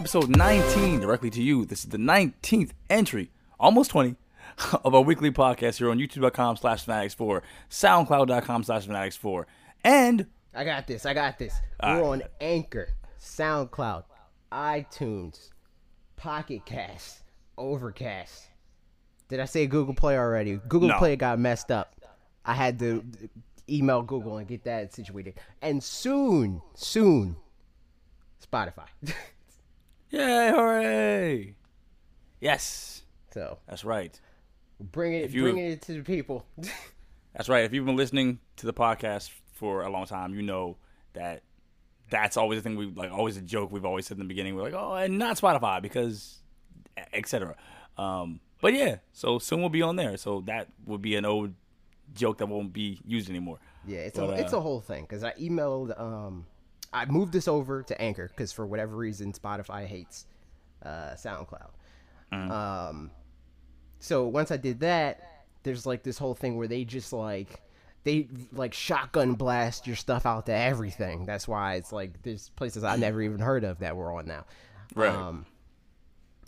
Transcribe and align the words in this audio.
episode 0.00 0.34
19 0.34 0.98
directly 0.98 1.28
to 1.28 1.42
you. 1.42 1.66
This 1.66 1.80
is 1.80 1.90
the 1.90 1.98
19th 1.98 2.70
entry, 2.88 3.30
almost 3.58 3.90
20, 3.90 4.16
of 4.82 4.94
our 4.94 5.02
weekly 5.02 5.30
podcast 5.30 5.76
here 5.76 5.90
on 5.90 5.98
youtube.com 5.98 6.56
slash 6.56 6.86
fanatics4, 6.86 7.42
soundcloud.com 7.68 8.64
slash 8.64 8.86
fanatics4, 8.86 9.44
and 9.84 10.24
I 10.54 10.64
got 10.64 10.86
this. 10.86 11.04
I 11.04 11.12
got 11.12 11.38
this. 11.38 11.52
We're 11.82 12.02
on 12.02 12.22
Anchor, 12.40 12.88
SoundCloud, 13.20 14.04
iTunes, 14.50 15.50
Pocket 16.16 16.64
Cast, 16.64 17.20
Overcast. 17.58 18.46
Did 19.28 19.40
I 19.40 19.44
say 19.44 19.66
Google 19.66 19.92
Play 19.92 20.16
already? 20.16 20.58
Google 20.66 20.88
No. 20.88 20.96
Play 20.96 21.16
got 21.16 21.38
messed 21.38 21.70
up. 21.70 21.94
I 22.46 22.54
had 22.54 22.78
to 22.78 23.04
email 23.68 24.00
Google 24.00 24.38
and 24.38 24.48
get 24.48 24.64
that 24.64 24.94
situated. 24.94 25.34
And 25.60 25.82
soon, 25.84 26.62
soon, 26.74 27.36
Spotify. 28.50 28.86
yay, 30.10 30.50
hooray! 30.50 31.54
Yes, 32.40 33.02
so 33.32 33.58
that's 33.68 33.84
right. 33.84 34.18
bring 34.80 35.14
it, 35.14 35.30
you- 35.30 35.42
bringing 35.42 35.72
it 35.72 35.82
to 35.82 35.92
the 35.94 36.02
people. 36.02 36.46
That's 37.34 37.48
right. 37.48 37.62
If 37.62 37.72
you've 37.72 37.86
been 37.86 37.94
listening 37.94 38.40
to 38.56 38.66
the 38.66 38.72
podcast 38.72 39.30
for 39.52 39.82
a 39.84 39.88
long 39.88 40.04
time, 40.04 40.34
you 40.34 40.42
know 40.42 40.78
that 41.12 41.44
that's 42.10 42.36
always 42.36 42.58
the 42.58 42.62
thing 42.68 42.76
we 42.76 42.86
like. 42.86 43.12
Always 43.12 43.36
a 43.36 43.40
joke 43.40 43.70
we've 43.70 43.84
always 43.84 44.06
said 44.06 44.16
in 44.16 44.24
the 44.24 44.28
beginning. 44.28 44.56
We're 44.56 44.64
like, 44.64 44.74
oh, 44.74 44.94
and 44.94 45.16
not 45.16 45.36
Spotify 45.36 45.80
because, 45.80 46.40
etc. 47.12 47.54
Um, 47.96 48.40
but 48.60 48.72
yeah, 48.74 48.96
so 49.12 49.38
soon 49.38 49.60
we'll 49.60 49.68
be 49.68 49.80
on 49.80 49.94
there. 49.94 50.16
So 50.16 50.40
that 50.48 50.70
would 50.86 51.02
be 51.02 51.14
an 51.14 51.24
old 51.24 51.54
joke 52.12 52.38
that 52.38 52.46
won't 52.46 52.72
be 52.72 52.98
used 53.06 53.30
anymore. 53.30 53.60
Yeah, 53.86 53.98
it's 54.00 54.18
But, 54.18 54.30
a 54.30 54.40
it's 54.42 54.52
uh, 54.52 54.58
a 54.58 54.60
whole 54.60 54.80
thing 54.80 55.02
because 55.04 55.22
I 55.22 55.30
emailed 55.34 55.98
um 56.00 56.46
I 56.92 57.06
moved 57.06 57.32
this 57.32 57.48
over 57.48 57.82
to 57.82 58.00
Anchor 58.00 58.28
because 58.28 58.52
for 58.52 58.66
whatever 58.66 58.96
reason 58.96 59.32
Spotify 59.32 59.86
hates 59.86 60.26
uh, 60.84 61.14
SoundCloud. 61.14 61.70
Mm. 62.32 62.50
Um, 62.50 63.10
so 63.98 64.26
once 64.26 64.50
I 64.50 64.56
did 64.56 64.80
that, 64.80 65.46
there's 65.62 65.86
like 65.86 66.02
this 66.02 66.18
whole 66.18 66.34
thing 66.34 66.56
where 66.56 66.68
they 66.68 66.84
just 66.84 67.12
like 67.12 67.60
they 68.04 68.28
like 68.52 68.72
shotgun 68.72 69.34
blast 69.34 69.86
your 69.86 69.96
stuff 69.96 70.26
out 70.26 70.46
to 70.46 70.54
everything. 70.54 71.26
That's 71.26 71.46
why 71.46 71.74
it's 71.74 71.92
like 71.92 72.22
there's 72.22 72.48
places 72.50 72.82
I 72.82 72.96
never 72.96 73.20
even 73.20 73.40
heard 73.40 73.64
of 73.64 73.80
that 73.80 73.96
we're 73.96 74.14
on 74.14 74.26
now. 74.26 74.46
Right. 74.94 75.14
Um, 75.14 75.46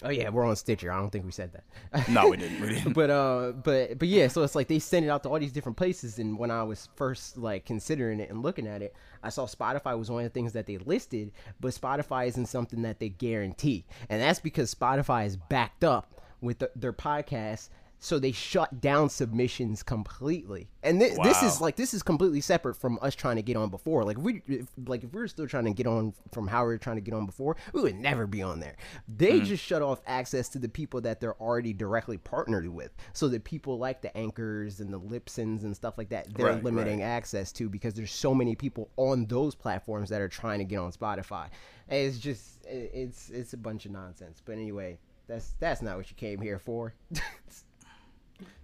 oh 0.02 0.10
yeah, 0.10 0.28
we're 0.28 0.44
on 0.44 0.56
Stitcher. 0.56 0.92
I 0.92 0.98
don't 0.98 1.10
think 1.10 1.24
we 1.24 1.32
said 1.32 1.52
that. 1.52 2.08
No, 2.08 2.28
we 2.28 2.36
didn't. 2.36 2.60
We 2.60 2.68
didn't. 2.68 2.92
but 2.94 3.10
uh 3.10 3.52
but 3.52 3.98
but 3.98 4.08
yeah 4.08 4.28
so 4.28 4.42
it's 4.42 4.54
like 4.54 4.68
they 4.68 4.78
send 4.78 5.04
it 5.04 5.08
out 5.08 5.22
to 5.22 5.28
all 5.28 5.38
these 5.38 5.52
different 5.52 5.76
places 5.76 6.18
and 6.18 6.38
when 6.38 6.50
i 6.50 6.62
was 6.62 6.88
first 6.96 7.36
like 7.36 7.64
considering 7.64 8.20
it 8.20 8.30
and 8.30 8.42
looking 8.42 8.66
at 8.66 8.82
it 8.82 8.94
i 9.22 9.28
saw 9.28 9.46
spotify 9.46 9.96
was 9.98 10.10
one 10.10 10.24
of 10.24 10.30
the 10.30 10.34
things 10.34 10.52
that 10.52 10.66
they 10.66 10.78
listed 10.78 11.32
but 11.60 11.72
spotify 11.72 12.26
isn't 12.26 12.46
something 12.46 12.82
that 12.82 12.98
they 12.98 13.08
guarantee 13.08 13.84
and 14.08 14.20
that's 14.20 14.40
because 14.40 14.74
spotify 14.74 15.26
is 15.26 15.36
backed 15.36 15.84
up 15.84 16.20
with 16.40 16.58
the, 16.58 16.70
their 16.74 16.92
podcast 16.92 17.68
so 18.02 18.18
they 18.18 18.32
shut 18.32 18.80
down 18.80 19.08
submissions 19.08 19.84
completely. 19.84 20.68
And 20.82 21.00
thi- 21.00 21.16
this 21.22 21.40
is 21.44 21.60
like 21.60 21.76
this 21.76 21.94
is 21.94 22.02
completely 22.02 22.40
separate 22.40 22.74
from 22.74 22.98
us 23.00 23.14
trying 23.14 23.36
to 23.36 23.42
get 23.42 23.56
on 23.56 23.68
before. 23.68 24.02
Like 24.02 24.18
if 24.18 24.22
we 24.24 24.42
if, 24.48 24.66
like 24.86 25.04
if 25.04 25.12
we 25.12 25.20
were 25.20 25.28
still 25.28 25.46
trying 25.46 25.66
to 25.66 25.72
get 25.72 25.86
on 25.86 26.12
from 26.32 26.48
how 26.48 26.62
we 26.62 26.70
were 26.70 26.78
trying 26.78 26.96
to 26.96 27.00
get 27.00 27.14
on 27.14 27.26
before 27.26 27.56
we 27.72 27.80
would 27.80 27.94
never 27.94 28.26
be 28.26 28.42
on 28.42 28.58
there. 28.58 28.74
They 29.06 29.34
mm-hmm. 29.34 29.44
just 29.44 29.62
shut 29.62 29.82
off 29.82 30.00
access 30.04 30.48
to 30.48 30.58
the 30.58 30.68
people 30.68 31.00
that 31.02 31.20
they're 31.20 31.40
already 31.40 31.72
directly 31.72 32.18
partnered 32.18 32.66
with. 32.66 32.90
So 33.12 33.28
that 33.28 33.44
people 33.44 33.78
like 33.78 34.02
the 34.02 34.14
anchors 34.16 34.80
and 34.80 34.92
the 34.92 34.98
Libsyns 34.98 35.62
and 35.62 35.74
stuff 35.74 35.96
like 35.96 36.08
that 36.08 36.34
they're 36.34 36.46
Right, 36.46 36.64
limiting 36.64 37.02
access 37.02 37.52
to 37.52 37.68
because 37.68 37.94
there's 37.94 38.10
so 38.10 38.34
many 38.34 38.56
people 38.56 38.90
on 38.96 39.26
those 39.26 39.54
platforms 39.54 40.08
that 40.10 40.20
are 40.20 40.28
trying 40.28 40.58
to 40.58 40.64
get 40.64 40.78
on 40.78 40.90
spotify. 40.90 41.50
And 41.88 42.00
it's 42.00 42.18
just 42.18 42.66
it's 42.66 43.30
it's 43.30 43.52
a 43.52 43.56
bunch 43.56 43.86
of 43.86 43.92
nonsense. 43.92 44.42
But 44.44 44.54
anyway 44.54 44.98
that's 45.28 45.54
that's 45.60 45.80
not 45.82 45.96
what 45.96 46.10
you 46.10 46.16
came 46.16 46.40
here 46.40 46.58
for 46.58 46.94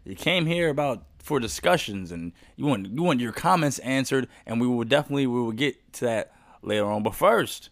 You 0.08 0.16
came 0.16 0.46
here 0.46 0.70
about 0.70 1.04
for 1.18 1.38
discussions, 1.38 2.10
and 2.10 2.32
you 2.56 2.64
want 2.64 2.86
you 2.86 3.02
want 3.02 3.20
your 3.20 3.32
comments 3.32 3.78
answered, 3.80 4.28
and 4.46 4.60
we 4.60 4.66
will 4.66 4.84
definitely 4.84 5.26
we 5.26 5.40
will 5.40 5.52
get 5.52 5.92
to 5.94 6.06
that 6.06 6.32
later 6.62 6.86
on. 6.86 7.02
But 7.02 7.14
first, 7.14 7.70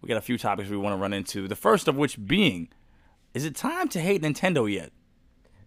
we 0.00 0.08
got 0.08 0.16
a 0.16 0.22
few 0.22 0.38
topics 0.38 0.68
we 0.68 0.76
want 0.76 0.94
to 0.94 1.00
run 1.00 1.12
into. 1.12 1.46
The 1.46 1.56
first 1.56 1.86
of 1.88 1.96
which 1.96 2.24
being, 2.26 2.68
is 3.34 3.44
it 3.44 3.54
time 3.54 3.88
to 3.90 4.00
hate 4.00 4.22
Nintendo 4.22 4.70
yet? 4.70 4.92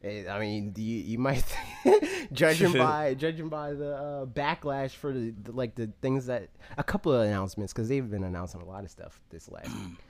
I 0.04 0.40
mean, 0.40 0.74
you, 0.76 0.98
you 0.98 1.20
might 1.20 1.46
judging 2.34 2.74
by 2.78 3.14
judging 3.14 3.50
by 3.50 3.74
the 3.74 3.96
uh, 3.96 4.26
backlash 4.26 4.92
for 4.92 5.14
the, 5.14 5.34
the 5.44 5.52
like 5.52 5.76
the 5.76 5.92
things 6.02 6.26
that 6.26 6.50
a 6.78 6.84
couple 6.84 7.14
of 7.14 7.22
announcements 7.22 7.72
because 7.72 7.88
they've 7.88 8.10
been 8.10 8.24
announcing 8.24 8.62
a 8.62 8.66
lot 8.66 8.84
of 8.84 8.90
stuff 8.90 9.22
this 9.30 9.50
last 9.50 9.68
week. 9.68 9.98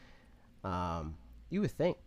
Um, 0.63 1.15
you 1.49 1.59
would 1.61 1.71
think 1.71 1.97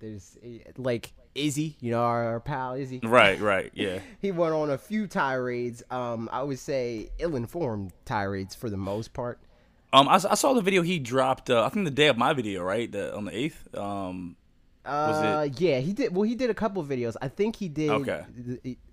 there's 0.00 0.36
eh, 0.42 0.58
like 0.76 1.12
Izzy, 1.34 1.76
you 1.80 1.90
know, 1.92 2.00
our, 2.02 2.24
our 2.24 2.40
pal 2.40 2.74
Izzy. 2.74 3.00
Right, 3.02 3.38
right, 3.40 3.70
yeah. 3.74 4.00
He 4.20 4.32
went 4.32 4.52
on 4.54 4.70
a 4.70 4.78
few 4.78 5.06
tirades. 5.06 5.82
Um, 5.90 6.28
I 6.32 6.42
would 6.42 6.58
say 6.58 7.10
ill-informed 7.18 7.92
tirades 8.04 8.54
for 8.54 8.68
the 8.68 8.76
most 8.76 9.12
part. 9.12 9.38
Um, 9.92 10.08
I, 10.08 10.14
I 10.14 10.34
saw 10.34 10.52
the 10.54 10.60
video 10.62 10.82
he 10.82 10.98
dropped. 10.98 11.50
Uh, 11.50 11.64
I 11.64 11.68
think 11.68 11.84
the 11.84 11.90
day 11.90 12.08
of 12.08 12.16
my 12.16 12.32
video, 12.32 12.62
right, 12.62 12.90
the, 12.90 13.14
on 13.16 13.24
the 13.26 13.36
eighth. 13.36 13.72
Um, 13.76 14.36
Uh, 14.84 15.46
yeah, 15.58 15.78
he 15.78 15.92
did. 15.92 16.14
Well, 16.14 16.22
he 16.22 16.34
did 16.34 16.48
a 16.48 16.54
couple 16.54 16.80
of 16.82 16.88
videos. 16.88 17.14
I 17.20 17.28
think 17.28 17.54
he 17.56 17.68
did. 17.68 17.90
Okay. 17.90 18.22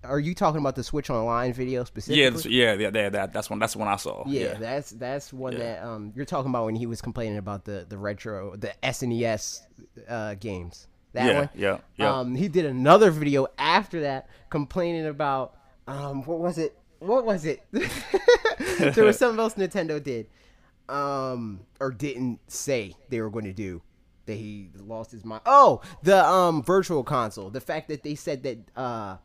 Are 0.04 0.20
you 0.20 0.34
talking 0.34 0.60
about 0.60 0.76
the 0.76 0.84
Switch 0.84 1.08
Online 1.08 1.52
video 1.52 1.82
specifically? 1.84 2.22
yeah, 2.22 2.30
that's- 2.30 2.46
yeah, 2.46 2.72
yeah, 2.74 2.90
yeah, 2.94 3.08
that 3.08 3.32
that's 3.32 3.48
one. 3.48 3.58
That's 3.58 3.74
one 3.74 3.88
I 3.88 3.96
saw. 3.96 4.22
Yeah, 4.26 4.40
Yeah, 4.42 4.54
that's 4.58 4.90
that's 4.90 5.32
one 5.32 5.54
Yeah. 5.54 5.58
that 5.60 5.82
um 5.84 6.12
you're 6.14 6.26
talking 6.26 6.50
about 6.50 6.66
when 6.66 6.76
he 6.76 6.86
was 6.86 7.00
complaining 7.00 7.38
about 7.38 7.64
the 7.64 7.86
the 7.88 7.96
retro 7.96 8.54
the 8.56 8.72
SNES 8.82 9.60
uh 10.08 10.34
games. 10.34 10.86
That 11.18 11.26
Yeah, 11.26 11.38
one. 11.40 11.48
yeah, 11.54 11.78
yeah. 11.96 12.18
Um 12.20 12.34
he 12.34 12.48
did 12.48 12.64
another 12.64 13.10
video 13.10 13.46
after 13.58 14.00
that 14.02 14.28
complaining 14.50 15.06
about 15.06 15.56
um 15.86 16.22
what 16.24 16.38
was 16.38 16.58
it? 16.58 16.76
What 17.00 17.24
was 17.24 17.44
it? 17.44 17.62
there 17.72 19.04
was 19.04 19.18
something 19.22 19.38
else 19.40 19.54
Nintendo 19.54 20.02
did. 20.02 20.28
Um 20.88 21.60
or 21.80 21.90
didn't 21.90 22.40
say 22.50 22.94
they 23.08 23.20
were 23.20 23.30
going 23.30 23.44
to 23.44 23.52
do. 23.52 23.82
That 24.26 24.34
he 24.34 24.70
lost 24.76 25.10
his 25.10 25.24
mind. 25.24 25.42
Oh, 25.46 25.80
the 26.02 26.24
um 26.24 26.62
virtual 26.62 27.02
console. 27.02 27.50
The 27.50 27.60
fact 27.60 27.88
that 27.88 28.02
they 28.02 28.14
said 28.14 28.42
that 28.44 28.58
uh 28.76 29.16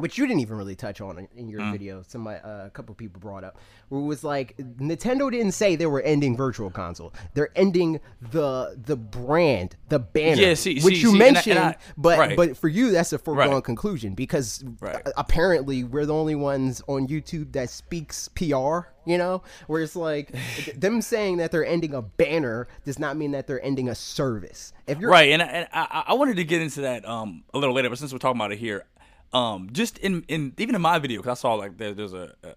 which 0.00 0.18
you 0.18 0.26
didn't 0.26 0.40
even 0.40 0.56
really 0.56 0.74
touch 0.74 1.00
on 1.00 1.28
in- 1.36 1.48
your 1.48 1.60
Mm. 1.60 1.72
video. 1.72 2.02
Somebody, 2.06 2.40
uh, 2.42 2.66
a 2.66 2.70
couple 2.70 2.94
people 2.94 3.20
brought 3.20 3.44
up, 3.44 3.58
where 3.88 4.00
it 4.00 4.04
was 4.04 4.24
like 4.24 4.56
Nintendo 4.58 5.30
didn't 5.30 5.52
say 5.52 5.76
they 5.76 5.86
were 5.86 6.00
ending 6.02 6.36
Virtual 6.36 6.70
Console. 6.70 7.12
They're 7.34 7.50
ending 7.56 8.00
the 8.20 8.76
the 8.82 8.96
brand, 8.96 9.76
the 9.88 9.98
banner, 9.98 10.40
Yeah, 10.42 10.54
see- 10.54 10.74
which 10.80 10.94
see- 10.96 11.00
you 11.02 11.10
see, 11.10 11.14
and 11.14 11.22
I- 11.22 11.26
and 11.26 11.34
mentioned. 11.34 11.58
I- 11.58 11.76
but 11.96 12.18
right. 12.18 12.36
but 12.36 12.56
for 12.56 12.68
you, 12.68 12.90
that's 12.90 13.12
a 13.12 13.18
foregone 13.18 13.50
Right. 13.54 13.64
conclusion 13.64 14.14
because 14.14 14.64
Right. 14.80 15.02
apparently 15.16 15.84
we're 15.84 16.06
the 16.06 16.14
only 16.14 16.34
ones 16.34 16.82
on 16.88 17.06
YouTube 17.08 17.52
that 17.52 17.70
speaks 17.70 18.28
PR. 18.28 18.88
You 19.06 19.16
know, 19.16 19.42
where 19.66 19.82
it's 19.82 19.96
like 19.96 20.30
them 20.78 21.00
saying 21.00 21.38
that 21.38 21.50
they're 21.50 21.64
ending 21.64 21.94
a 21.94 22.02
banner 22.02 22.68
does 22.84 22.98
not 22.98 23.16
mean 23.16 23.30
that 23.32 23.46
they're 23.46 23.64
ending 23.64 23.88
a 23.88 23.94
service. 23.94 24.72
If 24.86 24.98
you're 25.00 25.10
right. 25.10 25.30
And, 25.32 25.42
I- 25.42 25.46
and 25.46 25.68
I, 25.72 26.04
I 26.08 26.14
wanted 26.14 26.36
to 26.36 26.44
get 26.44 26.60
into 26.60 26.82
that 26.82 27.08
um 27.08 27.42
a 27.54 27.58
little 27.58 27.74
later, 27.74 27.88
but 27.88 27.98
since 27.98 28.12
we're 28.12 28.18
talking 28.18 28.38
about 28.38 28.52
it 28.52 28.58
here, 28.58 28.84
um, 29.32 29.68
just 29.72 29.98
in 29.98 30.24
in 30.28 30.52
even 30.58 30.74
in 30.74 30.80
my 30.82 30.98
video, 30.98 31.20
because 31.20 31.38
I 31.38 31.40
saw 31.40 31.54
like 31.54 31.76
there, 31.78 31.94
there's 31.94 32.12
a. 32.14 32.34
a 32.44 32.54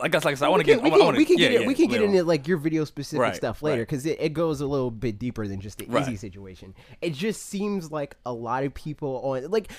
I 0.00 0.06
guess 0.06 0.24
like 0.24 0.30
I 0.30 0.34
said, 0.36 0.46
I 0.46 0.48
want 0.48 0.60
to 0.60 0.64
get. 0.64 0.80
we 0.80 0.90
can, 0.90 1.00
wanna- 1.00 1.18
we 1.18 1.24
can 1.24 1.38
yeah, 1.38 1.48
get 1.48 1.54
it, 1.56 1.60
yeah, 1.62 1.66
we 1.66 1.74
can 1.74 1.88
get 1.88 2.02
into 2.02 2.22
like 2.22 2.46
your 2.46 2.56
video 2.56 2.84
specific 2.84 3.20
Right, 3.20 3.34
stuff 3.34 3.62
later 3.62 3.78
right. 3.80 3.88
because 3.88 4.06
it, 4.06 4.16
it 4.20 4.32
goes 4.32 4.60
a 4.60 4.66
little 4.66 4.92
bit 4.92 5.18
deeper 5.18 5.48
than 5.48 5.60
just 5.60 5.78
the 5.78 5.86
Right. 5.86 6.02
easy 6.02 6.14
situation. 6.16 6.72
It 7.00 7.14
just 7.14 7.46
seems 7.46 7.90
like 7.90 8.14
a 8.24 8.32
lot 8.32 8.62
of 8.62 8.72
people 8.74 9.20
on 9.24 9.50
like 9.50 9.72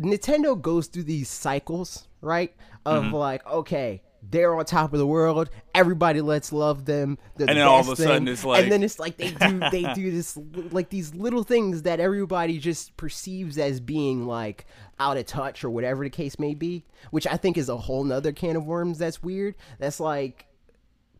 Nintendo 0.00 0.60
goes 0.60 0.86
through 0.88 1.04
these 1.04 1.28
cycles, 1.28 2.08
right? 2.20 2.52
Of 2.84 3.04
Mm-hmm. 3.04 3.14
like, 3.14 3.46
okay, 3.46 4.02
they're 4.30 4.54
on 4.54 4.64
top 4.64 4.92
of 4.92 4.98
the 4.98 5.06
world. 5.06 5.50
Everybody 5.74 6.20
let's 6.20 6.52
love 6.52 6.84
them. 6.84 7.18
They're 7.36 7.48
And 7.48 7.56
the 7.56 7.60
then 7.60 7.68
all 7.68 7.80
of 7.80 7.88
a 7.88 7.96
sudden 7.96 8.24
thing. 8.26 8.32
it's 8.32 8.44
like- 8.44 8.62
and 8.62 8.72
then 8.72 8.82
it's 8.82 8.98
like 8.98 9.16
they 9.16 9.30
do 9.32 9.58
they 9.70 9.92
do 9.94 10.10
this 10.10 10.38
like 10.70 10.90
these 10.90 11.14
little 11.14 11.42
things 11.42 11.82
that 11.82 11.98
everybody 12.00 12.58
just 12.58 12.96
perceives 12.96 13.58
as 13.58 13.80
being 13.80 14.26
like 14.26 14.64
out 15.00 15.16
of 15.16 15.26
touch 15.26 15.64
or 15.64 15.70
whatever 15.70 16.04
the 16.04 16.10
case 16.10 16.38
may 16.38 16.54
be, 16.54 16.84
which 17.10 17.26
I 17.26 17.36
think 17.36 17.58
is 17.58 17.68
a 17.68 17.76
whole 17.76 18.04
nother 18.04 18.32
can 18.32 18.54
of 18.56 18.64
worms. 18.64 18.98
That's 18.98 19.22
weird. 19.22 19.54
That's 19.78 19.98
like 19.98 20.46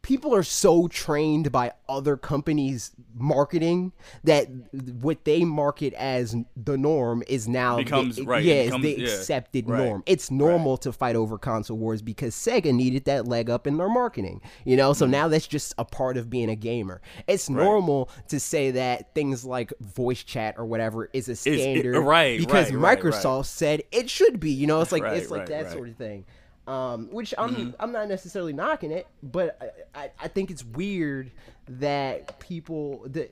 people 0.03 0.35
are 0.35 0.43
so 0.43 0.89
trained 0.89 1.53
by 1.53 1.71
other 1.89 2.17
companies 2.17 2.91
marketing 3.15 3.93
that 4.25 4.47
what 5.01 5.25
they 5.25 5.45
market 5.45 5.93
as 5.95 6.35
the 6.57 6.77
norm 6.77 7.23
is 7.29 7.47
now 7.49 7.77
Becomes- 7.77 8.17
the, 8.17 8.25
right, 8.25 8.43
yeah, 8.43 8.65
becomes- 8.65 8.83
the 8.83 8.99
yeah, 8.99 9.09
accepted 9.09 9.69
right, 9.69 9.79
norm. 9.85 10.03
It's 10.07 10.31
normal 10.31 10.77
to 10.79 10.93
fight 10.93 11.15
over 11.15 11.39
console 11.39 11.77
wars 11.79 12.03
because 12.03 12.35
sega 12.35 12.75
needed 12.75 13.05
that 13.05 13.29
leg 13.29 13.49
up 13.49 13.67
in 13.67 13.77
their 13.77 13.89
marketing 13.89 14.41
you 14.65 14.77
know? 14.77 14.91
Mm. 14.91 14.97
so 14.97 15.07
now 15.07 15.29
that's 15.29 15.47
just 15.47 15.73
a 15.79 15.85
part 15.85 16.17
of 16.17 16.29
being 16.29 16.51
a 16.51 16.57
gamer. 16.57 17.01
It's 17.29 17.49
normal 17.49 18.11
to 18.29 18.41
say 18.41 18.73
that 18.73 19.15
things 19.15 19.45
like 19.45 19.73
voice 19.81 20.23
chat 20.25 20.57
or 20.59 20.65
whatever 20.67 21.11
is 21.13 21.29
a 21.29 21.33
it- 21.33 21.37
standard 21.37 22.01
right, 22.01 22.39
because 22.41 22.73
right, 22.73 22.97
right, 22.97 22.99
microsoft 23.01 23.47
said 23.47 23.83
it 23.93 24.11
should 24.11 24.41
be 24.41 24.51
you 24.51 24.67
know? 24.67 24.81
It's 24.81 24.91
like 24.93 25.03
Right, 25.05 25.17
it's 25.19 25.31
like 25.31 25.41
right, 25.41 25.49
that 25.49 25.65
right. 25.67 25.73
sort 25.73 25.89
of 25.89 25.97
thing 25.97 26.25
Um, 26.67 27.09
which 27.11 27.35
I'm 27.37 27.55
Mm-hmm. 27.55 27.71
I'm 27.81 27.91
not 27.93 28.09
necessarily 28.09 28.53
knocking 28.53 28.93
it, 28.93 29.07
but 29.23 29.59
I, 29.95 30.01
I, 30.05 30.11
I 30.23 30.29
think 30.29 30.51
it's 30.51 30.65
weird 30.65 31.33
that 31.69 32.39
people 32.39 33.03
that 33.07 33.31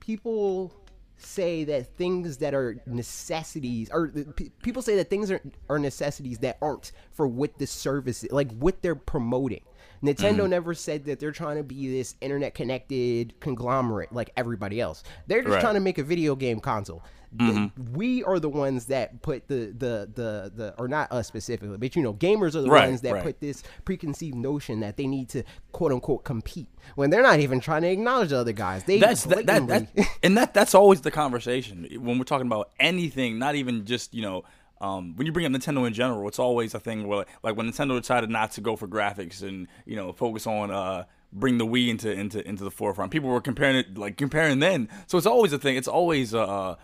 people 0.00 0.72
say 1.16 1.64
that 1.64 1.96
things 1.96 2.36
that 2.38 2.54
are 2.54 2.76
necessities 2.86 3.90
or 3.92 4.10
the- 4.14 4.24
people 4.62 4.82
say 4.82 4.96
that 4.96 5.10
things 5.10 5.30
are, 5.30 5.40
are 5.68 5.78
necessities 5.78 6.38
that 6.38 6.56
aren't 6.62 6.92
for 7.12 7.26
what 7.26 7.58
the 7.58 7.66
service 7.66 8.24
like 8.30 8.52
what 8.52 8.82
they're 8.82 8.94
promoting 8.94 9.62
nintendo 10.02 10.38
Mm-hmm. 10.40 10.50
never 10.50 10.74
said 10.74 11.04
that 11.06 11.18
they're 11.20 11.32
trying 11.32 11.56
to 11.56 11.62
be 11.62 11.88
this 11.90 12.14
internet 12.20 12.54
connected 12.54 13.34
conglomerate 13.40 14.12
like 14.12 14.30
everybody 14.36 14.80
else 14.80 15.02
they're 15.26 15.42
just 15.42 15.54
Right. 15.54 15.60
trying 15.60 15.74
to 15.74 15.80
make 15.80 15.98
a 15.98 16.02
video 16.04 16.34
game 16.36 16.60
console 16.60 17.02
Mm-hmm. 17.36 17.92
we 17.94 18.24
are 18.24 18.38
the 18.38 18.48
ones 18.48 18.86
that 18.86 19.20
put 19.20 19.48
the 19.48 19.66
the 19.76 20.08
the 20.14 20.50
the 20.56 20.74
or 20.78 20.88
not 20.88 21.12
us 21.12 21.28
specifically 21.28 21.76
but 21.76 21.94
you 21.94 22.00
know 22.02 22.14
gamers 22.14 22.54
are 22.54 22.62
the 22.62 22.70
Right, 22.70 22.88
ones 22.88 23.02
that 23.02 23.12
right. 23.12 23.22
put 23.22 23.38
this 23.38 23.62
preconceived 23.84 24.34
notion 24.34 24.80
that 24.80 24.96
they 24.96 25.06
need 25.06 25.28
to 25.28 25.42
quote 25.72 25.92
unquote 25.92 26.24
compete 26.24 26.68
when 26.94 27.10
they're 27.10 27.22
not 27.22 27.40
even 27.40 27.60
trying 27.60 27.82
to 27.82 27.88
acknowledge 27.90 28.30
the 28.30 28.38
other 28.38 28.52
guys 28.52 28.84
they 28.84 28.98
that's 28.98 29.24
that, 29.24 29.44
that, 29.44 29.66
that 29.66 29.88
and 30.22 30.38
that 30.38 30.54
that's 30.54 30.74
always 30.74 31.02
the 31.02 31.10
conversation 31.10 31.86
when 32.00 32.16
we're 32.16 32.24
talking 32.24 32.46
about 32.46 32.70
anything 32.80 33.38
not 33.38 33.54
even 33.56 33.84
just 33.84 34.14
you 34.14 34.22
know 34.22 34.42
um, 34.80 35.16
when 35.16 35.26
you 35.26 35.32
bring 35.32 35.44
up 35.46 35.52
Nintendo 35.52 35.86
in 35.86 35.92
general 35.92 36.26
it's 36.28 36.38
always 36.38 36.74
a 36.74 36.80
thing 36.80 37.06
where 37.06 37.24
like 37.42 37.56
when 37.56 37.70
Nintendo 37.70 38.00
decided 38.00 38.30
not 38.30 38.52
to 38.52 38.60
go 38.60 38.76
for 38.76 38.86
graphics 38.88 39.42
and 39.42 39.66
you 39.86 39.96
know 39.96 40.12
focus 40.12 40.46
on 40.46 40.70
uh 40.70 41.04
bring 41.32 41.58
the 41.58 41.66
Wii 41.66 41.88
into 41.88 42.10
into 42.12 42.46
into 42.48 42.64
the 42.64 42.70
forefront 42.70 43.10
people 43.10 43.28
were 43.28 43.40
comparing 43.40 43.76
it 43.76 43.98
like 43.98 44.16
comparing 44.16 44.60
then 44.60 44.88
so 45.06 45.18
it's 45.18 45.26
always 45.26 45.52
a 45.52 45.58
thing 45.58 45.76
it's 45.76 45.88
always 45.88 46.34
uh 46.34 46.74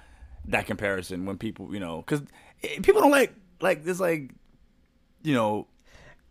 that 0.47 0.67
comparison 0.67 1.25
when 1.25 1.39
people 1.39 1.73
you 1.73 1.81
know 1.81 1.99
because 2.03 2.23
people 2.83 3.01
don't 3.01 3.11
like 3.11 3.33
like 3.61 3.85
this 3.85 4.01
like 4.01 4.33
you 5.23 5.35
know 5.35 5.67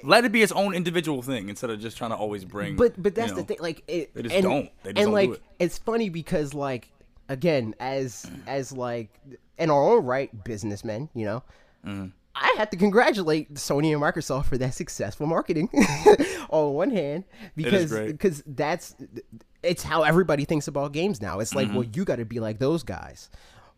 let 0.03 0.25
it 0.25 0.31
be 0.31 0.41
its 0.41 0.51
own 0.51 0.73
individual 0.75 1.21
thing 1.21 1.47
instead 1.49 1.69
of 1.69 1.79
just 1.79 1.97
trying 1.97 2.11
to 2.11 2.17
always 2.17 2.43
bring 2.43 2.75
But 2.75 3.01
but 3.01 3.13
you 3.13 3.15
that's 3.15 3.31
know, 3.31 3.37
the 3.37 3.43
thing. 3.45 3.57
Like 3.61 3.83
it, 3.87 4.13
They 4.13 4.23
just 4.23 4.35
and, 4.35 4.43
don't. 4.43 4.69
They 4.83 4.91
just 4.93 4.97
and 4.97 5.05
don't 5.05 5.13
like 5.13 5.29
do 5.29 5.33
it. 5.35 5.41
it's 5.59 5.77
funny 5.77 6.09
because 6.09 6.53
like 6.53 6.91
again, 7.29 7.73
as 7.79 8.29
as 8.45 8.71
like 8.73 9.09
in 9.57 9.69
our 9.69 9.83
own 9.91 10.05
right, 10.05 10.43
businessmen, 10.43 11.09
you 11.13 11.25
know. 11.25 11.43
Mm-hmm. 11.85 12.07
I 12.35 12.55
have 12.57 12.69
to 12.71 12.77
congratulate 12.77 13.53
Sony 13.53 13.93
and 13.93 14.01
Microsoft 14.01 14.45
for 14.45 14.57
that 14.57 14.73
successful 14.73 15.27
marketing 15.27 15.69
on 16.49 16.73
one 16.73 16.89
hand 16.89 17.25
because 17.55 17.91
because 17.91 18.41
that's 18.47 18.95
it's 19.61 19.83
how 19.83 20.01
everybody 20.03 20.43
thinks 20.43 20.67
about 20.67 20.93
games 20.93 21.21
now. 21.21 21.39
It's 21.39 21.53
like, 21.53 21.67
Mm-hmm. 21.67 21.75
well, 21.75 21.87
you 21.93 22.05
got 22.05 22.15
to 22.17 22.25
be 22.25 22.39
like 22.39 22.57
those 22.59 22.83
guys. 22.83 23.29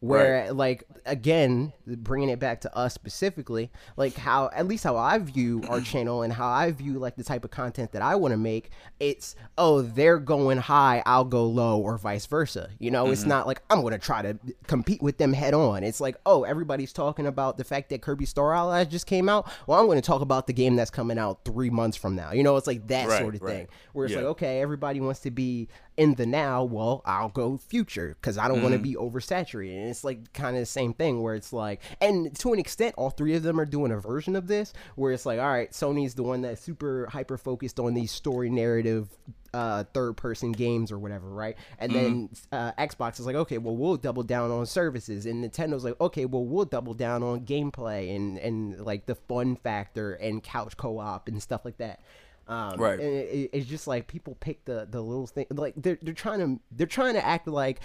Where 0.01 0.53
like 0.53 0.83
again, 1.05 1.73
bringing 1.87 2.29
it 2.29 2.39
back 2.39 2.61
to 2.61 2.75
us 2.75 2.93
specifically, 2.93 3.71
like 3.97 4.15
how 4.15 4.49
at 4.53 4.67
least 4.67 4.83
how 4.83 4.97
I 4.97 5.17
view 5.17 5.63
our 5.69 5.81
channel 5.81 6.21
and 6.21 6.31
how 6.31 6.47
I 6.47 6.71
view 6.71 6.99
like 6.99 7.15
the 7.15 7.23
type 7.23 7.43
of 7.43 7.51
content 7.51 7.91
that 7.93 8.01
I 8.01 8.15
want 8.15 8.31
to 8.33 8.37
make, 8.37 8.69
it's 8.99 9.35
oh 9.57 9.81
they're 9.81 10.19
going 10.19 10.57
high, 10.57 11.01
I'll 11.05 11.25
go 11.25 11.45
low, 11.45 11.79
or 11.79 11.97
vice 11.97 12.25
versa. 12.25 12.69
You 12.77 12.91
know, 12.91 13.07
it's 13.07 13.21
mm-hmm. 13.21 13.29
not 13.29 13.47
like 13.47 13.61
I'm 13.69 13.81
gonna 13.81 13.97
try 13.97 14.21
to 14.21 14.37
compete 14.67 15.01
with 15.01 15.17
them 15.17 15.33
head 15.33 15.53
on. 15.53 15.83
It's 15.83 16.01
like 16.01 16.17
oh 16.25 16.43
everybody's 16.43 16.93
talking 16.93 17.25
about 17.25 17.57
the 17.57 17.63
fact 17.63 17.89
that 17.89 18.01
Kirby 18.01 18.25
Star 18.25 18.53
Allies 18.53 18.87
just 18.87 19.07
came 19.07 19.29
out. 19.29 19.49
Well, 19.67 19.79
I'm 19.79 19.85
going 19.87 20.01
to 20.01 20.05
talk 20.05 20.21
about 20.21 20.47
the 20.47 20.53
game 20.53 20.75
that's 20.75 20.91
coming 20.91 21.17
out 21.17 21.45
three 21.45 21.69
months 21.69 21.97
from 21.97 22.15
now. 22.15 22.31
You 22.31 22.43
know, 22.43 22.57
it's 22.57 22.67
like 22.67 22.87
that 22.87 23.07
Right, 23.07 23.21
sort 23.21 23.35
of 23.35 23.41
right. 23.41 23.55
thing 23.55 23.67
where 23.93 24.05
it's 24.05 24.13
Yeah. 24.13 24.19
like 24.19 24.27
okay 24.27 24.61
everybody 24.61 24.99
wants 24.99 25.21
to 25.21 25.31
be 25.31 25.67
in 25.97 26.15
the 26.15 26.25
now 26.25 26.63
well 26.63 27.01
i'll 27.05 27.29
go 27.29 27.57
future 27.57 28.17
because 28.19 28.37
i 28.37 28.47
don't 28.47 28.61
want 28.61 28.73
to 28.73 28.79
be 28.79 28.95
oversaturated 28.95 29.77
and 29.77 29.89
it's 29.89 30.03
like 30.03 30.31
kind 30.33 30.55
of 30.55 30.61
the 30.61 30.65
same 30.65 30.93
thing 30.93 31.21
where 31.21 31.35
it's 31.35 31.53
like 31.53 31.81
and 32.01 32.37
to 32.37 32.53
an 32.53 32.59
extent 32.59 32.93
all 32.97 33.09
three 33.09 33.35
of 33.35 33.43
them 33.43 33.59
are 33.59 33.65
doing 33.65 33.91
a 33.91 33.99
version 33.99 34.35
of 34.35 34.47
this 34.47 34.73
where 34.95 35.11
it's 35.11 35.25
like 35.25 35.39
all 35.39 35.47
right 35.47 35.71
sony's 35.71 36.13
the 36.13 36.23
one 36.23 36.41
that's 36.41 36.61
super 36.61 37.07
hyper 37.11 37.37
focused 37.37 37.79
on 37.79 37.93
these 37.93 38.11
story 38.11 38.49
narrative 38.49 39.07
uh, 39.55 39.85
third 39.93 40.17
person 40.17 40.51
games 40.51 40.91
or 40.91 40.99
whatever, 40.99 41.29
right? 41.29 41.55
And 41.79 41.93
then 41.93 42.29
uh, 42.51 42.73
Xbox 42.73 43.21
is 43.21 43.25
like, 43.25 43.37
okay, 43.37 43.57
well, 43.57 43.75
we'll 43.75 43.95
double 43.95 44.23
down 44.23 44.51
on 44.51 44.65
services, 44.65 45.25
and 45.25 45.41
Nintendo's 45.41 45.85
like, 45.85 45.99
okay, 46.01 46.25
well, 46.25 46.43
we'll 46.43 46.65
double 46.65 46.93
down 46.93 47.23
on 47.23 47.45
gameplay 47.45 48.13
and 48.13 48.37
and 48.37 48.85
like 48.85 49.05
the 49.05 49.15
fun 49.15 49.55
factor 49.55 50.13
and 50.15 50.43
couch 50.43 50.75
co 50.75 50.99
op 50.99 51.29
and 51.29 51.41
stuff 51.41 51.63
like 51.63 51.77
that. 51.77 52.01
Um, 52.47 52.79
Right. 52.79 52.99
And 52.99 53.09
it, 53.15 53.29
it- 53.29 53.49
it's 53.53 53.67
just 53.67 53.87
like 53.87 54.07
people 54.07 54.35
pick 54.39 54.65
the 54.65 54.87
the 54.89 55.01
little 55.01 55.27
thing, 55.27 55.47
like 55.51 55.73
they're 55.77 55.97
they're 56.01 56.13
trying 56.13 56.39
to 56.39 56.61
they're 56.71 56.87
trying 56.87 57.15
to 57.15 57.25
act 57.25 57.47
like 57.47 57.79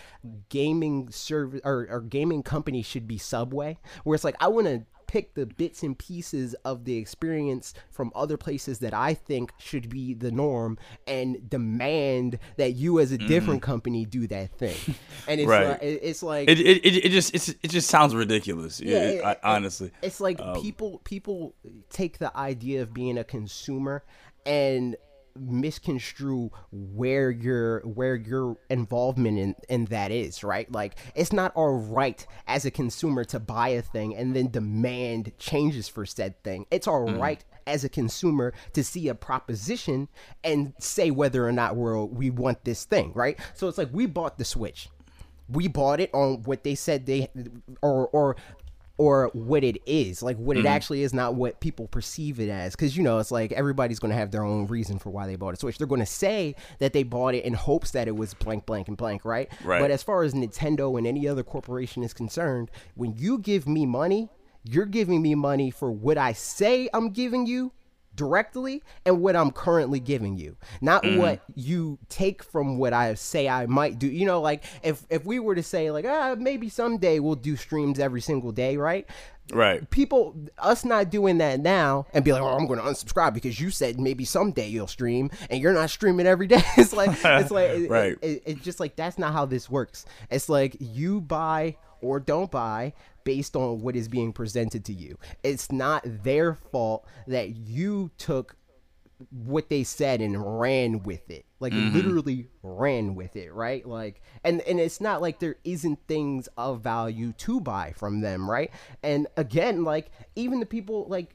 gaming 0.48 1.08
service 1.10 1.60
or, 1.64 1.86
or 1.90 2.00
gaming 2.00 2.42
company 2.42 2.82
should 2.82 3.06
be 3.08 3.18
Subway, 3.18 3.78
where 4.04 4.14
it's 4.14 4.24
like 4.24 4.36
I 4.40 4.48
want 4.48 4.66
to 4.66 4.84
pick 5.06 5.34
the 5.34 5.44
bits 5.44 5.82
and 5.82 5.98
pieces 5.98 6.54
of 6.64 6.84
the 6.84 6.96
experience 6.96 7.74
from 7.90 8.12
other 8.14 8.36
places 8.36 8.78
that 8.78 8.94
I 8.94 9.12
think 9.14 9.50
should 9.58 9.88
be 9.88 10.14
the 10.14 10.30
norm 10.30 10.78
and 11.04 11.50
demand 11.50 12.38
that 12.58 12.74
you 12.74 13.00
as 13.00 13.10
a 13.10 13.18
different 13.18 13.60
company 13.60 14.04
do 14.04 14.28
that 14.28 14.56
thing. 14.56 14.76
And 15.26 15.40
it's 15.40 15.48
Right. 15.48 15.68
like 15.70 15.82
it- 15.82 16.00
it's 16.04 16.22
like 16.22 16.48
It, 16.48 16.60
it, 16.60 17.04
it, 17.06 17.08
just 17.10 17.34
it's, 17.34 17.48
it 17.48 17.68
just 17.70 17.88
sounds 17.88 18.14
ridiculous. 18.14 18.80
Yeah, 18.80 18.98
it- 18.98 19.24
it- 19.24 19.38
honestly. 19.42 19.90
it's 20.00 20.20
like 20.20 20.40
Um, 20.40 20.60
people 20.62 21.00
people 21.02 21.54
take 21.88 22.18
the 22.18 22.36
idea 22.36 22.82
of 22.82 22.94
being 22.94 23.18
a 23.18 23.24
consumer 23.24 24.04
and 24.46 24.96
misconstrue 25.38 26.50
where 26.72 27.31
your 27.31 27.81
where 27.81 28.16
your 28.16 28.56
involvement 28.69 29.38
in, 29.38 29.54
in 29.69 29.84
that 29.87 30.10
is 30.10 30.42
right? 30.42 30.70
Like 30.72 30.96
it's 31.14 31.32
not 31.32 31.52
our 31.56 31.72
right 31.72 32.26
as 32.46 32.64
a 32.64 32.70
consumer 32.70 33.25
to 33.25 33.38
buy 33.38 33.69
a 33.69 33.82
thing 33.82 34.14
and 34.16 34.34
then 34.34 34.50
demand 34.50 35.32
changes 35.38 35.88
for 35.88 36.04
said 36.04 36.42
thing. 36.42 36.66
It's 36.70 36.88
our 36.88 37.00
Mm. 37.00 37.20
right 37.20 37.44
as 37.66 37.84
a 37.84 37.88
consumer 37.88 38.52
to 38.72 38.82
see 38.82 39.08
a 39.08 39.14
proposition 39.14 40.08
and 40.43 40.75
say 40.81 41.10
whether 41.10 41.46
or 41.46 41.52
not 41.52 41.76
we're 41.76 42.04
we 42.04 42.31
want 42.31 42.64
this 42.64 42.84
thing 42.84 43.12
right? 43.14 43.38
So 43.54 43.69
it's 43.69 43.78
like 43.78 43.90
we 43.93 44.06
bought 44.06 44.36
the 44.36 44.44
switch. 44.44 44.88
We 45.48 45.66
bought 45.69 46.00
it 46.00 46.10
on 46.12 46.43
what 46.43 46.64
they 46.64 46.75
said 46.75 47.06
they 47.06 47.28
or 47.82 48.08
or 48.08 48.36
or 49.00 49.31
what 49.32 49.64
it 49.64 49.79
is 49.87 50.23
like 50.23 50.37
what 50.37 50.58
it 50.58 50.61
mm-hmm. 50.61 50.67
actually 50.67 51.02
is 51.02 51.14
not 51.14 51.35
what 51.35 51.58
people 51.58 51.88
perceive 51.88 52.38
it 52.38 52.50
as. 52.50 52.76
Because 52.76 52.99
you 52.99 53.02
know 53.02 53.19
it's 53.19 53.31
like 53.31 53.50
everybody's 53.52 53.99
going 53.99 54.11
to 54.11 54.17
have 54.17 54.31
their 54.31 54.44
own 54.44 54.67
reason 54.67 54.99
for 54.99 55.08
why 55.08 55.26
they 55.26 55.37
bought 55.37 55.55
a 55.55 55.56
switch. 55.56 55.79
They're 55.79 55.87
going 55.87 56.00
to 56.00 56.06
say 56.06 56.55
that 56.81 56.93
they 56.93 57.02
bought 57.02 57.35
it 57.35 57.47
in 57.47 57.55
hopes 57.55 57.93
that 57.93 58.08
it 58.08 58.14
was 58.14 58.35
blank 58.35 58.67
blank 58.67 58.88
and 58.88 58.99
blank 58.99 59.25
right? 59.25 59.50
Right. 59.64 59.81
but 59.81 59.91
as 59.91 60.02
far 60.02 60.23
as 60.23 60.35
nintendo 60.35 60.99
and 60.99 61.06
any 61.06 61.26
other 61.26 61.43
corporation 61.43 62.02
is 62.02 62.12
concerned 62.12 62.70
when 62.94 63.17
you 63.17 63.38
give 63.38 63.67
me 63.67 63.87
money 63.87 64.29
you're 64.64 64.86
giving 64.86 65.22
me 65.22 65.34
money 65.34 65.70
for 65.70 65.91
what 65.91 66.19
i 66.19 66.32
say 66.32 66.89
i'm 66.93 67.10
giving 67.10 67.46
you 67.46 67.72
directly 68.20 68.82
and 69.06 69.20
what 69.22 69.34
I'm 69.34 69.50
currently 69.50 69.98
giving 70.00 70.36
you, 70.36 70.56
not 70.82 71.05
what 71.17 71.41
you 71.55 71.98
take 72.10 72.43
from 72.43 72.77
what 72.79 72.93
I 72.93 73.15
say 73.15 73.48
I 73.48 73.65
might 73.67 73.98
do. 73.98 74.06
You 74.06 74.27
know, 74.27 74.41
like 74.43 74.62
if 74.82 75.05
if 75.08 75.24
we 75.24 75.39
were 75.39 75.55
to 75.55 75.62
say 75.62 75.91
like 75.91 76.05
ah 76.06 76.36
maybe 76.39 76.69
someday 76.69 77.19
we'll 77.19 77.34
do 77.34 77.56
streams 77.56 77.98
every 77.98 78.20
single 78.20 78.53
day, 78.53 78.77
right? 78.77 79.06
Right. 79.53 79.89
People, 79.91 80.36
us 80.58 80.84
not 80.84 81.10
doing 81.10 81.39
that 81.39 81.58
now 81.58 82.06
and 82.15 82.24
be 82.24 82.32
like, 82.32 82.41
oh, 82.41 82.56
I'm 82.56 82.69
going 82.69 82.79
to 82.79 82.84
unsubscribe 82.84 83.34
because 83.34 83.58
you 83.58 83.70
said 83.72 83.98
maybe 83.98 84.24
someday 84.24 84.69
you'll 84.69 84.86
stream 84.86 85.29
and 85.50 85.60
you're 85.60 85.72
not 85.72 85.91
streaming 85.91 86.27
every 86.29 86.46
day. 86.46 86.62
it's 86.77 86.93
like, 86.93 87.10
it's 87.24 87.50
like, 87.50 87.70
it- 87.70 87.91
Right. 87.98 88.17
it- 88.22 88.43
it's 88.46 88.60
just 88.60 88.79
like 88.79 88.94
that's 88.94 89.19
not 89.19 89.32
how 89.32 89.46
this 89.46 89.69
works. 89.69 90.06
It's 90.31 90.48
like 90.48 90.77
you 90.79 91.20
buy 91.20 91.74
or 92.00 92.20
don't 92.20 92.48
buy 92.50 92.93
based 93.24 93.56
on 93.56 93.81
what 93.81 93.96
is 93.96 94.08
being 94.08 94.32
presented 94.32 94.84
to 94.86 94.93
you. 94.93 95.17
It's 95.43 95.70
not 95.70 96.03
their 96.05 96.55
fault 96.55 97.06
that 97.27 97.56
you 97.56 98.10
took 98.19 98.56
what 99.31 99.69
they 99.69 99.84
said 99.84 100.20
and 100.20 100.60
ran 100.60 101.03
with 101.03 101.31
it. 101.31 101.44
Like 101.58 101.72
mm-hmm. 101.72 101.94
literally 101.94 102.48
ran 102.62 103.15
with 103.15 103.36
it 103.36 103.53
right? 103.53 103.86
Like 103.86 104.22
and 104.44 104.60
and 104.62 104.81
it's 104.81 105.00
not 105.00 105.20
like 105.20 105.39
there 105.41 105.56
isn't 105.65 105.98
things 106.08 106.48
of 106.56 106.81
value 106.81 107.32
to 107.39 107.60
buy 107.60 107.93
from 107.96 108.20
them 108.20 108.50
right? 108.50 108.70
And 109.03 109.27
again 109.36 109.84
like 109.84 110.10
even 110.36 110.60
the 110.60 110.67
people 110.67 111.06
like 111.08 111.34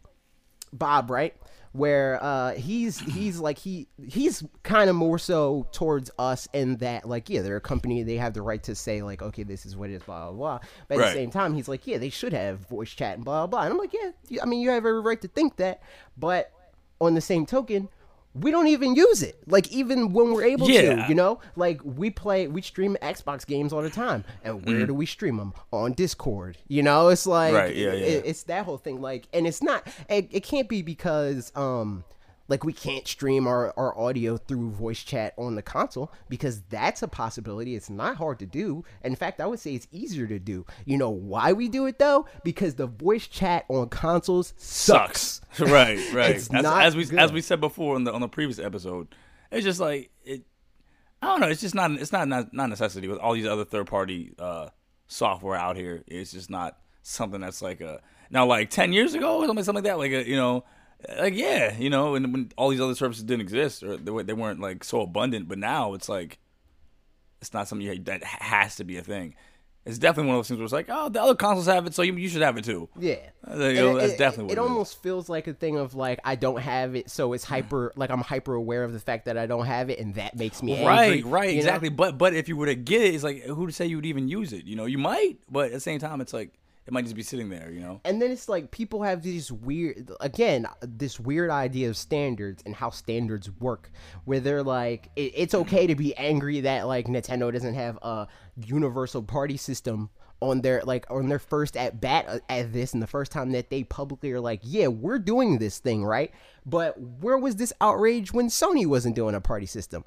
bob 0.73 1.09
right 1.09 1.35
where 1.75 2.23
uh 2.23 2.53
he's 2.53 2.99
he's 2.99 3.39
like 3.39 3.57
he 3.57 3.87
he's 4.07 4.43
kind 4.63 4.89
of 4.89 4.95
more 4.95 5.19
so 5.19 5.67
towards 5.71 6.09
us 6.17 6.47
in 6.53 6.77
that 6.77 7.07
like 7.07 7.29
yeah 7.29 7.41
they're 7.41 7.57
a 7.57 7.61
company 7.61 8.01
they 8.03 8.15
have 8.15 8.33
the 8.33 8.41
right 8.41 8.63
to 8.63 8.73
say 8.75 9.01
like 9.01 9.21
okay 9.21 9.43
this 9.43 9.65
is 9.65 9.75
what 9.75 9.89
it 9.89 9.93
is 9.95 10.03
blah 10.03 10.29
blah 10.31 10.37
blah. 10.59 10.59
But 10.87 10.95
at 10.95 11.01
Right. 11.01 11.07
the 11.09 11.13
same 11.13 11.31
time 11.31 11.53
he's 11.53 11.67
like 11.67 11.85
yeah 11.85 11.97
they 11.97 12.09
should 12.09 12.33
have 12.33 12.59
voice 12.69 12.89
chat 12.91 13.15
and 13.15 13.25
blah 13.25 13.45
blah 13.45 13.47
blah. 13.47 13.63
And 13.63 13.71
i'm 13.73 13.77
like 13.77 13.93
yeah 13.93 14.41
i 14.41 14.45
mean 14.45 14.61
you 14.61 14.69
have 14.69 14.85
every 14.85 15.01
right 15.01 15.21
to 15.21 15.27
think 15.27 15.57
that? 15.57 15.81
But 16.17 16.51
on 17.01 17.13
the 17.13 17.21
same 17.21 17.45
token 17.45 17.89
we 18.35 18.51
don't 18.51 18.67
even 18.67 18.95
use 18.95 19.23
it 19.23 19.37
like 19.47 19.71
even 19.71 20.11
when 20.13 20.31
we're 20.33 20.43
able 20.43 20.67
to 20.67 20.73
you 21.09 21.15
know? 21.15 21.39
Like 21.55 21.79
we 21.83 22.09
play 22.09 22.47
we 22.47 22.61
stream 22.61 22.97
xbox 23.01 23.45
games 23.47 23.71
all 23.73 23.81
the 23.81 23.89
time. 23.89 24.23
And 24.43 24.65
where 24.65 24.85
do 24.85 24.93
we 24.93 25.05
stream 25.05 25.37
them 25.37 25.53
on 25.71 25.93
discord 25.93 26.57
you 26.67 26.83
know? 26.83 27.07
It's 27.07 27.25
like. 27.25 27.53
Right, 27.53 27.75
yeah, 27.75 27.93
yeah. 27.93 28.05
it- 28.05 28.25
it's 28.25 28.43
that 28.43 28.65
whole 28.65 28.77
thing 28.77 28.99
like 29.01 29.27
and 29.33 29.47
it's 29.47 29.63
not 29.63 29.87
it, 30.09 30.27
it 30.31 30.43
can't 30.43 30.67
be 30.69 30.81
because 30.81 31.51
um 31.55 32.03
Like 32.47 32.63
we 32.63 32.73
can't 32.73 33.07
stream 33.07 33.47
our, 33.47 33.73
our 33.77 33.97
audio 33.97 34.37
through 34.37 34.69
voice 34.71 35.03
chat 35.03 35.33
on 35.37 35.55
the 35.55 35.61
console 35.61 36.11
because 36.29 36.61
that's 36.69 37.01
a 37.01 37.07
possibility. 37.07 37.75
It's 37.75 37.89
not 37.89 38.17
hard 38.17 38.39
to 38.39 38.45
do. 38.45 38.83
In 39.03 39.15
fact, 39.15 39.41
I 39.41 39.47
would 39.47 39.59
say 39.59 39.73
it's 39.73 39.87
easier 39.91 40.27
to 40.27 40.37
do. 40.37 40.65
You 40.85 40.97
know 40.97 41.09
why 41.09 41.53
we 41.53 41.69
do 41.69 41.87
it 41.87 41.97
though? 41.97 42.27
Because 42.43 42.75
the 42.75 42.87
voice 42.87 43.27
chat 43.27 43.65
on 43.67 43.89
consoles 43.89 44.53
sucks. 44.57 45.41
sucks. 45.51 45.59
right, 45.71 45.97
right. 46.13 46.35
It's 46.35 46.53
as, 46.53 46.63
not 46.63 46.85
as 46.85 46.95
we 46.95 47.05
good. 47.05 47.19
as 47.19 47.31
we 47.31 47.41
said 47.41 47.59
before 47.59 47.95
on 47.95 48.03
the 48.03 48.13
on 48.13 48.21
the 48.21 48.29
previous 48.29 48.59
episode, 48.59 49.15
it's 49.51 49.63
just 49.63 49.79
like 49.79 50.11
it. 50.23 50.43
I 51.21 51.27
don't 51.27 51.39
know. 51.39 51.47
It's 51.47 51.61
just 51.61 51.75
not. 51.75 51.91
It's 51.91 52.11
not 52.11 52.27
not, 52.27 52.53
not 52.53 52.69
necessity 52.69 53.07
with 53.07 53.17
all 53.17 53.33
these 53.33 53.47
other 53.47 53.65
third 53.65 53.87
party 53.87 54.33
uh, 54.37 54.69
software 55.07 55.57
out 55.57 55.77
here. 55.77 56.03
It's 56.05 56.31
just 56.31 56.51
not 56.51 56.77
something 57.01 57.41
that's 57.41 57.61
like 57.61 57.81
a 57.81 58.01
now 58.29 58.45
like 58.45 58.69
ten 58.69 58.93
years 58.93 59.15
ago 59.15 59.37
or 59.37 59.47
something 59.47 59.63
something 59.63 59.83
like 59.83 59.91
that. 59.91 59.97
Like 59.97 60.11
a 60.11 60.27
you 60.27 60.35
know. 60.35 60.63
Like 61.19 61.35
yeah, 61.35 61.77
you 61.77 61.89
know, 61.89 62.15
and 62.15 62.31
when 62.31 62.51
all 62.57 62.69
these 62.69 62.81
other 62.81 62.95
services 62.95 63.23
didn't 63.23 63.41
exist 63.41 63.83
or 63.83 63.97
they, 63.97 64.11
were- 64.11 64.23
they 64.23 64.33
weren't 64.33 64.59
like 64.59 64.83
so 64.83 65.01
abundant, 65.01 65.47
but 65.47 65.57
now 65.57 65.93
it's 65.93 66.09
like 66.09 66.39
it's 67.41 67.53
not 67.53 67.67
something 67.67 67.85
you, 67.85 67.99
that 68.05 68.23
has 68.23 68.75
to 68.77 68.83
be 68.83 68.97
a 68.97 69.03
thing. 69.03 69.35
It's 69.85 69.99
definitely 69.99 70.29
one 70.29 70.37
of 70.37 70.39
those 70.39 70.47
things 70.47 70.57
where 70.57 70.63
it's 70.63 70.73
like, 70.73 70.87
oh, 70.89 71.09
the 71.09 71.21
other 71.21 71.35
consoles 71.35 71.67
have 71.67 71.85
it, 71.85 71.93
so 71.93 72.01
you, 72.01 72.15
you 72.15 72.27
should 72.27 72.41
have 72.41 72.57
it 72.57 72.63
too. 72.65 72.89
Yeah. 72.97 73.17
Uh, 73.47 73.51
And 73.53 73.99
that's 73.99 74.13
it, 74.13 74.17
definitely 74.17 74.45
it, 74.45 74.57
what 74.57 74.65
it 74.65 74.65
it 74.65 74.71
almost 74.71 75.03
feels 75.03 75.29
like 75.29 75.45
a 75.45 75.53
thing 75.53 75.77
of 75.77 75.93
like 75.93 76.19
I 76.23 76.33
don't 76.33 76.59
have 76.59 76.95
it, 76.95 77.11
so 77.11 77.33
it's 77.33 77.43
hyper 77.43 77.93
like 77.95 78.09
I'm 78.09 78.21
hyper 78.21 78.55
aware 78.55 78.83
of 78.83 78.91
the 78.93 78.99
fact 78.99 79.25
that 79.25 79.37
I 79.37 79.45
don't 79.45 79.67
have 79.67 79.91
it, 79.91 79.99
and 79.99 80.15
that 80.15 80.35
makes 80.35 80.63
me 80.63 80.73
angry. 80.73 80.87
Right, 80.87 81.25
right, 81.25 81.51
know? 81.51 81.57
exactly. 81.57 81.89
But 81.89 82.17
but 82.17 82.33
if 82.33 82.49
you 82.49 82.57
were 82.57 82.65
to 82.65 82.73
get 82.73 83.01
it, 83.01 83.13
it's 83.13 83.23
like 83.23 83.43
who 83.43 83.67
to 83.67 83.71
say 83.71 83.85
you 83.85 83.97
would 83.97 84.07
even 84.07 84.27
use 84.27 84.53
it? 84.53 84.65
You 84.65 84.75
know, 84.75 84.85
you 84.85 84.97
might, 84.97 85.37
but 85.51 85.67
at 85.67 85.73
the 85.73 85.79
same 85.79 85.99
time, 85.99 86.19
it's 86.19 86.33
like 86.33 86.51
it 86.87 86.93
might 86.93 87.03
just 87.03 87.15
be 87.15 87.23
sitting 87.23 87.49
there. 87.49 87.71
You 87.71 87.79
know. 87.79 88.01
And 88.05 88.21
then 88.21 88.31
it's 88.31 88.47
like 88.47 88.71
people 88.71 89.03
have 89.03 89.21
these 89.21 89.51
weird, 89.51 90.11
again, 90.19 90.67
this 90.81 91.19
weird 91.19 91.49
idea 91.49 91.89
of 91.89 91.97
standards 91.97 92.61
and 92.65 92.75
how 92.75 92.89
standards 92.91 93.49
work, 93.59 93.91
where 94.25 94.39
they're 94.39 94.63
like, 94.63 95.09
it, 95.15 95.31
it's 95.35 95.53
okay 95.53 95.87
to 95.87 95.95
be 95.95 96.15
angry 96.15 96.61
that 96.61 96.87
like 96.87 97.07
Nintendo 97.07 97.51
doesn't 97.51 97.73
have 97.75 97.97
a 98.01 98.27
universal 98.65 99.23
party 99.23 99.57
system 99.57 100.09
on 100.41 100.61
their 100.61 100.81
like 100.83 101.05
on 101.09 101.29
their 101.29 101.39
first 101.39 101.77
at 101.77 102.01
bat 102.01 102.25
uh, 102.27 102.39
at 102.49 102.73
this, 102.73 102.93
and 102.93 103.01
the 103.01 103.07
first 103.07 103.31
time 103.31 103.51
that 103.53 103.69
they 103.69 103.83
publicly 103.83 104.31
are 104.31 104.39
like, 104.41 104.59
yeah, 104.63 104.87
we're 104.87 105.17
doing 105.17 105.57
this 105.57 105.79
thing 105.79 106.03
right. 106.03 106.31
But 106.65 106.99
where 106.99 107.37
was 107.37 107.55
this 107.55 107.71
outrage 107.79 108.33
when 108.33 108.47
Sony 108.49 108.85
wasn't 108.85 109.15
doing 109.15 109.33
a 109.33 109.41
party 109.41 109.65
system? 109.65 110.03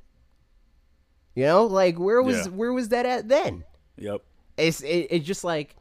You 1.35 1.44
know, 1.44 1.64
like 1.66 1.99
where 1.99 2.23
was 2.23 2.47
Yeah. 2.47 2.52
where 2.52 2.73
was 2.73 2.88
that 2.90 3.06
at 3.06 3.28
then? 3.28 3.64
Yep. 3.97 4.23
It's 4.56 4.80
it, 4.82 5.06
it's 5.11 5.26
just 5.26 5.44
like 5.44 5.76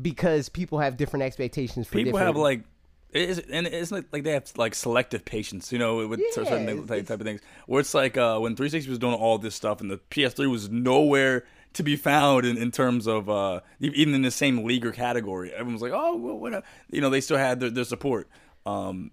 because 0.00 0.48
people 0.48 0.78
have 0.78 0.96
different 0.96 1.24
expectations 1.24 1.86
for 1.86 1.94
People 1.94 2.12
different 2.12 2.26
have 2.26 2.36
like. 2.36 2.62
It's, 3.10 3.40
and 3.50 3.66
it's 3.66 3.90
like, 3.90 4.04
like 4.12 4.22
they 4.22 4.32
have 4.32 4.52
like 4.58 4.74
selective 4.74 5.24
patience, 5.24 5.72
you 5.72 5.78
know, 5.78 6.06
with 6.06 6.20
cer- 6.32 6.44
certain 6.44 6.66
things, 6.66 6.86
type, 6.86 7.06
type 7.06 7.20
of 7.20 7.26
things. 7.26 7.40
Where 7.66 7.80
it's 7.80 7.94
like 7.94 8.18
uh, 8.18 8.38
when 8.38 8.54
360 8.54 8.90
was 8.90 8.98
doing 8.98 9.14
all 9.14 9.38
this 9.38 9.54
stuff 9.54 9.80
and 9.80 9.90
the 9.90 9.98
PS3 10.10 10.50
was 10.50 10.68
nowhere 10.68 11.46
to 11.72 11.82
be 11.82 11.96
found 11.96 12.44
in, 12.44 12.58
in 12.58 12.70
terms 12.70 13.06
of 13.06 13.30
uh, 13.30 13.60
even 13.80 14.14
in 14.14 14.20
the 14.20 14.30
same 14.30 14.64
league 14.64 14.84
or 14.84 14.92
category. 14.92 15.52
Everyone 15.52 15.72
was 15.72 15.82
like, 15.82 15.92
oh, 15.94 16.16
well, 16.16 16.38
what? 16.38 16.64
You 16.90 17.00
know, 17.00 17.08
they 17.08 17.22
still 17.22 17.38
had 17.38 17.60
their, 17.60 17.70
their 17.70 17.84
support. 17.84 18.28
Um, 18.66 19.12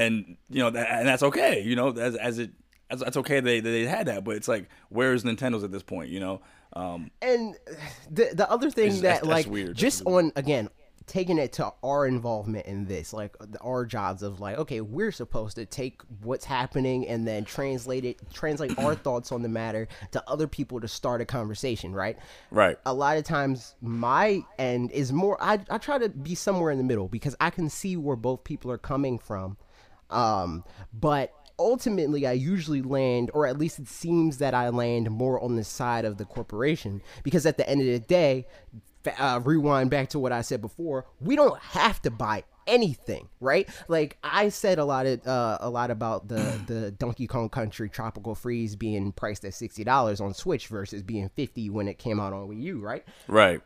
and 0.00 0.36
you 0.48 0.60
know 0.62 0.70
that, 0.70 0.88
and 0.90 1.06
that's 1.06 1.22
okay 1.22 1.62
you 1.62 1.76
know 1.76 1.90
as 1.90 2.16
as 2.16 2.38
it 2.38 2.50
as, 2.88 3.00
that's 3.00 3.16
okay 3.16 3.40
they 3.40 3.60
they 3.60 3.84
had 3.84 4.06
that 4.06 4.24
but 4.24 4.36
it's 4.36 4.48
like 4.48 4.68
where's 4.88 5.24
nintendo's 5.24 5.62
at 5.62 5.70
this 5.70 5.82
point 5.82 6.10
you 6.10 6.20
know 6.20 6.40
um 6.74 7.10
and 7.20 7.56
the 8.10 8.30
the 8.34 8.50
other 8.50 8.70
thing 8.70 8.90
that 8.96 9.02
that's- 9.02 9.18
that's 9.20 9.26
like 9.28 9.46
weird. 9.46 9.76
just 9.76 10.04
That's 10.04 10.14
on 10.14 10.32
again 10.36 10.68
taking 11.06 11.38
it 11.38 11.52
to 11.54 11.72
our 11.82 12.06
involvement 12.06 12.66
in 12.66 12.84
this 12.86 13.12
like 13.12 13.34
our 13.60 13.84
jobs 13.84 14.22
of 14.22 14.38
like 14.38 14.56
okay 14.58 14.80
we're 14.80 15.10
supposed 15.10 15.56
to 15.56 15.66
take 15.66 16.02
what's 16.22 16.44
happening 16.44 17.08
and 17.08 17.26
then 17.26 17.44
translate 17.44 18.04
it 18.04 18.16
translate 18.32 18.78
our 18.78 18.94
thoughts 19.06 19.32
on 19.32 19.42
the 19.42 19.48
matter 19.48 19.88
to 20.12 20.22
other 20.30 20.46
people 20.46 20.78
to 20.80 20.86
start 20.86 21.20
a 21.20 21.24
conversation 21.24 21.92
right? 21.92 22.16
Right. 22.52 22.78
A 22.86 22.94
lot 22.94 23.16
of 23.16 23.24
times 23.24 23.74
my 23.80 24.44
end 24.56 24.92
is 24.92 25.12
more 25.12 25.36
I, 25.42 25.58
I 25.68 25.78
try 25.78 25.98
to 25.98 26.08
be 26.08 26.36
somewhere 26.36 26.70
in 26.70 26.78
the 26.78 26.84
middle 26.84 27.08
because 27.08 27.34
i 27.40 27.50
can 27.50 27.68
see 27.68 27.96
where 27.96 28.14
both 28.14 28.44
people 28.44 28.70
are 28.70 28.78
coming 28.78 29.18
from. 29.18 29.56
Um 30.10 30.62
but 30.94 31.32
ultimately 31.60 32.26
i 32.26 32.32
usually 32.32 32.82
land 32.82 33.30
or 33.34 33.46
at 33.46 33.58
least 33.58 33.78
it 33.78 33.86
seems 33.86 34.38
that 34.38 34.54
i 34.54 34.68
land 34.68 35.10
more 35.10 35.40
on 35.40 35.56
the 35.56 35.64
side 35.64 36.04
of 36.04 36.16
the 36.16 36.24
corporation. 36.24 37.02
Because 37.22 37.46
at 37.46 37.56
the 37.56 37.68
end 37.68 37.80
of 37.82 37.86
the 37.86 37.98
day 38.00 38.46
uh, 39.18 39.40
rewind 39.44 39.90
back 39.90 40.08
to 40.08 40.18
what 40.18 40.32
i 40.32 40.40
said 40.40 40.60
before 40.60 41.06
we 41.20 41.36
don't 41.36 41.58
have 41.60 42.02
to 42.02 42.10
buy 42.10 42.42
anything 42.66 43.28
right? 43.40 43.68
Like 43.88 44.16
i 44.24 44.48
said 44.48 44.78
a 44.78 44.84
lot 44.84 45.06
of 45.06 45.26
uh, 45.26 45.58
a 45.60 45.70
lot 45.70 45.90
about 45.90 46.28
the 46.28 46.60
the 46.66 46.90
donkey 46.92 47.26
kong 47.26 47.48
country 47.48 47.88
tropical 47.88 48.34
freeze 48.34 48.74
being 48.76 49.12
priced 49.12 49.44
at 49.44 49.52
$60 49.52 50.20
on 50.20 50.34
switch 50.34 50.68
versus 50.68 51.02
being 51.02 51.28
50 51.36 51.70
when 51.70 51.88
it 51.88 51.98
came 51.98 52.18
out 52.18 52.32
on 52.32 52.48
wii 52.48 52.62
u 52.62 52.80
right? 52.80 53.04
Right. 53.28 53.60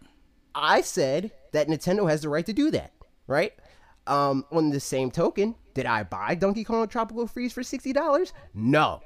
I 0.54 0.82
said 0.82 1.32
that 1.52 1.68
Nintendo 1.68 2.08
has 2.08 2.22
the 2.22 2.28
right 2.28 2.46
to 2.46 2.52
do 2.52 2.70
that, 2.70 2.92
right? 3.26 3.52
Um, 4.06 4.44
on 4.52 4.70
the 4.70 4.80
same 4.80 5.11
token, 5.11 5.54
did 5.73 5.87
I 5.87 6.02
buy 6.02 6.34
Donkey 6.34 6.64
Kong 6.64 6.87
Tropical 6.88 7.26
Freeze 7.26 7.52
for 7.52 7.62
sixty 7.62 7.92
dollars? 7.92 8.32
No. 8.52 9.00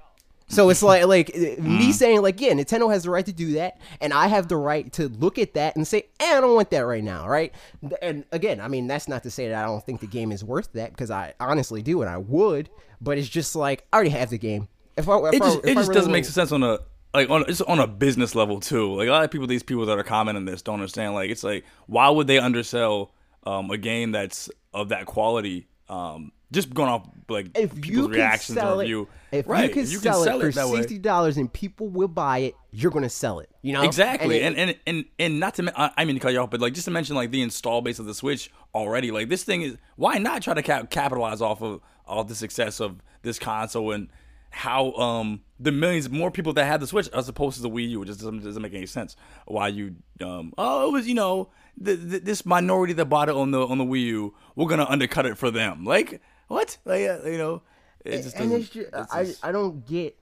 So 0.50 0.70
it's 0.70 0.82
like 0.82 1.04
like 1.06 1.30
uh, 1.34 1.60
me 1.62 1.92
saying 1.92 2.22
like 2.22 2.40
yeah, 2.40 2.52
Nintendo 2.52 2.90
has 2.90 3.02
the 3.04 3.10
right 3.10 3.26
to 3.26 3.32
do 3.32 3.52
that, 3.52 3.78
and 4.00 4.12
I 4.14 4.28
have 4.28 4.48
the 4.48 4.56
right 4.56 4.90
to 4.94 5.08
look 5.08 5.38
at 5.38 5.54
that 5.54 5.76
and 5.76 5.86
say, 5.86 6.04
eh, 6.20 6.38
I 6.38 6.40
don't 6.40 6.54
want 6.54 6.70
that 6.70 6.80
right 6.80 7.04
now, 7.04 7.28
right? 7.28 7.54
And 8.00 8.24
again, 8.32 8.60
I 8.60 8.68
mean 8.68 8.86
that's 8.86 9.08
not 9.08 9.22
to 9.24 9.30
say 9.30 9.48
that 9.48 9.62
I 9.62 9.66
don't 9.66 9.84
think 9.84 10.00
the 10.00 10.06
game 10.06 10.32
is 10.32 10.42
worth 10.42 10.72
that 10.72 10.90
because 10.90 11.10
I 11.10 11.34
honestly 11.38 11.82
do 11.82 12.00
and 12.00 12.10
I 12.10 12.16
would, 12.16 12.70
but 13.00 13.18
it's 13.18 13.28
just 13.28 13.54
like 13.54 13.86
I 13.92 13.96
already 13.96 14.10
have 14.10 14.30
the 14.30 14.38
game. 14.38 14.68
If 14.96 15.08
I, 15.08 15.18
if 15.18 15.34
it 15.34 15.42
I- 15.42 15.44
just 15.44 15.58
if 15.58 15.64
it 15.64 15.70
I 15.70 15.74
just 15.74 15.88
really 15.88 15.94
doesn't 15.98 16.12
make 16.12 16.24
sense 16.24 16.50
on 16.50 16.62
a 16.62 16.78
like 17.12 17.28
on 17.28 17.44
it's 17.46 17.60
on 17.60 17.78
a 17.78 17.86
business 17.86 18.34
level 18.34 18.58
too 18.60 18.94
like 18.94 19.08
a 19.08 19.10
lot 19.10 19.24
of 19.24 19.30
people 19.30 19.46
these 19.46 19.62
people 19.62 19.86
that 19.86 19.98
are 19.98 20.02
commenting 20.02 20.44
this 20.44 20.60
don't 20.60 20.74
understand 20.74 21.14
like 21.14 21.30
it's 21.30 21.42
like 21.42 21.64
why 21.86 22.08
would 22.10 22.26
they 22.26 22.38
undersell 22.38 23.12
um 23.44 23.70
a 23.70 23.78
game 23.78 24.12
that's 24.12 24.50
of 24.78 24.90
that 24.90 25.06
quality 25.06 25.66
um 25.88 26.32
just 26.50 26.72
going 26.72 26.88
off 26.88 27.06
like 27.28 27.46
if 27.56 27.74
people's 27.74 27.86
you 27.86 28.08
reactions 28.08 28.58
sell 28.58 28.80
and 28.80 28.88
it, 28.88 28.92
review 28.92 29.08
if 29.32 29.48
right 29.48 29.64
you 29.64 29.70
can 29.70 29.82
if 29.82 29.90
you 29.90 29.98
sell, 29.98 30.14
can 30.14 30.24
sell 30.24 30.40
it 30.40 30.48
it 30.48 30.54
for 30.54 30.76
sixty 30.76 30.98
dollars 30.98 31.36
and 31.36 31.52
people 31.52 31.88
will 31.88 32.08
buy 32.08 32.38
it, 32.38 32.54
you're 32.70 32.90
gonna 32.90 33.08
sell 33.08 33.40
it. 33.40 33.50
You 33.60 33.74
know 33.74 33.82
Exactly, 33.82 34.42
And 34.42 34.56
and 34.56 34.70
and, 34.70 34.78
and 34.86 35.04
and 35.18 35.40
not 35.40 35.54
to 35.56 35.72
I 35.76 36.04
mean 36.04 36.16
to 36.16 36.20
cut 36.20 36.32
you 36.32 36.40
off, 36.40 36.50
but 36.50 36.60
like 36.60 36.72
just 36.72 36.86
to 36.86 36.90
mention 36.90 37.16
like 37.16 37.30
the 37.30 37.42
install 37.42 37.82
base 37.82 37.98
of 37.98 38.06
the 38.06 38.14
Switch 38.14 38.50
already. 38.74 39.10
Like 39.10 39.28
this 39.28 39.44
thing 39.44 39.62
is 39.62 39.76
why 39.96 40.16
not 40.18 40.42
try 40.42 40.54
to 40.54 40.62
cap- 40.62 40.90
capitalize 40.90 41.42
off 41.42 41.62
of 41.62 41.80
all 42.06 42.24
the 42.24 42.34
success 42.34 42.80
of 42.80 43.02
this 43.22 43.38
console 43.38 43.92
and 43.92 44.08
how 44.50 44.92
um 44.92 45.42
the 45.60 45.72
millions 45.72 46.08
more 46.08 46.30
people 46.30 46.54
that 46.54 46.64
have 46.64 46.80
the 46.80 46.86
Switch 46.86 47.08
as 47.08 47.28
opposed 47.28 47.56
to 47.56 47.62
the 47.62 47.70
Wii 47.70 47.90
U, 47.90 48.02
it 48.02 48.06
just 48.06 48.20
doesn't, 48.20 48.42
doesn't 48.42 48.62
make 48.62 48.72
any 48.72 48.86
sense. 48.86 49.16
Why 49.46 49.68
you 49.68 49.96
um 50.22 50.54
oh 50.56 50.88
it 50.88 50.92
was 50.92 51.06
you 51.06 51.14
know 51.14 51.50
the, 51.80 51.94
the, 51.94 52.18
this 52.18 52.44
minority 52.44 52.92
that 52.94 53.06
bought 53.06 53.28
it 53.28 53.34
on 53.34 53.50
the 53.50 53.66
on 53.66 53.78
the 53.78 53.84
Wii 53.84 54.02
U, 54.06 54.34
we're 54.56 54.68
gonna 54.68 54.86
undercut 54.88 55.26
it 55.26 55.38
for 55.38 55.50
them. 55.50 55.84
Like 55.84 56.20
what? 56.48 56.78
Like 56.84 57.08
uh, 57.08 57.20
you 57.28 57.38
know, 57.38 57.62
it 58.04 58.22
just 58.22 58.36
and 58.36 58.52
it's 58.52 58.68
just, 58.68 58.88
it's 58.92 59.12
I 59.14 59.24
just- 59.24 59.44
I 59.44 59.52
don't 59.52 59.86
get 59.86 60.16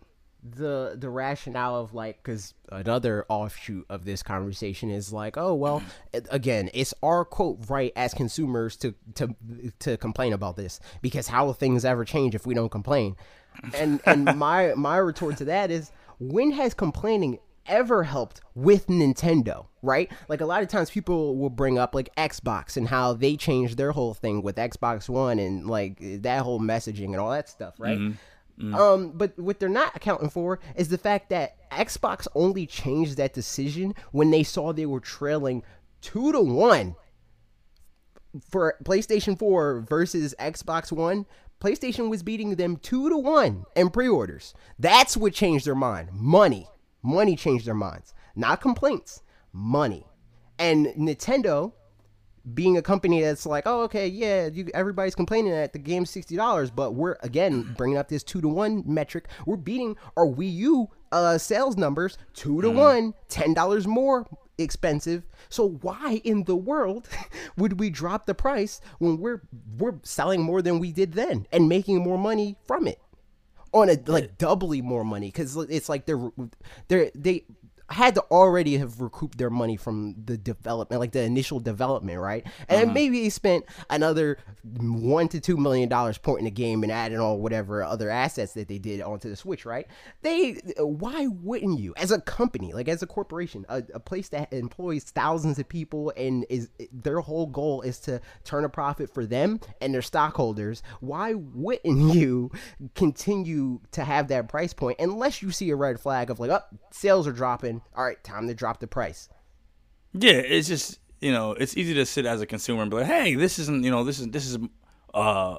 the 0.48 0.96
the 0.96 1.10
rationale 1.10 1.74
of 1.76 1.92
like 1.92 2.22
because 2.22 2.54
another 2.70 3.24
offshoot 3.28 3.84
of 3.88 4.04
this 4.04 4.22
conversation 4.22 4.90
is 4.90 5.12
like 5.12 5.36
oh 5.36 5.52
well 5.54 5.82
again 6.30 6.70
it's 6.72 6.94
our 7.02 7.24
quote 7.24 7.58
right 7.68 7.92
as 7.96 8.14
consumers 8.14 8.76
to 8.76 8.94
to 9.16 9.34
to 9.80 9.96
complain 9.96 10.32
about 10.32 10.54
this 10.54 10.78
because 11.02 11.26
how 11.26 11.46
will 11.46 11.52
things 11.52 11.84
ever 11.84 12.04
change 12.04 12.36
if 12.36 12.46
we 12.46 12.54
don't 12.54 12.68
complain 12.68 13.16
and 13.74 14.00
and 14.06 14.24
my 14.36 14.72
my 14.76 14.98
retort 14.98 15.36
to 15.38 15.46
that 15.46 15.72
is 15.72 15.90
when 16.20 16.52
has 16.52 16.74
complaining 16.74 17.40
ever 17.68 18.02
helped 18.04 18.40
with 18.54 18.86
Nintendo, 18.88 19.66
right? 19.82 20.10
Like 20.28 20.40
a 20.40 20.46
lot 20.46 20.62
of 20.62 20.68
times 20.68 20.90
people 20.90 21.36
will 21.36 21.50
bring 21.50 21.78
up 21.78 21.94
like 21.94 22.14
Xbox 22.16 22.76
and 22.76 22.88
how 22.88 23.12
they 23.12 23.36
changed 23.36 23.76
their 23.76 23.92
whole 23.92 24.14
thing 24.14 24.42
with 24.42 24.56
Xbox 24.56 25.08
One 25.08 25.38
and 25.38 25.66
like 25.66 25.98
that 26.22 26.42
whole 26.42 26.60
messaging 26.60 27.06
and 27.06 27.16
all 27.16 27.30
that 27.30 27.48
stuff, 27.48 27.74
right? 27.78 27.98
Um, 28.74 29.12
but 29.14 29.38
what 29.38 29.60
they're 29.60 29.68
not 29.68 29.94
accounting 29.94 30.30
for 30.30 30.60
is 30.76 30.88
the 30.88 30.96
fact 30.98 31.28
that 31.30 31.68
Xbox 31.70 32.26
only 32.34 32.66
changed 32.66 33.18
that 33.18 33.34
decision 33.34 33.94
when 34.12 34.30
they 34.30 34.42
saw 34.42 34.72
they 34.72 34.86
were 34.86 35.00
trailing 35.00 35.62
two 36.00 36.32
to 36.32 36.40
one 36.40 36.96
for 38.50 38.76
PlayStation 38.84 39.38
4 39.38 39.80
versus 39.88 40.34
Xbox 40.38 40.92
One, 40.92 41.26
PlayStation 41.60 42.10
was 42.10 42.22
beating 42.22 42.56
them 42.56 42.76
2 42.76 43.08
to 43.10 43.16
1 43.16 43.64
in 43.76 43.90
pre-orders. 43.90 44.54
That's 44.78 45.16
what 45.16 45.32
changed 45.32 45.66
their 45.66 45.74
mind. 45.74 46.10
Money. 46.12 46.68
Money 47.02 47.36
changed 47.36 47.66
their 47.66 47.74
minds. 47.74 48.14
Not 48.34 48.60
complaints. 48.60 49.22
Money. 49.52 50.06
And 50.58 50.86
Nintendo 50.88 51.72
being 52.54 52.76
a 52.76 52.82
company 52.82 53.22
that's 53.22 53.44
like, 53.44 53.64
oh, 53.66 53.82
okay, 53.82 54.06
yeah, 54.06 54.46
you, 54.46 54.68
everybody's 54.72 55.14
complaining 55.14 55.52
that 55.52 55.72
the 55.72 55.78
game's 55.78 56.10
sixty 56.10 56.36
dollars, 56.36 56.70
but 56.70 56.94
we're 56.94 57.16
again 57.22 57.74
bringing 57.76 57.98
up 57.98 58.08
this 58.08 58.22
two 58.22 58.40
to 58.40 58.48
one 58.48 58.84
metric. 58.86 59.28
We're 59.46 59.56
beating 59.56 59.96
our 60.16 60.26
Wii 60.26 60.52
U 60.54 60.88
uh, 61.12 61.38
sales 61.38 61.76
numbers 61.76 62.18
two 62.34 62.62
to 62.62 62.70
one, 62.70 63.14
ten 63.28 63.54
dollars 63.54 63.86
more 63.86 64.26
expensive. 64.58 65.24
So 65.48 65.68
why 65.82 66.20
in 66.24 66.44
the 66.44 66.56
world 66.56 67.08
would 67.56 67.80
we 67.80 67.90
drop 67.90 68.26
the 68.26 68.34
price 68.34 68.80
when 68.98 69.18
we're 69.18 69.42
we're 69.78 69.96
selling 70.02 70.42
more 70.42 70.62
than 70.62 70.78
we 70.78 70.92
did 70.92 71.12
then 71.14 71.46
and 71.52 71.68
making 71.68 71.98
more 71.98 72.18
money 72.18 72.56
from 72.66 72.86
it? 72.86 73.00
Oh, 73.76 73.82
On 73.82 73.90
a 73.90 73.98
like 74.06 74.38
doubly 74.38 74.80
more 74.80 75.04
money 75.04 75.30
cuz 75.30 75.54
it's 75.54 75.88
like 75.90 76.06
they're 76.06 76.30
they're 76.88 77.10
they 77.14 77.44
had 77.90 78.14
to 78.16 78.22
already 78.30 78.76
have 78.78 79.00
recouped 79.00 79.38
their 79.38 79.50
money 79.50 79.76
from 79.76 80.14
the 80.24 80.36
development, 80.36 81.00
like 81.00 81.12
the 81.12 81.22
initial 81.22 81.60
development, 81.60 82.18
right? 82.20 82.44
And 82.68 82.76
Mm-hmm. 82.86 82.94
maybe 82.94 83.22
they 83.22 83.28
spent 83.30 83.64
another 83.90 84.38
one 84.78 85.28
to 85.28 85.40
two 85.40 85.56
million 85.56 85.88
dollars 85.88 86.18
porting 86.18 86.44
the 86.46 86.50
game 86.50 86.82
and 86.82 86.90
adding 86.90 87.18
all 87.18 87.38
whatever 87.38 87.82
other 87.84 88.10
assets 88.10 88.54
that 88.54 88.68
they 88.68 88.78
did 88.78 89.00
onto 89.00 89.28
the 89.28 89.36
Switch, 89.36 89.64
right? 89.64 89.86
They, 90.22 90.54
why 90.78 91.26
wouldn't 91.28 91.78
you, 91.78 91.94
as 91.96 92.10
a 92.10 92.20
company, 92.20 92.72
like 92.72 92.88
as 92.88 93.02
a 93.02 93.06
corporation, 93.06 93.64
a, 93.68 93.82
a 93.94 94.00
place 94.00 94.28
that 94.30 94.52
employs 94.52 95.04
thousands 95.04 95.58
of 95.58 95.68
people 95.68 96.12
and 96.16 96.44
is 96.50 96.68
their 96.92 97.20
whole 97.20 97.46
goal 97.46 97.82
is 97.82 97.98
to 98.00 98.20
turn 98.44 98.64
a 98.64 98.68
profit 98.68 99.12
for 99.12 99.24
them 99.26 99.60
and 99.80 99.94
their 99.94 100.02
stockholders? 100.02 100.82
Why 101.00 101.34
wouldn't 101.34 102.14
you 102.14 102.50
continue 102.94 103.80
to 103.92 104.04
have 104.04 104.28
that 104.28 104.48
price 104.48 104.72
point 104.72 104.98
unless 105.00 105.42
you 105.42 105.50
see 105.50 105.70
a 105.70 105.76
red 105.76 106.00
flag 106.00 106.30
of 106.30 106.40
like, 106.40 106.50
oh, 106.50 106.60
sales 106.90 107.26
are 107.26 107.32
dropping. 107.32 107.75
All 107.96 108.04
right, 108.04 108.22
time 108.24 108.46
to 108.48 108.54
drop 108.54 108.80
the 108.80 108.86
price. 108.86 109.28
Yeah, 110.12 110.32
it's 110.32 110.68
just 110.68 110.98
you 111.20 111.32
know, 111.32 111.52
it's 111.52 111.76
easy 111.76 111.94
to 111.94 112.04
sit 112.06 112.26
as 112.26 112.40
a 112.40 112.46
consumer 112.46 112.82
and 112.82 112.90
be 112.90 112.98
like, 112.98 113.06
hey, 113.06 113.34
this 113.34 113.58
isn't 113.58 113.84
you 113.84 113.90
know, 113.90 114.04
this 114.04 114.18
is 114.20 114.28
this 114.28 114.46
is 114.46 114.58
uh 115.14 115.58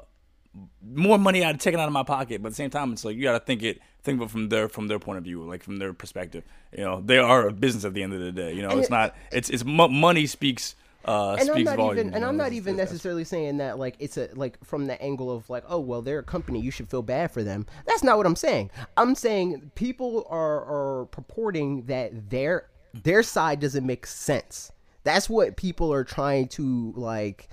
more 0.84 1.18
money 1.20 1.44
out 1.44 1.60
taken 1.60 1.80
out 1.80 1.88
of 1.88 1.94
my 1.94 2.04
pocket. 2.04 2.42
But 2.42 2.48
at 2.48 2.52
the 2.52 2.56
same 2.56 2.70
time, 2.70 2.92
it's 2.94 3.06
like 3.06 3.16
you 3.16 3.24
got 3.24 3.34
to 3.34 3.40
think 3.46 3.62
it 3.64 3.80
think 4.04 4.22
of 4.22 4.28
it 4.28 4.32
from 4.32 4.50
their 4.50 4.68
from 4.70 4.88
their 4.88 5.00
point 5.00 5.18
of 5.20 5.24
view, 5.24 5.44
like 5.44 5.64
from 5.64 5.78
their 5.78 5.94
perspective. 5.94 6.44
You 6.76 6.84
know, 6.84 7.02
they 7.02 7.18
are 7.18 7.48
a 7.48 7.54
business 7.54 7.86
at 7.86 7.94
the 7.94 8.04
end 8.04 8.14
of 8.14 8.20
the 8.20 8.32
day. 8.32 8.54
You 8.54 8.62
know, 8.64 8.70
And 8.70 8.80
it's 8.80 8.88
it- 8.88 8.92
not 8.92 9.16
it's 9.32 9.50
it's 9.50 9.64
mo- 9.66 9.88
money 9.90 10.26
speaks. 10.26 10.76
Uh, 11.08 11.38
and 11.40 11.50
I'm 11.50 11.64
not 11.64 11.78
volumes, 11.78 12.00
even 12.00 12.14
and 12.14 12.26
I'm 12.26 12.36
not 12.36 12.52
even 12.52 12.76
necessarily 12.76 13.24
saying 13.24 13.58
that 13.58 13.80
like 13.80 13.96
it's 14.00 14.18
a 14.18 14.30
like 14.34 14.64
from 14.64 14.88
the 14.88 15.02
angle 15.02 15.32
of 15.32 15.50
like 15.50 15.64
oh 15.70 15.80
well 15.80 16.02
they're 16.02 16.20
a 16.20 16.24
company 16.24 16.60
you 16.60 16.70
should 16.72 16.90
feel 16.90 17.02
bad 17.02 17.32
for 17.32 17.44
them. 17.44 17.66
That's 17.86 18.04
not 18.04 18.18
what 18.18 18.26
I'm 18.26 18.36
saying. 18.36 18.72
I'm 18.98 19.16
saying 19.16 19.72
people 19.76 20.28
are 20.30 20.66
are 20.66 21.06
purporting 21.06 21.86
that 21.86 22.30
their 22.30 22.70
their 22.94 23.24
side 23.24 23.62
doesn't 23.62 23.86
make 23.86 24.06
sense. 24.06 24.72
That's 25.04 25.30
what 25.30 25.56
people 25.56 25.94
are 25.94 26.04
trying 26.04 26.50
to 26.50 26.94
like 26.98 27.48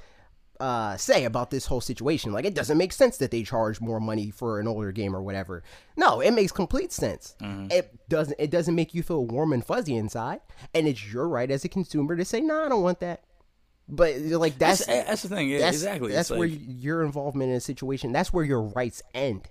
uh, 0.60 0.96
say 0.96 1.24
about 1.24 1.50
this 1.50 1.66
whole 1.66 1.80
situation. 1.80 2.32
Like, 2.32 2.44
it 2.44 2.54
doesn't 2.54 2.78
make 2.78 2.92
sense 2.92 3.18
that 3.18 3.30
they 3.30 3.42
charge 3.42 3.80
more 3.80 4.00
money 4.00 4.30
for 4.30 4.60
an 4.60 4.68
older 4.68 4.92
game 4.92 5.14
or 5.14 5.22
whatever. 5.22 5.62
No, 5.96 6.20
it 6.20 6.30
makes 6.30 6.52
complete 6.52 6.92
sense. 6.92 7.34
It 7.70 8.08
doesn't. 8.08 8.36
It 8.38 8.50
doesn't 8.50 8.74
make 8.74 8.94
you 8.94 9.02
feel 9.02 9.26
warm 9.26 9.52
and 9.52 9.64
fuzzy 9.64 9.96
inside, 9.96 10.40
and 10.72 10.86
it's 10.88 11.12
your 11.12 11.28
right 11.28 11.50
as 11.50 11.64
a 11.64 11.68
consumer 11.68 12.16
to 12.16 12.24
say, 12.24 12.40
"No, 12.40 12.64
I 12.64 12.68
don't 12.68 12.82
want 12.82 13.00
that." 13.00 13.22
But 13.88 14.18
like 14.20 14.58
that's 14.58 14.86
That's, 14.86 15.06
that's 15.08 15.22
the 15.22 15.28
thing. 15.28 15.50
Yeah, 15.50 15.58
that's 15.58 15.76
exactly. 15.76 16.12
That's 16.12 16.30
It's 16.30 16.38
where 16.38 16.48
like- 16.48 16.58
your 16.66 17.02
involvement 17.02 17.50
in 17.50 17.56
a 17.56 17.60
situation. 17.60 18.12
That's 18.12 18.32
where 18.32 18.44
your 18.44 18.62
rights 18.62 19.02
end, 19.14 19.48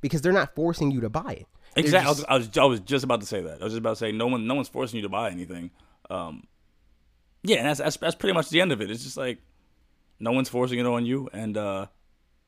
because 0.00 0.20
they're 0.20 0.32
not 0.32 0.54
forcing 0.54 0.90
you 0.90 1.00
to 1.02 1.08
buy 1.08 1.32
it. 1.32 1.46
They're 1.74 1.84
Exactly. 1.84 2.14
just- 2.14 2.28
I, 2.28 2.36
was, 2.38 2.46
I 2.46 2.48
was 2.48 2.58
I 2.58 2.64
was 2.64 2.80
just 2.80 3.04
about 3.04 3.20
to 3.20 3.26
say 3.26 3.40
that. 3.42 3.60
I 3.60 3.64
was 3.64 3.72
just 3.74 3.78
about 3.78 3.90
to 3.90 3.96
say 3.96 4.10
no 4.12 4.26
one 4.26 4.46
no 4.46 4.54
one's 4.54 4.68
forcing 4.68 4.96
you 4.96 5.02
to 5.02 5.08
buy 5.08 5.30
anything. 5.30 5.70
Um, 6.10 6.44
yeah, 7.44 7.58
and 7.58 7.66
that's, 7.68 7.78
that's 7.78 7.96
that's 7.98 8.14
pretty 8.16 8.34
much 8.34 8.48
the 8.50 8.60
end 8.60 8.72
of 8.72 8.80
it. 8.80 8.90
It's 8.90 9.04
just 9.04 9.16
like 9.16 9.38
no 10.18 10.32
one's 10.32 10.48
forcing 10.48 10.80
it 10.80 10.86
on 10.86 11.06
you, 11.06 11.28
and 11.32 11.56
uh, 11.56 11.86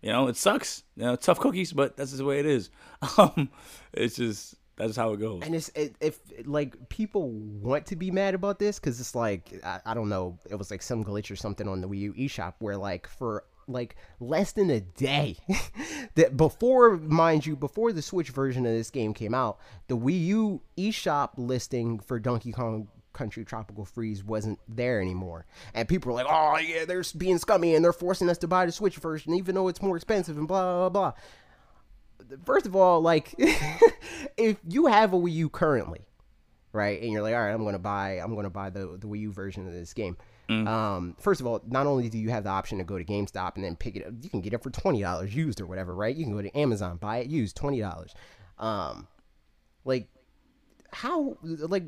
you 0.02 0.10
know 0.10 0.26
it 0.26 0.36
sucks. 0.36 0.82
You 0.96 1.04
know, 1.04 1.16
tough 1.16 1.38
cookies, 1.38 1.72
but 1.72 1.96
that's 1.96 2.10
just 2.10 2.18
the 2.18 2.24
way 2.24 2.40
it 2.40 2.46
is. 2.46 2.70
Um, 3.18 3.50
it's 3.92 4.16
just 4.16 4.56
that's 4.86 4.96
how 4.96 5.12
it 5.12 5.20
goes. 5.20 5.42
and 5.44 5.54
it's 5.54 5.68
it, 5.74 5.94
if 6.00 6.18
like 6.44 6.88
people 6.88 7.30
want 7.30 7.86
to 7.86 7.96
be 7.96 8.10
mad 8.10 8.34
about 8.34 8.58
this 8.58 8.78
because 8.78 8.98
it's 9.00 9.14
like 9.14 9.52
I, 9.64 9.80
I 9.86 9.94
don't 9.94 10.08
know 10.08 10.38
it 10.48 10.54
was 10.56 10.70
like 10.70 10.82
some 10.82 11.04
glitch 11.04 11.30
or 11.30 11.36
something 11.36 11.68
on 11.68 11.80
the 11.80 11.88
Wii 11.88 12.00
U 12.00 12.12
eShop 12.14 12.54
where 12.58 12.76
like 12.76 13.06
for 13.06 13.44
like 13.68 13.94
less 14.18 14.52
than 14.52 14.68
a 14.70 14.80
day 14.80 15.36
that 16.16 16.36
before 16.36 16.96
mind 16.96 17.46
you 17.46 17.54
before 17.54 17.92
the 17.92 18.02
Switch 18.02 18.30
version 18.30 18.66
of 18.66 18.72
this 18.72 18.90
game 18.90 19.14
came 19.14 19.34
out 19.34 19.58
the 19.88 19.96
Wii 19.96 20.24
U 20.26 20.62
eShop 20.76 21.30
listing 21.36 21.98
for 22.00 22.18
Donkey 22.18 22.52
Kong 22.52 22.88
Country 23.12 23.44
Tropical 23.44 23.84
Freeze 23.84 24.24
wasn't 24.24 24.58
there 24.68 25.00
anymore 25.00 25.44
and 25.74 25.86
people 25.88 26.12
were 26.12 26.22
like 26.22 26.26
oh 26.28 26.58
yeah 26.58 26.84
they're 26.84 27.04
being 27.16 27.38
scummy 27.38 27.74
and 27.74 27.84
they're 27.84 27.92
forcing 27.92 28.28
us 28.30 28.38
to 28.38 28.48
buy 28.48 28.66
the 28.66 28.72
Switch 28.72 28.96
version 28.96 29.34
even 29.34 29.54
though 29.54 29.68
it's 29.68 29.82
more 29.82 29.96
expensive 29.96 30.38
and 30.38 30.48
blah 30.48 30.88
blah 30.88 30.88
blah 30.88 31.12
first 32.44 32.66
of 32.66 32.76
all, 32.76 33.00
like 33.00 33.34
if 34.36 34.58
you 34.68 34.86
have 34.86 35.12
a 35.12 35.16
Wii 35.16 35.32
U 35.32 35.48
currently, 35.48 36.00
right, 36.72 37.00
and 37.00 37.12
you're 37.12 37.22
like, 37.22 37.34
all 37.34 37.40
right, 37.40 37.52
I'm 37.52 37.64
gonna 37.64 37.78
buy, 37.78 38.20
I'm 38.20 38.34
gonna 38.34 38.50
buy 38.50 38.70
the 38.70 38.98
the 38.98 39.06
Wii 39.06 39.20
U 39.20 39.32
version 39.32 39.66
of 39.66 39.72
this 39.72 39.94
game. 39.94 40.16
Um, 40.66 41.14
first 41.20 41.40
of 41.40 41.46
all, 41.46 41.62
not 41.68 41.86
only 41.86 42.08
do 42.08 42.18
you 42.18 42.30
have 42.30 42.42
the 42.42 42.50
option 42.50 42.78
to 42.78 42.84
go 42.84 42.98
to 42.98 43.04
GameStop 43.04 43.54
and 43.54 43.64
then 43.64 43.76
pick 43.76 43.94
it 43.94 44.04
up, 44.04 44.14
you 44.20 44.28
can 44.28 44.40
get 44.40 44.52
it 44.52 44.62
for 44.62 44.70
twenty 44.70 45.00
dollars 45.00 45.34
used 45.34 45.60
or 45.60 45.66
whatever, 45.66 45.94
right? 45.94 46.14
You 46.14 46.24
can 46.24 46.34
go 46.34 46.42
to 46.42 46.58
Amazon, 46.58 46.96
buy 46.96 47.18
it 47.18 47.28
used, 47.28 47.56
twenty 47.56 47.80
dollars. 47.80 48.14
Um, 48.58 49.06
like 49.84 50.08
how 50.92 51.36
like 51.42 51.84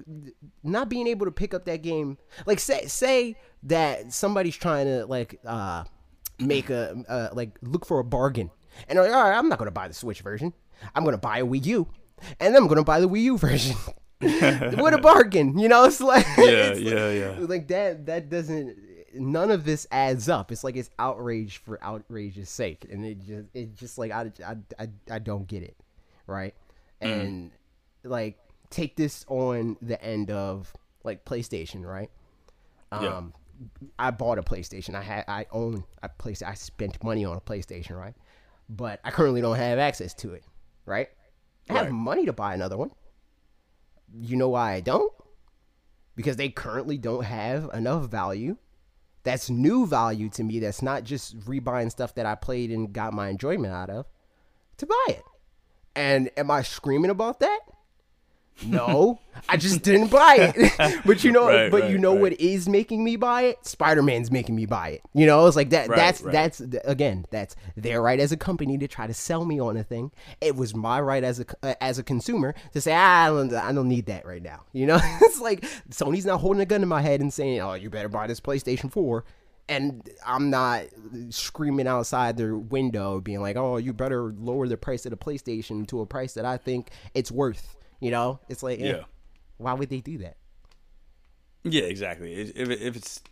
not 0.62 0.88
being 0.88 1.06
able 1.08 1.26
to 1.26 1.32
pick 1.32 1.54
up 1.54 1.64
that 1.64 1.82
game 1.82 2.16
like 2.46 2.60
say 2.60 2.86
say 2.86 3.36
that 3.64 4.12
somebody's 4.12 4.56
trying 4.56 4.86
to 4.86 5.04
like 5.06 5.40
uh 5.44 5.82
make 6.38 6.70
a 6.70 7.02
uh, 7.08 7.28
like 7.32 7.58
look 7.62 7.84
for 7.84 7.98
a 7.98 8.04
bargain 8.04 8.50
and 8.88 8.96
they're 8.96 9.04
like 9.06 9.14
all 9.14 9.28
right 9.28 9.36
i'm 9.38 9.48
not 9.48 9.58
gonna 9.58 9.70
buy 9.70 9.88
the 9.88 9.94
switch 9.94 10.20
version 10.20 10.52
i'm 10.94 11.04
gonna 11.04 11.18
buy 11.18 11.38
a 11.38 11.44
wii 11.46 11.64
u 11.66 11.86
and 12.40 12.54
then 12.54 12.62
i'm 12.62 12.68
gonna 12.68 12.84
buy 12.84 13.00
the 13.00 13.08
wii 13.08 13.22
u 13.22 13.38
version 13.38 13.76
what 14.78 14.94
a 14.94 14.98
bargain 15.02 15.58
you 15.58 15.68
know 15.68 15.84
it's 15.86 16.00
like 16.00 16.26
Yeah, 16.38 16.44
it's 16.72 16.80
yeah, 16.80 17.10
yeah. 17.10 17.36
like 17.40 17.68
that 17.68 18.06
that 18.06 18.28
doesn't 18.28 18.76
none 19.14 19.50
of 19.50 19.64
this 19.64 19.86
adds 19.90 20.28
up 20.28 20.50
it's 20.52 20.64
like 20.64 20.76
it's 20.76 20.90
outrage 20.98 21.58
for 21.58 21.82
outrage's 21.84 22.48
sake 22.48 22.86
and 22.90 23.04
it 23.04 23.20
just 23.20 23.48
it 23.52 23.74
just 23.76 23.98
like 23.98 24.10
i 24.10 24.30
i, 24.46 24.56
I, 24.78 24.88
I 25.10 25.18
don't 25.18 25.46
get 25.46 25.62
it 25.62 25.76
right 26.26 26.54
and 27.00 27.50
like 28.04 28.38
take 28.70 28.96
this 28.96 29.24
on 29.28 29.76
the 29.82 30.02
end 30.02 30.30
of 30.30 30.72
like 31.04 31.24
PlayStation, 31.24 31.84
right? 31.84 32.10
Yeah. 32.92 33.16
Um, 33.16 33.34
I 33.98 34.10
bought 34.10 34.38
a 34.38 34.42
PlayStation. 34.42 34.94
I 34.94 35.02
had 35.02 35.24
I 35.28 35.46
own 35.52 35.84
a 36.02 36.08
place. 36.08 36.42
I 36.42 36.54
spent 36.54 37.02
money 37.04 37.24
on 37.24 37.36
a 37.36 37.40
PlayStation, 37.40 37.98
right? 37.98 38.14
But 38.74 39.00
I 39.04 39.10
currently 39.10 39.42
don't 39.42 39.56
have 39.56 39.78
access 39.78 40.14
to 40.14 40.32
it, 40.32 40.44
right? 40.86 41.08
I 41.68 41.74
have 41.74 41.84
Right. 41.86 41.92
money 41.92 42.24
to 42.26 42.32
buy 42.32 42.54
another 42.54 42.78
one. 42.78 42.90
You 44.14 44.36
know 44.36 44.48
why 44.48 44.72
I 44.72 44.80
don't? 44.80 45.12
Because 46.16 46.36
they 46.36 46.48
currently 46.48 46.96
don't 46.96 47.24
have 47.24 47.68
enough 47.74 48.08
value. 48.10 48.56
That's 49.24 49.50
new 49.50 49.86
value 49.86 50.30
to 50.30 50.42
me. 50.42 50.58
That's 50.58 50.80
not 50.82 51.04
just 51.04 51.38
rebuying 51.40 51.90
stuff 51.90 52.14
that 52.14 52.24
I 52.26 52.34
played 52.34 52.70
and 52.70 52.92
got 52.92 53.12
my 53.12 53.28
enjoyment 53.28 53.72
out 53.74 53.90
of 53.90 54.06
to 54.78 54.86
buy 54.86 55.04
it. 55.08 55.22
And 55.94 56.30
am 56.38 56.50
I 56.50 56.62
screaming 56.62 57.10
about 57.10 57.40
that? 57.40 57.60
No, 58.66 59.18
I 59.48 59.56
just 59.56 59.82
didn't 59.82 60.08
buy 60.08 60.52
it. 60.54 61.02
but 61.04 61.24
you 61.24 61.32
know, 61.32 61.48
Right, 61.48 61.70
but 61.70 61.90
you 61.90 61.98
know 61.98 62.12
right. 62.12 62.20
what 62.20 62.40
is 62.40 62.68
making 62.68 63.02
me 63.02 63.16
buy 63.16 63.42
it? 63.42 63.66
Spider 63.66 64.02
Man's 64.02 64.30
making 64.30 64.54
me 64.54 64.66
buy 64.66 64.90
it. 64.90 65.02
You 65.14 65.26
know, 65.26 65.46
it's 65.46 65.56
like 65.56 65.70
that. 65.70 65.88
Right, 65.88 65.96
that's 65.96 66.22
right. 66.22 66.32
that's 66.32 66.60
again, 66.84 67.26
that's 67.30 67.56
their 67.76 68.00
right 68.02 68.20
as 68.20 68.32
a 68.32 68.36
company 68.36 68.78
to 68.78 68.88
try 68.88 69.06
to 69.06 69.14
sell 69.14 69.44
me 69.44 69.60
on 69.60 69.76
a 69.76 69.82
thing. 69.84 70.10
It 70.40 70.56
was 70.56 70.74
my 70.74 71.00
right 71.00 71.24
as 71.24 71.40
a 71.40 71.46
uh, 71.62 71.74
as 71.80 71.98
a 71.98 72.02
consumer 72.02 72.54
to 72.72 72.80
say 72.80 72.92
"Ah, 72.94 73.24
I 73.24 73.28
don't 73.28 73.52
I 73.54 73.72
don't 73.72 73.88
need 73.88 74.06
that 74.06 74.24
right 74.26 74.42
now. 74.42 74.62
You 74.72 74.86
know, 74.86 75.00
it's 75.22 75.40
like 75.40 75.62
Sony's 75.90 76.26
not 76.26 76.40
holding 76.40 76.60
a 76.62 76.66
gun 76.66 76.80
to 76.80 76.86
my 76.86 77.02
head 77.02 77.20
and 77.20 77.32
saying, 77.32 77.60
"Oh, 77.60 77.74
you 77.74 77.90
better 77.90 78.08
buy 78.08 78.26
this 78.26 78.40
PlayStation 78.40 78.90
4." 78.90 79.24
And 79.68 80.08
I'm 80.26 80.50
not 80.50 80.84
screaming 81.30 81.86
outside 81.86 82.36
their 82.36 82.56
window, 82.56 83.20
being 83.20 83.40
like, 83.40 83.56
"Oh, 83.56 83.76
you 83.76 83.92
better 83.92 84.32
lower 84.32 84.66
the 84.66 84.76
price 84.76 85.06
of 85.06 85.10
the 85.10 85.16
PlayStation 85.16 85.86
to 85.88 86.00
a 86.00 86.06
price 86.06 86.34
that 86.34 86.44
I 86.44 86.56
think 86.56 86.90
it's 87.14 87.30
worth." 87.30 87.76
You 88.02 88.10
know, 88.10 88.40
it's 88.48 88.62
like, 88.64 88.80
eh, 88.80 88.86
Yeah. 88.96 89.04
why 89.58 89.74
would 89.74 89.88
they 89.88 90.00
do 90.00 90.18
that? 90.18 90.36
Yeah, 91.62 91.82
exactly. 91.84 92.34
If 92.34 92.68
if 92.70 92.96
it's 92.96 93.22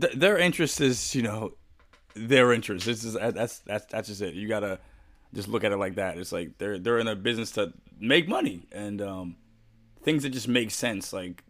th- 0.00 0.14
their 0.14 0.36
interest 0.38 0.80
is, 0.80 1.14
you 1.14 1.22
know, 1.22 1.54
their 2.14 2.52
interest. 2.52 2.86
This 2.86 3.04
is 3.04 3.14
that's 3.14 3.60
that's 3.60 3.86
that's 3.86 4.08
just 4.08 4.20
it. 4.22 4.34
You 4.34 4.48
gotta 4.48 4.80
just 5.34 5.48
look 5.48 5.64
at 5.64 5.72
it 5.72 5.76
like 5.76 5.94
that. 5.94 6.18
It's 6.18 6.32
like 6.32 6.58
they're 6.58 6.78
they're 6.78 6.98
in 6.98 7.08
a 7.08 7.14
business 7.16 7.52
to 7.52 7.72
make 8.00 8.28
money 8.28 8.66
and 8.72 9.00
um, 9.00 9.36
things 10.02 10.24
that 10.24 10.30
just 10.30 10.48
make 10.48 10.70
sense, 10.72 11.12
like 11.12 11.44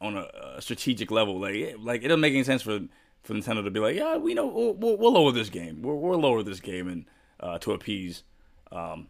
on 0.00 0.16
a, 0.16 0.28
a 0.56 0.62
strategic 0.62 1.10
level. 1.10 1.40
Like 1.40 1.54
it- 1.56 1.80
like 1.80 2.02
it 2.04 2.08
doesn't 2.08 2.20
make 2.20 2.32
any 2.34 2.44
sense 2.44 2.62
for 2.62 2.78
for 3.24 3.34
Nintendo 3.34 3.64
to 3.64 3.70
be 3.70 3.80
like, 3.80 3.96
yeah, 3.96 4.16
we 4.16 4.32
know 4.32 4.46
we'll, 4.46 4.74
we'll, 4.74 4.96
we'll 4.96 5.12
lower 5.12 5.32
this 5.32 5.50
game. 5.50 5.82
We'll, 5.82 5.98
we'll 5.98 6.20
lower 6.20 6.44
this 6.44 6.60
game 6.60 6.86
and 6.88 7.04
uh, 7.40 7.58
to 7.58 7.72
appease 7.72 8.22
um, 8.70 9.08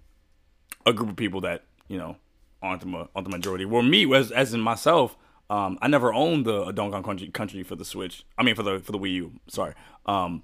a 0.86 0.92
group 0.94 1.10
of 1.10 1.16
people 1.16 1.42
that 1.42 1.64
you 1.88 1.98
know 1.98 2.16
aren't 2.62 2.82
the, 2.82 3.08
aren't 3.14 3.28
the 3.28 3.36
majority. 3.36 3.64
Well, 3.64 3.82
me 3.82 4.12
as 4.14 4.30
as 4.30 4.54
in 4.54 4.60
myself, 4.60 5.16
um, 5.50 5.78
I 5.80 5.88
never 5.88 6.12
owned 6.12 6.46
the 6.46 6.72
Donkey 6.72 6.92
Kong 6.92 7.02
Country, 7.02 7.28
Country 7.28 7.62
for 7.62 7.76
the 7.76 7.84
Switch. 7.84 8.24
I 8.36 8.42
mean 8.42 8.54
for 8.54 8.62
the 8.62 8.80
for 8.80 8.92
the 8.92 8.98
Wii 8.98 9.12
U. 9.14 9.32
Sorry. 9.48 9.74
Um, 10.06 10.42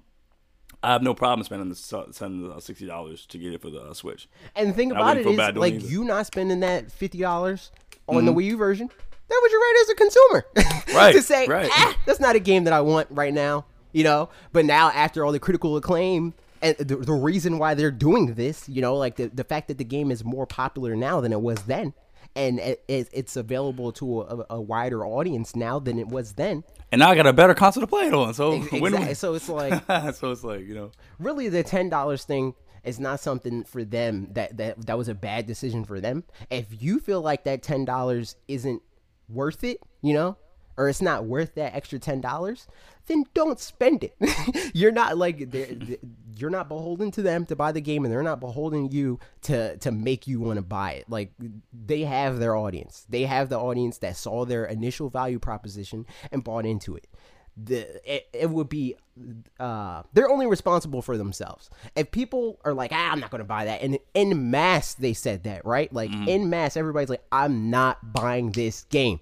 I 0.83 0.91
have 0.91 1.01
no 1.01 1.13
problem 1.13 1.43
spending 1.43 1.69
the 1.69 1.75
spending 1.75 2.47
the 2.47 2.59
sixty 2.59 2.85
dollars 2.85 3.25
to 3.27 3.37
get 3.37 3.53
it 3.53 3.61
for 3.61 3.69
the 3.69 3.81
uh, 3.81 3.93
Switch. 3.93 4.27
And 4.55 4.69
the 4.69 4.73
thing 4.73 4.91
about 4.91 5.17
it 5.17 5.25
is, 5.25 5.37
like, 5.37 5.73
either. 5.73 5.87
you 5.87 6.03
not 6.03 6.27
spending 6.27 6.59
that 6.59 6.91
fifty 6.91 7.19
dollars 7.19 7.71
on 8.07 8.25
the 8.25 8.33
Wii 8.33 8.45
U 8.45 8.57
version, 8.57 8.87
that 8.87 9.39
was 9.41 9.51
your 9.51 9.61
right 9.61 9.79
as 9.81 9.89
a 9.89 9.95
consumer. 9.95 10.45
Right, 10.95 11.11
to 11.11 11.21
say, 11.21 11.45
right. 11.47 11.69
"Ah, 11.73 11.97
that's 12.05 12.21
not 12.21 12.37
a 12.37 12.39
game 12.39 12.63
that 12.63 12.71
I 12.73 12.79
want 12.79 13.09
right 13.11 13.33
now, 13.33 13.65
you 13.91 14.05
know. 14.05 14.29
But 14.53 14.63
now, 14.63 14.91
after 14.91 15.25
all 15.25 15.33
the 15.33 15.39
critical 15.39 15.75
acclaim 15.75 16.33
the, 16.73 16.95
the 16.97 17.13
reason 17.13 17.57
why 17.59 17.73
they're 17.73 17.91
doing 17.91 18.33
this, 18.35 18.67
you 18.69 18.81
know, 18.81 18.95
like 18.95 19.15
the, 19.15 19.27
the 19.27 19.43
fact 19.43 19.67
that 19.67 19.77
the 19.77 19.83
game 19.83 20.11
is 20.11 20.23
more 20.23 20.45
popular 20.45 20.95
now 20.95 21.21
than 21.21 21.31
it 21.33 21.41
was 21.41 21.63
then, 21.63 21.93
and 22.35 22.59
it, 22.59 22.83
it, 22.87 23.09
it's 23.13 23.35
available 23.35 23.91
to 23.93 24.21
a, 24.21 24.45
a 24.51 24.61
wider 24.61 25.05
audience 25.05 25.55
now 25.55 25.79
than 25.79 25.97
it 25.99 26.07
was 26.07 26.33
then. 26.33 26.63
And 26.91 26.99
now 26.99 27.09
I 27.11 27.15
got 27.15 27.27
a 27.27 27.33
better 27.33 27.53
console 27.53 27.81
to 27.81 27.87
play 27.87 28.07
it 28.07 28.13
on. 28.13 28.33
So 28.33 28.51
Exactly. 28.55 28.81
win-win. 28.81 29.15
So 29.15 29.33
it's 29.33 29.49
like 29.49 29.73
so 30.15 30.31
it's 30.31 30.43
like 30.43 30.61
you 30.67 30.75
know. 30.75 30.91
really 31.19 31.49
the 31.49 31.63
ten 31.63 31.89
dollars 31.89 32.23
thing 32.25 32.53
is 32.83 32.99
not 32.99 33.19
something 33.19 33.63
for 33.63 33.83
them 33.83 34.27
that, 34.33 34.57
that 34.57 34.85
that 34.85 34.97
was 34.97 35.07
a 35.07 35.15
bad 35.15 35.45
decision 35.47 35.83
for 35.85 35.99
them. 35.99 36.23
If 36.49 36.67
you 36.81 36.99
feel 36.99 37.21
like 37.21 37.43
that 37.45 37.63
ten 37.63 37.85
dollars 37.85 38.35
isn't 38.47 38.81
worth 39.27 39.63
it, 39.63 39.79
you 40.01 40.13
know, 40.13 40.37
or 40.77 40.87
it's 40.89 41.01
not 41.01 41.25
worth 41.25 41.55
that 41.55 41.73
extra 41.73 41.97
ten 41.99 42.21
dollars, 42.21 42.67
then 43.07 43.23
don't 43.33 43.59
spend 43.59 44.03
it. 44.03 44.15
you're 44.75 44.91
not 44.91 45.17
like 45.17 45.49
they're- 45.51 45.73
they- 45.73 45.99
you're 46.37 46.49
not 46.49 46.69
beholden 46.69 47.11
to 47.11 47.21
them 47.21 47.45
to 47.47 47.55
buy 47.55 47.71
the 47.71 47.81
game, 47.81 48.03
and 48.03 48.13
they're 48.13 48.23
not 48.23 48.39
beholden 48.39 48.89
to 48.89 48.95
you 48.95 49.19
to 49.43 49.77
to 49.77 49.91
make 49.91 50.27
you 50.27 50.39
want 50.39 50.57
to 50.57 50.61
buy 50.61 50.93
it. 50.93 51.09
Like 51.09 51.31
they 51.73 52.01
have 52.01 52.39
their 52.39 52.55
audience. 52.55 53.05
They 53.09 53.23
have 53.23 53.49
the 53.49 53.59
audience 53.59 53.99
that 53.99 54.17
saw 54.17 54.45
their 54.45 54.65
initial 54.65 55.09
value 55.09 55.39
proposition 55.39 56.05
and 56.31 56.43
bought 56.43 56.65
into 56.65 56.95
it. 56.95 57.07
The 57.57 58.01
it, 58.03 58.27
it 58.33 58.49
would 58.49 58.67
be 58.67 58.95
uh 59.59 60.03
they're 60.13 60.29
only 60.29 60.45
responsible 60.45 61.01
for 61.01 61.17
themselves. 61.17 61.69
If 61.95 62.11
people 62.11 62.59
are 62.65 62.73
like 62.73 62.91
ah, 62.93 63.11
i'm 63.11 63.21
not 63.21 63.31
gonna 63.31 63.45
buy 63.45 63.65
that 63.65 63.81
and 63.81 63.97
in 64.13 64.51
mass 64.51 64.93
they 64.93 65.13
said 65.13 65.43
that 65.43 65.65
right? 65.65 65.91
Like 65.93 66.11
in 66.11 66.49
mass 66.49 66.75
everybody's 66.75 67.09
like 67.09 67.23
i'm 67.31 67.69
not 67.69 68.13
buying 68.13 68.51
this 68.51 68.83
game. 68.89 69.21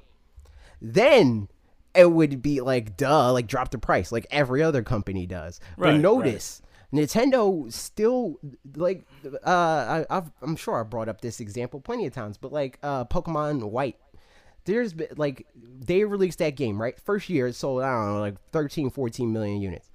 Then 0.81 1.47
it 1.93 2.11
would 2.11 2.41
be 2.41 2.59
like 2.59 2.97
duh 2.97 3.31
like 3.31 3.45
drop 3.45 3.69
the 3.69 3.77
price 3.77 4.11
like 4.11 4.25
every 4.31 4.63
other 4.63 4.81
company 4.81 5.27
does. 5.27 5.59
Right, 5.77 5.91
but 5.91 6.01
notice 6.01 6.63
Nintendo 6.93 7.71
still 7.73 8.39
like 8.75 9.05
uh 9.45 9.49
I, 10.09 10.17
I've, 10.17 10.31
I'm 10.41 10.55
sure 10.55 10.79
I 10.79 10.83
brought 10.83 11.09
up 11.09 11.21
this 11.21 11.39
example 11.39 11.81
plenty 11.81 12.05
of 12.05 12.13
times, 12.13 12.37
but 12.37 12.53
like 12.53 12.77
uh 12.83 13.05
Pokemon 13.05 13.63
White, 13.63 13.97
there's 14.65 14.93
been 14.93 15.07
like 15.17 15.47
they 15.55 16.03
released 16.03 16.39
that 16.39 16.55
game 16.55 16.79
right 16.81 16.99
first 16.99 17.29
year 17.29 17.47
it 17.47 17.55
sold 17.55 17.81
I 17.81 17.91
don't 17.91 18.13
know 18.13 18.19
like 18.19 18.35
13 18.51 18.91
14 18.91 19.33
million 19.33 19.61
units. 19.61 19.89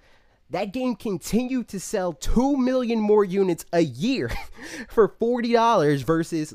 That 0.51 0.73
game 0.73 0.97
continued 0.97 1.69
to 1.69 1.79
sell 1.79 2.15
2 2.15 2.57
million 2.57 3.01
more 3.01 3.23
units 3.23 3.67
a 3.75 3.81
year 3.81 4.31
for 4.89 5.07
$40 5.07 6.03
versus 6.05 6.55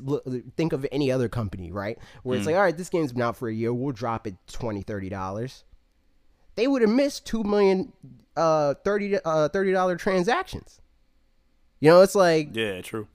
think 0.56 0.72
of 0.72 0.84
any 0.90 1.12
other 1.12 1.28
company, 1.28 1.70
right? 1.70 1.96
Where 2.24 2.36
it's 2.36 2.44
like, 2.44 2.56
all 2.56 2.62
right, 2.62 2.76
this 2.76 2.88
game's 2.88 3.12
been 3.12 3.22
out 3.22 3.36
for 3.36 3.48
a 3.48 3.54
year, 3.54 3.72
we'll 3.72 3.92
drop 3.92 4.26
it 4.26 4.34
$20, 4.48 4.84
$30 4.84 5.62
they 6.56 6.66
would 6.66 6.82
have 6.82 6.90
missed 6.90 7.26
two 7.26 7.42
million 7.42 7.92
uh 8.36 8.74
30 8.84 9.18
uh 9.24 9.48
30 9.48 9.72
dollar 9.72 9.96
transactions. 9.96 10.80
You 11.80 11.90
know 11.90 12.02
it's 12.02 12.14
like 12.14 12.50
Yeah, 12.52 12.80
true. 12.80 13.08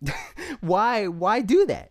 why 0.60 1.06
why 1.06 1.40
do 1.40 1.66
that? 1.66 1.90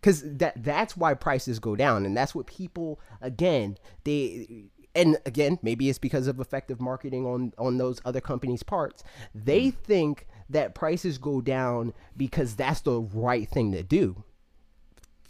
Because 0.00 0.22
that 0.38 0.62
that's 0.62 0.96
why 0.96 1.14
prices 1.14 1.58
go 1.58 1.76
down 1.76 2.06
and 2.06 2.16
that's 2.16 2.34
what 2.34 2.46
people 2.46 3.00
again 3.20 3.76
they 4.04 4.70
and 4.94 5.18
again 5.26 5.58
maybe 5.62 5.88
it's 5.88 5.98
because 5.98 6.26
of 6.26 6.40
effective 6.40 6.80
marketing 6.80 7.26
on 7.26 7.52
on 7.58 7.76
those 7.76 8.00
other 8.04 8.20
companies 8.20 8.62
parts. 8.62 9.04
They 9.34 9.70
think 9.70 10.26
that 10.48 10.74
prices 10.74 11.18
go 11.18 11.40
down 11.40 11.92
because 12.16 12.56
that's 12.56 12.80
the 12.80 13.00
right 13.00 13.48
thing 13.48 13.72
to 13.72 13.82
do 13.82 14.24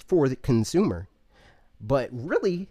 for 0.07 0.29
the 0.29 0.37
consumer. 0.37 1.09
But 1.81 2.09
really 2.13 2.69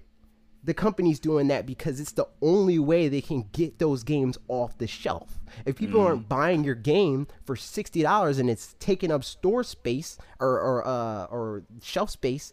the 0.64 0.74
company's 0.74 1.20
doing 1.20 1.48
that 1.48 1.66
because 1.66 2.00
it's 2.00 2.12
the 2.12 2.28
only 2.42 2.80
way 2.80 3.08
they 3.08 3.22
can 3.22 3.48
get 3.54 3.80
those 3.80 4.04
games 4.04 4.38
off 4.48 4.78
the 4.78 4.88
shelf. 4.88 5.40
If 5.66 5.78
people 5.78 6.02
aren't 6.02 6.28
buying 6.30 6.64
your 6.64 6.76
game 6.76 7.28
for 7.46 7.56
sixty 7.56 8.02
dollars 8.02 8.38
and 8.40 8.50
it's 8.50 8.76
taking 8.80 9.12
up 9.12 9.24
store 9.24 9.64
space 9.64 10.18
or 10.40 10.60
or 10.60 10.88
uh, 10.88 11.26
or 11.26 11.64
shelf 11.82 12.10
space, 12.10 12.52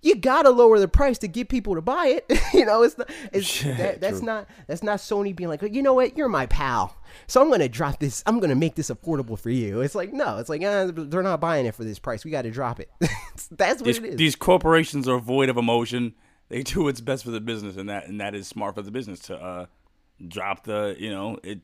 you 0.00 0.14
gotta 0.16 0.50
lower 0.50 0.78
the 0.78 0.88
price 0.88 1.18
to 1.18 1.28
get 1.28 1.48
people 1.48 1.74
to 1.74 1.82
buy 1.82 2.06
it. 2.26 2.40
you 2.54 2.64
know, 2.64 2.82
it's 2.82 2.96
not 2.96 3.10
it's 3.32 3.62
Yeah, 3.64 3.74
that, 3.76 4.00
that's 4.00 4.18
true. 4.18 4.26
not 4.26 4.48
that's 4.66 4.82
not 4.82 4.98
Sony 4.98 5.34
being 5.36 5.50
like, 5.50 5.62
you 5.62 5.82
know 5.82 5.94
what, 5.94 6.16
you're 6.16 6.28
my 6.28 6.46
pal, 6.46 6.96
so 7.26 7.42
I'm 7.42 7.50
gonna 7.50 7.68
drop 7.68 7.98
this. 8.00 8.22
I'm 8.24 8.40
gonna 8.40 8.54
make 8.54 8.76
this 8.76 8.90
affordable 8.90 9.38
for 9.38 9.50
you. 9.50 9.80
It's 9.80 9.94
like 9.94 10.12
no, 10.12 10.38
it's 10.38 10.48
like 10.48 10.62
eh, 10.62 10.90
they're 10.92 11.22
not 11.22 11.40
buying 11.40 11.66
it 11.66 11.74
for 11.74 11.84
this 11.84 11.98
price. 11.98 12.24
We 12.24 12.30
got 12.30 12.42
to 12.42 12.50
drop 12.50 12.80
it. 12.80 12.90
that's 13.50 13.80
what 13.82 13.84
These, 13.84 13.98
it 13.98 14.04
is. 14.04 14.16
these 14.16 14.36
corporations 14.36 15.06
are 15.06 15.18
void 15.18 15.48
of 15.48 15.56
emotion. 15.56 16.14
They 16.48 16.62
do 16.62 16.84
what's 16.84 17.00
best 17.00 17.24
for 17.24 17.30
the 17.30 17.40
business, 17.40 17.76
and 17.76 17.88
that 17.88 18.06
and 18.06 18.20
that 18.20 18.34
is 18.34 18.46
smart 18.46 18.74
for 18.74 18.82
the 18.82 18.90
business 18.90 19.20
to 19.20 19.36
uh, 19.36 19.66
drop 20.26 20.64
the 20.64 20.96
you 20.98 21.10
know 21.10 21.38
it. 21.42 21.60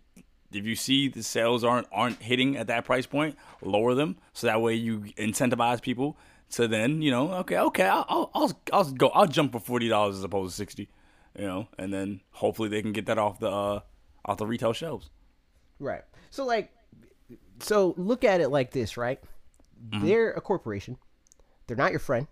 If 0.51 0.65
you 0.65 0.77
see 0.77 1.09
the 1.09 1.23
sales 1.23 1.63
aren't 1.63 1.89
aren't 1.93 2.23
hitting 2.23 2.57
at 2.57 2.69
that 2.69 2.87
price 2.87 3.05
point, 3.07 3.37
lower 3.61 3.95
them 3.95 4.17
so 4.33 4.47
that 4.47 4.63
way 4.63 4.75
you 4.75 5.01
incentivize 5.19 5.83
people 5.83 6.17
to 6.51 6.67
then 6.67 7.03
you 7.03 7.11
know 7.11 7.33
okay 7.35 7.59
okay 7.59 7.85
I'll 7.85 8.31
I'll 8.35 8.59
I'll, 8.73 8.85
go 8.85 9.09
I'll 9.09 9.27
jump 9.27 9.53
for 9.53 9.61
forty 9.61 9.89
dollars 9.89 10.17
as 10.17 10.25
opposed 10.25 10.53
to 10.53 10.57
sixty, 10.57 10.89
you 11.39 11.45
know, 11.45 11.69
and 11.79 11.93
then 11.93 12.23
hopefully 12.31 12.71
they 12.71 12.81
can 12.81 12.93
get 12.93 13.07
that 13.07 13.19
off 13.19 13.41
the 13.41 13.51
uh, 13.51 13.81
off 14.25 14.39
the 14.39 14.47
retail 14.47 14.73
shelves. 14.73 15.11
Right. 15.79 16.03
So 16.31 16.47
like 16.47 16.71
so 17.61 17.95
look 17.99 18.25
at 18.25 18.41
it 18.41 18.49
like 18.49 18.71
this, 18.71 18.97
right? 18.97 19.21
They're 20.03 20.33
a 20.33 20.41
corporation. 20.41 20.97
They're 21.67 21.77
not 21.77 21.93
your 21.93 22.01
friend. 22.01 22.27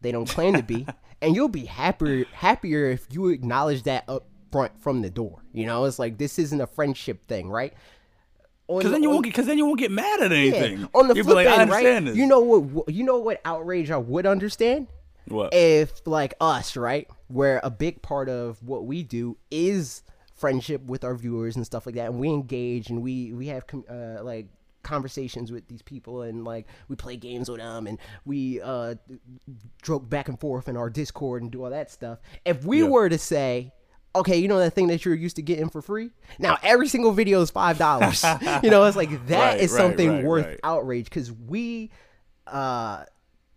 They 0.00 0.12
don't 0.12 0.28
claim 0.28 0.54
to 0.54 0.62
be. 0.62 0.86
and 1.22 1.34
you'll 1.36 1.48
be 1.48 1.66
happier 1.66 2.24
happier 2.32 2.86
if 2.90 3.06
you 3.10 3.28
acknowledge 3.28 3.82
that 3.84 4.04
up 4.08 4.26
front 4.50 4.80
from 4.80 5.02
the 5.02 5.10
door. 5.10 5.42
You 5.52 5.66
know, 5.66 5.84
it's 5.84 5.98
like 5.98 6.18
this 6.18 6.38
isn't 6.38 6.60
a 6.60 6.66
friendship 6.66 7.26
thing, 7.28 7.48
right? 7.48 7.74
Because 8.66 8.84
the- 8.84 8.90
then 8.90 9.02
you 9.02 9.08
on- 9.08 9.14
won't 9.16 9.24
get 9.24 9.30
because 9.32 9.46
then 9.46 9.58
you 9.58 9.66
won't 9.66 9.78
get 9.78 9.90
mad 9.90 10.20
at 10.20 10.30
yeah, 10.30 10.36
anything. 10.36 10.88
on 10.94 11.08
the 11.08 11.14
You'll 11.14 11.24
flip 11.24 11.36
like, 11.36 11.46
I 11.48 11.62
end, 11.62 11.70
right? 11.70 12.04
this. 12.04 12.16
You 12.16 12.26
know 12.26 12.40
what 12.40 12.88
you 12.88 13.04
know 13.04 13.18
what 13.18 13.40
outrage 13.44 13.90
I 13.90 13.96
would 13.96 14.26
understand? 14.26 14.86
what? 15.26 15.52
if 15.54 15.92
like 16.06 16.34
us, 16.40 16.76
right, 16.76 17.08
where 17.28 17.60
a 17.62 17.70
big 17.70 18.02
part 18.02 18.28
of 18.28 18.62
what 18.62 18.86
we 18.86 19.02
do 19.02 19.36
is 19.50 20.02
friendship 20.34 20.82
with 20.86 21.04
our 21.04 21.14
viewers 21.14 21.56
and 21.56 21.66
stuff 21.66 21.84
like 21.86 21.94
that, 21.96 22.06
and 22.06 22.18
we 22.18 22.28
engage 22.28 22.88
and 22.90 23.02
we 23.02 23.32
we 23.32 23.48
have 23.48 23.64
uh, 23.90 24.22
like 24.22 24.46
conversations 24.82 25.52
with 25.52 25.66
these 25.68 25.82
people 25.82 26.22
and 26.22 26.44
like 26.44 26.66
we 26.88 26.96
play 26.96 27.16
games 27.16 27.48
with 27.50 27.58
them 27.60 27.86
and 27.86 27.98
we 28.24 28.60
uh 28.62 28.94
joke 29.82 30.08
back 30.08 30.28
and 30.28 30.40
forth 30.40 30.68
in 30.68 30.76
our 30.76 30.88
discord 30.90 31.42
and 31.42 31.50
do 31.50 31.62
all 31.64 31.70
that 31.70 31.90
stuff 31.90 32.18
if 32.44 32.64
we 32.64 32.80
Yeah. 32.82 32.88
were 32.88 33.08
to 33.08 33.18
say 33.18 33.72
okay 34.16 34.36
you 34.38 34.48
know 34.48 34.58
that 34.58 34.72
thing 34.72 34.88
that 34.88 35.04
you're 35.04 35.14
used 35.14 35.36
to 35.36 35.42
getting 35.42 35.68
for 35.68 35.82
free 35.82 36.10
now 36.38 36.56
every 36.62 36.88
single 36.88 37.12
video 37.12 37.40
is 37.42 37.50
five 37.50 37.78
dollars 37.78 38.24
you 38.62 38.70
know 38.70 38.84
it's 38.84 38.96
like 38.96 39.26
that 39.28 39.52
Right, 39.54 39.60
is 39.60 39.70
something 39.70 40.08
right, 40.10 40.24
worth 40.24 40.46
right. 40.46 40.60
outrage 40.64 41.04
because 41.04 41.30
we 41.30 41.90
uh 42.46 43.04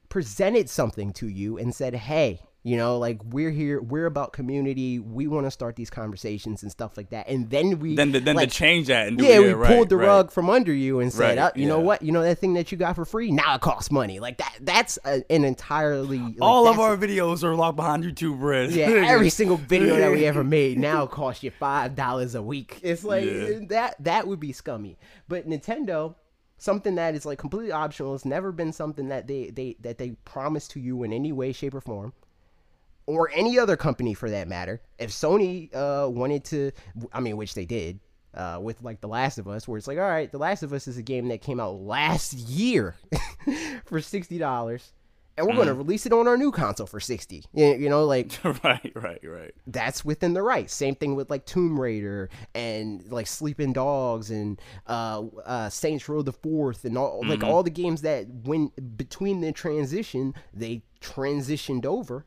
presented 0.10 0.70
something 0.70 1.12
to 1.14 1.28
you 1.28 1.58
and 1.58 1.74
said, 1.74 1.96
"Hey, 1.96 2.42
you 2.64 2.78
know, 2.78 2.98
like 2.98 3.22
we're 3.26 3.52
here, 3.52 3.82
we're 3.82 4.06
about 4.06 4.32
community. 4.32 4.98
We 4.98 5.28
want 5.28 5.46
to 5.46 5.52
start 5.52 5.76
these 5.76 5.90
conversations 5.90 6.64
and 6.64 6.72
stuff 6.72 6.96
like 6.96 7.10
that." 7.10 7.28
And 7.28 7.50
then 7.50 7.80
we 7.80 7.96
then 7.96 8.14
the, 8.14 8.20
then 8.20 8.36
like, 8.38 8.50
to 8.50 8.56
change 8.56 8.88
that 8.88 9.08
and 9.10 9.18
do 9.18 9.26
yeah, 9.26 9.36
it, 9.36 9.40
we 9.40 9.54
right, 9.54 9.68
pulled 9.68 9.90
the 9.90 9.98
right. 9.98 10.08
rug 10.08 10.32
from 10.32 10.50
under 10.50 10.74
you 10.74 11.02
and 11.02 11.12
said, 11.12 11.38
Right, 11.38 11.38
uh, 11.38 11.52
"You 11.56 11.68
know 11.68 11.80
what? 11.82 12.02
You 12.02 12.12
know 12.14 12.22
that 12.24 12.40
thing 12.40 12.54
that 12.54 12.72
you 12.72 12.78
got 12.78 12.96
for 12.96 13.04
free? 13.06 13.32
Now 13.32 13.56
it 13.56 13.62
costs 13.62 13.92
money." 13.92 14.20
Like 14.20 14.38
that. 14.38 14.58
That's 14.62 14.98
a, 15.06 15.24
an 15.30 15.44
entirely 15.44 16.20
like, 16.20 16.38
All 16.42 16.68
of 16.68 16.80
our 16.80 16.96
videos 16.96 17.44
are 17.44 17.54
locked 17.56 17.76
behind 17.76 18.04
YouTube 18.06 18.42
Red. 18.42 18.72
yeah, 18.72 18.86
every 18.88 19.30
single 19.42 19.58
video 19.58 19.98
that 19.98 20.12
we 20.12 20.26
ever 20.26 20.44
made 20.46 20.80
now 20.80 21.06
costs 21.06 21.44
you 21.44 21.52
five 21.52 21.96
dollars 21.96 22.34
a 22.34 22.42
week. 22.42 22.80
It's 22.82 23.04
like 23.04 23.26
Yeah. 23.26 23.60
that 23.70 23.96
that 24.04 24.26
would 24.28 24.40
be 24.40 24.54
scummy. 24.54 24.98
But 25.28 25.50
Nintendo, 25.50 26.16
something 26.58 26.96
that 26.96 27.14
is 27.14 27.26
like 27.26 27.40
completely 27.40 27.74
optional, 27.74 28.16
it's 28.16 28.24
never 28.26 28.54
been 28.54 28.72
something 28.72 29.10
that 29.10 29.28
they 29.28 29.50
they 29.50 29.76
that 29.82 29.98
they 29.98 30.12
promise 30.24 30.68
to 30.70 30.80
you 30.80 31.04
in 31.04 31.12
any 31.12 31.32
way, 31.34 31.52
shape, 31.52 31.74
or 31.76 31.82
form. 31.82 32.14
Or 33.06 33.30
any 33.34 33.60
other 33.60 33.76
company 33.76 34.14
for 34.14 34.30
that 34.30 34.48
matter. 34.48 34.82
If 34.98 35.12
Sony 35.12 35.74
uh 35.76 36.10
wanted 36.10 36.44
to 36.46 36.72
I 37.12 37.20
mean 37.20 37.38
which 37.38 37.54
they 37.54 37.66
did, 37.66 38.00
uh, 38.34 38.60
with 38.62 38.82
like 38.82 39.02
The 39.02 39.08
Last 39.08 39.38
of 39.38 39.48
Us, 39.48 39.68
where 39.68 39.78
it's 39.78 39.88
like, 39.88 39.98
all 39.98 40.10
right, 40.10 40.32
The 40.32 40.38
Last 40.38 40.64
of 40.64 40.74
Us 40.74 40.88
is 40.88 40.98
a 40.98 41.04
game 41.04 41.28
that 41.28 41.42
came 41.42 41.60
out 41.60 41.76
last 41.76 42.34
year 42.34 42.96
for 43.86 44.02
sixty 44.02 44.38
dollars, 44.38 44.92
and 45.38 45.46
we're 45.46 45.56
going 45.56 45.68
to 45.68 45.74
release 45.74 46.06
it 46.06 46.14
on 46.14 46.28
our 46.28 46.38
new 46.38 46.52
console 46.52 46.88
for 46.88 47.00
sixty. 47.00 47.44
You, 47.54 47.76
you 47.76 47.90
know, 47.90 48.06
like 48.06 48.40
right, 48.44 48.92
right, 48.96 49.20
right. 49.24 49.52
that's 49.68 50.04
within 50.04 50.34
the 50.34 50.42
right. 50.42 50.70
Same 50.70 50.96
thing 50.96 51.16
with 51.16 51.30
like 51.30 51.46
Tomb 51.46 51.80
Raider 51.80 52.30
and 52.56 53.06
like 53.12 53.28
Sleeping 53.28 53.74
Dogs 53.74 54.32
and 54.32 54.60
uh, 54.88 55.24
uh, 55.46 55.70
Saints 55.70 56.10
Row 56.10 56.22
the 56.22 56.34
Fourth 56.34 56.86
and 56.86 56.98
all 56.98 57.22
like 57.26 57.44
all 57.44 57.62
the 57.64 57.70
games 57.70 58.02
that 58.02 58.28
when 58.28 58.72
between 58.98 59.42
the 59.42 59.52
transition 59.52 60.34
they 60.54 60.84
transitioned 61.02 61.86
over. 61.86 62.26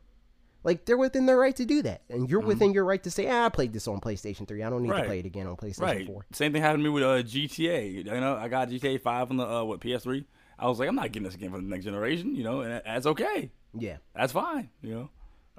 Like 0.67 0.83
they're 0.83 0.97
within 0.97 1.25
their 1.27 1.37
right 1.37 1.55
to 1.55 1.63
do 1.65 1.81
that, 1.83 2.01
and 2.09 2.29
you're 2.29 2.41
within 2.41 2.73
your 2.73 2.83
right 2.83 3.01
to 3.03 3.09
say, 3.09 3.29
ah, 3.29 3.45
"I 3.45 3.49
played 3.49 3.71
this 3.71 3.87
on 3.87 4.01
PlayStation 4.01 4.45
Three. 4.45 4.63
I 4.63 4.69
don't 4.69 4.83
need 4.83 4.91
to 4.91 5.03
play 5.05 5.19
it 5.19 5.25
again 5.25 5.47
on 5.47 5.55
PlayStation 5.55 5.79
Right. 5.81 6.05
4." 6.05 6.25
Same 6.33 6.51
thing 6.51 6.61
happened 6.61 6.83
to 6.83 6.89
me 6.89 6.89
with 6.89 7.03
uh, 7.03 7.23
GTA. 7.23 7.93
You 7.93 8.03
know, 8.03 8.35
I 8.35 8.49
got 8.49 8.67
GTA 8.67 8.99
Five 8.99 9.31
on 9.31 9.37
the 9.37 9.47
uh, 9.47 9.63
what 9.63 9.79
PS3. 9.79 10.25
I 10.59 10.67
was 10.67 10.77
like, 10.77 10.89
I'm 10.89 10.95
not 10.95 11.13
getting 11.13 11.23
this 11.23 11.35
again 11.35 11.51
for 11.51 11.57
the 11.57 11.63
next 11.63 11.85
generation. 11.85 12.35
You 12.35 12.43
know, 12.43 12.59
and 12.59 12.81
that's 12.85 13.05
okay. 13.05 13.49
Yeah, 13.79 13.95
That's 14.13 14.33
fine. 14.33 14.69
You 14.81 14.93
know, 14.93 15.09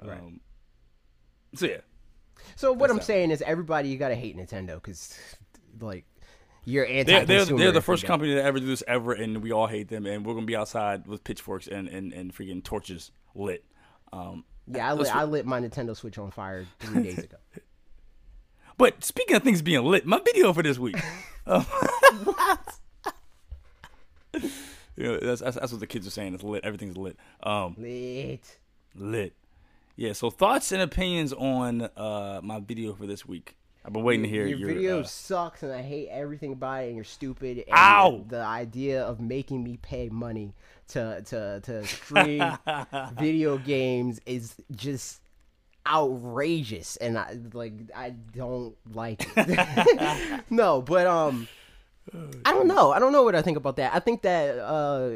Right. 0.03 0.19
Um, 0.19 0.41
so 1.55 1.65
yeah, 1.65 1.77
So 2.55 2.71
what 2.71 2.91
I'm 2.91 2.97
that. 2.97 3.05
saying 3.05 3.31
is, 3.31 3.41
everybody, 3.41 3.89
you 3.89 3.97
gotta 3.97 4.13
hate 4.13 4.37
Nintendo 4.37 4.75
because, 4.75 5.17
like, 5.79 6.05
you're 6.65 6.85
they're, 6.85 6.99
anti-consumer. 6.99 7.45
they're, 7.45 7.57
they're 7.57 7.71
the 7.71 7.81
first 7.81 8.05
company 8.05 8.35
to 8.35 8.43
ever 8.43 8.59
do 8.59 8.67
this 8.67 8.83
ever, 8.87 9.13
and 9.13 9.41
we 9.41 9.51
all 9.51 9.65
hate 9.65 9.87
them. 9.87 10.05
And 10.05 10.23
we're 10.23 10.35
gonna 10.35 10.45
be 10.45 10.55
outside 10.55 11.07
with 11.07 11.23
pitchforks 11.23 11.65
and 11.67 11.87
and, 11.87 12.13
and 12.13 12.31
freaking 12.31 12.63
torches 12.63 13.09
lit. 13.33 13.65
Um, 14.13 14.45
Yeah, 14.71 14.89
I 14.89 14.93
lit, 14.93 15.15
I 15.15 15.23
lit 15.23 15.45
my 15.45 15.59
Nintendo 15.59 15.95
Switch 15.95 16.17
on 16.17 16.31
fire 16.31 16.65
three 16.79 17.03
days 17.03 17.19
ago. 17.19 17.37
But 18.77 19.03
speaking 19.03 19.35
of 19.35 19.43
things 19.43 19.61
being 19.61 19.83
lit, 19.83 20.05
my 20.05 20.21
video 20.23 20.53
for 20.53 20.63
this 20.63 20.79
week. 20.79 20.95
Um, 21.45 21.65
you 24.95 25.03
know, 25.03 25.19
that's, 25.19 25.41
that's 25.41 25.57
that's 25.57 25.71
what 25.71 25.79
the 25.81 25.87
kids 25.87 26.05
are 26.07 26.11
saying. 26.11 26.33
It's 26.33 26.43
lit. 26.43 26.63
Everything's 26.63 26.95
lit. 26.95 27.17
Um, 27.41 27.75
Lit. 27.77 28.57
lit. 28.95 29.33
Yeah. 29.95 30.13
So 30.13 30.29
thoughts 30.29 30.71
and 30.71 30.81
opinions 30.81 31.33
on 31.33 31.89
uh 31.97 32.39
my 32.43 32.59
video 32.59 32.93
for 32.93 33.05
this 33.07 33.25
week. 33.25 33.57
I've 33.83 33.93
been 33.93 34.03
waiting 34.03 34.23
to 34.23 34.29
hear 34.29 34.45
your 34.45 34.59
your, 34.59 34.67
video 34.67 34.99
uh, 34.99 35.03
sucks, 35.03 35.63
and 35.63 35.71
I 35.71 35.81
hate 35.81 36.09
everything 36.09 36.53
about 36.53 36.83
it. 36.83 36.87
And 36.87 36.95
you're 36.95 37.03
stupid. 37.03 37.57
And 37.57 37.75
Ow! 37.75 38.25
The 38.27 38.41
idea 38.41 39.03
of 39.03 39.19
making 39.19 39.63
me 39.63 39.77
pay 39.81 40.09
money 40.09 40.53
to 40.89 41.21
to 41.21 41.61
to 41.61 41.85
stream 41.85 42.43
video 43.13 43.57
games 43.57 44.19
is 44.25 44.55
just 44.75 45.21
outrageous, 45.87 46.97
and 46.97 47.17
I 47.17 47.37
like 47.53 47.73
I 47.95 48.11
don't 48.11 48.75
like 48.93 49.25
it. 49.35 50.43
no, 50.49 50.81
but 50.81 51.07
um, 51.07 51.47
I 52.45 52.51
don't 52.51 52.67
know. 52.67 52.91
I 52.91 52.99
don't 52.99 53.11
know 53.11 53.23
what 53.23 53.35
I 53.35 53.41
think 53.41 53.57
about 53.57 53.77
that. 53.77 53.93
I 53.93 53.99
think 53.99 54.21
that 54.23 54.59
uh, 54.59 55.11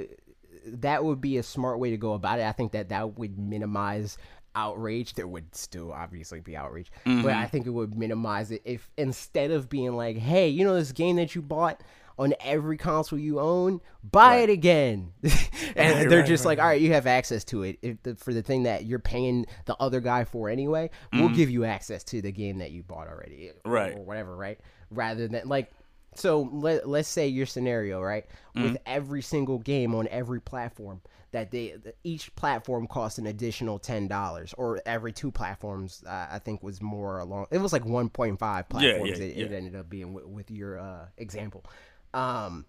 that 0.66 1.04
would 1.04 1.22
be 1.22 1.38
a 1.38 1.44
smart 1.44 1.80
way 1.80 1.92
to 1.92 1.98
go 1.98 2.14
about 2.14 2.40
it. 2.40 2.46
I 2.46 2.52
think 2.52 2.72
that 2.74 2.90
that 2.90 3.18
would 3.18 3.38
minimize 3.38 4.18
outrage. 4.56 5.14
There 5.14 5.28
would 5.28 5.56
still 5.56 5.92
obviously 5.92 6.40
be 6.40 6.56
outrage, 6.56 6.92
but 7.04 7.34
I 7.34 7.46
think 7.46 7.66
it 7.66 7.72
would 7.72 7.98
minimize 7.98 8.52
it 8.52 8.62
if 8.66 8.90
instead 8.98 9.52
of 9.52 9.70
being 9.70 9.96
like, 9.96 10.18
"Hey, 10.18 10.50
you 10.50 10.64
know 10.66 10.76
this 10.76 10.92
game 10.92 11.16
that 11.18 11.36
you 11.36 11.42
bought." 11.42 11.82
On 12.18 12.34
every 12.42 12.78
console 12.78 13.18
you 13.18 13.40
own, 13.40 13.82
buy 14.04 14.38
it 14.38 14.50
again, 14.50 15.14
and 15.24 15.32
Right, 15.76 16.10
they're 16.10 16.20
right, 16.20 16.28
just 16.28 16.46
right, 16.46 16.58
like, 16.58 16.60
"All 16.60 16.68
right, 16.68 16.80
you 16.80 16.94
have 16.94 17.08
access 17.08 17.44
to 17.46 17.64
it 17.64 17.80
if 17.82 18.04
the, 18.04 18.16
for 18.16 18.34
the 18.34 18.44
thing 18.44 18.64
that 18.64 18.86
you're 18.86 19.00
paying 19.00 19.46
the 19.66 19.76
other 19.80 20.00
guy 20.00 20.24
for 20.24 20.50
anyway. 20.50 20.92
We'll 21.12 21.30
give 21.30 21.50
you 21.50 21.66
access 21.66 22.04
to 22.06 22.22
the 22.22 22.32
game 22.32 22.60
that 22.60 22.72
you 22.72 22.84
bought 22.84 23.08
already, 23.08 23.52
Right. 23.66 23.94
or 23.96 24.02
whatever, 24.04 24.36
right? 24.36 24.60
Rather 24.92 25.28
than 25.28 25.48
like 25.48 25.72
so 26.16 26.50
let, 26.52 26.88
let's 26.88 27.10
say 27.10 27.28
your 27.28 27.46
scenario 27.46 28.02
right 28.02 28.26
with 28.56 28.78
every 28.86 29.22
single 29.22 29.58
game 29.58 29.96
on 29.96 30.08
every 30.10 30.40
platform 30.40 31.02
that 31.32 31.50
they 31.50 31.74
each 32.04 32.36
platform 32.36 32.86
costs 32.86 33.18
an 33.18 33.26
additional 33.26 33.80
$10 33.80 34.54
or 34.58 34.80
every 34.86 35.12
two 35.12 35.32
platforms 35.32 36.04
uh, 36.06 36.28
i 36.30 36.38
think 36.38 36.62
was 36.62 36.82
more 36.84 37.18
along 37.20 37.48
it 37.50 37.58
was 37.58 37.74
like 37.74 37.84
1.5 37.84 38.38
platforms 38.38 38.80
yeah, 38.82 39.00
it, 39.00 39.20
it 39.38 39.50
yeah. 39.52 39.58
ended 39.58 39.76
up 39.76 39.90
being 39.90 40.14
with, 40.14 40.26
with 40.26 40.52
your 40.52 40.78
uh, 40.80 41.06
example 41.18 41.66
um, 42.14 42.66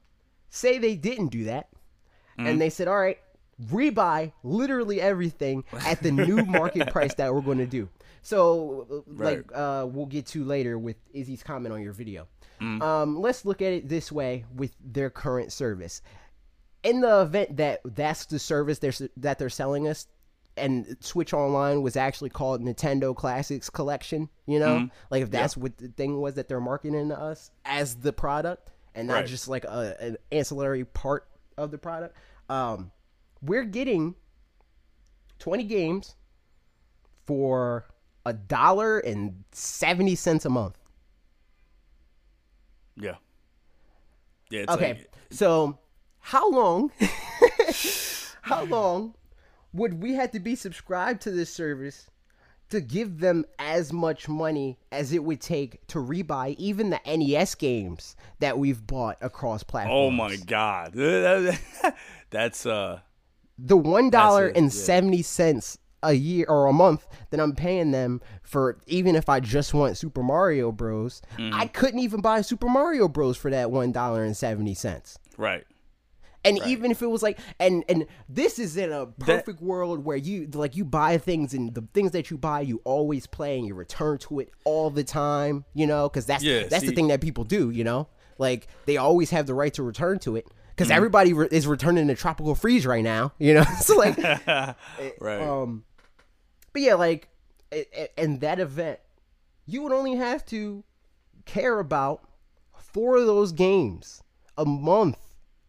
say 0.51 0.79
they 0.79 0.97
didn't 0.97 1.29
do 1.29 1.45
that 1.45 1.69
Mm-hmm. 2.39 2.49
and 2.49 2.61
they 2.61 2.69
said 2.71 2.89
all 2.89 2.97
right 2.99 3.19
rebuy 3.71 4.33
literally 4.43 5.01
everything 5.01 5.63
at 5.87 6.03
the 6.03 6.11
new 6.11 6.45
market 6.47 6.91
price 6.91 7.15
that 7.15 7.33
we're 7.33 7.41
going 7.41 7.59
to 7.59 7.67
do 7.67 7.89
so 8.23 8.87
uh, 8.91 8.95
Right. 9.07 9.37
like 9.37 9.53
uh, 9.55 9.87
we'll 9.89 10.07
get 10.07 10.27
to 10.27 10.43
later 10.45 10.77
with 10.77 10.97
izzy's 11.13 11.43
comment 11.45 11.73
on 11.73 11.81
your 11.83 11.93
video 11.93 12.27
Mm. 12.61 12.81
um, 12.83 13.21
let's 13.21 13.45
look 13.45 13.61
at 13.63 13.73
it 13.73 13.89
this 13.89 14.11
way 14.13 14.45
with 14.55 14.75
their 14.81 15.11
current 15.11 15.53
service 15.53 16.03
in 16.85 17.01
the 17.01 17.23
event 17.23 17.57
that 17.57 17.81
that's 17.85 18.27
the 18.27 18.39
service 18.39 18.79
they're, 18.79 18.93
that 19.17 19.39
they're 19.41 19.49
selling 19.51 19.87
us 19.89 20.07
and 20.57 20.97
switch 21.01 21.33
online 21.33 21.83
was 21.83 21.97
actually 21.97 22.31
called 22.31 22.61
nintendo 22.63 23.15
classics 23.15 23.69
collection 23.71 24.29
you 24.47 24.59
know 24.61 24.77
Mm-hmm. 24.77 24.87
like 25.11 25.23
if 25.23 25.31
that's 25.33 25.57
what 25.57 25.77
the 25.79 25.89
thing 25.89 26.21
was 26.21 26.35
that 26.35 26.47
they're 26.49 26.61
marketing 26.61 27.09
to 27.11 27.21
us 27.21 27.51
as 27.65 27.97
the 27.97 28.13
product 28.13 28.71
and 28.95 29.09
not 29.09 29.15
Right. 29.15 29.27
just 29.27 29.49
like 29.49 29.65
a, 29.65 29.97
an 30.01 30.17
ancillary 30.33 30.85
part 30.85 31.27
of 31.57 31.71
the 31.71 31.79
product 31.79 32.17
um, 32.49 32.91
we're 33.43 33.65
getting 33.65 34.15
20 35.39 35.65
games 35.65 36.15
for 37.27 37.87
a 38.27 38.33
dollar 38.33 38.99
and 39.01 39.45
70 39.53 40.15
cents 40.15 40.45
a 40.45 40.51
month 40.51 40.79
yeah. 42.97 43.15
Yeah. 44.51 44.61
It's 44.63 44.73
Okay, 44.73 44.93
like- 44.95 45.11
so 45.31 45.79
how 46.21 46.49
long? 46.51 46.93
how 48.43 48.65
long 48.65 49.15
would 49.73 50.01
we 50.03 50.15
have 50.15 50.31
to 50.31 50.39
be 50.41 50.55
subscribed 50.55 51.21
to 51.23 51.31
this 51.33 51.53
service 51.53 52.09
to 52.71 52.81
give 52.81 53.21
them 53.21 53.45
as 53.59 53.93
much 53.93 54.29
money 54.29 54.79
as 54.91 55.13
it 55.13 55.23
would 55.25 55.41
take 55.41 55.87
to 55.89 55.99
rebuy 55.99 56.55
even 56.57 56.91
the 56.91 57.01
NES 57.07 57.55
games 57.55 58.17
that 58.41 58.59
we've 58.59 58.87
bought 58.87 59.17
across 59.21 59.63
platforms? 59.63 59.95
oh 59.95 60.11
my 60.11 60.37
god. 60.37 60.95
That's 62.31 62.67
uh. 62.67 63.01
The 63.59 63.77
one 63.77 64.11
dollar 64.11 64.49
and 64.49 64.73
seventy 64.73 65.23
cents 65.23 65.79
a 66.03 66.13
year 66.13 66.47
or 66.49 66.67
a 66.67 66.73
month 66.73 67.07
that 67.31 67.41
I'm 67.41 67.55
paying 67.55 67.91
them 67.91 68.21
for 68.43 68.79
even 68.87 69.17
if 69.17 69.29
I 69.29 69.41
just 69.41 69.73
want 69.75 69.97
Super 69.97 70.23
Mario 70.23 70.71
Bros. 70.71 71.23
Mm-hmm. 71.39 71.55
I 71.55 71.67
couldn't 71.67 72.01
even 72.01 72.21
buy 72.21 72.43
Super 72.43 72.69
Mario 72.69 73.09
Bros 73.09 73.37
for 73.37 73.51
that 73.51 73.71
one 73.71 73.93
dollar 73.93 74.25
and 74.25 74.37
seventy 74.37 74.75
cents. 74.75 75.19
Right. 75.37 75.65
And 76.45 76.59
even 76.67 76.91
if 76.91 77.01
it 77.03 77.07
was 77.07 77.23
like, 77.23 77.39
and 77.59 77.85
and 77.89 78.07
this 78.29 78.59
is 78.59 78.77
in 78.77 78.93
a 78.93 79.07
perfect 79.07 79.63
world 79.63 80.05
where 80.05 80.17
you 80.17 80.47
like 80.53 80.77
you 80.77 80.85
buy 80.85 81.17
things 81.19 81.55
and 81.55 81.75
the 81.75 81.83
things 81.95 82.11
that 82.11 82.31
you 82.31 82.37
buy 82.37 82.61
you 82.61 82.81
always 82.85 83.27
play 83.27 83.57
and 83.59 83.67
you 83.67 83.75
return 83.75 84.19
to 84.19 84.41
it 84.41 84.51
all 84.65 84.91
the 84.91 85.05
time, 85.05 85.65
you 85.75 85.87
know, 85.87 86.09
because 86.09 86.27
that's 86.27 86.45
Yeah, 86.45 86.67
that's 86.69 86.85
the 86.85 86.93
thing 86.93 87.09
that 87.09 87.21
people 87.21 87.45
do, 87.45 87.71
you 87.71 87.83
know, 87.85 88.09
like 88.39 88.69
they 88.87 88.97
always 88.99 89.31
have 89.31 89.47
the 89.47 89.55
right 89.55 89.73
to 89.75 89.83
return 89.83 90.19
to 90.21 90.37
it. 90.37 90.47
Because 90.71 90.89
Mm-hmm. 90.89 90.97
everybody 90.97 91.33
re- 91.33 91.49
is 91.53 91.67
returning 91.69 92.09
to 92.09 92.15
tropical 92.17 92.55
freeze 92.57 92.85
right 92.85 93.05
now, 93.05 93.33
you 93.39 93.55
know, 93.55 93.63
so 93.81 93.97
like, 93.97 94.19
Right. 95.21 95.41
um, 95.41 95.85
but 96.73 96.83
yeah, 96.83 96.95
like, 96.95 97.29
in 98.19 98.41
that 98.41 98.59
event, 98.61 98.99
you 99.67 99.83
would 99.83 99.93
only 99.93 100.17
have 100.17 100.45
to 100.47 100.83
care 101.45 101.79
about 101.79 102.29
four 102.77 103.17
of 103.17 103.27
those 103.27 103.53
games 103.53 104.23
a 104.59 104.65
month. 104.65 105.19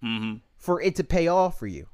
Mm-hmm. 0.03 0.38
For 0.65 0.82
it 0.82 0.95
to 0.95 1.04
pay 1.04 1.28
off 1.28 1.58
for 1.60 1.67
you. 1.67 1.88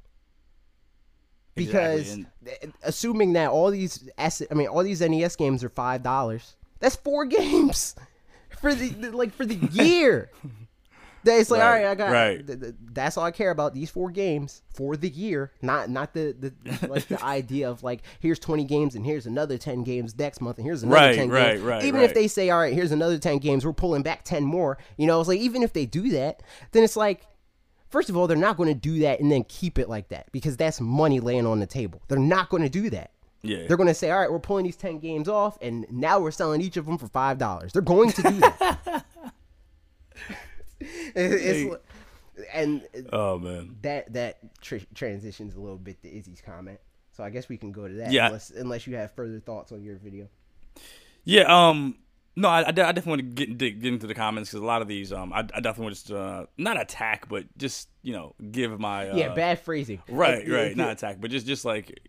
Because 1.54 2.18
Exactly, 2.18 2.72
assuming 2.84 3.34
that 3.34 3.50
all 3.50 3.70
these 3.72 4.10
I 4.18 4.30
mean 4.54 4.68
all 4.68 4.84
these 4.84 5.02
NES 5.02 5.36
games 5.36 5.64
are 5.66 5.70
five 5.70 6.02
dollars, 6.02 6.56
that's 6.80 6.96
four 6.96 7.26
games 7.40 7.94
for 8.62 8.74
the, 8.74 9.12
like 9.12 9.34
for 9.34 9.46
the 9.46 9.56
year. 9.72 10.32
That 11.24 11.40
it's 11.40 11.52
like, 11.52 11.62
all 11.62 11.68
Right, 11.70 11.84
right, 11.84 11.92
I 11.92 11.96
got. 11.96 12.12
right. 12.12 12.48
th- 12.48 12.60
th- 12.60 12.74
that's 12.94 13.16
all 13.16 13.24
I 13.26 13.30
care 13.30 13.52
about. 13.52 13.76
These 13.76 13.92
four 13.92 14.10
games 14.10 14.64
for 14.74 14.96
the 14.98 15.10
year, 15.10 15.52
not 15.62 15.90
not 15.90 16.14
the 16.14 16.34
the 16.40 16.88
like 16.88 17.06
the 17.10 17.22
idea 17.24 17.70
of 17.70 17.84
like 17.84 18.02
here's 18.22 18.40
twenty 18.40 18.64
games 18.64 18.96
and 18.96 19.06
here's 19.06 19.26
another 19.28 19.58
ten 19.58 19.84
games 19.84 20.18
next 20.18 20.40
month 20.42 20.58
and 20.58 20.66
here's 20.66 20.82
another 20.84 20.96
Right, 21.00 21.16
ten 21.16 21.30
right, 21.30 21.52
games. 21.56 21.62
right, 21.64 21.84
Even 21.84 22.02
if 22.02 22.14
they 22.14 22.28
say, 22.30 22.50
all 22.50 22.60
right, 22.60 22.74
here's 22.74 22.94
another 22.94 23.20
ten 23.20 23.38
games, 23.40 23.66
we're 23.66 23.74
pulling 23.74 24.02
back 24.04 24.24
ten 24.24 24.46
more. 24.46 24.78
You 24.98 25.06
know, 25.06 25.20
it's 25.20 25.28
like 25.28 25.42
even 25.42 25.62
if 25.64 25.74
they 25.74 25.86
do 25.86 26.10
that, 26.12 26.42
then 26.72 26.84
it's 26.84 26.96
like 26.96 27.28
First 27.92 28.10
of 28.10 28.18
all, 28.18 28.26
they're 28.26 28.38
not 28.38 28.58
going 28.58 28.70
to 28.70 28.76
do 28.80 29.00
that 29.00 29.20
and 29.20 29.32
then 29.32 29.44
keep 29.44 29.78
it 29.78 29.90
like 29.90 30.08
that 30.10 30.32
because 30.32 30.58
that's 30.58 30.80
money 30.82 31.20
laying 31.20 31.46
on 31.46 31.60
the 31.60 31.68
table. 31.68 32.02
They're 32.08 32.18
not 32.18 32.50
going 32.50 32.64
to 32.64 32.70
do 32.70 32.90
that. 32.90 33.12
Yeah. 33.44 33.66
They're 33.68 33.78
going 33.78 33.88
to 33.88 33.94
say, 33.94 34.10
"All 34.12 34.20
right, 34.20 34.32
we're 34.32 34.40
pulling 34.40 34.66
these 34.66 34.78
10 34.78 35.00
games 35.00 35.28
off 35.28 35.58
and 35.62 35.86
now 35.92 36.20
we're 36.20 36.32
selling 36.32 36.62
each 36.62 36.78
of 36.78 36.86
them 36.86 36.98
for 36.98 37.08
$5." 37.08 37.72
They're 37.72 37.82
going 37.82 38.12
to 38.14 38.22
do 38.22 38.40
that. 38.40 39.06
It's- 41.16 41.78
and 42.54 42.82
Oh 43.14 43.38
man. 43.38 43.76
that 43.84 44.14
that 44.14 44.38
tr- 44.62 44.78
transitions 44.96 45.54
a 45.56 45.60
little 45.60 45.78
bit 45.78 46.02
to 46.02 46.10
Izzy's 46.12 46.42
comment. 46.42 46.80
So 47.12 47.24
I 47.24 47.30
guess 47.30 47.48
we 47.50 47.58
can 47.58 47.72
go 47.72 47.88
to 47.88 47.94
that 47.96 48.12
Yeah. 48.12 48.28
unless 48.28 48.50
unless 48.50 48.88
you 48.88 48.96
have 48.96 49.12
further 49.12 49.40
thoughts 49.40 49.72
on 49.72 49.84
your 49.84 49.98
video. 49.98 50.28
Yeah. 51.24 51.44
Um. 51.44 51.98
No, 52.36 52.48
I, 52.48 52.60
I, 52.68 52.72
definitely 52.72 53.10
want 53.10 53.20
to 53.22 53.46
get, 53.46 53.58
dig, 53.58 53.82
get 53.82 53.92
into 53.94 54.08
the 54.08 54.16
comments 54.16 54.50
because 54.50 54.62
a 54.62 54.66
lot 54.66 54.82
of 54.82 54.88
these, 54.88 55.12
um, 55.12 55.34
I, 55.34 55.40
I 55.40 55.60
definitely 55.60 55.84
want 55.84 55.96
to 55.96 56.02
just, 56.02 56.12
uh, 56.12 56.46
not 56.58 56.80
attack, 56.80 57.28
but 57.28 57.46
just 57.58 57.90
you 58.04 58.14
know, 58.14 58.36
give 58.52 58.80
my 58.80 59.10
uh, 59.10 59.16
yeah, 59.18 59.34
bad 59.34 59.60
phrasing. 59.60 60.02
right, 60.08 60.48
Uh, 60.48 60.54
right, 60.54 60.72
uh, 60.72 60.76
not 60.76 60.92
attack, 60.92 61.18
but 61.20 61.30
just, 61.30 61.46
just 61.46 61.66
like, 61.66 62.00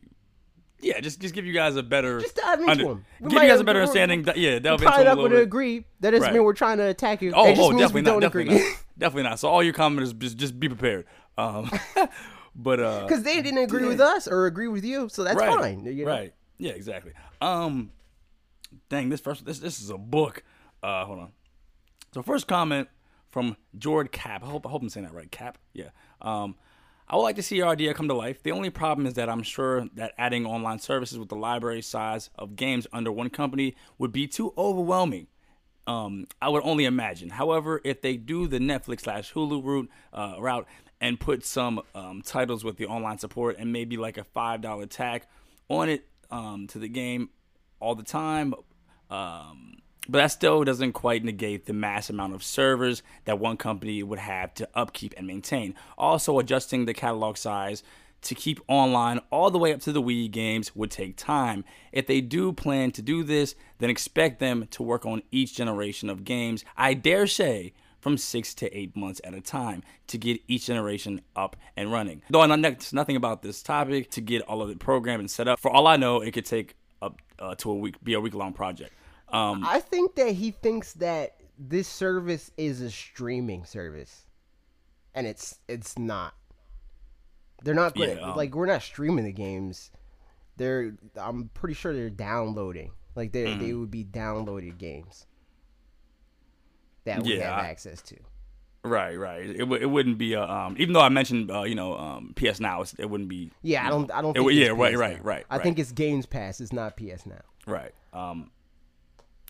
yeah, 0.81 1.01
just, 1.01 1.21
just 1.21 1.35
give 1.35 1.45
you 1.45 1.53
guys 1.53 1.75
a 1.75 1.83
better, 1.83 2.21
Just 2.21 2.37
dive 2.37 2.61
into 2.61 2.71
under- 2.71 2.85
them. 2.85 3.05
We 3.21 3.31
give 3.31 3.37
might 3.37 3.43
you 3.45 3.49
guys 3.51 3.61
a 3.61 3.65
better 3.65 3.81
understanding. 3.81 4.25
yeah, 4.37 4.59
delve 4.61 4.81
into 4.81 4.91
Probably 4.91 5.05
them 5.05 5.13
a 5.13 5.15
not 5.17 5.17
little 5.17 5.17
going 5.17 5.31
to 5.31 5.37
bit. 5.39 5.43
agree. 5.43 5.85
That 6.01 6.11
doesn't 6.13 6.23
Right. 6.27 6.33
mean 6.35 6.45
we're 6.45 6.53
trying 6.55 6.79
to 6.79 6.85
attack 6.89 7.21
you. 7.23 7.33
Oh, 7.35 7.47
it 7.47 7.57
just 7.57 7.61
oh, 7.61 7.73
definitely 7.79 8.03
not, 8.03 8.21
definitely 8.21 8.55
not, 8.61 8.77
definitely 8.99 9.23
not. 9.31 9.39
So 9.41 9.49
all 9.49 9.63
your 9.63 9.75
commenters, 9.75 10.17
just, 10.19 10.37
just 10.37 10.59
be 10.61 10.69
prepared. 10.69 11.07
Um, 11.37 11.69
but 12.55 12.79
uh, 12.81 13.03
Because 13.07 13.25
they 13.25 13.43
didn't 13.43 13.59
agree 13.63 13.87
with 13.87 14.01
us 14.01 14.29
or 14.29 14.47
agree 14.47 14.69
with 14.69 14.85
you, 14.85 15.09
so 15.09 15.25
that's 15.25 15.37
right, 15.37 15.51
fine. 15.53 15.85
you 15.85 16.05
know? 16.05 16.11
Right. 16.11 16.33
Yeah, 16.59 16.73
exactly. 16.73 17.13
Um 17.41 17.91
dang, 18.89 19.09
this 19.09 19.21
first 19.21 19.45
this 19.45 19.59
this 19.59 19.81
is 19.81 19.91
a 19.91 19.99
book. 19.99 20.43
Uh 20.83 21.05
hold 21.05 21.19
on. 21.21 21.33
So 22.13 22.23
first 22.23 22.47
comment 22.47 22.89
from 23.29 23.57
Jord 23.77 24.13
Cap. 24.13 24.43
I 24.43 24.47
hope 24.47 24.67
I 24.67 24.71
hope 24.71 24.83
I'm 24.83 24.89
saying 24.89 25.07
that 25.07 25.15
right. 25.15 25.31
Cap. 25.31 25.59
Yeah. 25.73 25.91
Um 26.21 26.57
I 27.09 27.17
would 27.17 27.23
like 27.23 27.37
to 27.37 27.43
see 27.43 27.57
your 27.57 27.69
idea 27.69 27.93
come 27.93 28.09
to 28.09 28.15
life. 28.15 28.43
The 28.43 28.53
only 28.53 28.71
problem 28.71 29.07
is 29.07 29.15
that 29.15 29.29
I'm 29.29 29.43
sure 29.43 29.87
that 29.95 30.15
adding 30.17 30.47
online 30.47 30.79
services 30.79 31.19
with 31.19 31.29
the 31.29 31.37
library 31.37 31.83
size 31.83 32.31
of 32.39 32.57
games 32.57 32.87
under 32.93 33.13
one 33.13 33.29
company 33.29 33.77
would 33.99 34.13
be 34.13 34.27
too 34.27 34.55
overwhelming. 34.57 35.27
Um, 35.87 36.27
I 36.41 36.49
would 36.49 36.63
only 36.65 36.85
imagine. 36.85 37.31
However, 37.31 37.81
if 37.85 38.01
they 38.01 38.17
do 38.17 38.47
the 38.47 38.61
Netflix 38.61 39.01
slash 39.01 39.33
Hulu 39.35 39.63
route, 39.63 39.91
uh, 40.13 40.37
route 40.39 40.67
and 41.03 41.19
put 41.19 41.45
some 41.45 41.83
um, 41.95 42.23
titles 42.23 42.65
with 42.65 42.77
the 42.77 42.87
online 42.87 43.19
support 43.19 43.57
and 43.59 43.73
maybe 43.73 43.97
like 43.97 44.17
a 44.17 44.25
five 44.25 44.61
dollar 44.63 44.87
tag 44.87 45.27
on 45.69 45.89
it 45.89 46.07
um, 46.31 46.67
to 46.69 46.79
the 46.79 46.89
game 46.89 47.29
all 47.83 47.95
the 47.95 48.03
time, 48.03 48.55
um, 49.11 49.75
but 50.09 50.19
that 50.19 50.29
still 50.29 50.65
doesn't 50.65 50.93
quite 50.93 51.25
negate 51.25 51.67
the 51.67 51.73
mass 51.73 52.09
amount 52.09 52.35
of 52.35 52.43
servers 52.43 53.03
that 53.25 53.39
one 53.39 53.57
company 53.57 54.03
would 54.03 54.19
have 54.19 54.55
to 54.55 54.69
upkeep 54.75 55.15
and 55.17 55.27
maintain. 55.27 55.75
Also, 55.99 56.39
adjusting 56.39 56.87
the 56.87 56.95
catalog 56.95 57.37
size 57.37 57.83
to 58.23 58.35
keep 58.35 58.61
online 58.69 59.21
all 59.31 59.51
the 59.51 59.59
way 59.59 59.73
up 59.73 59.81
to 59.81 59.93
the 59.93 60.03
Wii 60.03 60.31
games 60.31 60.75
would 60.75 60.91
take 60.91 61.17
time. 61.17 61.65
If 61.91 62.07
they 62.07 62.21
do 62.21 62.53
plan 62.53 62.93
to 62.93 63.03
do 63.03 63.23
this, 63.23 63.55
then 63.79 63.91
expect 63.91 64.39
them 64.39 64.69
to 64.71 64.83
work 64.83 65.05
on 65.05 65.23
each 65.31 65.55
generation 65.55 66.09
of 66.09 66.25
games, 66.25 66.65
I 66.77 66.95
dare 66.95 67.27
say, 67.27 67.73
from 68.01 68.19
six 68.19 68.53
to 68.55 68.77
eight 68.77 68.97
months 68.97 69.21
at 69.23 69.35
a 69.35 69.41
time 69.41 69.83
to 70.09 70.19
get 70.19 70.41
each 70.49 70.67
generation 70.67 71.21
up 71.37 71.57
and 71.77 71.93
running. 71.93 72.23
Though 72.31 72.43
I 72.43 72.47
know 72.47 72.75
nothing 72.93 73.17
about 73.17 73.43
this 73.43 73.63
topic 73.63 74.11
to 74.11 74.21
get 74.21 74.43
all 74.43 74.61
of 74.61 74.71
it 74.71 74.81
programmed 74.81 75.21
and 75.21 75.31
set 75.31 75.47
up. 75.47 75.61
For 75.61 75.71
all 75.71 75.87
I 75.87 75.97
know, 75.97 76.21
it 76.21 76.33
could 76.33 76.45
take 76.45 76.75
up 77.03 77.21
uh, 77.39 77.55
to 77.57 77.71
a 77.71 77.75
week, 77.75 78.03
be 78.03 78.15
a 78.15 78.21
week 78.21 78.35
long 78.35 78.53
project. 78.53 78.93
Um, 79.29 79.65
I 79.67 79.81
think 79.81 80.15
that 80.17 80.33
he 80.33 80.53
thinks 80.53 80.93
that 80.95 81.37
this 81.59 81.89
service 81.89 82.51
is 82.57 82.81
a 82.81 82.91
streaming 82.91 83.65
service, 83.65 84.27
and 85.15 85.27
it's 85.27 85.59
it's 85.69 85.99
not. 85.99 86.35
They're 87.65 87.75
not 87.75 87.95
to 87.97 88.07
Yeah, 88.07 88.21
um, 88.31 88.37
like 88.37 88.55
we're 88.55 88.67
not 88.67 88.83
streaming 88.83 89.25
the 89.25 89.33
games. 89.33 89.91
They're 90.57 90.95
I'm 91.17 91.51
pretty 91.55 91.75
sure 91.75 91.93
they're 91.95 92.11
downloading. 92.11 92.93
Like 93.15 93.33
they 93.33 93.45
Mm-hmm. 93.47 93.61
they 93.65 93.73
would 93.75 93.91
be 93.91 94.05
downloaded 94.05 94.79
games 94.79 95.27
that 97.05 97.23
we 97.23 97.37
Yeah, 97.37 97.51
have 97.57 97.65
I- 97.65 97.69
access 97.69 98.01
to. 98.03 98.17
Right, 98.85 99.17
right. 99.17 99.49
It, 99.49 99.59
w- 99.59 99.81
it 99.81 99.87
wouldn't 99.87 100.19
be 100.19 100.33
a 100.33 100.43
um. 100.43 100.75
Even 100.79 100.93
though 100.93 101.01
I 101.01 101.09
mentioned 101.09 101.51
uh, 101.51 101.63
you 101.63 101.75
know 101.77 101.97
um 101.97 102.35
PS 102.35 102.59
Now, 102.59 102.83
it's, 102.83 102.95
it 102.95 103.09
wouldn't 103.09 103.29
be. 103.29 103.53
Yeah, 103.63 103.87
I 103.87 103.91
don't 103.91 104.11
I 104.11 104.21
don't 104.21 104.35
think 104.35 104.47
it's 104.51 104.57
yeah, 104.57 104.69
right, 104.69 104.97
right, 104.97 105.17
Now. 105.19 105.23
right, 105.23 105.47
I 105.49 105.57
right. 105.57 105.63
think 105.63 105.79
it's 105.79 105.93
Games 105.93 106.27
Pass. 106.27 106.61
It's 106.61 106.73
not 106.73 106.97
PS 106.97 107.25
Now. 107.27 107.43
Right. 107.67 107.95
Um. 108.13 108.51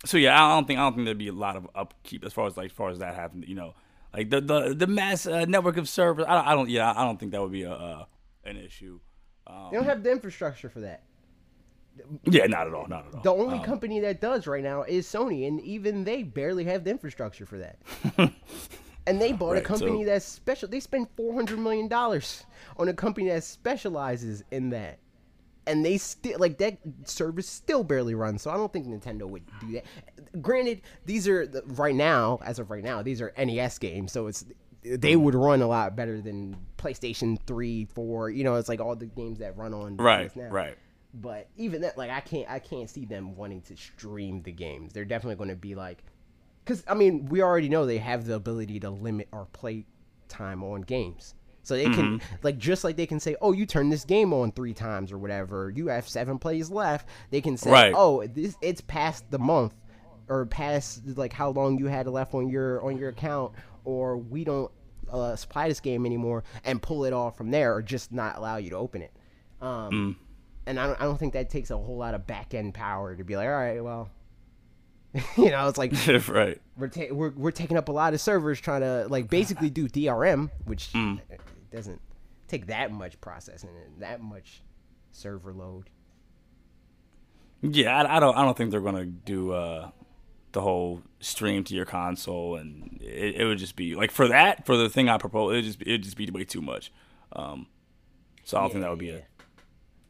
So 0.05 0.19
yeah, 0.19 0.35
I 0.35 0.55
don't 0.55 0.67
think 0.67 0.79
I 0.79 0.83
don't 0.83 0.95
think 0.95 1.07
there'd 1.07 1.17
be 1.17 1.29
a 1.29 1.33
lot 1.33 1.57
of 1.57 1.67
upkeep 1.75 2.25
as 2.25 2.33
far 2.35 2.47
as 2.47 2.57
like 2.59 2.67
as 2.67 2.77
far 2.77 2.91
as 2.91 2.99
that 2.99 3.15
happened. 3.15 3.47
You 3.49 3.55
know, 3.55 3.75
like 4.13 4.29
the 4.29 4.41
the 4.43 4.75
the 4.75 4.87
mass 4.87 5.27
uh, 5.27 5.47
network 5.47 5.79
of 5.79 5.89
servers. 5.89 6.27
I 6.29 6.35
don't, 6.35 6.47
I 6.49 6.55
don't. 6.55 6.69
Yeah, 6.69 6.91
I 6.95 7.05
don't 7.05 7.19
think 7.19 7.33
that 7.33 7.41
would 7.41 7.53
be 7.53 7.63
a 7.63 7.73
uh, 7.73 8.05
an 8.45 8.59
issue. 8.59 9.01
Um, 9.47 9.69
They 9.71 9.77
don't 9.79 9.87
have 9.87 10.03
the 10.03 10.11
infrastructure 10.13 10.69
for 10.69 10.81
that. 10.81 11.05
yeah, 12.25 12.47
not 12.47 12.67
at 12.67 12.75
all. 12.75 12.87
Not 12.87 13.07
at 13.07 13.15
all. 13.15 13.23
The 13.23 13.33
only 13.33 13.61
company 13.65 14.01
that 14.01 14.21
does 14.21 14.47
right 14.47 14.63
now 14.63 14.83
is 14.83 15.07
Sony, 15.07 15.47
and 15.49 15.59
even 15.63 16.05
they 16.05 16.23
barely 16.23 16.65
have 16.65 16.85
the 16.85 16.91
infrastructure 16.91 17.47
for 17.47 17.59
that. 17.59 17.79
and 19.07 19.21
they 19.21 19.33
bought 19.33 19.57
a 19.57 19.61
company 19.61 20.05
so- 20.05 20.11
that's 20.11 20.25
special. 20.25 20.69
They 20.69 20.81
spent 20.81 21.09
four 21.17 21.35
hundred 21.35 21.59
million 21.59 21.89
dollars 21.89 22.45
on 22.77 22.89
a 22.89 22.95
company 22.95 23.29
that 23.29 23.45
specializes 23.45 24.45
in 24.51 24.71
that, 24.71 24.99
and 25.67 25.85
they 25.85 25.99
still 25.99 26.39
like 26.39 26.59
that 26.59 26.79
service 27.05 27.49
still 27.49 27.85
barely 27.85 28.15
runs. 28.15 28.43
So 28.43 28.51
I 28.51 28.57
don't 28.57 28.73
think 28.73 28.87
Nintendo 28.87 29.29
would 29.29 29.43
do 29.61 29.73
that. 29.73 30.43
Granted, 30.43 30.83
these 31.05 31.29
are 31.29 31.47
the, 31.47 31.63
right 31.67 31.95
now, 31.95 32.39
as 32.45 32.59
of 32.59 32.71
right 32.71 32.85
now, 32.85 33.03
these 33.03 33.21
are 33.21 33.33
NES 33.37 33.79
games, 33.79 34.13
so 34.13 34.27
it's 34.27 34.45
they 34.85 35.15
would 35.17 35.35
run 35.35 35.63
a 35.63 35.67
lot 35.69 35.95
better 35.95 36.21
than 36.21 36.57
PlayStation 36.77 37.39
three, 37.47 37.85
four. 37.85 38.31
You 38.31 38.45
know, 38.45 38.57
it's 38.57 38.69
like 38.69 38.81
all 38.81 38.97
the 38.97 39.07
games 39.07 39.39
that 39.39 39.57
run 39.57 39.75
on 39.75 39.97
Right. 39.97 40.35
Now. 40.35 40.49
Right. 40.49 40.77
But 41.15 41.49
even 41.57 41.83
that, 41.83 41.99
like, 41.99 42.11
I 42.11 42.21
can't, 42.21 42.51
I 42.51 42.59
can't 42.59 42.89
see 42.89 43.05
them 43.05 43.37
wanting 43.37 43.61
to 43.63 43.77
stream 43.77 44.43
the 44.43 44.51
games. 44.51 44.93
They're 44.95 45.05
definitely 45.05 45.37
going 45.37 45.51
to 45.51 45.57
be 45.57 45.75
like, 45.75 46.03
because 46.65 46.85
I 46.89 46.95
mean, 46.95 47.27
we 47.27 47.43
already 47.43 47.69
know 47.69 47.87
they 47.87 47.99
have 47.99 48.27
the 48.27 48.35
ability 48.35 48.81
to 48.81 48.91
limit 48.91 49.29
our 49.33 49.47
play 49.47 49.87
time 50.29 50.63
on 50.65 50.83
games. 50.83 51.35
So 51.65 51.77
they 51.77 51.85
can, 51.85 52.19
Mm-hmm. 52.19 52.35
like, 52.43 52.59
just 52.59 52.83
like 52.83 52.97
they 52.97 53.07
can 53.07 53.21
say, 53.21 53.37
oh, 53.41 53.53
you 53.53 53.67
turn 53.67 53.89
this 53.89 54.05
game 54.05 54.33
on 54.33 54.51
three 54.51 54.75
times 54.75 55.13
or 55.13 55.19
whatever. 55.19 55.71
You 55.71 55.87
have 55.89 56.09
seven 56.09 56.37
plays 56.39 56.71
left. 56.71 57.09
They 57.31 57.41
can 57.41 57.57
say, 57.57 57.71
Right. 57.71 57.95
oh, 57.97 58.27
this 58.27 58.57
it's 58.61 58.81
past 58.81 59.31
the 59.31 59.39
month, 59.39 59.73
or 60.29 60.45
past 60.47 61.03
like 61.17 61.33
how 61.33 61.51
long 61.51 61.79
you 61.79 61.87
had 61.87 62.09
left 62.09 62.35
on 62.35 62.49
your 62.49 62.83
on 62.85 62.99
your 62.99 63.11
account, 63.11 63.53
or 63.85 64.17
we 64.17 64.43
don't 64.43 64.73
uh, 65.09 65.37
supply 65.37 65.69
this 65.69 65.79
game 65.79 66.05
anymore, 66.05 66.43
and 66.65 66.83
pull 66.83 67.05
it 67.05 67.13
off 67.13 67.37
from 67.37 67.51
there, 67.53 67.75
or 67.77 67.83
just 67.83 68.11
not 68.11 68.37
allow 68.39 68.57
you 68.57 68.71
to 68.71 68.77
open 68.77 69.03
it. 69.03 69.13
Um, 69.61 69.91
Mm. 69.93 70.17
and 70.67 70.81
I 70.81 70.87
don't, 70.89 71.01
I 71.01 71.05
don't 71.05 71.19
think 71.19 71.35
that 71.35 71.49
takes 71.49 71.71
a 71.71 71.77
whole 71.77 71.97
lot 71.97 72.15
of 72.15 72.27
back 72.27 72.55
end 72.55 72.75
power 72.75 73.15
to 73.15 73.23
be 73.23 73.37
like, 73.37 73.47
all 73.47 73.53
right, 73.55 73.83
well, 73.85 74.09
you 75.37 75.51
know, 75.51 75.69
it's 75.69 75.79
like 75.79 75.93
right. 76.29 76.61
we're, 76.77 76.89
ta- 76.89 77.13
we're 77.13 77.31
we're 77.31 77.51
taking 77.51 77.77
up 77.77 77.89
a 77.89 77.93
lot 77.93 78.15
of 78.15 78.21
servers 78.21 78.61
trying 78.61 78.81
to 78.81 79.07
like 79.09 79.29
basically 79.29 79.69
do 79.71 79.89
DRM, 79.89 80.51
which 80.65 80.91
Mm. 80.93 81.21
doesn't 81.71 82.01
take 82.49 82.67
that 82.69 82.91
much 82.93 83.21
processing 83.21 83.71
and 83.87 84.03
that 84.03 84.21
much 84.23 84.63
server 85.11 85.53
load. 85.53 85.91
Yeah, 87.63 87.97
I, 88.03 88.17
I 88.17 88.21
don't. 88.21 88.37
I 88.37 88.43
don't 88.45 88.57
think 88.57 88.71
they're 88.71 88.81
gonna 88.81 89.05
do 89.07 89.53
uh, 89.53 89.91
the 90.53 90.61
whole 90.61 91.03
stream 91.21 91.63
to 91.65 91.75
your 91.75 91.85
console, 91.85 92.57
and 92.57 92.99
it, 93.01 93.37
it 93.37 93.45
would 93.45 93.59
just 93.59 93.77
be 93.77 93.95
like 93.95 94.11
for 94.11 94.27
that 94.29 94.67
for 94.67 94.77
the 94.77 94.89
thing 94.89 95.09
I 95.09 95.19
propose. 95.19 95.57
It 95.59 95.63
just 95.63 95.83
it 95.83 95.99
just 95.99 96.17
be 96.17 96.29
way 96.31 96.45
too 96.45 96.61
much. 96.63 96.91
Um, 97.35 97.67
so 98.45 98.57
I 98.57 98.61
don't 98.63 98.71
think 98.71 98.83
that 98.83 98.91
would 98.91 98.99
be 98.99 99.07
Yeah, 99.07 99.13
it. 99.15 99.25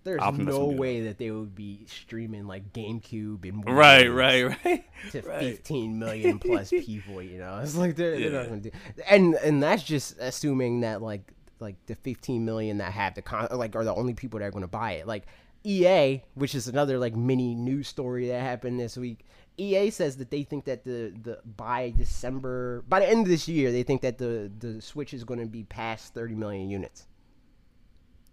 There's 0.04 0.20
I 0.20 0.26
don't 0.26 0.36
think 0.36 0.48
that's 0.48 0.58
no 0.58 0.66
way 0.66 1.02
that 1.02 1.18
they 1.18 1.30
would 1.30 1.54
be 1.54 1.84
streaming 1.86 2.46
like 2.46 2.72
GameCube 2.72 3.48
and 3.48 3.64
Right, 3.64 4.08
right, 4.08 4.44
right, 4.64 4.84
to 5.12 5.22
right. 5.22 5.40
15 5.40 5.98
million 5.98 6.38
plus 6.38 6.70
people. 6.70 7.22
You 7.22 7.38
know, 7.38 7.60
it's 7.62 7.76
like 7.76 7.94
they're, 7.94 8.18
they're 8.18 8.32
not 8.32 8.48
gonna 8.48 8.60
do. 8.60 8.70
And 9.08 9.34
and 9.36 9.62
that's 9.62 9.82
just 9.82 10.16
assuming 10.18 10.80
that 10.80 11.02
like 11.02 11.32
like 11.60 11.76
the 11.86 11.94
15 11.94 12.44
million 12.44 12.78
that 12.78 12.92
have 12.92 13.14
the 13.14 13.22
con 13.22 13.48
like 13.52 13.76
are 13.76 13.84
the 13.84 13.94
only 13.94 14.14
people 14.14 14.40
that 14.40 14.46
are 14.46 14.50
going 14.50 14.62
to 14.62 14.68
buy 14.68 14.92
it. 14.92 15.06
Like 15.06 15.26
EA, 15.64 16.22
which 16.34 16.54
is 16.54 16.68
another 16.68 16.98
like 16.98 17.14
mini 17.14 17.54
news 17.54 17.88
story 17.88 18.28
that 18.28 18.40
happened 18.42 18.80
this 18.80 18.96
week. 18.96 19.24
EA 19.56 19.90
says 19.90 20.16
that 20.16 20.30
they 20.30 20.42
think 20.42 20.64
that 20.64 20.84
the 20.84 21.14
the 21.22 21.38
by 21.56 21.94
December 21.96 22.82
by 22.88 23.00
the 23.00 23.08
end 23.08 23.20
of 23.20 23.28
this 23.28 23.46
year 23.46 23.70
they 23.70 23.82
think 23.82 24.02
that 24.02 24.18
the 24.18 24.50
the 24.58 24.82
Switch 24.82 25.14
is 25.14 25.24
going 25.24 25.40
to 25.40 25.46
be 25.46 25.62
past 25.62 26.12
30 26.14 26.34
million 26.34 26.68
units. 26.68 27.06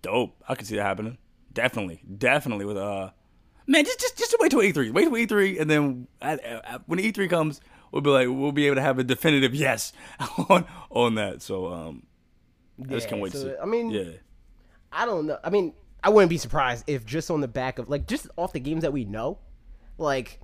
Dope. 0.02 0.36
I 0.48 0.56
can 0.56 0.66
see 0.66 0.78
that 0.78 0.84
happening. 0.84 1.18
Definitely, 1.54 2.04
definitely. 2.18 2.66
With 2.66 2.78
uh, 2.78 3.12
man, 3.68 3.86
just 3.86 4.00
just 4.00 4.18
just 4.18 4.36
wait 4.40 4.52
till 4.52 4.62
E 4.62 4.72
three. 4.72 4.92
Wait 4.92 5.06
till 5.06 5.18
E 5.18 5.26
three, 5.26 5.60
and 5.60 5.70
then 5.70 6.08
when 6.86 7.00
E 7.00 7.12
three 7.12 7.28
comes, 7.28 7.62
we'll 7.92 8.02
be 8.02 8.10
like, 8.10 8.28
we'll 8.28 8.52
be 8.52 8.68
able 8.68 8.76
to 8.76 8.82
have 8.82 9.00
a 9.00 9.04
definitive 9.04 9.56
yes 9.56 9.94
on 10.50 10.66
on 10.90 11.16
that. 11.16 11.42
So 11.42 11.68
um, 11.68 12.04
I 12.84 12.88
just 12.88 13.10
can't 13.10 13.22
wait 13.22 13.34
so, 13.34 13.44
to 13.44 13.50
see. 13.52 13.60
I 13.62 13.66
mean, 13.66 13.90
yeah. 13.90 14.12
I 14.92 15.06
don't 15.06 15.28
know. 15.28 15.38
I 15.44 15.50
mean, 15.50 15.74
I 16.04 16.10
wouldn't 16.10 16.30
be 16.30 16.38
surprised 16.38 16.86
if 16.88 17.06
just 17.06 17.30
on 17.30 17.42
the 17.42 17.48
back 17.48 17.80
of 17.80 17.90
like 17.90 18.08
just 18.08 18.28
off 18.38 18.54
the 18.54 18.60
games 18.60 18.82
that 18.84 18.94
we 18.94 19.06
know, 19.06 19.40
like 19.98 20.40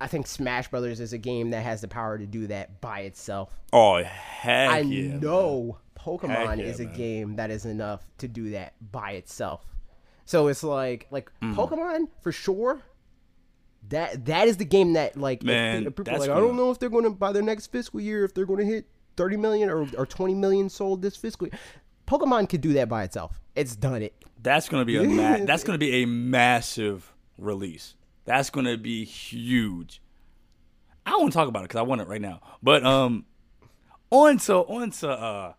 I 0.00 0.06
think 0.06 0.26
Smash 0.26 0.68
Brothers 0.68 1.00
is 1.00 1.12
a 1.12 1.18
game 1.18 1.50
that 1.50 1.62
has 1.62 1.80
the 1.80 1.88
power 1.88 2.18
to 2.18 2.26
do 2.26 2.46
that 2.48 2.80
by 2.80 3.00
itself. 3.00 3.58
Oh 3.72 4.02
heck 4.02 4.70
I 4.70 4.78
yeah! 4.80 5.16
know 5.18 5.78
Pokemon 5.98 6.30
Heck 6.30 6.58
yeah, 6.58 6.64
is 6.64 6.80
a 6.80 6.84
man. 6.84 6.96
game 6.96 7.36
that 7.36 7.50
is 7.50 7.66
enough 7.66 8.02
to 8.18 8.28
do 8.28 8.50
that 8.50 8.74
by 8.92 9.12
itself. 9.12 9.66
So 10.30 10.46
it's 10.46 10.62
like 10.62 11.08
like 11.10 11.28
Mm. 11.42 11.56
Pokemon 11.56 12.06
for 12.22 12.30
sure. 12.30 12.80
That 13.88 14.26
that 14.26 14.46
is 14.46 14.58
the 14.58 14.64
game 14.64 14.92
that 14.92 15.16
like 15.16 15.42
Man, 15.42 15.86
people 15.86 16.04
that's 16.04 16.20
like 16.20 16.30
I 16.30 16.38
don't 16.38 16.56
know 16.56 16.70
if 16.70 16.78
they're 16.78 16.88
going 16.88 17.02
to 17.02 17.10
by 17.10 17.32
their 17.32 17.42
next 17.42 17.66
fiscal 17.72 18.00
year 18.00 18.22
if 18.24 18.32
they're 18.32 18.46
going 18.46 18.60
to 18.60 18.64
hit 18.64 18.86
30 19.16 19.36
million 19.38 19.68
or, 19.68 19.88
or 19.98 20.06
20 20.06 20.34
million 20.34 20.68
sold 20.68 21.02
this 21.02 21.16
fiscal 21.16 21.48
year. 21.48 21.58
Pokemon 22.06 22.48
could 22.48 22.60
do 22.60 22.74
that 22.74 22.88
by 22.88 23.02
itself. 23.02 23.40
It's 23.56 23.74
done 23.74 24.02
it. 24.02 24.14
That's 24.40 24.68
gonna 24.68 24.84
be 24.84 24.98
a 24.98 25.02
ma- 25.02 25.38
that's 25.44 25.64
gonna 25.64 25.78
be 25.78 26.02
a 26.02 26.06
massive 26.06 27.12
release. 27.36 27.96
That's 28.24 28.50
gonna 28.50 28.76
be 28.76 29.04
huge. 29.04 30.00
I 31.04 31.10
don't 31.10 31.22
want 31.22 31.32
to 31.32 31.36
talk 31.38 31.48
about 31.48 31.60
it 31.60 31.70
because 31.70 31.80
I 31.80 31.82
want 31.82 32.02
it 32.02 32.06
right 32.06 32.20
now. 32.20 32.40
But 32.62 32.84
um, 32.86 33.24
on 34.10 34.38
to 34.38 34.54
on 34.58 34.90
to 34.92 35.10
uh, 35.10 35.52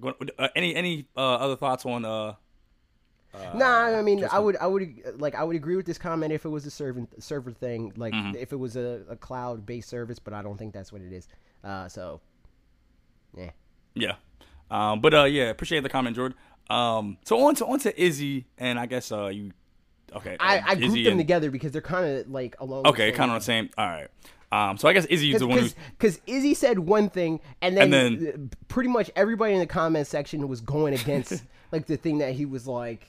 go- 0.00 0.14
uh 0.38 0.48
any 0.54 0.76
any 0.76 1.08
uh, 1.16 1.34
other 1.34 1.56
thoughts 1.56 1.84
on 1.84 2.04
uh 2.04 2.34
Nah, 3.54 3.96
I 3.96 4.02
mean, 4.02 4.24
I 4.30 4.38
would, 4.38 4.56
I 4.56 4.66
would, 4.66 5.02
like, 5.18 5.34
I 5.34 5.44
would 5.44 5.54
agree 5.56 5.76
with 5.76 5.86
this 5.86 5.98
comment 5.98 6.32
if 6.32 6.44
it 6.44 6.48
was 6.48 6.66
a 6.66 6.70
server 6.70 7.06
server 7.18 7.52
thing, 7.52 7.92
like, 7.96 8.12
Mm-hmm. 8.12 8.36
if 8.36 8.52
it 8.52 8.56
was 8.56 8.76
a, 8.76 9.02
a 9.08 9.16
cloud 9.16 9.64
based 9.64 9.88
service, 9.88 10.18
but 10.18 10.32
I 10.34 10.42
don't 10.42 10.58
think 10.58 10.72
that's 10.74 10.92
what 10.92 11.00
it 11.00 11.12
is. 11.12 11.28
Uh, 11.62 11.88
so, 11.88 12.20
yeah, 13.36 13.50
Yeah. 13.94 14.14
Um, 14.70 15.00
but 15.00 15.14
uh, 15.14 15.24
yeah, 15.24 15.50
appreciate 15.50 15.82
the 15.82 15.88
comment, 15.88 16.16
Jordan. 16.16 16.36
Um, 16.68 17.18
so 17.24 17.44
on 17.46 17.54
to 17.56 17.66
on 17.66 17.78
to 17.80 18.00
Izzy, 18.02 18.46
and 18.58 18.78
I 18.78 18.86
guess 18.86 19.10
uh, 19.10 19.26
you 19.26 19.50
okay? 20.14 20.36
I, 20.38 20.58
uh, 20.58 20.62
I 20.66 20.74
grouped 20.76 20.86
Izzy 20.92 21.04
them 21.04 21.12
and- 21.12 21.20
together 21.20 21.50
because 21.50 21.72
they're 21.72 21.82
kind 21.82 22.06
of 22.18 22.28
like 22.30 22.54
along. 22.60 22.86
Okay, 22.86 23.10
kind 23.12 23.30
of 23.32 23.40
the 23.40 23.44
same. 23.44 23.70
All 23.76 23.86
right. 23.86 24.08
Um, 24.52 24.76
so 24.78 24.88
I 24.88 24.92
guess 24.92 25.04
Izzy 25.06 25.32
is 25.34 25.40
the 25.40 25.46
one 25.48 25.68
because 25.98 26.20
Izzy 26.26 26.54
said 26.54 26.78
one 26.80 27.08
thing, 27.10 27.40
and 27.62 27.76
then, 27.76 27.92
And 27.94 28.20
then- 28.20 28.50
uh, 28.52 28.56
pretty 28.68 28.88
much 28.90 29.10
everybody 29.16 29.54
in 29.54 29.58
the 29.60 29.66
comment 29.66 30.06
section 30.06 30.46
was 30.48 30.60
going 30.60 30.94
against 30.94 31.42
like 31.72 31.86
the 31.86 31.96
thing 31.96 32.18
that 32.18 32.34
he 32.34 32.46
was 32.46 32.66
like 32.68 33.06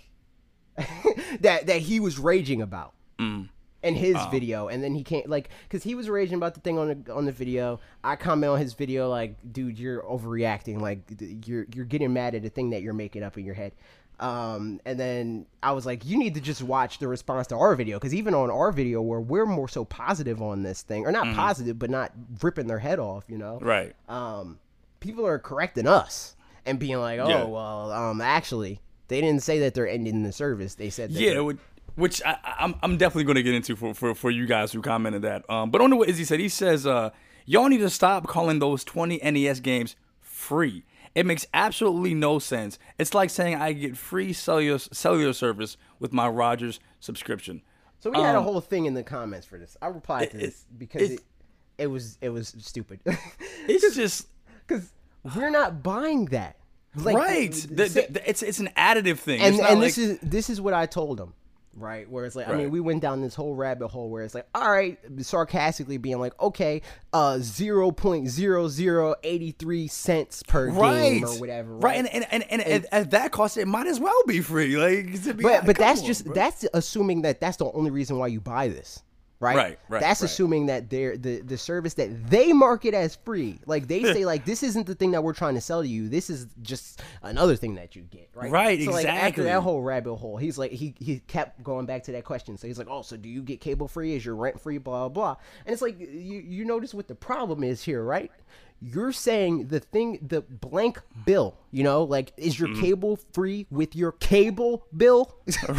that 1.42 1.68
that 1.68 1.80
he 1.82 2.00
was 2.00 2.18
raging 2.20 2.62
about 2.62 2.94
Mm. 3.20 3.50
in 3.84 3.96
his 3.96 4.16
Oh. 4.18 4.30
video, 4.32 4.68
and 4.68 4.84
then 4.84 4.96
he 4.96 5.04
can't 5.04 5.28
like 5.30 5.50
because 5.64 5.84
he 5.84 5.96
was 5.96 6.10
raging 6.10 6.36
about 6.36 6.54
the 6.56 6.60
thing 6.62 6.78
on 6.80 7.04
the 7.06 7.14
on 7.14 7.26
the 7.26 7.32
video. 7.32 7.80
I 8.04 8.16
comment 8.16 8.52
on 8.54 8.60
his 8.60 8.74
video 8.74 9.10
like, 9.10 9.36
dude, 9.54 9.78
you're 9.80 10.02
overreacting. 10.04 10.80
Like 10.82 11.00
you're 11.46 11.66
you're 11.74 11.86
getting 11.86 12.14
mad 12.14 12.36
at 12.36 12.46
a 12.46 12.50
thing 12.50 12.72
that 12.72 12.82
you're 12.82 12.94
making 12.94 13.24
up 13.24 13.38
in 13.38 13.46
your 13.46 13.56
head. 13.56 13.74
Um, 14.20 14.80
and 14.86 15.00
then 15.00 15.48
I 15.64 15.72
was 15.72 15.84
like, 15.88 16.06
you 16.06 16.16
need 16.20 16.36
to 16.36 16.42
just 16.42 16.62
watch 16.62 17.00
the 17.00 17.08
response 17.08 17.48
to 17.48 17.56
our 17.56 17.74
video 17.76 17.98
because 17.98 18.14
even 18.14 18.36
on 18.36 18.52
our 18.52 18.72
video 18.72 19.02
where 19.02 19.20
we're 19.20 19.48
more 19.48 19.68
so 19.68 19.84
positive 19.84 20.44
on 20.44 20.62
this 20.62 20.84
thing, 20.84 21.08
or 21.08 21.12
not 21.12 21.26
Mm-hmm. 21.26 21.36
positive, 21.40 21.80
but 21.80 21.90
not 21.90 22.12
ripping 22.44 22.68
their 22.68 22.78
head 22.78 23.00
off, 23.00 23.24
you 23.28 23.40
know, 23.40 23.58
Right. 23.60 23.96
um, 24.08 24.60
people 25.00 25.26
are 25.26 25.40
correcting 25.40 25.88
us 25.88 26.36
and 26.68 26.78
being 26.78 27.00
like, 27.00 27.20
oh, 27.20 27.28
Yeah. 27.30 27.44
well, 27.46 27.92
um, 27.92 28.22
actually, 28.22 28.80
they 29.12 29.22
didn't 29.22 29.44
say 29.44 29.60
that 29.60 29.74
they're 29.76 29.88
ending 29.88 30.24
the 30.24 30.32
service. 30.32 30.76
They 30.76 30.90
said, 30.90 31.12
that 31.14 31.22
Yeah, 31.22 31.52
which, 31.96 32.22
I, 32.26 32.32
I- 32.44 32.56
I'm 32.60 32.76
I'm 32.82 32.98
definitely 32.98 33.26
going 33.26 33.36
to 33.36 33.44
get 33.44 33.54
into 33.54 33.76
for, 33.76 33.94
for, 33.94 34.16
for 34.16 34.32
you 34.32 34.46
guys 34.48 34.72
who 34.72 34.82
commented 34.82 35.22
that. 35.24 35.48
Um, 35.50 35.70
but 35.70 35.82
on 35.82 35.90
the 35.90 35.96
what 35.98 36.10
Izzy 36.10 36.24
said, 36.26 36.40
he 36.40 36.50
says, 36.50 36.88
uh, 36.88 37.12
y'all 37.46 37.68
need 37.70 37.80
to 37.80 37.90
stop 37.90 38.28
calling 38.28 38.60
those 38.60 38.84
20 38.84 39.20
NES 39.24 39.60
games 39.60 39.96
free. 40.22 40.84
It 41.14 41.26
makes 41.26 41.46
absolutely 41.54 42.14
no 42.14 42.40
sense. 42.40 42.80
It's 42.98 43.14
like 43.14 43.30
saying 43.30 43.56
I 43.56 43.74
get 43.74 43.98
free 43.98 44.32
cellular 44.34 44.80
cellular 44.80 45.34
service 45.34 45.76
with 46.00 46.14
my 46.14 46.28
Rogers 46.30 46.80
subscription. 47.02 47.62
So 48.00 48.10
we 48.12 48.18
had 48.20 48.34
a 48.36 48.38
Um, 48.40 48.46
whole 48.46 48.62
thing 48.62 48.86
in 48.86 48.94
the 48.94 49.04
comments 49.04 49.46
for 49.46 49.58
this. 49.60 49.76
I 49.82 49.88
replied 49.88 50.32
to 50.32 50.38
it- 50.38 50.40
this 50.40 50.66
because 50.78 51.02
it's- 51.02 51.20
it, 51.20 51.84
it 51.84 51.88
was 51.88 52.18
it 52.22 52.30
was 52.30 52.56
stupid. 52.60 53.02
It's 53.68 53.96
just 53.96 54.28
Because 54.68 54.90
we're 55.36 55.50
not 55.50 55.84
buying 55.84 56.26
that. 56.28 56.56
Like, 56.96 57.16
right. 57.16 57.52
th- 57.54 57.68
The- 57.68 57.76
the- 58.02 58.08
the- 58.12 58.30
it's 58.30 58.42
it's 58.44 58.60
an 58.60 58.70
additive 58.78 59.18
thing. 59.20 59.42
and 59.42 59.56
and 59.60 59.80
like, 59.80 59.96
this 59.96 59.98
is 59.98 60.20
this 60.22 60.50
is 60.50 60.60
what 60.60 60.74
I 60.74 60.86
told 60.88 61.20
him, 61.22 61.34
right? 61.74 62.10
Where 62.10 62.26
it's 62.26 62.36
like, 62.36 62.50
I 62.50 62.56
mean, 62.56 62.70
we 62.70 62.82
went 62.82 63.02
down 63.02 63.22
this 63.22 63.34
whole 63.34 63.56
rabbit 63.56 63.88
hole 63.88 64.10
where 64.10 64.24
it's 64.24 64.36
like, 64.36 64.46
all 64.54 64.70
right, 64.70 65.00
sarcastically 65.20 65.98
being 65.98 66.20
like, 66.20 66.38
okay, 66.42 66.82
uh, 67.14 67.38
zero 67.40 67.92
point 67.92 68.28
zero 68.28 68.68
zero 68.68 69.16
eighty 69.24 69.52
three 69.52 69.88
cents 69.88 70.44
per 70.44 70.70
right 70.70 71.00
game 71.14 71.24
or 71.26 71.40
whatever, 71.40 71.76
Right, 71.78 71.96
and 71.98 72.08
and, 72.10 72.26
and, 72.30 72.44
and, 72.50 72.62
at, 72.62 72.86
at 72.92 73.12
that 73.12 73.32
cost, 73.32 73.56
it 73.58 73.68
might 73.68 73.88
as 73.88 74.00
well 74.00 74.22
be 74.28 74.42
free. 74.42 74.76
Like, 74.78 75.24
be 75.38 75.44
but 75.44 75.66
but 75.66 75.78
that's 75.78 76.02
on, 76.02 76.06
just 76.08 76.26
bro. 76.26 76.34
that's 76.36 76.66
assuming 76.74 77.22
that 77.22 77.40
that's 77.40 77.56
the 77.58 77.72
only 77.72 77.92
reason 77.92 78.18
why 78.18 78.28
you 78.28 78.42
buy 78.42 78.68
this 78.68 79.02
right? 79.42 79.56
Right, 79.56 79.80
right, 79.90 80.00
that's 80.00 80.22
right. 80.22 80.30
assuming 80.30 80.68
that 80.68 80.90
they're 80.90 81.18
the 81.18 81.42
the 81.42 81.58
service 81.58 81.96
that 81.96 82.30
they 82.30 82.54
market 82.54 82.94
as 82.94 83.16
free. 83.16 83.60
Like 83.66 83.88
they 83.88 84.04
say 84.14 84.24
like 84.24 84.46
this 84.46 84.64
isn't 84.64 84.86
the 84.86 84.96
thing 84.96 85.12
that 85.12 85.24
we're 85.24 85.34
trying 85.34 85.56
to 85.56 85.62
sell 85.62 85.82
to 85.82 85.88
you. 85.88 86.08
This 86.08 86.30
is 86.30 86.48
just 86.62 87.02
another 87.24 87.56
thing 87.56 87.76
that 87.76 87.96
you 87.96 88.04
get 88.04 88.30
right? 88.34 88.52
Right, 88.52 88.84
so 88.84 88.92
like 88.92 89.08
after 89.08 89.44
that 89.44 89.62
whole 89.62 89.82
rabbit 89.82 90.16
hole 90.16 90.38
he's 90.38 90.58
like 90.58 90.72
he 90.72 90.94
he 91.00 91.20
kept 91.20 91.62
going 91.64 91.86
back 91.86 92.04
to 92.04 92.12
that 92.14 92.24
question. 92.24 92.58
So 92.58 92.68
he's 92.68 92.78
like 92.78 92.88
oh 92.90 93.02
so 93.02 93.18
do 93.18 93.28
you 93.28 93.42
get 93.42 93.60
cable 93.60 93.88
free? 93.88 94.16
Is 94.16 94.26
your 94.26 94.36
rent 94.36 94.62
free? 94.62 94.78
Blah 94.78 95.10
blah 95.10 95.10
blah. 95.10 95.36
And 95.66 95.74
it's 95.74 95.82
like 95.82 96.00
you 96.00 96.08
you 96.08 96.64
notice 96.64 96.94
what 96.94 97.08
the 97.08 97.16
problem 97.16 97.64
is 97.64 97.84
here 97.84 98.04
right? 98.04 98.32
You're 98.80 99.12
saying 99.12 99.68
the 99.68 99.80
thing 99.80 100.20
the 100.28 100.42
blank 100.42 101.00
bill 101.26 101.58
you 101.72 101.84
know 101.84 102.04
like 102.04 102.34
is 102.38 102.60
your 102.60 102.70
Mm-hmm. 102.70 102.82
cable 102.82 103.20
free 103.34 103.66
with 103.72 103.96
your 103.96 104.12
cable 104.14 104.86
bill? 104.96 105.36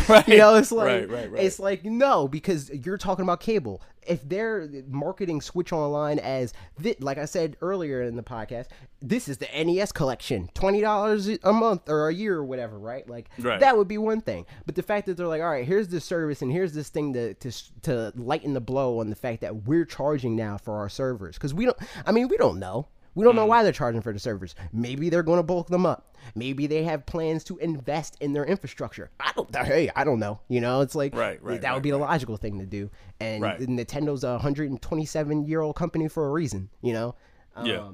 Right, 0.09 0.27
you 0.29 0.39
know 0.39 0.55
it's 0.57 0.73
like 0.73 0.87
right, 0.87 1.11
right, 1.11 1.31
right. 1.33 1.43
it's 1.45 1.59
like 1.59 1.85
no 1.85 2.29
because 2.29 2.71
you're 2.71 2.99
talking 2.99 3.23
about 3.23 3.41
cable. 3.41 3.83
If 4.05 4.29
they're 4.29 4.69
marketing 4.89 5.41
switch 5.41 5.73
online 5.73 6.19
as 6.19 6.53
thi- 6.81 6.97
like 6.99 7.19
i 7.19 7.25
said 7.25 7.57
earlier 7.63 8.03
in 8.03 8.17
the 8.17 8.23
podcast 8.25 8.67
this 9.01 9.29
is 9.29 9.37
the 9.39 9.47
nes 9.65 9.93
collection. 9.93 10.51
$20 10.55 11.39
a 11.45 11.53
month 11.53 11.89
or 11.89 12.09
a 12.09 12.15
year 12.15 12.37
or 12.37 12.45
whatever 12.45 12.79
right? 12.81 13.09
Like 13.09 13.29
Right. 13.39 13.61
that 13.61 13.77
would 13.77 13.87
be 13.89 13.99
one 13.99 14.21
thing. 14.21 14.45
But 14.67 14.75
the 14.75 14.83
fact 14.83 15.07
that 15.07 15.17
they're 15.17 15.29
like 15.29 15.41
all 15.43 15.51
right 15.51 15.65
here's 15.67 15.89
this 15.89 16.05
service 16.05 16.43
and 16.43 16.51
here's 16.51 16.73
this 16.73 16.89
thing 16.89 17.13
to 17.13 17.35
to, 17.35 17.53
to 17.83 18.13
lighten 18.17 18.55
the 18.55 18.61
blow 18.61 18.99
on 18.99 19.09
the 19.11 19.17
fact 19.17 19.41
that 19.43 19.67
we're 19.67 19.85
charging 19.85 20.35
now 20.35 20.59
for 20.59 20.79
our 20.79 20.89
servers. 20.89 21.37
Because 21.37 21.55
we 21.55 21.65
don't 21.67 21.77
i 22.07 22.11
mean 22.13 22.27
we 22.29 22.37
don't 22.37 22.59
know 22.59 22.89
we 23.15 23.25
don't 23.25 23.37
know 23.37 23.47
why 23.47 23.63
they're 23.63 23.73
charging 23.73 24.01
for 24.01 24.13
the 24.13 24.19
servers. 24.19 24.55
Maybe 24.73 25.09
they're 25.11 25.23
going 25.23 25.39
to 25.39 25.43
bulk 25.43 25.69
them 25.69 25.85
up. 25.87 26.17
Maybe 26.35 26.67
they 26.67 26.83
have 26.85 27.05
plans 27.05 27.45
to 27.45 27.59
invest 27.59 28.17
in 28.21 28.33
their 28.33 28.45
infrastructure. 28.45 29.11
I 29.21 29.33
don't. 29.35 29.55
Hey, 29.55 29.91
I 29.95 30.05
don't 30.05 30.19
know. 30.21 30.41
You 30.49 30.61
know, 30.61 30.81
it's 30.81 30.95
like 30.95 31.15
Right, 31.15 31.43
right, 31.43 31.61
that 31.61 31.71
would 31.71 31.77
right, 31.79 31.83
be 31.83 31.91
the 31.91 31.99
logical 31.99 32.37
thing 32.37 32.59
to 32.61 32.67
do. 32.67 32.91
And. 33.21 33.43
Nintendo's 33.45 34.25
a 34.25 34.33
127 34.33 35.47
year 35.47 35.61
old 35.61 35.77
company 35.77 36.09
for 36.09 36.27
a 36.29 36.31
reason. 36.31 36.71
You 36.81 36.93
know, 36.95 37.15
um, 37.57 37.67
Yeah. 37.67 37.89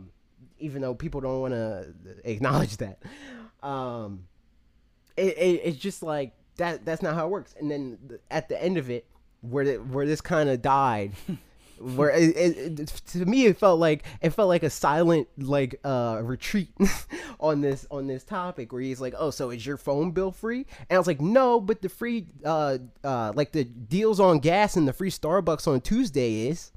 even 0.59 0.83
though 0.83 0.95
people 0.95 1.21
don't 1.21 1.41
want 1.41 1.55
to 1.55 1.95
acknowledge 2.25 2.77
that. 2.79 3.03
Um, 3.63 4.29
it, 5.17 5.37
it, 5.37 5.61
it's 5.65 5.79
just 5.79 6.03
like 6.03 6.33
that. 6.59 6.85
That's 6.85 7.03
not 7.03 7.15
how 7.15 7.27
it 7.27 7.31
works. 7.31 7.55
And 7.59 7.71
then 7.71 7.99
at 8.31 8.49
the 8.49 8.63
end 8.63 8.77
of 8.79 8.89
it, 8.91 9.07
where 9.41 9.65
the, 9.65 9.77
where 9.77 10.07
this 10.07 10.21
kind 10.21 10.49
of 10.49 10.63
died. 10.63 11.13
where 11.81 12.11
it, 12.11 12.37
it, 12.37 12.81
it- 12.81 12.87
to 13.07 13.25
me 13.25 13.47
it 13.47 13.57
felt 13.59 13.79
like 13.79 14.03
it 14.21 14.31
felt 14.31 14.49
like 14.49 14.63
a 14.63 14.71
silent 14.71 15.29
like 15.39 15.79
uh 15.85 16.21
retreat 16.23 16.71
on 17.41 17.61
this 17.61 17.87
on 17.91 18.07
this 18.07 18.25
topic 18.25 18.73
where 18.73 18.83
he's 18.83 19.01
like 19.01 19.15
oh 19.17 19.31
so 19.31 19.51
is 19.51 19.65
your 19.65 19.77
phone 19.77 20.11
bill 20.11 20.33
free 20.33 20.67
and 20.91 20.97
i 20.97 20.99
was 20.99 21.07
like 21.07 21.21
no 21.21 21.61
but 21.61 21.81
the 21.83 21.89
free 21.89 22.27
uh 22.45 22.79
uh 23.05 23.33
like 23.37 23.53
the 23.53 23.65
deals 23.65 24.19
on 24.21 24.39
gas 24.39 24.77
and 24.77 24.89
the 24.89 24.93
free 24.93 25.11
starbucks 25.11 25.69
on 25.69 25.81
tuesday 25.81 26.49
is 26.49 26.73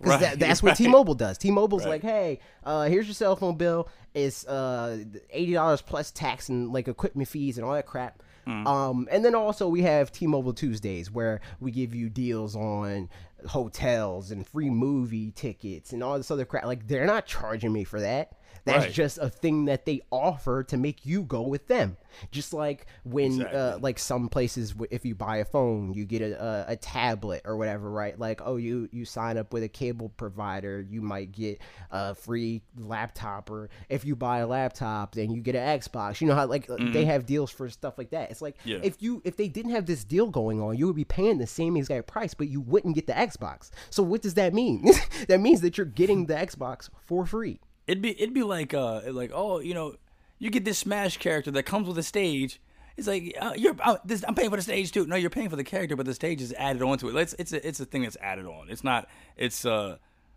because 0.00 0.20
Right, 0.20 0.38
that's 0.38 0.62
what 0.62 0.70
right. 0.70 0.76
T-Mobile 0.76 1.14
does. 1.14 1.38
T-Mobile's 1.38 1.84
Right. 1.84 1.92
like, 1.92 2.02
hey, 2.02 2.40
uh, 2.64 2.82
here's 2.88 3.06
your 3.06 3.14
cell 3.14 3.36
phone 3.36 3.56
bill. 3.56 3.88
It's 4.12 4.44
uh, 4.46 4.98
eighty 5.30 5.52
dollars 5.54 5.80
plus 5.80 6.10
tax 6.10 6.48
and 6.50 6.72
like 6.72 6.88
equipment 6.88 7.28
fees 7.28 7.56
and 7.56 7.64
all 7.64 7.72
that 7.72 7.86
crap. 7.86 8.20
Mm. 8.46 8.66
Um, 8.66 9.08
and 9.10 9.24
then 9.24 9.34
also 9.36 9.66
we 9.68 9.82
have 9.82 10.10
T-Mobile 10.12 10.52
Tuesdays 10.52 11.10
where 11.10 11.40
we 11.60 11.70
give 11.70 11.94
you 11.94 12.10
deals 12.10 12.54
on 12.56 13.08
hotels 13.46 14.30
and 14.30 14.46
free 14.46 14.70
movie 14.70 15.30
tickets 15.30 15.92
and 15.92 16.02
all 16.02 16.16
this 16.16 16.30
other 16.30 16.44
crap. 16.44 16.64
Like 16.64 16.86
they're 16.86 17.06
not 17.06 17.26
charging 17.26 17.72
me 17.72 17.84
for 17.84 18.00
that. 18.00 18.32
That's 18.64 18.84
Right. 18.86 18.92
just 18.92 19.18
a 19.18 19.28
thing 19.28 19.66
that 19.66 19.84
they 19.86 20.02
offer 20.10 20.62
to 20.64 20.76
make 20.76 21.04
you 21.04 21.22
go 21.22 21.42
with 21.42 21.66
them. 21.68 21.96
Just 22.30 22.52
like 22.52 22.86
when, 23.04 23.42
uh, 23.44 23.78
like 23.80 23.98
some 23.98 24.28
places, 24.28 24.74
if 24.90 25.04
you 25.04 25.14
buy 25.16 25.38
a 25.38 25.44
phone, 25.44 25.92
you 25.94 26.04
get 26.04 26.22
a, 26.22 26.42
a, 26.68 26.72
a 26.72 26.76
tablet 26.76 27.42
or 27.44 27.56
whatever, 27.56 27.90
right? 27.90 28.16
Like, 28.18 28.40
oh, 28.44 28.56
you 28.56 28.88
you 28.92 29.04
sign 29.04 29.36
up 29.36 29.52
with 29.52 29.64
a 29.64 29.68
cable 29.68 30.10
provider, 30.10 30.80
you 30.88 31.02
might 31.02 31.32
get 31.32 31.60
a 31.90 32.14
free 32.14 32.62
laptop, 32.78 33.50
or 33.50 33.68
if 33.88 34.04
you 34.04 34.14
buy 34.14 34.38
a 34.38 34.46
laptop, 34.46 35.14
then 35.14 35.30
you 35.32 35.40
get 35.42 35.56
an 35.56 35.78
Xbox. 35.80 36.20
You 36.20 36.28
know 36.28 36.34
how 36.36 36.46
like 36.46 36.68
they 36.92 37.04
have 37.04 37.26
deals 37.26 37.50
for 37.50 37.68
stuff 37.68 37.98
like 37.98 38.10
that. 38.10 38.30
It's 38.30 38.40
like 38.42 38.56
Yeah. 38.64 38.78
if 38.82 39.02
you 39.02 39.20
if 39.24 39.36
they 39.36 39.48
didn't 39.48 39.72
have 39.72 39.86
this 39.86 40.04
deal 40.04 40.28
going 40.28 40.60
on, 40.60 40.76
you 40.76 40.86
would 40.86 40.96
be 40.96 41.04
paying 41.04 41.38
the 41.38 41.46
same 41.48 41.76
exact 41.76 42.06
price, 42.06 42.32
but 42.34 42.48
you 42.48 42.60
wouldn't 42.60 42.94
get 42.94 43.06
the 43.08 43.12
Xbox. 43.12 43.70
So 43.90 44.02
what 44.04 44.22
does 44.22 44.34
that 44.34 44.54
mean? 44.54 44.84
that 45.28 45.40
means 45.40 45.60
that 45.62 45.76
you're 45.76 45.84
getting 45.86 46.26
the 46.26 46.34
Xbox 46.34 46.88
for 47.04 47.26
free. 47.26 47.58
It'd 47.86 48.02
be 48.02 48.10
it'd 48.20 48.34
be 48.34 48.42
like 48.42 48.72
uh 48.74 49.02
like 49.06 49.30
oh 49.34 49.60
you 49.60 49.74
know 49.74 49.96
you 50.38 50.50
get 50.50 50.64
this 50.64 50.78
Smash 50.78 51.16
character 51.18 51.50
that 51.52 51.64
comes 51.64 51.86
with 51.88 51.98
a 51.98 52.02
stage. 52.02 52.60
It's 52.96 53.08
like 53.08 53.36
uh, 53.40 53.54
you're 53.56 53.74
uh, 53.82 53.96
this, 54.04 54.24
I'm 54.26 54.34
paying 54.34 54.50
for 54.50 54.56
the 54.56 54.62
stage 54.62 54.92
too. 54.92 55.06
No, 55.06 55.16
you're 55.16 55.30
paying 55.30 55.48
for 55.48 55.56
the 55.56 55.64
character, 55.64 55.96
but 55.96 56.06
the 56.06 56.14
stage 56.14 56.40
is 56.40 56.52
added 56.54 56.82
onto 56.82 57.08
it. 57.08 57.20
It's 57.20 57.34
it's 57.38 57.52
a 57.52 57.66
it's 57.66 57.80
a 57.80 57.84
thing 57.84 58.02
that's 58.02 58.16
added 58.20 58.46
on. 58.46 58.68
It's 58.68 58.84
not 58.84 59.08
it's 59.36 59.64
uh 59.64 59.96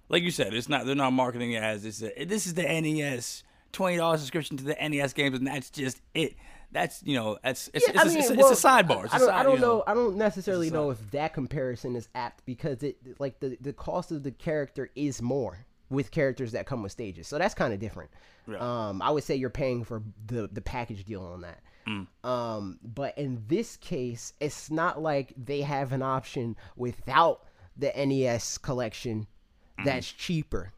like 0.09 0.23
you 0.23 0.31
said. 0.31 0.53
It's 0.53 0.69
not 0.69 0.85
they're 0.85 0.95
not 0.95 1.13
marketing 1.13 1.51
it 1.51 1.63
as 1.63 1.83
this. 1.83 1.99
This 1.99 2.47
is 2.47 2.55
the 2.55 2.63
NES 2.63 3.43
twenty 3.71 3.97
dollars 3.97 4.21
subscription 4.21 4.57
to 4.57 4.63
the 4.63 4.75
NES 4.75 5.13
games, 5.13 5.37
and 5.37 5.47
that's 5.47 5.69
just 5.69 6.01
it. 6.13 6.35
That's 6.71 7.01
you 7.03 7.15
know 7.15 7.37
that's 7.43 7.69
it's, 7.73 7.87
it's, 7.87 7.97
I 7.97 8.01
a, 8.01 8.05
mean, 8.05 8.17
it's, 8.17 8.29
a, 8.29 8.33
well, 8.33 8.51
it's 8.51 8.63
a 8.63 8.67
sidebar. 8.67 9.05
It's 9.05 9.13
I 9.13 9.17
a 9.17 9.19
don't, 9.19 9.29
side, 9.29 9.39
I 9.39 9.43
don't 9.43 9.55
you 9.55 9.61
know. 9.61 9.83
I 9.87 9.93
don't 9.93 10.17
necessarily 10.17 10.69
know 10.69 10.89
if 10.89 11.11
that 11.11 11.33
comparison 11.33 11.95
is 11.95 12.09
apt 12.15 12.45
because 12.45 12.83
it 12.83 12.97
like 13.19 13.39
the 13.39 13.57
the 13.61 13.73
cost 13.73 14.11
of 14.11 14.23
the 14.23 14.31
character 14.31 14.89
is 14.95 15.21
more 15.21 15.65
with 15.89 16.11
characters 16.11 16.51
that 16.51 16.65
come 16.65 16.83
with 16.83 16.91
stages, 16.91 17.27
so 17.27 17.37
that's 17.37 17.53
kind 17.53 17.73
of 17.73 17.79
different. 17.79 18.11
Um, 18.61 19.01
I 19.01 19.11
would 19.11 19.23
say 19.23 19.35
you're 19.35 19.49
paying 19.49 19.83
for 19.83 20.01
the 20.25 20.47
the 20.51 20.61
package 20.61 21.03
deal 21.03 21.23
on 21.23 21.41
that. 21.41 21.61
Mm. 21.87 22.07
Um, 22.23 22.79
but 22.83 23.17
in 23.17 23.43
this 23.47 23.77
case, 23.77 24.33
it's 24.39 24.69
not 24.69 25.01
like 25.01 25.33
they 25.37 25.61
have 25.61 25.93
an 25.93 26.01
option 26.01 26.55
without 26.75 27.43
the 27.77 27.91
NES 27.95 28.57
collection 28.57 29.27
that's 29.83 30.11
cheaper. 30.11 30.71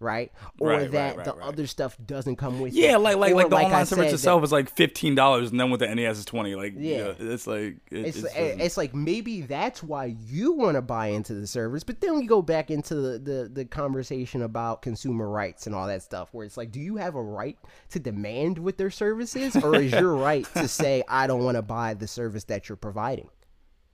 Right, 0.00 0.30
or. 0.60 0.68
Right, 0.68 0.90
that 0.92 1.16
right, 1.16 1.24
the 1.24 1.32
right. 1.32 1.42
other 1.48 1.66
stuff 1.66 1.96
doesn't 2.06 2.36
come 2.36 2.60
with 2.60 2.72
Yeah, 2.72 2.94
it. 2.94 2.98
like 2.98 3.16
like 3.16 3.32
Or 3.32 3.36
like 3.36 3.50
the 3.50 3.56
I 3.56 3.64
online 3.64 3.86
service 3.86 4.04
said, 4.04 4.10
that- 4.10 4.14
itself 4.14 4.44
is 4.44 4.52
like 4.52 4.70
fifteen 4.70 5.16
dollars, 5.16 5.50
and 5.50 5.58
then 5.58 5.70
with 5.70 5.80
the 5.80 5.92
NES 5.92 6.18
is 6.18 6.24
twenty. 6.24 6.54
Like 6.54 6.74
Yeah. 6.76 6.96
yeah, 6.98 7.14
it's 7.18 7.46
like 7.48 7.78
it, 7.90 8.06
it's, 8.06 8.18
it's, 8.18 8.34
it's, 8.36 8.76
like 8.76 8.94
maybe 8.94 9.40
that's 9.42 9.82
why 9.82 10.14
you 10.26 10.52
want 10.52 10.76
to 10.76 10.82
buy 10.82 11.08
into 11.08 11.34
the 11.34 11.46
service 11.46 11.82
but 11.82 12.00
then 12.00 12.16
we 12.16 12.26
go 12.26 12.42
back 12.42 12.70
into 12.70 12.94
the, 12.94 13.18
the 13.18 13.50
the 13.52 13.64
conversation 13.64 14.42
about 14.42 14.82
consumer 14.82 15.28
rights 15.28 15.66
and 15.66 15.74
all 15.74 15.86
that 15.88 16.02
stuff 16.02 16.28
where 16.32 16.46
it's 16.46 16.56
like 16.56 16.70
do 16.70 16.78
you 16.80 16.96
have 16.96 17.14
a 17.16 17.22
right 17.22 17.58
to 17.90 17.98
demand 17.98 18.58
what 18.58 18.78
their 18.78 18.90
service 18.90 19.34
is 19.34 19.56
or 19.56 19.74
is 19.76 19.90
your 20.00 20.14
right 20.14 20.46
to 20.54 20.68
say 20.68 21.02
i 21.08 21.26
don't 21.26 21.42
want 21.44 21.56
to 21.56 21.62
buy 21.62 21.92
the 21.94 22.06
service 22.06 22.44
that 22.44 22.68
you're 22.68 22.76
providing 22.76 23.28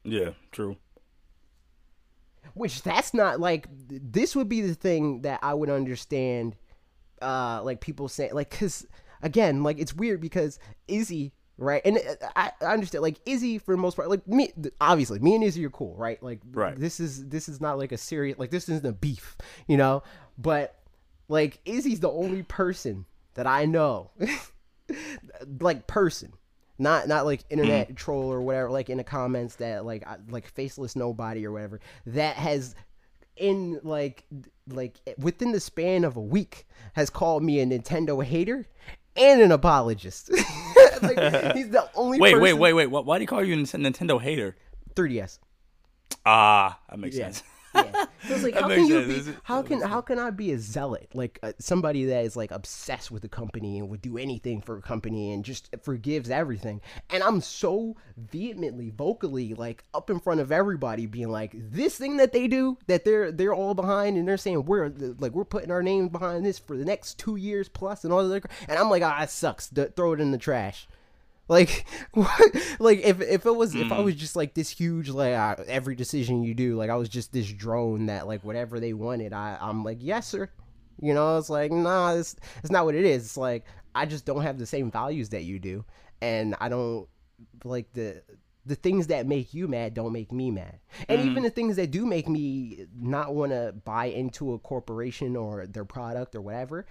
yeah, 0.06 0.30
true. 0.52 0.76
Which 2.54 2.82
that's 2.82 3.12
not 3.14 3.40
like 3.40 3.66
this 3.88 4.34
would 4.34 4.48
be 4.48 4.60
the 4.60 4.74
thing 4.74 5.22
that 5.22 5.38
i 5.42 5.52
would 5.52 5.70
understand 5.70 6.56
uh 7.22 7.60
like 7.62 7.80
people 7.80 8.08
say 8.08 8.30
like 8.32 8.50
because 8.50 8.86
again 9.22 9.62
like 9.62 9.78
it's 9.78 9.94
weird 9.94 10.20
because 10.20 10.58
izzy 10.88 11.32
right? 11.56 11.82
And 11.84 11.98
uh, 11.98 12.28
I, 12.34 12.52
I 12.60 12.72
understand, 12.72 13.02
like 13.02 13.20
Izzy 13.26 13.58
for 13.58 13.74
the 13.74 13.80
most 13.80 13.96
part, 13.96 14.08
like 14.08 14.26
me, 14.26 14.52
obviously, 14.80 15.18
me 15.18 15.34
and 15.34 15.44
Izzy 15.44 15.64
are 15.64 15.70
cool, 15.70 15.94
right? 15.96 16.22
Like, 16.22 16.40
Right. 16.50 16.78
This 16.78 17.00
is 17.00 17.28
this 17.28 17.48
is 17.48 17.60
not 17.60 17.78
like 17.78 17.92
a 17.92 17.98
serious, 17.98 18.38
like 18.38 18.50
this 18.50 18.68
isn't 18.68 18.86
a 18.86 18.92
beef, 18.92 19.36
you 19.66 19.76
know. 19.76 20.02
But 20.36 20.78
like 21.28 21.60
Izzy's 21.64 22.00
the 22.00 22.10
only 22.10 22.42
person 22.42 23.06
that 23.34 23.46
I 23.46 23.64
know, 23.66 24.10
like 25.60 25.86
person, 25.86 26.32
not 26.78 27.06
not 27.08 27.24
like 27.24 27.44
internet 27.50 27.94
troll 27.96 28.32
or 28.32 28.40
whatever, 28.42 28.70
like 28.70 28.90
in 28.90 28.98
the 28.98 29.04
comments 29.04 29.56
that 29.56 29.84
like 29.84 30.04
like 30.28 30.46
faceless 30.48 30.96
nobody 30.96 31.46
or 31.46 31.52
whatever 31.52 31.80
that 32.06 32.36
has 32.36 32.74
in 33.36 33.80
like 33.82 34.24
like 34.68 34.98
within 35.18 35.52
the 35.52 35.60
span 35.60 36.04
of 36.04 36.16
a 36.16 36.20
week 36.20 36.66
has 36.94 37.10
called 37.10 37.42
me 37.42 37.60
a 37.60 37.66
Nintendo 37.66 38.22
hater 38.24 38.66
and 39.16 39.40
an 39.40 39.52
apologist. 39.52 40.30
like, 41.02 41.18
he's 41.54 41.70
the 41.70 41.88
only 41.94 42.18
Wait, 42.20 42.34
wait, 42.34 42.40
person- 42.50 42.58
wait, 42.58 42.72
wait. 42.72 42.86
Why, 42.86 43.00
why 43.00 43.18
do 43.18 43.22
you 43.22 43.28
call 43.28 43.44
you 43.44 43.54
a 43.54 43.56
Nintendo 43.56 44.20
hater? 44.20 44.56
3DS. 44.94 45.38
Ah, 46.26 46.78
that 46.88 46.98
makes 46.98 47.16
Yeah. 47.16 47.26
sense. 47.30 47.42
Yeah. 47.74 48.06
So 48.26 48.34
it's 48.34 48.42
like 48.42 48.54
how 48.54 48.68
can 48.68 48.86
you 48.86 49.04
sense. 49.04 49.28
be 49.28 49.34
how 49.42 49.62
can 49.62 49.80
how 49.82 50.00
can 50.00 50.18
I 50.18 50.30
be 50.30 50.52
a 50.52 50.58
zealot? 50.58 51.10
Like 51.12 51.38
uh, 51.42 51.52
somebody 51.58 52.06
that 52.06 52.24
is 52.24 52.36
like 52.36 52.50
obsessed 52.52 53.10
with 53.10 53.22
the 53.22 53.28
company 53.28 53.78
and 53.78 53.90
would 53.90 54.00
do 54.00 54.16
anything 54.16 54.62
for 54.62 54.78
a 54.78 54.82
company 54.82 55.32
and 55.32 55.44
just 55.44 55.68
forgives 55.82 56.30
everything. 56.30 56.80
And 57.10 57.22
I'm 57.22 57.40
so 57.40 57.96
vehemently 58.16 58.90
vocally 58.90 59.54
like 59.54 59.84
up 59.92 60.08
in 60.08 60.20
front 60.20 60.40
of 60.40 60.50
everybody 60.52 61.06
being 61.06 61.28
like 61.28 61.52
this 61.54 61.96
thing 61.98 62.16
that 62.16 62.32
they 62.32 62.48
do 62.48 62.78
that 62.86 63.04
they're 63.04 63.30
they're 63.30 63.54
all 63.54 63.74
behind 63.74 64.16
and 64.16 64.26
they're 64.26 64.36
saying 64.36 64.64
we're 64.64 64.88
like 65.18 65.32
we're 65.32 65.44
putting 65.44 65.70
our 65.70 65.82
names 65.82 66.10
behind 66.10 66.46
this 66.46 66.58
for 66.58 66.76
the 66.76 66.84
next 66.84 67.18
2 67.18 67.36
years 67.36 67.68
plus 67.68 68.04
and 68.04 68.12
all 68.12 68.26
that 68.26 68.44
and 68.68 68.78
I'm 68.78 68.88
like 68.88 69.02
ah 69.02 69.22
it 69.22 69.30
sucks. 69.30 69.66
Throw 69.66 70.12
it 70.12 70.20
in 70.20 70.30
the 70.30 70.38
trash 70.38 70.88
like, 71.48 71.86
what? 72.12 72.56
like 72.78 73.00
if 73.00 73.20
if 73.20 73.46
it 73.46 73.54
was 73.54 73.74
if 73.74 73.92
I 73.92 74.00
was 74.00 74.14
just 74.14 74.36
like 74.36 74.54
this 74.54 74.70
huge 74.70 75.08
like 75.08 75.34
uh, 75.34 75.56
every 75.66 75.94
decision 75.94 76.42
you 76.42 76.54
do 76.54 76.76
like 76.76 76.90
I 76.90 76.96
was 76.96 77.08
just 77.08 77.32
this 77.32 77.50
drone 77.50 78.06
that 78.06 78.26
like 78.26 78.44
whatever 78.44 78.80
they 78.80 78.92
wanted 78.92 79.32
I 79.32 79.58
I'm 79.60 79.84
like 79.84 79.98
yes 80.00 80.28
sir, 80.28 80.50
you 81.00 81.14
know 81.14 81.38
it's 81.38 81.50
like 81.50 81.70
nah 81.72 82.14
it's 82.14 82.36
it's 82.62 82.70
not 82.70 82.84
what 82.84 82.94
it 82.94 83.04
is. 83.04 83.24
It's 83.24 83.36
like 83.36 83.64
I 83.94 84.06
just 84.06 84.24
don't 84.24 84.42
have 84.42 84.58
the 84.58 84.66
same 84.66 84.90
values 84.90 85.30
that 85.30 85.44
you 85.44 85.58
do. 85.58 85.84
And 86.20 86.54
I 86.60 86.68
don't 86.68 87.08
like 87.64 87.92
the 87.92 88.22
the 88.66 88.74
things 88.74 89.08
that 89.08 89.26
make 89.26 89.52
you 89.52 89.68
mad 89.68 89.92
don't 89.92 90.12
make 90.12 90.32
me 90.32 90.50
mad. 90.50 90.78
And 91.08 91.20
even 91.20 91.42
the 91.42 91.50
things 91.50 91.76
that 91.76 91.90
do 91.90 92.06
make 92.06 92.28
me 92.28 92.86
not 92.98 93.34
want 93.34 93.52
to 93.52 93.74
buy 93.84 94.06
into 94.06 94.54
a 94.54 94.58
corporation 94.58 95.36
or 95.36 95.66
their 95.66 95.84
product 95.84 96.34
or 96.34 96.40
whatever 96.40 96.86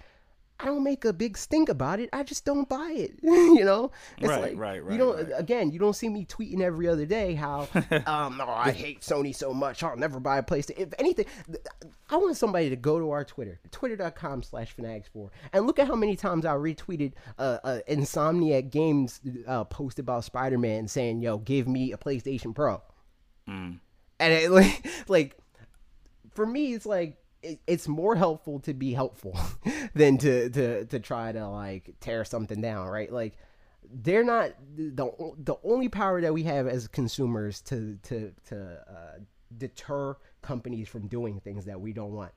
I 0.60 0.66
don't 0.66 0.84
make 0.84 1.04
a 1.04 1.12
big 1.12 1.36
stink 1.36 1.68
about 1.68 1.98
it. 1.98 2.08
I 2.12 2.22
just 2.22 2.44
don't 2.44 2.68
buy 2.68 2.92
it. 2.94 3.18
you 3.22 3.64
know, 3.64 3.90
it's 4.18 4.28
Right, 4.28 4.56
like 4.56 4.56
right, 4.56 4.92
you 4.92 4.96
don't. 4.96 5.16
right. 5.16 5.32
Again, 5.36 5.72
you 5.72 5.80
don't 5.80 5.94
see 5.94 6.08
me 6.08 6.24
tweeting 6.24 6.60
every 6.60 6.86
other 6.88 7.06
day 7.06 7.34
how, 7.34 7.62
um, 8.06 8.40
oh, 8.40 8.48
I 8.48 8.70
hate 8.70 9.00
Sony 9.00 9.34
so 9.34 9.52
much. 9.52 9.82
I'll 9.82 9.96
never 9.96 10.20
buy 10.20 10.38
a 10.38 10.42
PlayStation. 10.44 10.78
If 10.78 10.94
anything, 10.98 11.26
I 12.08 12.16
want 12.16 12.36
somebody 12.36 12.70
to 12.70 12.76
go 12.76 13.00
to 13.00 13.10
our 13.10 13.24
Twitter, 13.24 13.58
twitter.com/slash 13.72 14.76
fanatics4, 14.76 15.30
and 15.52 15.66
look 15.66 15.80
at 15.80 15.88
how 15.88 15.96
many 15.96 16.14
times 16.14 16.46
I 16.46 16.54
retweeted 16.54 17.14
uh, 17.38 17.58
uh 17.64 17.78
Insomniac 17.88 18.70
Games 18.70 19.20
uh, 19.48 19.64
post 19.64 19.98
about 19.98 20.22
Spider-Man 20.24 20.86
saying, 20.86 21.20
"Yo, 21.20 21.38
give 21.38 21.66
me 21.66 21.92
a 21.92 21.96
PlayStation 21.98 22.54
Pro," 22.54 22.80
and 24.20 24.32
it 24.32 24.50
like 24.52 24.86
like 25.08 25.36
for 26.30 26.46
me, 26.46 26.74
it's 26.74 26.86
like 26.86 27.16
it, 27.44 27.60
it's 27.66 27.86
more 27.86 28.16
helpful 28.16 28.60
to 28.60 28.74
be 28.74 28.92
helpful 28.92 29.38
than 29.94 30.18
to 30.18 30.48
to 30.50 30.84
to 30.86 30.98
try 30.98 31.32
to 31.32 31.46
like 31.48 31.94
tear 32.00 32.24
something 32.24 32.60
down, 32.60 32.88
right? 32.88 33.12
Like 33.12 33.34
they're 33.92 34.24
not 34.24 34.52
the 34.76 35.10
the 35.38 35.56
only 35.62 35.88
power 35.88 36.20
that 36.20 36.32
we 36.32 36.42
have 36.44 36.66
as 36.66 36.88
consumers 36.88 37.60
to 37.62 37.98
to 38.04 38.32
to 38.48 38.80
uh, 38.88 39.18
deter 39.56 40.16
companies 40.42 40.88
from 40.88 41.06
doing 41.06 41.40
things 41.40 41.66
that 41.66 41.80
we 41.80 41.92
don't 41.92 42.12
want 42.12 42.32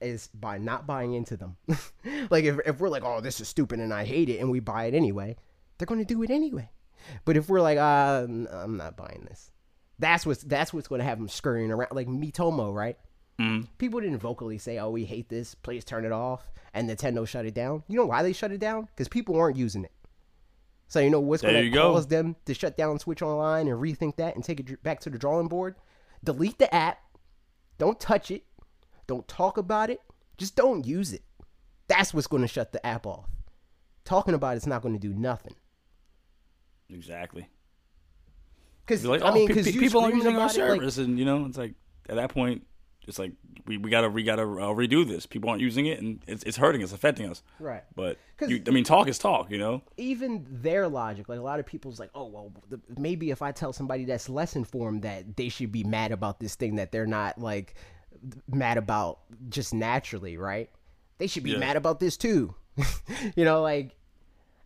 is 0.00 0.28
by 0.28 0.58
not 0.58 0.86
buying 0.86 1.14
into 1.14 1.36
them. 1.36 1.56
like 2.30 2.44
if 2.44 2.58
if 2.66 2.78
we're 2.78 2.88
like, 2.88 3.04
oh, 3.04 3.20
this 3.20 3.40
is 3.40 3.48
stupid 3.48 3.80
and 3.80 3.92
I 3.92 4.04
hate 4.04 4.28
it, 4.28 4.40
and 4.40 4.50
we 4.50 4.60
buy 4.60 4.84
it 4.84 4.94
anyway, 4.94 5.36
they're 5.78 5.86
going 5.86 6.00
to 6.00 6.04
do 6.04 6.22
it 6.22 6.30
anyway. 6.30 6.70
But 7.24 7.36
if 7.36 7.48
we're 7.48 7.60
like, 7.60 7.78
uh, 7.78 8.26
I'm 8.50 8.76
not 8.76 8.96
buying 8.96 9.26
this, 9.28 9.50
that's 9.98 10.24
what's 10.24 10.42
that's 10.42 10.72
what's 10.72 10.88
going 10.88 11.00
to 11.00 11.04
have 11.04 11.18
them 11.18 11.28
scurrying 11.28 11.70
around 11.70 11.92
like 11.92 12.06
Miitomo, 12.06 12.72
right? 12.72 12.98
Mm-hmm. 13.40 13.66
People 13.78 14.00
didn't 14.00 14.18
vocally 14.18 14.58
say, 14.58 14.78
"Oh, 14.78 14.90
we 14.90 15.04
hate 15.04 15.28
this. 15.28 15.54
Please 15.54 15.84
turn 15.84 16.04
it 16.04 16.12
off." 16.12 16.50
And 16.72 16.88
Nintendo 16.88 17.26
shut 17.26 17.46
it 17.46 17.54
down. 17.54 17.84
You 17.88 17.98
know 17.98 18.06
why 18.06 18.22
they 18.22 18.32
shut 18.32 18.52
it 18.52 18.58
down? 18.58 18.88
Because 18.94 19.08
people 19.08 19.34
weren't 19.34 19.56
using 19.56 19.84
it. 19.84 19.92
So 20.88 21.00
you 21.00 21.10
know 21.10 21.20
what's 21.20 21.42
going 21.42 21.54
to 21.54 21.70
go. 21.70 21.92
cause 21.92 22.06
them 22.08 22.36
to 22.46 22.54
shut 22.54 22.76
down 22.76 22.98
Switch 22.98 23.22
Online 23.22 23.68
and 23.68 23.80
rethink 23.80 24.16
that 24.16 24.34
and 24.34 24.44
take 24.44 24.60
it 24.60 24.82
back 24.82 25.00
to 25.00 25.10
the 25.10 25.18
drawing 25.18 25.48
board? 25.48 25.76
Delete 26.22 26.58
the 26.58 26.72
app. 26.74 26.98
Don't 27.78 27.98
touch 27.98 28.30
it. 28.30 28.44
Don't 29.06 29.26
talk 29.26 29.56
about 29.56 29.90
it. 29.90 30.00
Just 30.36 30.56
don't 30.56 30.86
use 30.86 31.12
it. 31.12 31.22
That's 31.88 32.14
what's 32.14 32.26
going 32.26 32.42
to 32.42 32.48
shut 32.48 32.72
the 32.72 32.84
app 32.86 33.06
off. 33.06 33.28
Talking 34.04 34.34
about 34.34 34.56
it's 34.56 34.66
not 34.66 34.82
going 34.82 34.94
to 34.94 35.00
do 35.00 35.14
nothing. 35.14 35.54
Exactly. 36.90 37.48
Because 38.86 39.02
Be 39.02 39.08
like, 39.08 39.22
I 39.22 39.30
oh, 39.30 39.34
mean, 39.34 39.46
because 39.46 39.66
pe- 39.66 39.78
people 39.78 40.00
aren't 40.00 40.16
using 40.16 40.36
our 40.36 40.42
it, 40.42 40.44
like, 40.44 40.52
service, 40.52 40.98
and 40.98 41.18
you 41.18 41.24
know, 41.24 41.46
it's 41.46 41.56
like 41.56 41.74
at 42.08 42.16
that 42.16 42.30
point, 42.30 42.66
it's 43.06 43.18
like 43.18 43.32
we, 43.66 43.76
we 43.78 43.90
gotta 43.90 44.08
we 44.08 44.22
gotta 44.22 44.42
uh, 44.42 44.74
redo 44.74 45.06
this. 45.06 45.26
People 45.26 45.50
aren't 45.50 45.62
using 45.62 45.86
it, 45.86 46.00
and 46.00 46.20
it's 46.26 46.42
it's 46.44 46.56
hurting 46.56 46.80
It's 46.80 46.92
affecting 46.92 47.30
us. 47.30 47.42
Right. 47.58 47.82
But 47.94 48.18
you, 48.46 48.62
I 48.66 48.70
mean, 48.70 48.84
talk 48.84 49.08
is 49.08 49.18
talk, 49.18 49.50
you 49.50 49.58
know. 49.58 49.82
even 49.96 50.46
their 50.50 50.88
logic, 50.88 51.28
like 51.28 51.38
a 51.38 51.42
lot 51.42 51.60
of 51.60 51.66
people's 51.66 51.98
like, 52.00 52.10
oh 52.14 52.26
well, 52.26 52.52
the, 52.68 52.80
maybe 52.98 53.30
if 53.30 53.42
I 53.42 53.52
tell 53.52 53.72
somebody 53.72 54.04
that's 54.04 54.28
less 54.28 54.56
informed 54.56 55.02
that 55.02 55.36
they 55.36 55.48
should 55.48 55.72
be 55.72 55.84
mad 55.84 56.12
about 56.12 56.40
this 56.40 56.54
thing 56.54 56.76
that 56.76 56.92
they're 56.92 57.06
not 57.06 57.38
like 57.40 57.74
mad 58.50 58.78
about 58.78 59.20
just 59.48 59.74
naturally, 59.74 60.36
right? 60.36 60.70
They 61.18 61.26
should 61.26 61.42
be 61.44 61.50
Yeah. 61.52 61.58
mad 61.58 61.76
about 61.76 62.00
this 62.00 62.16
too. 62.16 62.54
you 63.36 63.44
know, 63.44 63.62
like 63.62 63.96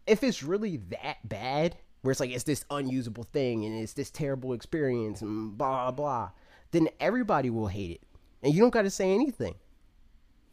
if 0.06 0.22
it's 0.24 0.42
really 0.42 0.78
that 0.90 1.18
bad, 1.28 1.76
where 2.02 2.10
it's 2.12 2.20
like 2.20 2.30
it's 2.30 2.44
this 2.44 2.64
unusable 2.70 3.24
thing 3.24 3.64
and 3.64 3.74
it's 3.82 3.92
this 3.92 4.10
terrible 4.10 4.52
experience 4.54 5.20
and 5.20 5.58
blah 5.58 5.90
blah, 5.90 6.30
then 6.70 6.88
everybody 7.00 7.50
will 7.50 7.66
hate 7.66 7.90
it, 7.90 8.00
and 8.42 8.54
you 8.54 8.60
don't 8.60 8.70
got 8.70 8.82
to 8.82 8.90
say 8.90 9.12
anything. 9.12 9.54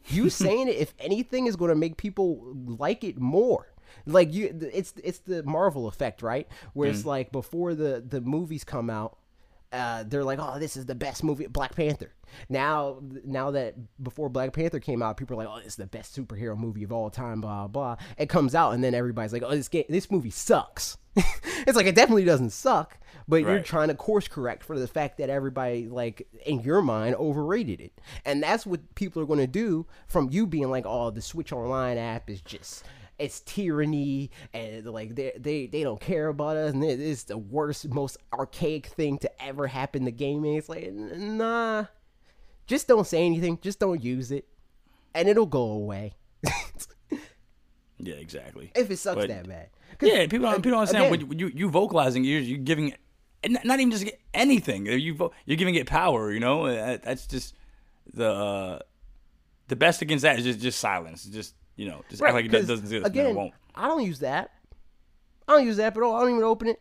You 0.06 0.30
saying 0.30 0.68
it, 0.68 0.76
if 0.76 0.94
anything, 0.98 1.46
is 1.46 1.56
going 1.56 1.70
to 1.70 1.76
make 1.76 1.96
people 1.96 2.54
like 2.64 3.04
it 3.04 3.18
more. 3.18 3.72
Like 4.04 4.32
you, 4.32 4.56
it's 4.72 4.94
it's 5.02 5.20
the 5.20 5.42
Marvel 5.44 5.86
effect, 5.88 6.22
right? 6.22 6.46
Where 6.74 6.88
it's 6.90 7.02
mm. 7.02 7.06
like 7.06 7.32
before 7.32 7.74
the 7.74 8.04
the 8.06 8.20
movies 8.20 8.64
come 8.64 8.90
out, 8.90 9.18
uh, 9.72 10.04
they're 10.06 10.24
like, 10.24 10.38
"Oh, 10.40 10.58
this 10.58 10.76
is 10.76 10.86
the 10.86 10.94
best 10.94 11.24
movie, 11.24 11.46
Black 11.46 11.74
Panther." 11.74 12.12
Now, 12.48 13.00
now 13.24 13.50
that 13.52 13.74
before 14.02 14.28
Black 14.28 14.52
Panther 14.52 14.80
came 14.80 15.02
out, 15.02 15.16
people 15.16 15.34
are 15.34 15.44
like, 15.44 15.48
"Oh, 15.48 15.58
this 15.58 15.68
is 15.68 15.76
the 15.76 15.86
best 15.86 16.16
superhero 16.16 16.56
movie 16.56 16.82
of 16.82 16.92
all 16.92 17.10
time." 17.10 17.40
Blah 17.40 17.68
blah. 17.68 17.96
It 18.18 18.28
comes 18.28 18.54
out, 18.54 18.72
and 18.72 18.82
then 18.82 18.94
everybody's 18.94 19.32
like, 19.32 19.42
"Oh, 19.44 19.50
this 19.50 19.68
game, 19.68 19.84
this 19.88 20.10
movie 20.10 20.30
sucks." 20.30 20.98
it's 21.16 21.76
like 21.76 21.86
it 21.86 21.94
definitely 21.94 22.24
doesn't 22.24 22.50
suck, 22.50 22.98
but 23.26 23.40
you're 23.40 23.60
trying 23.60 23.88
to 23.88 23.94
course 23.94 24.28
correct 24.28 24.62
for 24.62 24.78
the 24.78 24.86
fact 24.86 25.16
that 25.18 25.30
everybody, 25.30 25.88
like 25.88 26.28
in 26.44 26.60
your 26.60 26.82
mind, 26.82 27.14
overrated 27.16 27.80
it, 27.80 28.00
and 28.24 28.42
that's 28.42 28.66
what 28.66 28.94
people 28.94 29.22
are 29.22 29.26
going 29.26 29.38
to 29.38 29.46
do 29.46 29.86
from 30.06 30.28
you 30.30 30.46
being 30.46 30.70
like, 30.70 30.84
"Oh, 30.86 31.10
the 31.10 31.22
Switch 31.22 31.52
Online 31.52 31.98
app 31.98 32.28
is 32.30 32.40
just." 32.42 32.84
It's 33.18 33.40
tyranny, 33.40 34.30
and 34.52 34.84
like 34.86 35.14
they 35.14 35.32
they 35.38 35.66
they 35.66 35.82
don't 35.82 36.00
care 36.00 36.28
about 36.28 36.56
us, 36.58 36.74
and 36.74 36.84
it 36.84 37.00
is 37.00 37.24
the 37.24 37.38
worst, 37.38 37.88
most 37.88 38.18
archaic 38.32 38.86
thing 38.86 39.16
to 39.18 39.42
ever 39.42 39.66
happen 39.66 40.04
to 40.04 40.10
gaming. 40.10 40.54
It's 40.56 40.68
like, 40.68 40.92
nah, 40.92 41.86
just 42.66 42.86
don't 42.88 43.06
say 43.06 43.24
anything, 43.24 43.58
just 43.62 43.78
don't 43.80 44.02
use 44.04 44.30
it, 44.30 44.46
and 45.14 45.28
it'll 45.28 45.46
go 45.46 45.62
away 45.62 46.14
Yeah, 47.98 48.16
exactly. 48.16 48.70
if 48.74 48.90
it 48.90 48.98
sucks 48.98 49.16
But- 49.16 49.28
that 49.28 49.48
bad 49.48 49.70
Yeah, 50.02 50.26
people 50.26 50.40
don't, 50.40 50.56
people 50.56 50.72
don't 50.72 50.80
understand 50.80 51.14
again- 51.14 51.28
when 51.28 51.38
you, 51.38 51.50
you 51.54 51.70
vocalizing, 51.70 52.22
you're 52.24 52.40
you're 52.40 52.58
giving, 52.58 52.92
not- 53.48 53.64
not 53.64 53.80
even 53.80 53.90
just 53.90 54.04
anything. 54.34 54.84
You 54.84 55.14
vo- 55.14 55.32
you're 55.46 55.56
giving 55.56 55.74
it 55.76 55.86
power. 55.86 56.30
You 56.30 56.40
know, 56.40 56.66
that's 56.98 57.26
just 57.26 57.54
the 58.12 58.28
uh, 58.30 58.78
the 59.68 59.76
best 59.76 60.02
against 60.02 60.22
that 60.22 60.38
is 60.38 60.44
just 60.44 60.60
just 60.60 60.78
silence. 60.78 61.24
Just 61.24 61.54
you 61.76 61.86
know, 61.88 62.02
just 62.08 62.22
act 62.22 62.34
like 62.34 62.46
it 62.46 62.50
doesn't 62.50 62.78
exist. 62.78 63.06
Again, 63.06 63.24
no, 63.24 63.30
it 63.30 63.36
won't. 63.36 63.54
I 63.74 63.88
don't 63.88 64.04
use 64.04 64.20
that. 64.20 64.50
I 65.46 65.52
don't 65.52 65.64
use 65.66 65.76
that 65.76 65.96
at 65.96 66.02
all. 66.02 66.16
I 66.16 66.20
don't 66.20 66.30
even 66.30 66.42
open 66.42 66.68
it. 66.68 66.80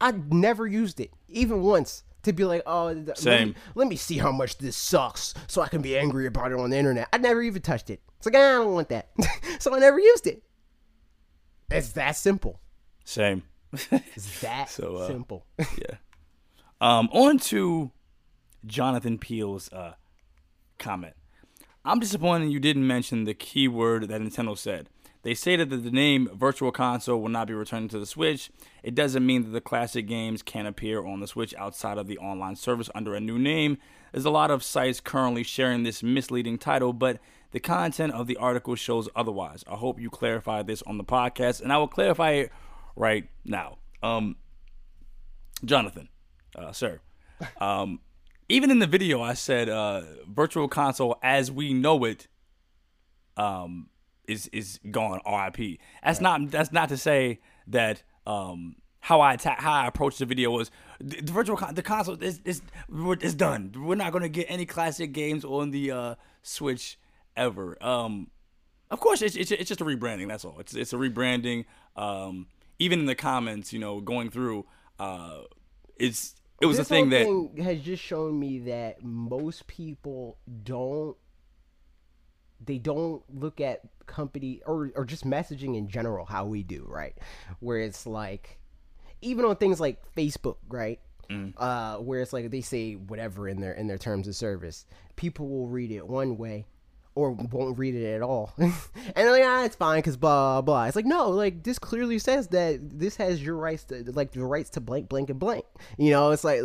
I 0.00 0.12
never 0.12 0.66
used 0.66 1.00
it, 1.00 1.10
even 1.28 1.62
once, 1.62 2.04
to 2.22 2.32
be 2.32 2.44
like, 2.44 2.62
oh, 2.66 2.92
th- 2.92 3.06
Let, 3.06 3.18
Same. 3.18 3.48
me, 3.48 3.54
let 3.74 3.88
me 3.88 3.96
see 3.96 4.18
how 4.18 4.30
much 4.30 4.58
this 4.58 4.76
sucks, 4.76 5.32
so 5.46 5.62
I 5.62 5.68
can 5.68 5.80
be 5.80 5.96
angry 5.96 6.26
about 6.26 6.52
it 6.52 6.58
on 6.58 6.70
the 6.70 6.76
internet. 6.76 7.08
I 7.12 7.18
never 7.18 7.40
even 7.42 7.62
touched 7.62 7.88
it. 7.90 8.00
It's 8.18 8.26
like 8.26 8.34
I 8.34 8.52
don't 8.52 8.74
want 8.74 8.90
that, 8.90 9.08
so 9.58 9.74
I 9.74 9.78
never 9.78 9.98
used 9.98 10.26
it. 10.26 10.42
It's 11.70 11.92
that 11.92 12.12
simple. 12.16 12.60
Same. 13.04 13.42
It's 13.72 14.40
that 14.40 14.68
So, 14.70 14.96
uh, 14.96 15.06
simple. 15.08 15.46
yeah. 15.58 15.96
Um, 16.80 17.08
on 17.12 17.38
to 17.38 17.90
Jonathan 18.66 19.18
Peele's 19.18 19.72
uh, 19.72 19.94
comment. 20.78 21.14
I'm 21.86 22.00
disappointed 22.00 22.50
you 22.50 22.58
didn't 22.58 22.84
mention 22.84 23.24
the 23.24 23.34
key 23.34 23.68
word 23.68 24.08
that 24.08 24.20
Nintendo 24.20 24.58
said. 24.58 24.88
They 25.22 25.34
stated 25.34 25.70
that 25.70 25.84
the 25.84 25.92
name 25.92 26.28
Virtual 26.34 26.72
Console 26.72 27.20
will 27.20 27.28
not 27.28 27.46
be 27.46 27.54
returned 27.54 27.90
to 27.90 28.00
the 28.00 28.06
Switch. 28.06 28.50
It 28.82 28.96
doesn't 28.96 29.24
mean 29.24 29.44
that 29.44 29.50
the 29.50 29.60
classic 29.60 30.08
games 30.08 30.42
can 30.42 30.66
appear 30.66 31.04
on 31.04 31.20
the 31.20 31.28
Switch 31.28 31.54
outside 31.54 31.96
of 31.96 32.08
the 32.08 32.18
online 32.18 32.56
service 32.56 32.90
under 32.92 33.14
a 33.14 33.20
new 33.20 33.38
name. 33.38 33.78
There's 34.10 34.24
a 34.24 34.30
lot 34.30 34.50
of 34.50 34.64
sites 34.64 35.00
currently 35.00 35.44
sharing 35.44 35.84
this 35.84 36.02
misleading 36.02 36.58
title, 36.58 36.92
but 36.92 37.20
the 37.52 37.60
content 37.60 38.14
of 38.14 38.26
the 38.26 38.36
article 38.36 38.74
shows 38.74 39.08
otherwise. 39.14 39.62
I 39.68 39.76
hope 39.76 40.00
you 40.00 40.10
clarify 40.10 40.62
this 40.62 40.82
on 40.88 40.98
the 40.98 41.04
podcast, 41.04 41.60
and 41.60 41.72
I 41.72 41.78
will 41.78 41.86
clarify 41.86 42.32
it 42.32 42.52
right 42.96 43.28
now. 43.44 43.78
Um, 44.02 44.36
Jonathan, 45.64 46.08
uh, 46.56 46.72
sir, 46.72 47.00
um, 47.60 48.00
even 48.48 48.70
in 48.70 48.78
the 48.78 48.86
video, 48.86 49.22
I 49.22 49.34
said 49.34 49.68
uh, 49.68 50.02
Virtual 50.28 50.68
Console 50.68 51.18
as 51.22 51.50
we 51.50 51.72
know 51.72 52.04
it 52.04 52.28
um, 53.36 53.88
is 54.28 54.48
is 54.48 54.78
gone. 54.90 55.20
RIP. 55.26 55.78
That's 56.04 56.20
not 56.20 56.50
that's 56.50 56.72
not 56.72 56.88
to 56.90 56.96
say 56.96 57.40
that 57.66 58.02
um, 58.26 58.76
how 59.00 59.20
I 59.20 59.34
attack 59.34 59.60
how 59.60 59.72
I 59.72 59.86
approached 59.86 60.18
the 60.18 60.26
video 60.26 60.50
was 60.50 60.70
the, 61.00 61.20
the 61.20 61.32
virtual 61.32 61.56
con- 61.56 61.74
the 61.74 61.82
console 61.82 62.22
is 62.22 62.40
is 62.44 62.62
is 63.20 63.34
done. 63.34 63.72
We're 63.76 63.94
not 63.94 64.12
gonna 64.12 64.28
get 64.28 64.46
any 64.48 64.66
classic 64.66 65.12
games 65.12 65.44
on 65.44 65.70
the 65.70 65.90
uh, 65.90 66.14
Switch 66.42 66.98
ever. 67.36 67.82
Um, 67.84 68.30
of 68.90 69.00
course, 69.00 69.22
it's, 69.22 69.36
it's 69.36 69.50
it's 69.50 69.68
just 69.68 69.80
a 69.80 69.84
rebranding. 69.84 70.28
That's 70.28 70.44
all. 70.44 70.58
It's 70.60 70.74
it's 70.74 70.92
a 70.92 70.96
rebranding. 70.96 71.64
Um, 71.96 72.46
even 72.78 73.00
in 73.00 73.06
the 73.06 73.14
comments, 73.14 73.72
you 73.72 73.78
know, 73.78 74.00
going 74.00 74.30
through, 74.30 74.66
uh, 74.98 75.40
it's 75.96 76.34
it 76.60 76.66
was 76.66 76.76
this 76.78 76.86
a 76.86 76.88
thing 76.88 77.10
that 77.10 77.24
thing 77.24 77.56
has 77.62 77.80
just 77.80 78.02
shown 78.02 78.38
me 78.38 78.58
that 78.60 79.02
most 79.02 79.66
people 79.66 80.38
don't 80.64 81.16
they 82.64 82.78
don't 82.78 83.22
look 83.32 83.60
at 83.60 83.80
company 84.06 84.62
or 84.66 84.90
or 84.94 85.04
just 85.04 85.24
messaging 85.24 85.76
in 85.76 85.88
general 85.88 86.24
how 86.24 86.46
we 86.46 86.62
do 86.62 86.86
right 86.88 87.16
where 87.60 87.78
it's 87.78 88.06
like 88.06 88.58
even 89.20 89.44
on 89.44 89.56
things 89.56 89.80
like 89.80 90.02
facebook 90.14 90.56
right 90.68 91.00
Mm. 91.28 91.54
uh 91.56 91.96
where 91.96 92.20
it's 92.20 92.32
like 92.32 92.52
they 92.52 92.60
say 92.60 92.92
whatever 92.94 93.48
in 93.48 93.60
their 93.60 93.72
in 93.72 93.88
their 93.88 93.98
terms 93.98 94.28
of 94.28 94.36
service 94.36 94.86
people 95.16 95.48
will 95.48 95.66
read 95.66 95.90
it 95.90 96.06
one 96.06 96.36
way 96.38 96.66
or 97.16 97.32
won't 97.32 97.78
read 97.78 97.94
it 97.94 98.14
at 98.14 98.22
all. 98.22 98.52
And 98.58 98.72
they're 99.14 99.32
like 99.32 99.42
ah 99.44 99.64
it's 99.64 99.76
fine 99.76 99.98
because 99.98 100.16
blah 100.16 100.60
blah 100.62 100.84
it's 100.84 100.96
like 100.96 101.06
no 101.06 101.30
like 101.30 101.62
this 101.64 101.78
clearly 101.78 102.18
says 102.18 102.48
that 102.48 102.78
this 102.82 103.16
has 103.16 103.42
your 103.42 103.56
rights 103.56 103.84
to 103.84 104.04
like 104.12 104.32
the 104.32 104.44
rights 104.44 104.70
to 104.70 104.80
blank 104.80 105.08
blank 105.08 105.30
and 105.30 105.38
blank. 105.38 105.64
You 105.96 106.10
know 106.10 106.30
it's 106.30 106.44
like 106.44 106.60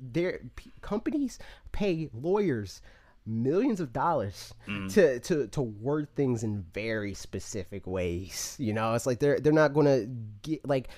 their 0.00 0.40
p- 0.56 0.72
companies 0.80 1.38
pay 1.72 2.08
lawyers 2.12 2.80
millions 3.24 3.80
of 3.80 3.92
dollars 3.92 4.52
to, 4.90 5.20
to 5.20 5.46
to 5.48 5.62
word 5.62 6.08
things 6.14 6.42
in 6.42 6.64
very 6.72 7.14
specific 7.14 7.86
ways. 7.86 8.56
You 8.58 8.72
know 8.72 8.94
it's 8.94 9.06
like 9.06 9.18
they're 9.18 9.40
they're 9.40 9.52
not 9.52 9.74
gonna 9.74 10.06
get 10.42 10.66
like 10.66 10.88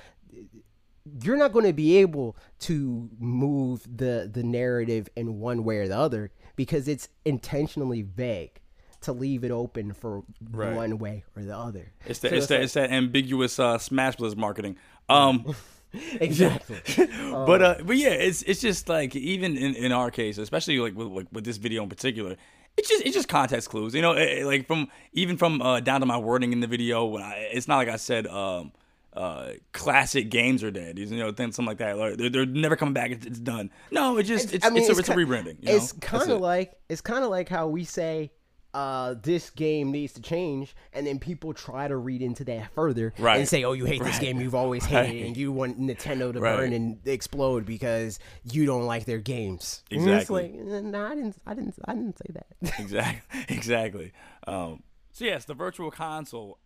you're 1.22 1.36
not 1.36 1.52
going 1.52 1.66
to 1.66 1.72
be 1.72 1.98
able 1.98 2.36
to 2.58 3.10
move 3.18 3.86
the 3.96 4.28
the 4.32 4.42
narrative 4.42 5.08
in 5.16 5.38
one 5.38 5.64
way 5.64 5.76
or 5.78 5.88
the 5.88 5.96
other 5.96 6.30
because 6.56 6.88
it's 6.88 7.08
intentionally 7.24 8.02
vague 8.02 8.60
to 9.02 9.12
leave 9.12 9.44
it 9.44 9.50
open 9.50 9.92
for 9.92 10.22
Right. 10.50 10.74
one 10.74 10.98
way 10.98 11.24
or 11.36 11.42
the 11.42 11.56
other. 11.56 11.92
it's 12.06 12.20
that 12.20 12.30
So 12.30 12.36
it's 12.36 12.46
that 12.46 12.60
it's 12.62 12.72
that 12.74 12.90
ambiguous 12.90 13.58
uh, 13.58 13.78
Smash 13.78 14.16
Bros 14.16 14.36
marketing. 14.36 14.76
Um. 15.08 15.44
like- 15.46 15.56
exactly. 16.20 16.80
but 17.30 17.62
uh, 17.62 17.74
but 17.84 17.96
yeah, 17.96 18.08
it's 18.08 18.42
it's 18.42 18.60
just 18.60 18.88
like 18.88 19.14
even 19.14 19.56
in, 19.56 19.76
in 19.76 19.92
our 19.92 20.10
case, 20.10 20.38
especially 20.38 20.78
like 20.80 20.96
with 20.96 21.06
like 21.08 21.26
with 21.30 21.44
this 21.44 21.56
video 21.56 21.84
in 21.84 21.88
particular, 21.88 22.34
it's 22.76 22.88
just 22.88 23.04
it's 23.06 23.14
just 23.14 23.28
context 23.28 23.68
clues. 23.70 23.94
You 23.94 24.02
know, 24.02 24.12
eh, 24.14 24.40
eh, 24.40 24.44
like 24.44 24.66
from 24.66 24.88
even 25.12 25.36
from 25.36 25.62
uh, 25.62 25.78
down 25.78 26.00
to 26.00 26.06
my 26.06 26.18
wording 26.18 26.52
in 26.52 26.58
the 26.58 26.66
video. 26.66 27.04
When 27.04 27.22
I, 27.22 27.48
it's 27.52 27.68
not 27.68 27.76
like 27.76 27.88
I 27.88 27.94
said 27.94 28.26
um 28.26 28.72
uh 29.14 29.52
classic 29.72 30.30
games 30.30 30.62
are 30.64 30.70
dead. 30.70 30.98
You 30.98 31.06
know, 31.06 31.30
things 31.32 31.56
something 31.56 31.68
like 31.68 31.78
that. 31.78 31.96
Like, 31.96 32.16
they're, 32.16 32.30
they're 32.30 32.46
never 32.46 32.76
coming 32.76 32.94
back. 32.94 33.10
It's, 33.12 33.24
it's 33.26 33.38
done. 33.38 33.70
No, 33.90 34.18
it 34.18 34.24
just 34.24 34.52
it's 34.52 34.66
I 34.66 34.70
mean, 34.70 34.78
it's, 34.82 34.88
a, 34.96 34.98
it's 34.98 35.08
a 35.08 35.14
rebranding. 35.14 35.58
You 35.62 35.68
know? 35.70 35.76
It's 35.76 35.92
kind 35.92 36.30
of 36.30 36.40
like 36.40 36.72
it's 36.88 37.00
kind 37.00 37.22
of 37.24 37.30
like 37.30 37.48
how 37.48 37.68
we 37.68 37.84
say 37.84 38.32
uh, 38.72 39.14
this 39.22 39.50
game 39.50 39.92
needs 39.92 40.14
to 40.14 40.20
change, 40.20 40.74
and 40.92 41.06
then 41.06 41.20
people 41.20 41.54
try 41.54 41.86
to 41.86 41.96
read 41.96 42.20
into 42.20 42.42
that 42.42 42.72
further 42.74 43.14
Right. 43.20 43.38
and 43.38 43.48
say, 43.48 43.62
"Oh, 43.62 43.72
you 43.72 43.84
hate 43.84 44.02
this 44.02 44.18
game 44.18 44.40
you've 44.40 44.56
always 44.56 44.84
hated, 44.84 45.10
Right. 45.14 45.26
and 45.26 45.36
you 45.36 45.52
want 45.52 45.80
Nintendo 45.80 46.32
to 46.32 46.40
Right. 46.40 46.56
burn 46.56 46.72
and 46.72 46.98
explode 47.06 47.64
because 47.66 48.18
you 48.42 48.66
don't 48.66 48.84
like 48.86 49.04
their 49.04 49.20
games." 49.20 49.84
And 49.92 50.00
it's 50.00 50.08
Exactly. 50.28 50.42
like, 50.58 50.82
no, 50.82 51.06
I 51.06 51.14
didn't, 51.14 51.36
I 51.46 51.54
didn't, 51.54 51.74
I 51.84 51.94
didn't 51.94 52.18
say 52.18 52.32
that. 52.34 52.46
exactly 52.80 53.44
exactly 53.56 54.12
um 54.48 54.82
so 55.12 55.24
yes 55.24 55.44
the 55.44 55.54
virtual 55.54 55.90
console 55.92 56.58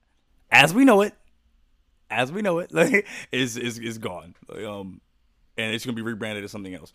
as 0.50 0.72
we 0.72 0.84
know 0.86 1.02
it 1.02 1.12
as 2.10 2.32
we 2.32 2.42
know 2.42 2.58
it 2.58 2.72
like 2.74 3.06
is 3.32 3.56
is 3.56 3.78
is 3.78 3.98
gone 3.98 4.34
like, 4.48 4.64
um 4.64 5.00
and 5.56 5.74
it's 5.74 5.84
gonna 5.84 5.94
be 5.96 6.02
rebranded 6.02 6.44
as 6.44 6.50
something 6.50 6.74
else 6.74 6.92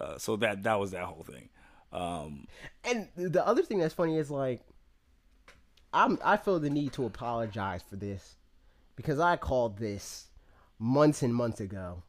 uh, 0.00 0.16
so 0.18 0.36
that 0.36 0.62
that 0.62 0.78
was 0.78 0.90
that 0.92 1.04
whole 1.04 1.24
thing 1.24 1.48
um 1.92 2.46
And 2.84 3.08
the 3.16 3.44
other 3.46 3.62
thing 3.62 3.78
that's 3.80 3.94
funny 3.94 4.16
is 4.16 4.30
like, 4.30 4.60
I'm 5.92 6.18
I 6.24 6.36
feel 6.36 6.60
the 6.60 6.70
need 6.70 6.92
to 6.94 7.04
apologize 7.04 7.82
for 7.88 7.96
this 7.96 8.36
because 8.94 9.18
I 9.18 9.36
called 9.36 9.78
this 9.78 10.28
months 10.78 11.22
and 11.22 11.34
months 11.34 11.60
ago, 11.60 12.04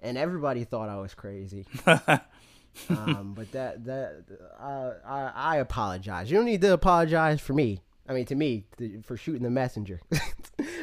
and 0.00 0.16
everybody 0.16 0.62
thought 0.64 0.88
I 0.88 0.98
was 0.98 1.14
crazy. 1.14 1.66
um, 2.88 3.32
but 3.34 3.50
that 3.52 3.84
that 3.84 4.24
uh, 4.60 4.92
I 5.04 5.32
I 5.34 5.56
apologize. 5.56 6.30
You 6.30 6.36
don't 6.36 6.46
need 6.46 6.60
to 6.60 6.72
apologize 6.72 7.40
for 7.40 7.52
me. 7.52 7.80
I 8.08 8.12
mean, 8.12 8.26
to 8.26 8.34
me, 8.36 8.66
th- 8.78 9.04
for 9.04 9.16
shooting 9.16 9.42
the 9.42 9.50
messenger. 9.50 10.00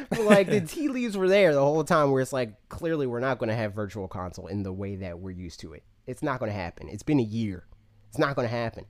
but 0.10 0.22
like 0.22 0.48
the 0.48 0.62
tea 0.68 0.88
leaves 0.90 1.18
were 1.18 1.28
there 1.28 1.54
the 1.54 1.62
whole 1.62 1.84
time, 1.84 2.12
where 2.12 2.22
it's 2.22 2.34
like 2.34 2.70
clearly 2.70 3.08
we're 3.08 3.20
not 3.20 3.38
going 3.40 3.50
to 3.50 3.56
have 3.56 3.74
virtual 3.74 4.08
console 4.08 4.48
in 4.48 4.64
the 4.64 4.74
way 4.74 4.96
that 4.98 5.20
we're 5.20 5.32
used 5.32 5.60
to 5.62 5.74
it. 5.74 5.84
It's 6.06 6.24
not 6.24 6.40
going 6.40 6.52
to 6.52 6.58
happen. 6.58 6.90
It's 6.90 7.04
been 7.04 7.20
a 7.20 7.24
year. 7.24 7.66
It's 8.10 8.18
not 8.18 8.36
going 8.36 8.48
to 8.48 8.54
happen. 8.54 8.86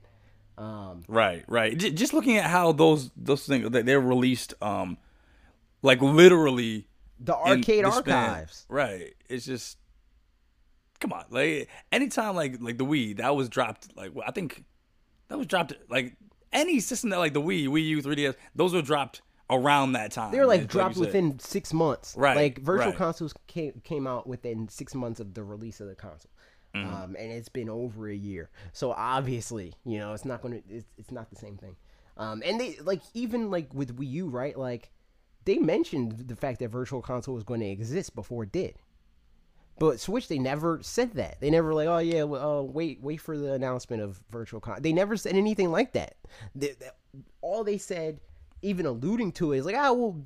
Um, 0.56 1.02
right 1.06 1.44
right 1.46 1.78
J- 1.78 1.92
just 1.92 2.12
looking 2.12 2.36
at 2.36 2.46
how 2.46 2.72
those 2.72 3.12
those 3.16 3.46
things 3.46 3.70
that 3.70 3.86
they're 3.86 4.00
released 4.00 4.54
um 4.60 4.98
like 5.82 6.02
literally 6.02 6.88
the 7.20 7.36
arcade 7.36 7.84
the 7.84 7.90
archives. 7.90 8.66
right 8.68 9.14
it's 9.28 9.46
just 9.46 9.78
come 10.98 11.12
on 11.12 11.26
like 11.30 11.68
anytime 11.92 12.34
like 12.34 12.56
like 12.60 12.76
the 12.76 12.84
wii 12.84 13.18
that 13.18 13.36
was 13.36 13.48
dropped 13.48 13.96
like 13.96 14.10
i 14.26 14.32
think 14.32 14.64
that 15.28 15.38
was 15.38 15.46
dropped 15.46 15.74
like 15.88 16.16
any 16.52 16.80
system 16.80 17.10
that 17.10 17.18
like 17.18 17.34
the 17.34 17.40
wii 17.40 17.68
wii 17.68 17.84
u 17.86 18.02
3ds 18.02 18.34
those 18.56 18.74
were 18.74 18.82
dropped 18.82 19.22
around 19.50 19.92
that 19.92 20.12
time 20.12 20.30
They 20.32 20.38
were 20.38 20.46
like 20.46 20.66
dropped 20.68 20.94
said. 20.96 21.00
within 21.00 21.38
six 21.38 21.72
months. 21.72 22.14
Right, 22.16 22.36
Like 22.36 22.58
virtual 22.60 22.88
right. 22.88 22.96
consoles 22.96 23.34
came 23.46 23.80
came 23.84 24.06
out 24.06 24.26
within 24.26 24.68
six 24.68 24.94
months 24.94 25.20
of 25.20 25.34
the 25.34 25.42
release 25.42 25.80
of 25.80 25.88
the 25.88 25.94
console. 25.94 26.30
Mm-hmm. 26.74 26.94
Um, 26.94 27.16
and 27.18 27.32
it's 27.32 27.48
been 27.48 27.70
over 27.70 28.08
a 28.08 28.14
year. 28.14 28.50
So 28.72 28.92
obviously, 28.92 29.72
you 29.84 29.98
know, 29.98 30.12
it's 30.12 30.24
not 30.26 30.42
gonna 30.42 30.60
it's, 30.68 30.86
it's 30.98 31.10
not 31.10 31.30
the 31.30 31.36
same 31.36 31.56
thing. 31.56 31.76
Um, 32.16 32.42
and 32.44 32.60
they 32.60 32.76
like 32.82 33.00
even 33.14 33.50
like 33.50 33.72
with 33.72 33.96
Wii 33.96 34.10
U, 34.10 34.28
right? 34.28 34.58
Like 34.58 34.90
they 35.44 35.58
mentioned 35.58 36.28
the 36.28 36.36
fact 36.36 36.58
that 36.58 36.68
virtual 36.68 37.00
console 37.00 37.34
was 37.34 37.44
going 37.44 37.60
to 37.60 37.66
exist 37.66 38.14
before 38.14 38.42
it 38.42 38.52
did. 38.52 38.74
But 39.78 40.00
Switch, 40.00 40.26
they 40.28 40.38
never 40.38 40.80
said 40.82 41.12
that. 41.14 41.40
They 41.40 41.50
never 41.50 41.72
like, 41.72 41.86
oh 41.88 41.98
yeah, 41.98 42.24
well, 42.24 42.58
uh, 42.58 42.62
wait, 42.62 43.00
wait 43.00 43.18
for 43.20 43.38
the 43.38 43.52
announcement 43.54 44.02
of 44.02 44.20
virtual 44.30 44.60
con. 44.60 44.82
They 44.82 44.92
never 44.92 45.16
said 45.16 45.36
anything 45.36 45.70
like 45.70 45.92
that. 45.92 46.16
They, 46.54 46.72
they- 46.78 46.90
all 47.40 47.62
they 47.64 47.78
said, 47.78 48.20
even 48.62 48.86
alluding 48.86 49.32
to 49.32 49.52
it, 49.52 49.58
is 49.58 49.66
like, 49.66 49.76
ah, 49.76 49.92
we'll 49.92 50.22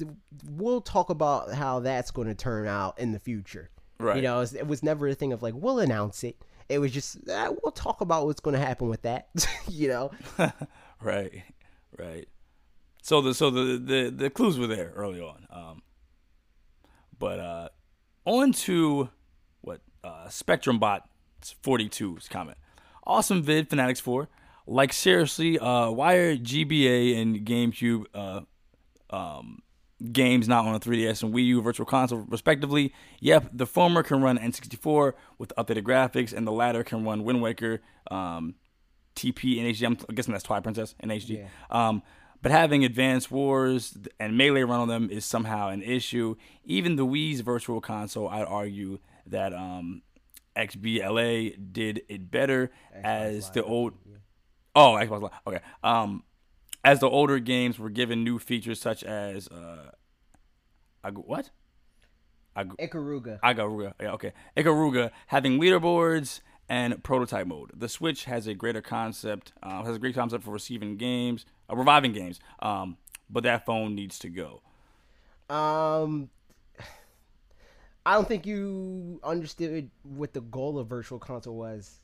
we'll 0.50 0.80
talk 0.80 1.10
about 1.10 1.52
how 1.52 1.80
that's 1.80 2.10
going 2.10 2.28
to 2.28 2.34
turn 2.34 2.66
out 2.66 2.98
in 2.98 3.12
the 3.12 3.18
future. 3.18 3.70
Right. 3.98 4.16
You 4.16 4.22
know, 4.22 4.40
it's- 4.42 4.54
it 4.54 4.66
was 4.66 4.82
never 4.82 5.06
a 5.08 5.14
thing 5.14 5.32
of 5.32 5.42
like, 5.42 5.54
we'll 5.54 5.78
announce 5.78 6.24
it. 6.24 6.36
It 6.68 6.78
was 6.78 6.90
just, 6.92 7.18
ah, 7.30 7.50
we'll 7.62 7.72
talk 7.72 8.00
about 8.00 8.26
what's 8.26 8.40
going 8.40 8.54
to 8.58 8.64
happen 8.64 8.88
with 8.88 9.02
that. 9.02 9.28
you 9.68 9.88
know, 9.88 10.10
right 11.00 11.42
right 11.98 12.28
so 13.02 13.20
the 13.20 13.34
so 13.34 13.50
the 13.50 13.76
the, 13.76 14.10
the 14.10 14.30
clues 14.30 14.58
were 14.58 14.66
there 14.68 14.92
early 14.94 15.20
on 15.20 15.46
um 15.50 15.82
but 17.18 17.38
uh 17.40 17.68
on 18.24 18.52
to 18.52 19.08
what 19.60 19.80
uh 20.04 20.28
spectrum 20.28 20.78
bot 20.78 21.08
42's 21.42 22.28
comment 22.28 22.56
awesome 23.04 23.42
vid 23.42 23.68
fanatics 23.68 23.98
4 24.00 24.28
like 24.66 24.92
seriously 24.92 25.58
uh 25.58 25.90
why 25.90 26.14
are 26.14 26.36
gba 26.36 27.20
and 27.20 27.44
gamecube 27.46 28.04
uh 28.14 28.40
um 29.10 29.62
games 30.10 30.48
not 30.48 30.64
on 30.66 30.74
a 30.74 30.80
3DS 30.80 31.22
and 31.22 31.32
Wii 31.32 31.46
U 31.46 31.62
Virtual 31.62 31.86
Console, 31.86 32.20
respectively. 32.28 32.92
Yep, 33.20 33.50
the 33.52 33.66
former 33.66 34.02
can 34.02 34.20
run 34.22 34.38
N64 34.38 35.12
with 35.38 35.52
updated 35.56 35.82
graphics, 35.82 36.32
and 36.32 36.46
the 36.46 36.52
latter 36.52 36.82
can 36.82 37.04
run 37.04 37.22
Wind 37.24 37.40
Waker, 37.40 37.80
um, 38.10 38.56
TP 39.14 39.60
and 39.60 39.74
HD. 39.74 39.86
I'm 39.86 40.14
guessing 40.14 40.32
that's 40.32 40.44
Twilight 40.44 40.64
Princess 40.64 40.94
and 41.00 41.10
HD. 41.10 41.46
Um, 41.70 42.02
but 42.40 42.50
having 42.50 42.84
Advanced 42.84 43.30
Wars 43.30 43.96
and 44.18 44.36
Melee 44.36 44.62
run 44.62 44.80
on 44.80 44.88
them 44.88 45.08
is 45.10 45.24
somehow 45.24 45.68
an 45.68 45.82
issue. 45.82 46.34
Even 46.64 46.96
the 46.96 47.06
Wii's 47.06 47.40
Virtual 47.40 47.80
Console, 47.80 48.28
I'd 48.28 48.42
argue 48.42 48.98
that 49.26 49.54
um, 49.54 50.02
XBLA 50.56 51.72
did 51.72 52.02
it 52.08 52.30
better 52.30 52.72
as 52.92 53.50
the 53.50 53.62
old. 53.62 53.92
Oh, 54.74 54.92
Xbox 55.00 55.22
Live. 55.22 55.32
Okay. 55.46 55.60
Um, 55.82 56.24
as 56.84 57.00
the 57.00 57.08
older 57.08 57.38
games 57.38 57.78
were 57.78 57.90
given 57.90 58.24
new 58.24 58.38
features 58.38 58.80
such 58.80 59.04
as 59.04 59.48
uh, 59.48 59.90
Ag- 61.04 61.18
what? 61.18 61.50
Ag- 62.56 62.76
Ikaruga. 62.78 63.40
Agaruga. 63.40 63.94
Yeah, 64.00 64.12
okay. 64.12 64.32
Ikaruga 64.56 65.10
having 65.28 65.60
leaderboards 65.60 66.40
and 66.68 67.02
prototype 67.02 67.46
mode. 67.46 67.70
The 67.74 67.88
Switch 67.88 68.24
has 68.24 68.46
a 68.46 68.54
greater 68.54 68.80
concept, 68.80 69.52
uh, 69.62 69.84
has 69.84 69.96
a 69.96 69.98
great 69.98 70.14
concept 70.14 70.44
for 70.44 70.52
receiving 70.52 70.96
games, 70.96 71.44
uh, 71.70 71.76
reviving 71.76 72.12
games. 72.12 72.40
Um, 72.60 72.96
but 73.28 73.44
that 73.44 73.66
phone 73.66 73.94
needs 73.94 74.18
to 74.20 74.28
go. 74.28 74.62
Um, 75.54 76.30
I 78.04 78.14
don't 78.14 78.26
think 78.26 78.46
you 78.46 79.20
understood 79.22 79.90
what 80.02 80.32
the 80.32 80.40
goal 80.40 80.78
of 80.78 80.88
Virtual 80.88 81.18
Console 81.18 81.56
was, 81.56 82.00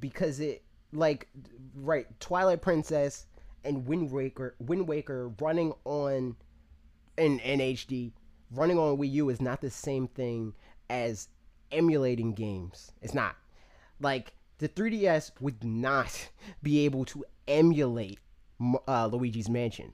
because 0.00 0.40
it 0.40 0.62
like 0.92 1.28
right 1.74 2.06
Twilight 2.20 2.62
Princess 2.62 3.26
and 3.64 3.86
Wind 3.86 4.10
Waker, 4.10 4.54
Wind 4.58 4.88
Waker 4.88 5.28
running 5.40 5.72
on 5.84 6.36
in 7.16 7.38
in 7.40 7.60
HD, 7.60 8.12
running 8.50 8.78
on 8.78 8.96
Wii 8.96 9.10
U 9.12 9.28
is 9.28 9.40
not 9.40 9.60
the 9.60 9.70
same 9.70 10.08
thing 10.08 10.54
as 10.90 11.28
emulating 11.70 12.34
games. 12.34 12.92
It's 13.00 13.14
not 13.14 13.36
like 14.00 14.34
the 14.58 14.68
3DS 14.68 15.32
would 15.40 15.64
not 15.64 16.30
be 16.62 16.84
able 16.84 17.04
to 17.06 17.24
emulate 17.48 18.18
uh, 18.86 19.06
Luigi's 19.06 19.48
Mansion. 19.48 19.92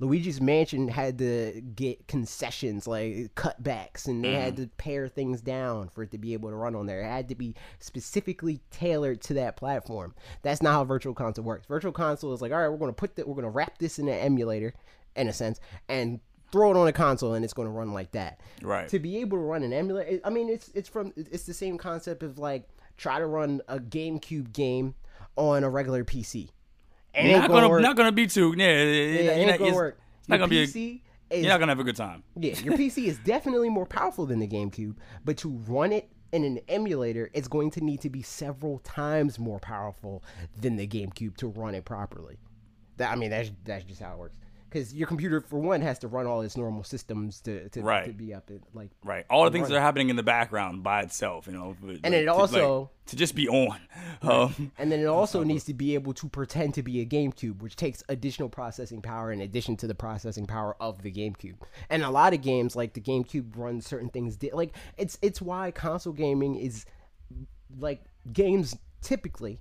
Luigi's 0.00 0.40
Mansion 0.40 0.88
had 0.88 1.18
to 1.18 1.60
get 1.76 2.08
concessions 2.08 2.86
like 2.86 3.34
cutbacks, 3.34 4.06
and 4.06 4.24
they 4.24 4.32
had 4.32 4.54
mm-hmm. 4.54 4.64
to 4.64 4.70
pare 4.78 5.08
things 5.08 5.42
down 5.42 5.90
for 5.90 6.02
it 6.02 6.10
to 6.12 6.18
be 6.18 6.32
able 6.32 6.48
to 6.48 6.56
run 6.56 6.74
on 6.74 6.86
there. 6.86 7.02
It 7.02 7.06
had 7.06 7.28
to 7.28 7.34
be 7.34 7.54
specifically 7.78 8.60
tailored 8.70 9.20
to 9.22 9.34
that 9.34 9.56
platform. 9.56 10.14
That's 10.42 10.62
not 10.62 10.72
how 10.72 10.84
Virtual 10.84 11.12
Console 11.12 11.44
works. 11.44 11.66
Virtual 11.66 11.92
Console 11.92 12.32
is 12.32 12.40
like, 12.40 12.50
all 12.50 12.58
right, 12.58 12.68
we're 12.68 12.78
going 12.78 12.90
to 12.90 12.94
put 12.94 13.16
that, 13.16 13.28
we're 13.28 13.34
going 13.34 13.44
to 13.44 13.50
wrap 13.50 13.76
this 13.76 13.98
in 13.98 14.08
an 14.08 14.18
emulator, 14.18 14.72
in 15.16 15.28
a 15.28 15.32
sense, 15.34 15.60
and 15.88 16.20
throw 16.50 16.70
it 16.70 16.76
on 16.76 16.88
a 16.88 16.92
console, 16.92 17.34
and 17.34 17.44
it's 17.44 17.54
going 17.54 17.68
to 17.68 17.72
run 17.72 17.92
like 17.92 18.12
that. 18.12 18.40
Right. 18.62 18.88
To 18.88 18.98
be 18.98 19.18
able 19.18 19.36
to 19.36 19.42
run 19.42 19.62
an 19.62 19.72
emulator, 19.72 20.20
I 20.24 20.30
mean, 20.30 20.48
it's 20.48 20.70
it's 20.74 20.88
from 20.88 21.12
it's 21.14 21.44
the 21.44 21.54
same 21.54 21.78
concept 21.78 22.22
of 22.22 22.38
like 22.38 22.68
try 22.96 23.18
to 23.18 23.26
run 23.26 23.60
a 23.68 23.78
GameCube 23.78 24.52
game 24.52 24.94
on 25.36 25.62
a 25.64 25.70
regular 25.70 26.04
PC. 26.04 26.50
It 27.14 27.18
ain't 27.20 27.40
Not 27.40 27.50
gonna, 27.50 27.68
work. 27.68 27.82
not 27.82 27.96
gonna 27.96 28.12
be 28.12 28.26
too. 28.26 28.54
Yeah, 28.56 28.66
Yeah, 28.66 28.82
yeah, 28.82 29.30
it 29.32 29.48
ain't 29.48 29.58
gonna 29.58 29.74
work. 29.74 29.98
It's 30.20 30.28
not 30.28 30.38
gonna 30.38 30.48
be. 30.48 30.60
A, 30.60 30.62
is 30.62 31.44
you're 31.44 31.48
not 31.48 31.60
gonna 31.60 31.70
have 31.70 31.80
a 31.80 31.84
good 31.84 31.96
time. 31.96 32.22
yeah, 32.36 32.58
your 32.60 32.76
PC 32.76 33.06
is 33.06 33.18
definitely 33.18 33.68
more 33.68 33.86
powerful 33.86 34.26
than 34.26 34.38
the 34.40 34.48
GameCube, 34.48 34.96
but 35.24 35.36
to 35.38 35.48
run 35.68 35.92
it 35.92 36.10
in 36.32 36.44
an 36.44 36.60
emulator, 36.68 37.30
it's 37.34 37.48
going 37.48 37.70
to 37.72 37.80
need 37.84 38.00
to 38.02 38.10
be 38.10 38.22
several 38.22 38.78
times 38.80 39.38
more 39.38 39.58
powerful 39.58 40.22
than 40.60 40.76
the 40.76 40.86
GameCube 40.86 41.36
to 41.38 41.48
run 41.48 41.74
it 41.74 41.84
properly. 41.84 42.38
That 42.96 43.10
I 43.10 43.16
mean, 43.16 43.30
that's 43.30 43.50
that's 43.64 43.84
just 43.84 44.00
how 44.00 44.12
it 44.14 44.18
works. 44.18 44.36
Because 44.70 44.94
your 44.94 45.08
computer, 45.08 45.40
for 45.40 45.58
one, 45.58 45.80
has 45.80 45.98
to 45.98 46.08
run 46.08 46.26
all 46.26 46.42
its 46.42 46.56
normal 46.56 46.84
systems 46.84 47.40
to 47.40 47.68
to, 47.70 47.82
Right. 47.82 48.06
to 48.06 48.12
be 48.12 48.32
up. 48.32 48.48
Like, 48.72 48.90
Right. 49.02 49.26
All 49.28 49.44
the 49.44 49.50
things 49.50 49.68
that 49.68 49.76
are 49.76 49.80
happening 49.80 50.10
in 50.10 50.16
the 50.16 50.22
background 50.22 50.84
by 50.84 51.02
itself, 51.02 51.48
you 51.48 51.52
know. 51.52 51.76
like, 51.82 51.98
And 52.04 52.14
it 52.14 52.26
to- 52.26 52.32
also- 52.32 52.80
like, 52.82 52.88
to 53.06 53.16
just 53.16 53.34
be 53.34 53.48
on. 53.48 53.80
Um, 54.22 54.70
and 54.78 54.92
then 54.92 55.00
it 55.00 55.06
also 55.06 55.42
needs 55.42 55.64
to 55.64 55.74
be 55.74 55.94
able 55.94 56.12
to 56.14 56.28
pretend 56.28 56.74
to 56.74 56.82
be 56.84 57.00
a 57.00 57.06
GameCube, 57.06 57.60
which 57.62 57.74
takes 57.74 58.04
additional 58.08 58.48
processing 58.48 59.02
power 59.02 59.32
in 59.32 59.40
addition 59.40 59.76
to 59.78 59.86
the 59.88 59.94
processing 59.94 60.46
power 60.46 60.76
of 60.80 61.02
the 61.02 61.10
GameCube. 61.10 61.56
And 61.88 62.02
a 62.04 62.10
lot 62.10 62.32
of 62.34 62.40
games, 62.42 62.76
like 62.76 62.92
the 62.92 63.00
GameCube, 63.00 63.56
run 63.56 63.80
certain 63.80 64.08
things. 64.10 64.36
Di- 64.36 64.52
like 64.52 64.76
it's 64.96 65.18
it's 65.22 65.42
why 65.42 65.70
console 65.72 66.12
gaming 66.12 66.54
is 66.54 66.86
like 67.78 68.04
games 68.32 68.76
typically 69.00 69.58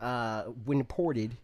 uh, 0.00 0.44
when 0.64 0.82
ported, 0.84 1.36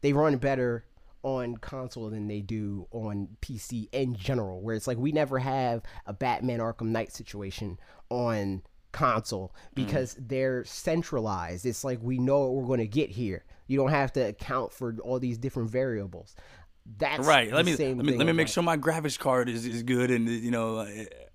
they 0.00 0.12
run 0.12 0.36
better 0.38 0.84
on 1.22 1.56
console 1.56 2.10
than 2.10 2.28
they 2.28 2.40
do 2.40 2.86
on 2.90 3.28
PC 3.40 3.88
in 3.92 4.14
general. 4.14 4.60
Where 4.60 4.74
it's 4.74 4.86
like 4.86 4.98
we 4.98 5.12
never 5.12 5.38
have 5.38 5.82
a 6.06 6.12
Batman 6.12 6.60
Arkham 6.60 6.88
Knight 6.88 7.12
situation 7.12 7.78
on 8.10 8.62
console 8.92 9.54
because 9.74 10.16
they're 10.18 10.64
centralized. 10.64 11.66
It's 11.66 11.84
like 11.84 11.98
we 12.02 12.18
know 12.18 12.40
what 12.40 12.54
we're 12.54 12.66
going 12.66 12.80
to 12.80 12.86
get 12.86 13.10
here. 13.10 13.44
You 13.66 13.78
don't 13.78 13.90
have 13.90 14.12
to 14.14 14.28
account 14.28 14.72
for 14.72 14.96
all 15.02 15.18
these 15.18 15.38
different 15.38 15.70
variables. 15.70 16.36
That's 16.98 17.26
right. 17.26 17.52
Let 17.52 17.64
me 17.64 17.76
let 17.76 17.96
me 17.96 18.16
let 18.16 18.26
me 18.26 18.32
make 18.32 18.46
like- 18.46 18.48
sure 18.48 18.62
my 18.62 18.76
graphics 18.76 19.18
card 19.18 19.48
is, 19.48 19.66
is 19.66 19.82
good 19.82 20.10
and 20.10 20.28
you 20.28 20.50
know 20.50 20.78
uh, 20.78 20.90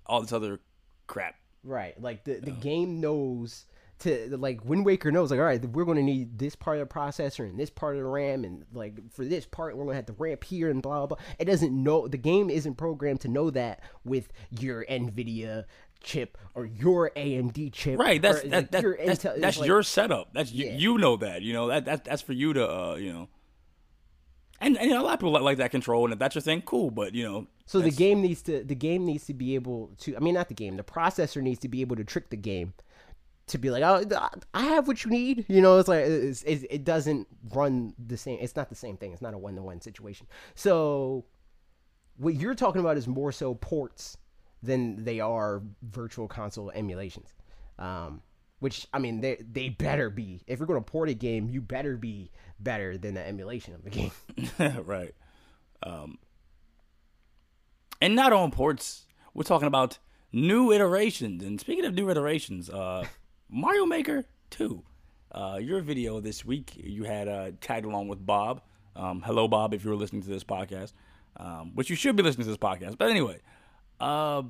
all 0.06 0.20
this 0.20 0.32
other 0.32 0.60
crap. 1.06 1.34
Right. 1.64 2.00
Like 2.00 2.24
the, 2.24 2.34
the 2.34 2.50
game 2.50 3.00
knows 3.00 3.66
to 4.00 4.36
like 4.38 4.64
Wind 4.64 4.84
Waker 4.86 5.10
knows 5.10 5.30
like 5.30 5.40
all 5.40 5.46
right 5.46 5.64
we're 5.70 5.84
going 5.84 5.96
to 5.96 6.02
need 6.02 6.38
this 6.38 6.54
part 6.54 6.78
of 6.78 6.88
the 6.88 6.94
processor 6.94 7.48
and 7.48 7.58
this 7.58 7.70
part 7.70 7.96
of 7.96 8.02
the 8.02 8.08
RAM 8.08 8.44
and 8.44 8.64
like 8.72 8.94
for 9.12 9.24
this 9.24 9.44
part 9.46 9.76
we're 9.76 9.84
going 9.84 9.94
to 9.94 9.96
have 9.96 10.06
to 10.06 10.14
ramp 10.18 10.44
here 10.44 10.70
and 10.70 10.82
blah 10.82 10.98
blah. 11.06 11.16
blah. 11.16 11.26
It 11.38 11.46
doesn't 11.46 11.72
know 11.72 12.06
the 12.08 12.16
game 12.18 12.50
isn't 12.50 12.74
programmed 12.76 13.20
to 13.22 13.28
know 13.28 13.50
that 13.50 13.80
with 14.04 14.28
your 14.50 14.84
Nvidia 14.86 15.64
chip 16.00 16.38
or 16.54 16.64
your 16.64 17.10
AMD 17.16 17.72
chip. 17.72 17.98
Right. 17.98 18.22
That's 18.22 18.42
that, 18.42 18.50
like, 18.52 18.70
that, 18.70 18.82
your 18.82 18.96
that's, 19.04 19.24
Intel- 19.24 19.40
that's 19.40 19.58
like- 19.58 19.66
your 19.66 19.82
setup. 19.82 20.32
That's 20.32 20.52
you, 20.52 20.66
Yeah. 20.66 20.76
you 20.76 20.98
know 20.98 21.16
that. 21.16 21.42
You 21.42 21.52
know 21.52 21.66
that, 21.68 21.84
that 21.86 22.04
that's 22.04 22.22
for 22.22 22.32
you 22.34 22.52
to 22.52 22.68
uh 22.70 22.94
you 22.94 23.12
know. 23.12 23.28
And, 24.60 24.76
and 24.76 24.88
you 24.88 24.94
know, 24.94 25.02
a 25.02 25.04
lot 25.04 25.14
of 25.14 25.18
people 25.20 25.30
like, 25.30 25.42
like 25.42 25.58
that 25.58 25.70
control, 25.70 26.02
and 26.04 26.12
if 26.12 26.18
that's 26.18 26.34
your 26.34 26.42
thing, 26.42 26.62
cool. 26.62 26.90
But 26.90 27.14
you 27.14 27.22
know, 27.24 27.46
So 27.66 27.80
the 27.80 27.90
game 27.92 28.22
needs 28.22 28.42
to 28.42 28.64
the 28.64 28.74
game 28.74 29.04
needs 29.06 29.26
to 29.26 29.34
be 29.34 29.54
able 29.54 29.92
to 30.00 30.16
I 30.16 30.20
mean 30.20 30.34
not 30.34 30.48
the 30.48 30.54
game 30.54 30.76
the 30.76 30.82
processor 30.82 31.40
needs 31.42 31.60
to 31.60 31.68
be 31.68 31.80
able 31.80 31.96
to 31.96 32.04
trick 32.04 32.30
the 32.30 32.36
game 32.36 32.74
to 33.48 33.58
be 33.58 33.70
like 33.70 33.82
oh 33.82 34.28
I 34.54 34.62
have 34.62 34.88
what 34.88 35.04
you 35.04 35.10
need 35.10 35.44
you 35.48 35.60
know 35.60 35.78
it's 35.78 35.88
like 35.88 36.04
it's, 36.04 36.42
it's, 36.42 36.64
it 36.70 36.84
doesn't 36.84 37.26
run 37.52 37.94
the 37.98 38.16
same 38.16 38.38
it's 38.40 38.56
not 38.56 38.68
the 38.68 38.74
same 38.74 38.96
thing 38.96 39.12
it's 39.12 39.22
not 39.22 39.34
a 39.34 39.38
one 39.38 39.56
to 39.56 39.62
one 39.62 39.80
situation 39.80 40.26
so 40.54 41.24
what 42.16 42.34
you're 42.34 42.54
talking 42.54 42.80
about 42.80 42.96
is 42.96 43.06
more 43.06 43.32
so 43.32 43.54
ports 43.54 44.16
than 44.62 45.04
they 45.04 45.20
are 45.20 45.62
virtual 45.82 46.28
console 46.28 46.70
emulations 46.72 47.34
um, 47.78 48.22
which 48.58 48.86
I 48.92 48.98
mean 48.98 49.20
they 49.20 49.36
they 49.36 49.68
better 49.68 50.10
be 50.10 50.42
if 50.46 50.58
you're 50.58 50.66
going 50.66 50.82
to 50.82 50.90
port 50.90 51.08
a 51.08 51.14
game 51.14 51.48
you 51.48 51.60
better 51.60 51.96
be 51.96 52.30
better 52.58 52.98
than 52.98 53.14
the 53.14 53.26
emulation 53.26 53.74
of 53.74 53.84
the 53.84 53.90
game 53.90 54.10
right. 54.84 55.14
Um, 55.82 56.18
and 58.00 58.14
not 58.14 58.32
on 58.32 58.50
ports. 58.50 59.06
We're 59.34 59.44
talking 59.44 59.68
about 59.68 59.98
new 60.32 60.72
iterations. 60.72 61.42
And 61.42 61.60
speaking 61.60 61.84
of 61.84 61.94
new 61.94 62.10
iterations, 62.10 62.70
uh, 62.70 63.04
Mario 63.50 63.86
Maker 63.86 64.24
2. 64.50 64.82
Uh, 65.32 65.58
your 65.60 65.80
video 65.80 66.20
this 66.20 66.44
week, 66.44 66.72
you 66.76 67.04
had 67.04 67.28
uh, 67.28 67.50
tagged 67.60 67.86
along 67.86 68.08
with 68.08 68.24
Bob. 68.24 68.60
Um, 68.94 69.22
hello, 69.22 69.48
Bob, 69.48 69.72
if 69.72 69.84
you're 69.84 69.96
listening 69.96 70.22
to 70.22 70.28
this 70.28 70.44
podcast, 70.44 70.92
um, 71.38 71.74
which 71.74 71.88
you 71.88 71.96
should 71.96 72.14
be 72.14 72.22
listening 72.22 72.44
to 72.44 72.50
this 72.50 72.58
podcast. 72.58 72.98
But 72.98 73.10
anyway, 73.10 73.38
uh, 74.00 74.42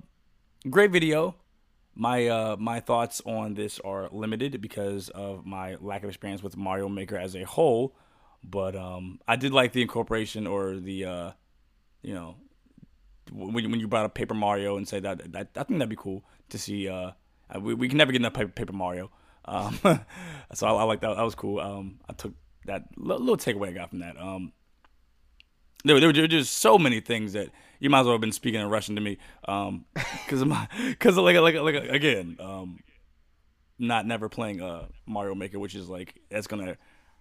great 0.68 0.90
video. 0.90 1.36
My 1.94 2.28
uh, 2.28 2.56
my 2.58 2.80
thoughts 2.80 3.20
on 3.24 3.54
this 3.54 3.80
are 3.80 4.08
limited 4.10 4.60
because 4.60 5.08
of 5.10 5.44
my 5.44 5.76
lack 5.80 6.02
of 6.02 6.08
experience 6.08 6.42
with 6.42 6.56
Mario 6.56 6.88
Maker 6.88 7.16
as 7.16 7.34
a 7.34 7.44
whole. 7.44 7.96
But 8.42 8.76
um, 8.76 9.20
I 9.26 9.36
did 9.36 9.52
like 9.52 9.72
the 9.72 9.82
incorporation 9.82 10.46
or 10.46 10.76
the 10.76 11.04
uh, 11.04 11.30
you 12.02 12.14
know 12.14 12.36
when 13.32 13.52
when 13.52 13.80
you 13.80 13.88
brought 13.88 14.04
up 14.04 14.14
Paper 14.14 14.34
Mario 14.34 14.76
and 14.76 14.86
say 14.86 15.00
that, 15.00 15.32
that 15.32 15.50
I 15.56 15.64
think 15.64 15.78
that'd 15.78 15.88
be 15.88 15.96
cool 15.96 16.24
to 16.50 16.58
see. 16.58 16.88
Uh, 16.88 17.12
uh, 17.54 17.60
we, 17.60 17.74
we 17.74 17.88
can 17.88 17.98
never 17.98 18.12
get 18.12 18.20
enough 18.20 18.34
Paper, 18.34 18.50
Paper 18.50 18.72
Mario, 18.72 19.10
um, 19.44 19.78
so 20.54 20.66
I, 20.66 20.72
I 20.72 20.82
like 20.84 21.00
that. 21.00 21.16
That 21.16 21.22
was 21.22 21.34
cool. 21.34 21.60
Um, 21.60 22.00
I 22.08 22.12
took 22.12 22.34
that 22.66 22.84
little, 22.96 23.24
little 23.24 23.36
takeaway 23.36 23.68
I 23.68 23.72
got 23.72 23.90
from 23.90 24.00
that. 24.00 24.20
Um, 24.20 24.52
there, 25.84 25.94
were- 25.94 26.00
there 26.00 26.10
were 26.22 26.28
just 26.28 26.58
so 26.58 26.78
many 26.78 27.00
things 27.00 27.32
that 27.32 27.48
you 27.80 27.88
might 27.90 28.00
as 28.00 28.06
well 28.06 28.14
have 28.14 28.20
been 28.20 28.32
speaking 28.32 28.60
in 28.60 28.68
Russian 28.68 28.94
to 28.96 29.00
me, 29.00 29.18
um, 29.46 29.84
because 29.94 30.42
of 30.42 30.48
my, 30.48 30.68
because 30.88 31.16
like 31.16 31.36
like 31.36 31.54
like 31.54 31.74
again, 31.88 32.36
um, 32.40 32.80
not 33.78 34.04
never 34.06 34.28
playing 34.28 34.60
uh 34.60 34.86
Mario 35.06 35.34
Maker, 35.34 35.58
which 35.58 35.74
is 35.74 35.88
like 35.88 36.14
that's 36.30 36.46
gonna 36.48 36.76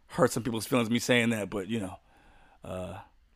hurt 0.07 0.31
some 0.31 0.41
people's 0.43 0.65
feelings 0.65 0.89
me 0.89 0.99
saying 0.99 1.29
that, 1.29 1.49
but 1.49 1.67
you 1.67 1.79
know, 1.81 1.97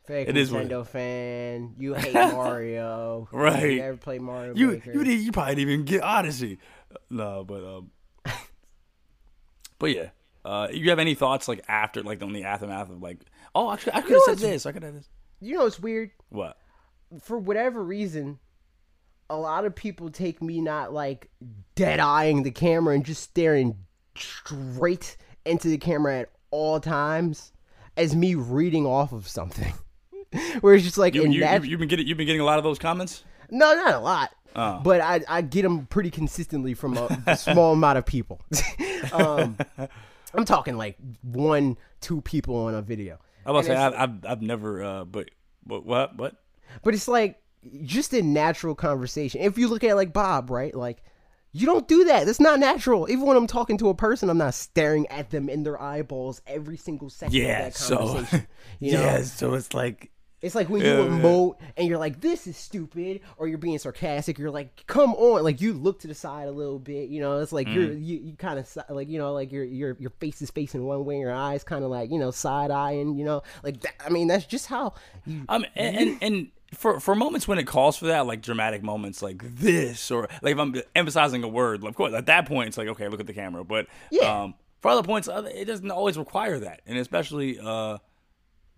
Fake 0.04 0.28
It 0.28 0.34
what- 0.34 0.66
Nintendo 0.66 0.84
fan. 0.84 1.74
You 1.78 1.94
hate 1.94 2.12
Mario. 2.32 3.28
Right. 3.30 3.70
You 3.74 3.78
never 3.78 3.96
played 3.96 4.20
Mario 4.20 4.54
you 4.56 4.68
Maker. 4.72 4.92
you 4.92 5.04
did, 5.04 5.20
you 5.20 5.30
probably 5.30 5.54
didn't 5.54 5.70
even 5.72 5.84
get 5.84 6.02
Odyssey. 6.02 6.58
No, 7.10 7.44
but 7.44 7.64
um, 7.64 7.90
but 9.78 9.90
yeah. 9.90 10.10
Uh, 10.44 10.66
you 10.72 10.90
have 10.90 10.98
any 10.98 11.14
thoughts 11.14 11.46
like 11.46 11.64
after 11.68 12.02
like 12.02 12.20
on 12.22 12.32
the 12.32 12.44
aftermath 12.44 12.90
of 12.90 13.00
like, 13.00 13.18
oh, 13.54 13.72
actually, 13.72 13.92
I 13.94 14.00
could 14.00 14.12
have 14.12 14.22
said 14.22 14.38
this. 14.38 14.66
I 14.66 14.72
could 14.72 14.82
have 14.82 14.94
this. 14.94 15.08
You 15.40 15.56
know, 15.56 15.66
it's 15.66 15.78
weird. 15.78 16.10
What? 16.30 16.56
For 17.20 17.38
whatever 17.38 17.82
reason, 17.82 18.38
a 19.30 19.36
lot 19.36 19.64
of 19.64 19.74
people 19.74 20.10
take 20.10 20.42
me 20.42 20.60
not 20.60 20.92
like 20.92 21.30
dead 21.74 22.00
eyeing 22.00 22.42
the 22.42 22.50
camera 22.50 22.94
and 22.94 23.04
just 23.04 23.22
staring 23.22 23.76
straight 24.16 25.16
into 25.44 25.68
the 25.68 25.78
camera 25.78 26.20
at 26.20 26.30
all 26.50 26.80
times 26.80 27.52
as 27.96 28.16
me 28.16 28.34
reading 28.34 28.86
off 28.86 29.12
of 29.12 29.28
something. 29.28 29.72
Where 30.60 30.74
it's 30.74 30.84
just 30.84 30.98
like 30.98 31.14
You, 31.14 31.24
in 31.24 31.32
you, 31.32 31.40
that 31.40 31.64
you've 31.64 31.78
been 31.78 31.88
getting 31.88 32.06
you've 32.06 32.18
been 32.18 32.26
getting 32.26 32.40
a 32.40 32.44
lot 32.44 32.58
of 32.58 32.64
those 32.64 32.78
comments. 32.78 33.24
No, 33.50 33.74
not 33.74 33.94
a 33.94 33.98
lot. 34.00 34.30
Oh. 34.54 34.80
But 34.82 35.00
I, 35.00 35.20
I 35.28 35.42
get 35.42 35.62
them 35.62 35.86
pretty 35.86 36.10
consistently 36.10 36.74
from 36.74 36.96
a, 36.96 37.22
a 37.26 37.36
small 37.36 37.72
amount 37.72 37.98
of 37.98 38.06
people. 38.06 38.40
um, 39.12 39.56
I'm 40.34 40.44
talking 40.44 40.76
like 40.76 40.96
one, 41.22 41.76
two 42.00 42.20
people 42.22 42.56
on 42.56 42.74
a 42.74 42.82
video. 42.82 43.18
I 43.44 43.50
was 43.50 43.66
say 43.66 43.74
I've, 43.74 43.94
I've 43.94 44.24
I've 44.24 44.42
never 44.42 44.84
uh 44.84 45.04
but 45.04 45.30
but 45.66 45.84
what 45.84 46.16
what 46.16 46.36
But 46.84 46.94
it's 46.94 47.08
like 47.08 47.40
just 47.82 48.12
a 48.12 48.22
natural 48.22 48.74
conversation. 48.74 49.40
If 49.40 49.58
you 49.58 49.68
look 49.68 49.82
at 49.82 49.96
like 49.96 50.12
Bob, 50.12 50.48
right? 50.48 50.74
Like 50.74 51.02
you 51.52 51.66
don't 51.66 51.86
do 51.88 52.04
that. 52.04 52.24
That's 52.24 52.40
not 52.40 52.60
natural. 52.60 53.10
Even 53.10 53.26
when 53.26 53.36
I'm 53.36 53.46
talking 53.46 53.76
to 53.78 53.88
a 53.88 53.94
person, 53.94 54.30
I'm 54.30 54.38
not 54.38 54.54
staring 54.54 55.06
at 55.08 55.30
them 55.30 55.48
in 55.48 55.64
their 55.64 55.80
eyeballs 55.80 56.40
every 56.46 56.76
single 56.76 57.10
second 57.10 57.34
yeah 57.34 57.66
of 57.66 57.74
that 57.74 57.76
so. 57.76 58.24
You 58.80 58.92
know? 58.92 59.00
yeah 59.00 59.22
so 59.22 59.54
it's 59.54 59.74
like 59.74 60.11
It's 60.42 60.54
like 60.56 60.68
when 60.68 60.82
Yeah, 60.82 60.98
you 60.98 61.04
yeah. 61.04 61.22
emote 61.22 61.54
and 61.76 61.88
you're 61.88 61.98
like, 61.98 62.20
"This 62.20 62.46
is 62.46 62.56
stupid," 62.56 63.20
or 63.36 63.46
you're 63.48 63.58
being 63.58 63.78
sarcastic. 63.78 64.38
You're 64.38 64.50
like, 64.50 64.84
"Come 64.86 65.14
on!" 65.14 65.44
Like 65.44 65.60
you 65.60 65.72
look 65.72 66.00
to 66.00 66.08
the 66.08 66.14
side 66.14 66.48
a 66.48 66.52
little 66.52 66.78
bit. 66.80 67.08
You 67.10 67.20
know, 67.20 67.38
it's 67.38 67.52
like 67.52 67.68
you're 67.68 67.88
Mm. 67.90 68.04
you, 68.04 68.18
you 68.18 68.36
kind 68.36 68.58
of 68.58 68.76
like 68.90 69.08
you 69.08 69.18
know 69.18 69.32
like 69.32 69.52
your 69.52 69.64
your 69.64 69.96
your 70.00 70.10
face 70.10 70.42
is 70.42 70.50
facing 70.50 70.84
one 70.84 71.04
way, 71.04 71.14
and 71.14 71.22
your 71.22 71.32
eyes 71.32 71.62
kind 71.64 71.84
of 71.84 71.90
like 71.90 72.10
you 72.10 72.18
know 72.18 72.30
side 72.32 72.70
eyeing. 72.72 73.16
You 73.16 73.24
know, 73.24 73.42
like 73.62 73.80
that, 73.82 73.94
I 74.04 74.08
mean 74.10 74.26
that's 74.28 74.44
just 74.44 74.66
how 74.66 74.94
you. 75.24 75.44
Um, 75.48 75.64
and, 75.76 75.96
and 75.96 76.16
and 76.20 76.46
for 76.74 76.98
for 76.98 77.14
moments 77.14 77.46
when 77.46 77.58
it 77.58 77.66
calls 77.66 77.96
for 77.96 78.06
that, 78.06 78.26
like 78.26 78.42
dramatic 78.42 78.82
moments 78.82 79.22
like 79.22 79.42
this, 79.56 80.10
or 80.10 80.28
like 80.42 80.54
if 80.54 80.58
I'm 80.58 80.74
emphasizing 80.96 81.44
a 81.44 81.48
word, 81.48 81.84
of 81.84 81.94
course, 81.94 82.14
at 82.14 82.26
that 82.26 82.46
point 82.46 82.68
it's 82.68 82.76
like 82.78 82.88
okay, 82.88 83.06
look 83.08 83.20
at 83.20 83.26
the 83.28 83.32
camera. 83.34 83.62
But 83.62 83.86
Yeah. 84.10 84.42
um, 84.42 84.54
for 84.80 84.90
other 84.90 85.04
points, 85.04 85.28
it 85.32 85.66
doesn't 85.66 85.90
always 85.92 86.18
require 86.18 86.58
that, 86.58 86.80
and 86.86 86.98
especially 86.98 87.60
uh, 87.60 87.98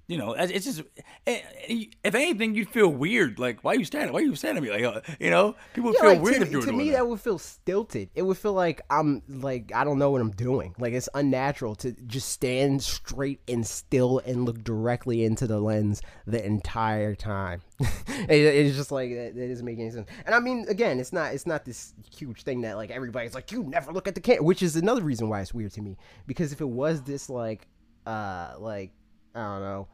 you 0.06 0.18
know, 0.18 0.32
it's 0.34 0.52
it's 0.52 0.64
just 0.66 0.82
eh, 1.26 1.40
eh, 1.68 1.84
if 2.04 2.14
anything, 2.14 2.54
you'd 2.54 2.68
feel 2.68 2.88
weird. 2.88 3.38
Like 3.38 3.62
why 3.64 3.72
are 3.72 3.78
you 3.78 3.84
standing? 3.84 4.12
Why 4.12 4.20
are 4.20 4.22
you 4.22 4.34
standing 4.34 4.62
at 4.64 4.68
me? 4.78 4.84
Like 4.84 4.96
uh, 4.96 5.00
you 5.18 5.30
know, 5.30 5.56
people 5.72 5.90
would 5.90 5.94
Yeah, 5.94 6.00
feel 6.00 6.10
like, 6.10 6.22
weird 6.22 6.36
to, 6.36 6.42
if 6.42 6.50
you 6.50 6.58
were 6.58 6.64
to 6.64 6.70
doing 6.70 6.78
me 6.78 6.90
that. 6.90 6.96
that 6.98 7.08
would 7.08 7.20
feel 7.20 7.38
stilted. 7.38 8.10
It 8.14 8.22
would 8.22 8.36
feel 8.36 8.52
like 8.52 8.82
I'm 8.90 9.22
like 9.28 9.72
I 9.74 9.84
don't 9.84 9.98
know 9.98 10.10
what 10.10 10.20
I'm 10.20 10.30
doing. 10.32 10.74
Like 10.78 10.92
it's 10.92 11.08
unnatural 11.14 11.74
to 11.76 11.92
just 12.06 12.28
stand 12.28 12.82
straight 12.82 13.40
and 13.48 13.66
still 13.66 14.20
and 14.26 14.44
look 14.44 14.62
directly 14.62 15.24
into 15.24 15.46
the 15.46 15.58
lens 15.58 16.02
the 16.26 16.44
entire 16.44 17.14
time. 17.14 17.62
it, 17.80 18.30
it's 18.30 18.76
just 18.76 18.92
like 18.92 19.10
that, 19.10 19.34
that 19.34 19.48
doesn't 19.48 19.64
make 19.64 19.78
any 19.78 19.90
sense. 19.90 20.08
And 20.26 20.34
I 20.34 20.40
mean, 20.40 20.66
again, 20.68 21.00
it's 21.00 21.12
not 21.12 21.32
it's 21.34 21.46
not 21.46 21.64
this 21.64 21.94
huge 22.14 22.42
thing 22.42 22.60
that 22.60 22.76
like 22.76 22.90
everybody's 22.90 23.34
like 23.34 23.50
you 23.52 23.62
never 23.64 23.90
look 23.92 24.06
at 24.06 24.14
the 24.14 24.20
camera, 24.20 24.42
which 24.42 24.62
is 24.62 24.76
another 24.76 25.02
reason 25.02 25.28
why 25.28 25.40
it's 25.40 25.54
weird 25.54 25.72
to 25.72 25.80
me. 25.82 25.96
Because 26.26 26.52
if 26.52 26.60
it 26.60 26.68
was 26.68 27.02
this 27.02 27.30
like 27.30 27.66
uh 28.06 28.54
like 28.58 28.92
I 29.34 29.42
don't 29.42 29.60
know 29.62 29.88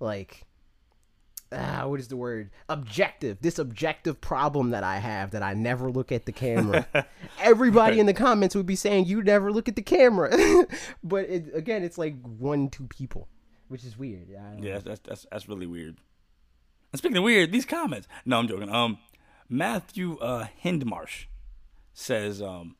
like 0.00 0.44
ah, 1.52 1.86
what 1.86 2.00
is 2.00 2.08
the 2.08 2.16
word? 2.16 2.50
Objective. 2.68 3.38
This 3.40 3.58
objective 3.58 4.20
problem 4.20 4.70
that 4.70 4.84
I 4.84 4.98
have 4.98 5.30
that 5.30 5.42
I 5.42 5.54
never 5.54 5.90
look 5.90 6.12
at 6.12 6.26
the 6.26 6.32
camera. 6.32 6.86
Everybody 7.40 8.00
in 8.00 8.06
the 8.06 8.14
comments 8.14 8.54
would 8.54 8.66
be 8.66 8.76
saying 8.76 9.06
you 9.06 9.22
never 9.22 9.50
look 9.52 9.68
at 9.68 9.76
the 9.76 9.82
camera, 9.82 10.30
but 11.02 11.28
it, 11.28 11.54
again, 11.54 11.82
it's 11.82 11.98
like 11.98 12.20
one, 12.22 12.68
two 12.68 12.86
people, 12.86 13.28
which 13.68 13.84
is 13.84 13.98
weird. 13.98 14.28
I 14.30 14.42
don't 14.42 14.60
know. 14.60 14.68
Yeah, 14.68 14.78
that's 14.78 15.00
that's 15.00 15.26
that's 15.30 15.48
really 15.48 15.66
weird. 15.66 15.98
And 16.92 16.98
speaking 16.98 17.18
of 17.18 17.24
weird, 17.24 17.52
these 17.52 17.66
comments. 17.66 18.08
No, 18.24 18.38
I'm 18.38 18.48
joking. 18.48 18.70
Um, 18.70 18.98
Matthew 19.48 20.18
uh, 20.18 20.46
Hindmarsh 20.62 21.26
says, 21.92 22.40
um, 22.40 22.76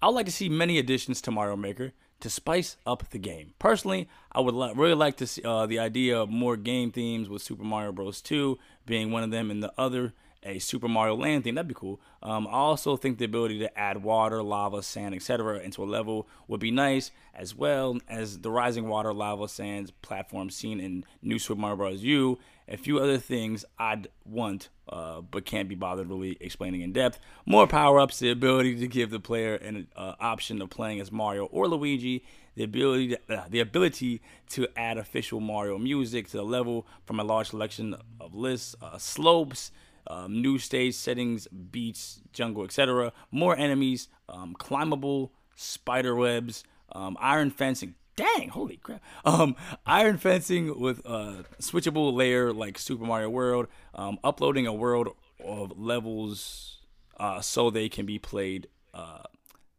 I 0.00 0.06
would 0.06 0.14
like 0.14 0.26
to 0.26 0.32
see 0.32 0.48
many 0.48 0.78
additions 0.78 1.20
to 1.22 1.30
Mario 1.30 1.56
Maker 1.56 1.92
to 2.26 2.30
spice 2.30 2.76
up 2.84 3.08
the 3.10 3.20
game. 3.20 3.54
Personally, 3.60 4.08
I 4.32 4.40
would 4.40 4.52
li- 4.52 4.72
really 4.74 4.94
like 4.94 5.16
to 5.18 5.28
see 5.28 5.42
uh, 5.44 5.66
the 5.66 5.78
idea 5.78 6.20
of 6.20 6.28
more 6.28 6.56
game 6.56 6.90
themes 6.90 7.28
with 7.28 7.40
Super 7.40 7.62
Mario 7.62 7.92
Bros. 7.92 8.20
2 8.20 8.58
being 8.84 9.12
one 9.12 9.22
of 9.22 9.30
them 9.30 9.48
and 9.48 9.62
the 9.62 9.72
other 9.78 10.12
a 10.42 10.58
Super 10.58 10.88
Mario 10.88 11.14
Land 11.14 11.44
theme. 11.44 11.54
That'd 11.54 11.68
be 11.68 11.74
cool. 11.74 12.00
Um, 12.24 12.48
I 12.48 12.52
also 12.52 12.96
think 12.96 13.18
the 13.18 13.24
ability 13.24 13.60
to 13.60 13.78
add 13.78 14.02
water, 14.02 14.42
lava, 14.42 14.82
sand, 14.82 15.14
etc. 15.14 15.60
into 15.60 15.84
a 15.84 15.86
level 15.86 16.26
would 16.48 16.58
be 16.58 16.72
nice, 16.72 17.12
as 17.32 17.54
well 17.54 17.98
as 18.08 18.40
the 18.40 18.50
rising 18.50 18.88
water, 18.88 19.14
lava, 19.14 19.48
sands 19.48 19.92
platform 20.02 20.50
seen 20.50 20.80
in 20.80 21.04
New 21.22 21.38
Super 21.38 21.60
Mario 21.60 21.76
Bros. 21.76 22.02
U. 22.02 22.38
A 22.68 22.76
few 22.76 22.98
other 22.98 23.18
things 23.18 23.64
I'd 23.78 24.08
want, 24.24 24.70
uh, 24.88 25.20
but 25.20 25.44
can't 25.44 25.68
be 25.68 25.76
bothered 25.76 26.08
really 26.08 26.36
explaining 26.40 26.80
in 26.80 26.92
depth. 26.92 27.20
More 27.44 27.66
power 27.66 28.00
ups, 28.00 28.18
the 28.18 28.30
ability 28.30 28.76
to 28.80 28.88
give 28.88 29.10
the 29.10 29.20
player 29.20 29.54
an 29.54 29.86
uh, 29.94 30.14
option 30.18 30.60
of 30.60 30.70
playing 30.70 31.00
as 31.00 31.12
Mario 31.12 31.44
or 31.46 31.68
Luigi, 31.68 32.24
the 32.56 32.64
ability 32.64 33.08
to, 33.08 33.36
uh, 33.36 33.44
the 33.48 33.60
ability 33.60 34.20
to 34.50 34.66
add 34.76 34.98
official 34.98 35.40
Mario 35.40 35.78
music 35.78 36.28
to 36.30 36.38
the 36.38 36.42
level 36.42 36.86
from 37.04 37.20
a 37.20 37.24
large 37.24 37.50
selection 37.50 37.94
of 38.20 38.34
lists, 38.34 38.74
uh, 38.82 38.98
slopes, 38.98 39.70
um, 40.08 40.40
new 40.40 40.58
stage 40.58 40.94
settings, 40.94 41.46
beats, 41.48 42.20
jungle, 42.32 42.64
etc. 42.64 43.12
More 43.30 43.56
enemies, 43.56 44.08
um, 44.28 44.54
climbable 44.54 45.32
spider 45.54 46.14
webs, 46.14 46.64
um, 46.92 47.16
iron 47.20 47.50
fencing. 47.50 47.94
Dang, 48.16 48.48
holy 48.48 48.78
crap! 48.78 49.02
Um, 49.26 49.56
iron 49.84 50.16
fencing 50.16 50.80
with 50.80 51.04
a 51.04 51.44
switchable 51.60 52.14
layer 52.14 52.50
like 52.50 52.78
Super 52.78 53.04
Mario 53.04 53.28
World, 53.28 53.66
um, 53.94 54.18
uploading 54.24 54.66
a 54.66 54.72
world 54.72 55.08
of 55.44 55.78
levels 55.78 56.78
uh, 57.20 57.42
so 57.42 57.70
they 57.70 57.90
can 57.90 58.06
be 58.06 58.18
played 58.18 58.68
uh, 58.94 59.22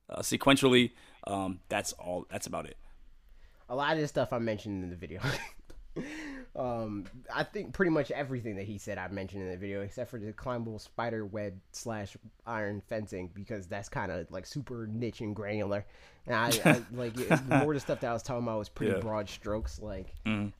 uh, 0.08 0.20
sequentially. 0.20 0.92
Um, 1.26 1.62
that's 1.68 1.94
all. 1.94 2.28
That's 2.30 2.46
about 2.46 2.68
it. 2.68 2.78
A 3.70 3.76
lot 3.76 3.94
of 3.94 4.00
this 4.00 4.10
stuff 4.10 4.32
I 4.32 4.38
mentioned 4.38 4.84
in 4.84 4.92
the 4.92 4.96
video. 4.96 5.20
um, 6.56 7.06
I 7.34 7.44
think 7.44 7.74
pretty 7.74 7.92
much 7.92 8.10
everything 8.12 8.56
that 8.56 8.66
he 8.66 8.78
said 8.78 8.98
I 8.98 9.08
mentioned 9.10 9.44
in 9.44 9.50
the 9.50 9.58
video, 9.58 9.82
except 9.82 10.10
for 10.10 10.20
the 10.20 10.34
climbable 10.34 10.80
spider 10.80 11.26
web 11.26 11.54
slash 11.72 12.18
iron 12.46 12.82
fencing, 12.88 13.30
because 13.34 13.68
that's 13.68 13.90
kind 13.90 14.12
of 14.12 14.30
like 14.32 14.46
super 14.46 14.88
niche 14.88 15.22
and 15.22 15.36
granular. 15.36 15.86
And 16.26 16.36
I, 16.36 16.52
I 16.66 16.82
like 16.94 17.18
it, 17.20 17.46
more 17.48 17.72
of 17.72 17.76
the 17.76 17.80
stuff 17.80 18.00
that 18.02 18.10
I 18.10 18.14
was 18.14 18.24
talking 18.24 18.44
about 18.44 18.58
was 18.60 18.70
pretty 18.70 18.94
Yeah. 18.94 19.00
broad 19.00 19.30
strokes. 19.30 19.80
Like 19.80 20.08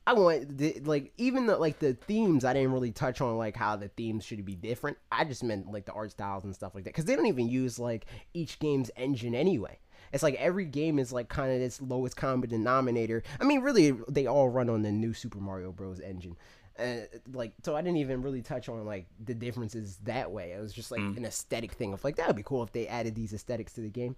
I 0.06 0.12
want 0.14 0.56
the, 0.56 0.80
like 0.84 1.12
even 1.18 1.46
the 1.46 1.56
like 1.56 1.78
the 1.78 1.94
themes 1.94 2.44
I 2.44 2.52
didn't 2.54 2.72
really 2.72 2.92
touch 2.92 3.20
on 3.20 3.36
like 3.36 3.56
how 3.56 3.76
the 3.76 3.88
themes 3.88 4.24
should 4.24 4.44
be 4.44 4.54
different. 4.54 4.98
I 5.10 5.24
just 5.24 5.42
meant 5.42 5.70
like 5.72 5.84
the 5.84 5.92
art 5.92 6.12
styles 6.12 6.44
and 6.44 6.54
stuff 6.54 6.74
like 6.74 6.84
that 6.84 6.90
because 6.90 7.04
they 7.06 7.16
don't 7.16 7.26
even 7.26 7.48
use 7.48 7.78
like 7.78 8.06
each 8.34 8.58
game's 8.60 8.90
engine 8.96 9.34
anyway. 9.34 9.78
It's 10.12 10.22
like 10.22 10.34
every 10.34 10.64
game 10.64 10.98
is 10.98 11.12
like 11.12 11.28
kind 11.28 11.52
of 11.52 11.58
this 11.58 11.80
lowest 11.80 12.16
common 12.16 12.48
denominator. 12.48 13.22
I 13.40 13.44
mean, 13.44 13.60
really, 13.60 13.92
they 14.08 14.26
all 14.26 14.48
run 14.48 14.70
on 14.70 14.82
the 14.82 14.92
new 14.92 15.12
Super 15.12 15.38
Mario 15.38 15.72
Bros. 15.72 16.00
engine. 16.00 16.36
Uh, 16.78 17.00
like, 17.32 17.52
so 17.64 17.74
I 17.74 17.82
didn't 17.82 17.96
even 17.96 18.22
really 18.22 18.40
touch 18.40 18.68
on 18.68 18.84
like 18.86 19.06
the 19.24 19.34
differences 19.34 19.96
that 20.04 20.30
way. 20.30 20.52
It 20.52 20.60
was 20.60 20.72
just 20.72 20.92
like 20.92 21.00
an 21.00 21.24
aesthetic 21.24 21.72
thing 21.72 21.92
of 21.92 22.04
like 22.04 22.16
that 22.16 22.28
would 22.28 22.36
be 22.36 22.44
cool 22.44 22.62
if 22.62 22.72
they 22.72 22.86
added 22.86 23.14
these 23.14 23.32
aesthetics 23.32 23.72
to 23.74 23.80
the 23.80 23.88
game. 23.88 24.14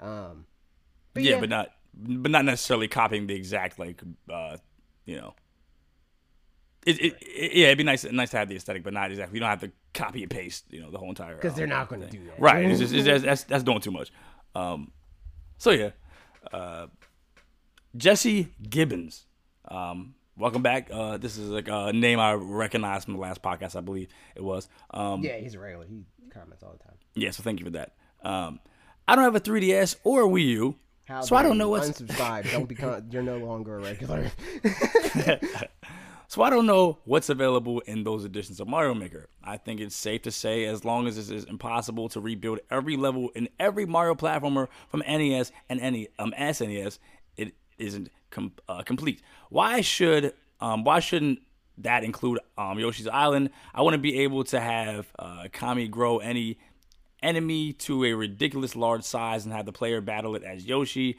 Um, 0.00 0.44
but 1.14 1.22
yeah, 1.22 1.32
yeah, 1.32 1.40
but 1.40 1.48
not 1.48 1.70
but 1.96 2.30
not 2.30 2.44
necessarily 2.44 2.88
copying 2.88 3.26
the 3.26 3.34
exact 3.34 3.78
like 3.78 4.02
uh 4.32 4.56
you 5.04 5.16
know 5.16 5.34
it, 6.86 7.00
it, 7.00 7.16
it 7.20 7.52
yeah 7.54 7.66
it'd 7.66 7.78
be 7.78 7.84
nice 7.84 8.04
nice 8.04 8.30
to 8.30 8.38
have 8.38 8.48
the 8.48 8.56
aesthetic 8.56 8.82
but 8.82 8.92
not 8.92 9.10
exactly 9.10 9.36
you 9.36 9.40
don't 9.40 9.48
have 9.48 9.60
to 9.60 9.70
copy 9.94 10.22
and 10.22 10.30
paste 10.30 10.64
you 10.70 10.80
know 10.80 10.90
the 10.90 10.98
whole 10.98 11.08
entire 11.08 11.36
because 11.36 11.54
they're 11.54 11.64
um, 11.64 11.70
not 11.70 11.88
going 11.88 12.00
to 12.00 12.08
do 12.08 12.24
that, 12.24 12.40
right 12.40 12.64
it's 12.68 12.80
just 12.90 12.92
it's, 12.92 13.24
that's 13.24 13.44
that's 13.44 13.62
doing 13.62 13.80
too 13.80 13.90
much 13.90 14.12
um 14.54 14.90
so 15.58 15.70
yeah 15.70 15.90
uh 16.52 16.86
Jesse 17.96 18.48
Gibbons 18.68 19.24
um 19.68 20.14
welcome 20.36 20.62
back 20.62 20.88
uh 20.92 21.16
this 21.16 21.36
is 21.38 21.48
like 21.50 21.68
a 21.68 21.92
name 21.92 22.18
I 22.20 22.32
recognized 22.34 23.04
from 23.04 23.14
the 23.14 23.20
last 23.20 23.42
podcast 23.42 23.76
I 23.76 23.80
believe 23.80 24.08
it 24.34 24.42
was 24.42 24.68
um 24.90 25.22
Yeah, 25.22 25.36
he's 25.38 25.54
a 25.54 25.58
regular. 25.58 25.86
He 25.86 26.04
comments 26.32 26.62
all 26.62 26.72
the 26.72 26.82
time. 26.84 26.96
yeah 27.14 27.30
so 27.30 27.42
thank 27.42 27.60
you 27.60 27.64
for 27.66 27.70
that 27.72 27.94
um 28.22 28.60
I 29.06 29.14
don't 29.16 29.24
have 29.24 29.36
a 29.36 29.40
3DS 29.40 29.96
or 30.04 30.22
a 30.22 30.26
Wii 30.26 30.46
U 30.48 30.76
How 31.04 31.20
so 31.20 31.36
I 31.36 31.42
don't 31.42 31.58
know 31.58 31.68
what's 31.68 31.90
unsubscribe. 31.90 32.50
don't 32.50 32.66
become. 32.68 33.04
You're 33.10 33.22
no 33.22 33.36
longer 33.38 33.78
a 33.78 33.82
regular. 33.82 34.30
So 36.28 36.42
I 36.42 36.50
don't 36.50 36.66
know 36.66 36.98
what's 37.04 37.28
available 37.28 37.80
in 37.80 38.04
those 38.04 38.24
editions 38.24 38.60
of 38.60 38.68
Mario 38.68 38.94
Maker. 38.94 39.28
I 39.42 39.56
think 39.56 39.80
it's 39.80 39.94
safe 39.94 40.22
to 40.22 40.30
say, 40.30 40.64
as 40.64 40.84
long 40.84 41.06
as 41.06 41.18
it 41.18 41.34
is 41.34 41.44
impossible 41.44 42.08
to 42.10 42.20
rebuild 42.20 42.60
every 42.70 42.96
level 42.96 43.30
in 43.34 43.48
every 43.60 43.86
Mario 43.86 44.14
platformer 44.14 44.68
from 44.88 45.02
NES 45.06 45.52
and 45.68 45.80
any 45.80 46.08
um, 46.18 46.32
SNES, 46.38 46.98
it 47.36 47.54
isn't 47.78 48.10
com- 48.30 48.52
uh, 48.68 48.82
complete. 48.82 49.20
Why 49.50 49.80
should 49.80 50.32
um, 50.60 50.84
why 50.84 51.00
shouldn't 51.00 51.40
that 51.78 52.04
include 52.04 52.38
um, 52.56 52.78
Yoshi's 52.78 53.08
Island? 53.08 53.50
I 53.74 53.82
want 53.82 53.94
to 53.94 53.98
be 53.98 54.20
able 54.20 54.44
to 54.44 54.60
have 54.60 55.06
uh, 55.18 55.48
Kami 55.52 55.88
grow 55.88 56.18
any 56.18 56.58
enemy 57.22 57.72
to 57.72 58.04
a 58.04 58.12
ridiculous 58.12 58.76
large 58.76 59.02
size 59.02 59.44
and 59.44 59.54
have 59.54 59.66
the 59.66 59.72
player 59.72 60.00
battle 60.00 60.36
it 60.36 60.42
as 60.42 60.66
Yoshi. 60.66 61.18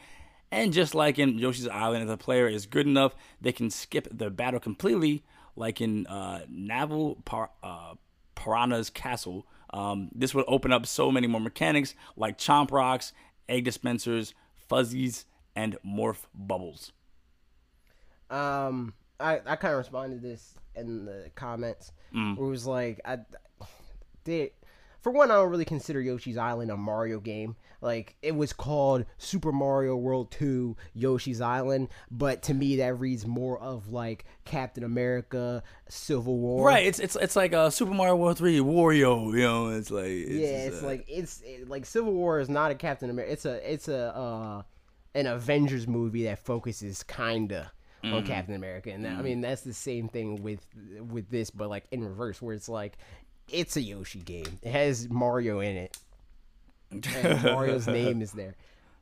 And 0.55 0.71
just 0.71 0.95
like 0.95 1.19
in 1.19 1.37
Yoshi's 1.37 1.67
Island, 1.67 2.03
if 2.03 2.07
the 2.07 2.17
player 2.17 2.47
is 2.47 2.65
good 2.65 2.87
enough, 2.87 3.13
they 3.41 3.51
can 3.51 3.69
skip 3.69 4.07
the 4.09 4.29
battle 4.29 4.59
completely, 4.59 5.23
like 5.57 5.81
in 5.81 6.07
uh, 6.07 6.45
Naval 6.47 7.15
Par- 7.25 7.51
uh, 7.61 7.95
Piranha's 8.35 8.89
Castle. 8.89 9.45
Um, 9.73 10.09
this 10.15 10.33
would 10.33 10.45
open 10.47 10.71
up 10.71 10.85
so 10.85 11.11
many 11.11 11.27
more 11.27 11.41
mechanics 11.41 11.93
like 12.15 12.37
Chomp 12.37 12.71
Rocks, 12.71 13.11
Egg 13.49 13.65
Dispensers, 13.65 14.33
Fuzzies, 14.69 15.25
and 15.57 15.77
Morph 15.85 16.25
Bubbles. 16.33 16.93
Um, 18.29 18.93
I 19.19 19.41
I 19.45 19.57
kind 19.57 19.73
of 19.73 19.79
responded 19.79 20.21
to 20.21 20.27
this 20.27 20.55
in 20.75 21.05
the 21.05 21.31
comments. 21.35 21.91
Mm. 22.13 22.37
Where 22.37 22.47
it 22.47 22.51
was 22.51 22.65
like 22.65 23.01
I 23.03 23.19
did. 24.23 24.51
For 25.05 25.11
one, 25.11 25.29
I 25.29 25.35
don't 25.35 25.51
really 25.51 25.65
consider 25.65 26.01
Yoshi's 26.01 26.35
Island 26.35 26.71
a 26.71 26.75
Mario 26.75 27.19
game. 27.19 27.57
Like 27.79 28.15
it 28.23 28.35
was 28.35 28.53
called 28.53 29.05
Super 29.19 29.51
Mario 29.51 29.95
World 29.95 30.31
2 30.31 30.75
Yoshi's 30.95 31.41
Island, 31.41 31.89
but 32.09 32.41
to 32.41 32.55
me 32.55 32.77
that 32.77 32.95
reads 32.95 33.27
more 33.27 33.59
of 33.59 33.89
like 33.89 34.25
Captain 34.45 34.83
America 34.83 35.61
Civil 35.89 36.39
War. 36.39 36.65
Right. 36.65 36.87
It's 36.87 36.97
it's 36.97 37.15
it's 37.17 37.35
like 37.35 37.53
a 37.53 37.69
Super 37.69 37.93
Mario 37.93 38.15
World 38.15 38.39
Three 38.39 38.57
Wario. 38.57 39.31
You 39.31 39.43
know, 39.43 39.67
it's 39.69 39.91
like 39.91 40.07
it's 40.07 40.31
yeah, 40.31 40.65
it's 40.65 40.81
uh, 40.81 40.87
like 40.87 41.05
it's 41.07 41.39
it, 41.45 41.69
like 41.69 41.85
Civil 41.85 42.13
War 42.13 42.39
is 42.39 42.49
not 42.49 42.71
a 42.71 42.75
Captain 42.75 43.11
America. 43.11 43.31
It's 43.31 43.45
a 43.45 43.71
it's 43.73 43.87
a 43.87 44.07
uh, 44.17 44.63
an 45.13 45.27
Avengers 45.27 45.87
movie 45.87 46.23
that 46.23 46.39
focuses 46.39 47.03
kinda 47.03 47.71
on 48.03 48.11
Mm-hmm. 48.11 48.27
Captain 48.27 48.55
America, 48.55 48.91
and 48.91 49.05
that, 49.05 49.17
I 49.17 49.21
mean 49.21 49.41
that's 49.41 49.61
the 49.61 49.73
same 49.73 50.07
thing 50.09 50.41
with 50.43 50.65
with 50.99 51.29
this, 51.29 51.49
but 51.49 51.69
like 51.69 51.85
in 51.91 52.03
reverse, 52.03 52.41
where 52.41 52.55
it's 52.55 52.69
like 52.69 52.97
it's 53.49 53.77
a 53.77 53.81
Yoshi 53.81 54.19
game. 54.19 54.59
It 54.61 54.71
has 54.71 55.09
Mario 55.09 55.59
in 55.59 55.77
it, 55.77 55.97
and 56.91 57.05
Mario's 57.43 57.87
name 57.87 58.21
is 58.21 58.31
there. 58.31 58.55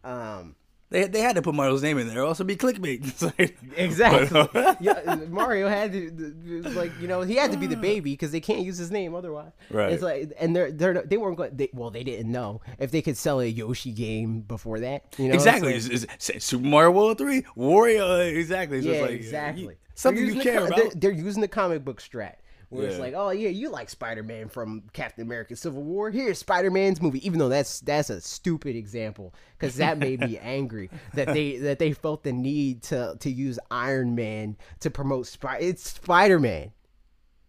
Um, 0.04 0.56
they 0.90 1.08
they 1.08 1.22
had 1.22 1.36
to 1.38 1.42
put 1.42 1.56
Mario's 1.56 1.82
name 1.82 1.98
in 1.98 2.08
there, 2.08 2.20
or 2.22 2.28
else 2.28 2.40
it'd 2.40 2.50
also 2.50 2.74
be 2.74 2.80
clickbait. 3.00 3.34
Like- 3.40 3.58
exactly. 3.76 4.48
But, 4.54 4.56
uh, 4.56 4.76
yeah, 4.80 5.16
Mario 5.28 5.68
had 5.68 5.92
to 5.94 6.64
like 6.76 6.92
you 7.02 7.08
know 7.08 7.22
he 7.22 7.36
had 7.36 7.52
to 7.52 7.58
be 7.58 7.66
the 7.68 7.76
baby 7.78 8.12
because 8.12 8.32
they 8.32 8.42
can't 8.42 8.62
use 8.62 8.78
his 8.78 8.92
name 8.92 9.16
otherwise. 9.16 9.54
Right. 9.72 9.92
It's 9.92 10.04
like 10.04 10.32
and 10.40 10.56
they're 10.56 10.72
they're 10.72 11.02
they 11.02 11.18
weren't 11.18 11.38
going. 11.38 11.56
They, 11.56 11.70
well, 11.74 11.90
they 11.90 12.04
didn't 12.04 12.32
know 12.32 12.62
if 12.78 12.92
they 12.92 13.02
could 13.02 13.18
sell 13.18 13.40
a 13.40 13.46
Yoshi 13.46 13.92
game 13.92 14.42
before 14.42 14.82
that. 14.82 15.16
You 15.18 15.30
know 15.30 15.34
exactly. 15.34 15.74
It's 15.74 15.90
like- 15.90 16.12
It's, 16.14 16.30
it's 16.30 16.46
Super 16.46 16.66
Mario 16.66 16.92
World 16.92 17.18
Three 17.18 17.42
Wario. 17.58 18.32
Exactly. 18.38 18.82
So 18.84 18.92
yeah, 18.92 19.02
like, 19.02 19.12
exactly. 19.12 19.76
Something 19.96 20.26
you 20.26 20.42
care 20.42 20.60
the, 20.62 20.66
about. 20.68 20.78
They're, 20.78 20.90
they're 20.96 21.12
using 21.12 21.42
the 21.42 21.48
comic 21.48 21.84
book 21.84 22.02
strat. 22.02 22.36
Where 22.74 22.88
it's 22.88 23.00
like, 23.00 23.14
oh 23.16 23.30
yeah, 23.30 23.50
you 23.50 23.70
like 23.70 23.90
Spider 23.90 24.24
Man 24.24 24.50
from 24.50 24.84
Captain 24.94 25.24
America: 25.24 25.56
Civil 25.56 25.84
War. 25.84 26.10
Here's 26.10 26.40
Spider 26.40 26.72
Man's 26.72 27.02
movie. 27.02 27.26
Even 27.26 27.40
though 27.40 27.50
that's 27.50 27.80
that's 27.82 28.10
a 28.10 28.20
stupid 28.20 28.76
example, 28.76 29.34
because 29.58 29.76
that 29.78 29.98
made 29.98 30.20
me 30.20 30.38
angry 30.42 30.90
that 31.14 31.28
they 31.28 31.58
that 31.58 31.80
they 31.80 31.94
felt 31.94 32.24
the 32.24 32.34
need 32.34 32.84
to 32.84 33.16
to 33.20 33.30
use 33.30 33.60
Iron 33.70 34.16
Man 34.16 34.58
to 34.80 34.90
promote 34.90 35.28
Spider. 35.28 35.64
It's 35.64 35.90
Spider 35.90 36.40
Man. 36.40 36.72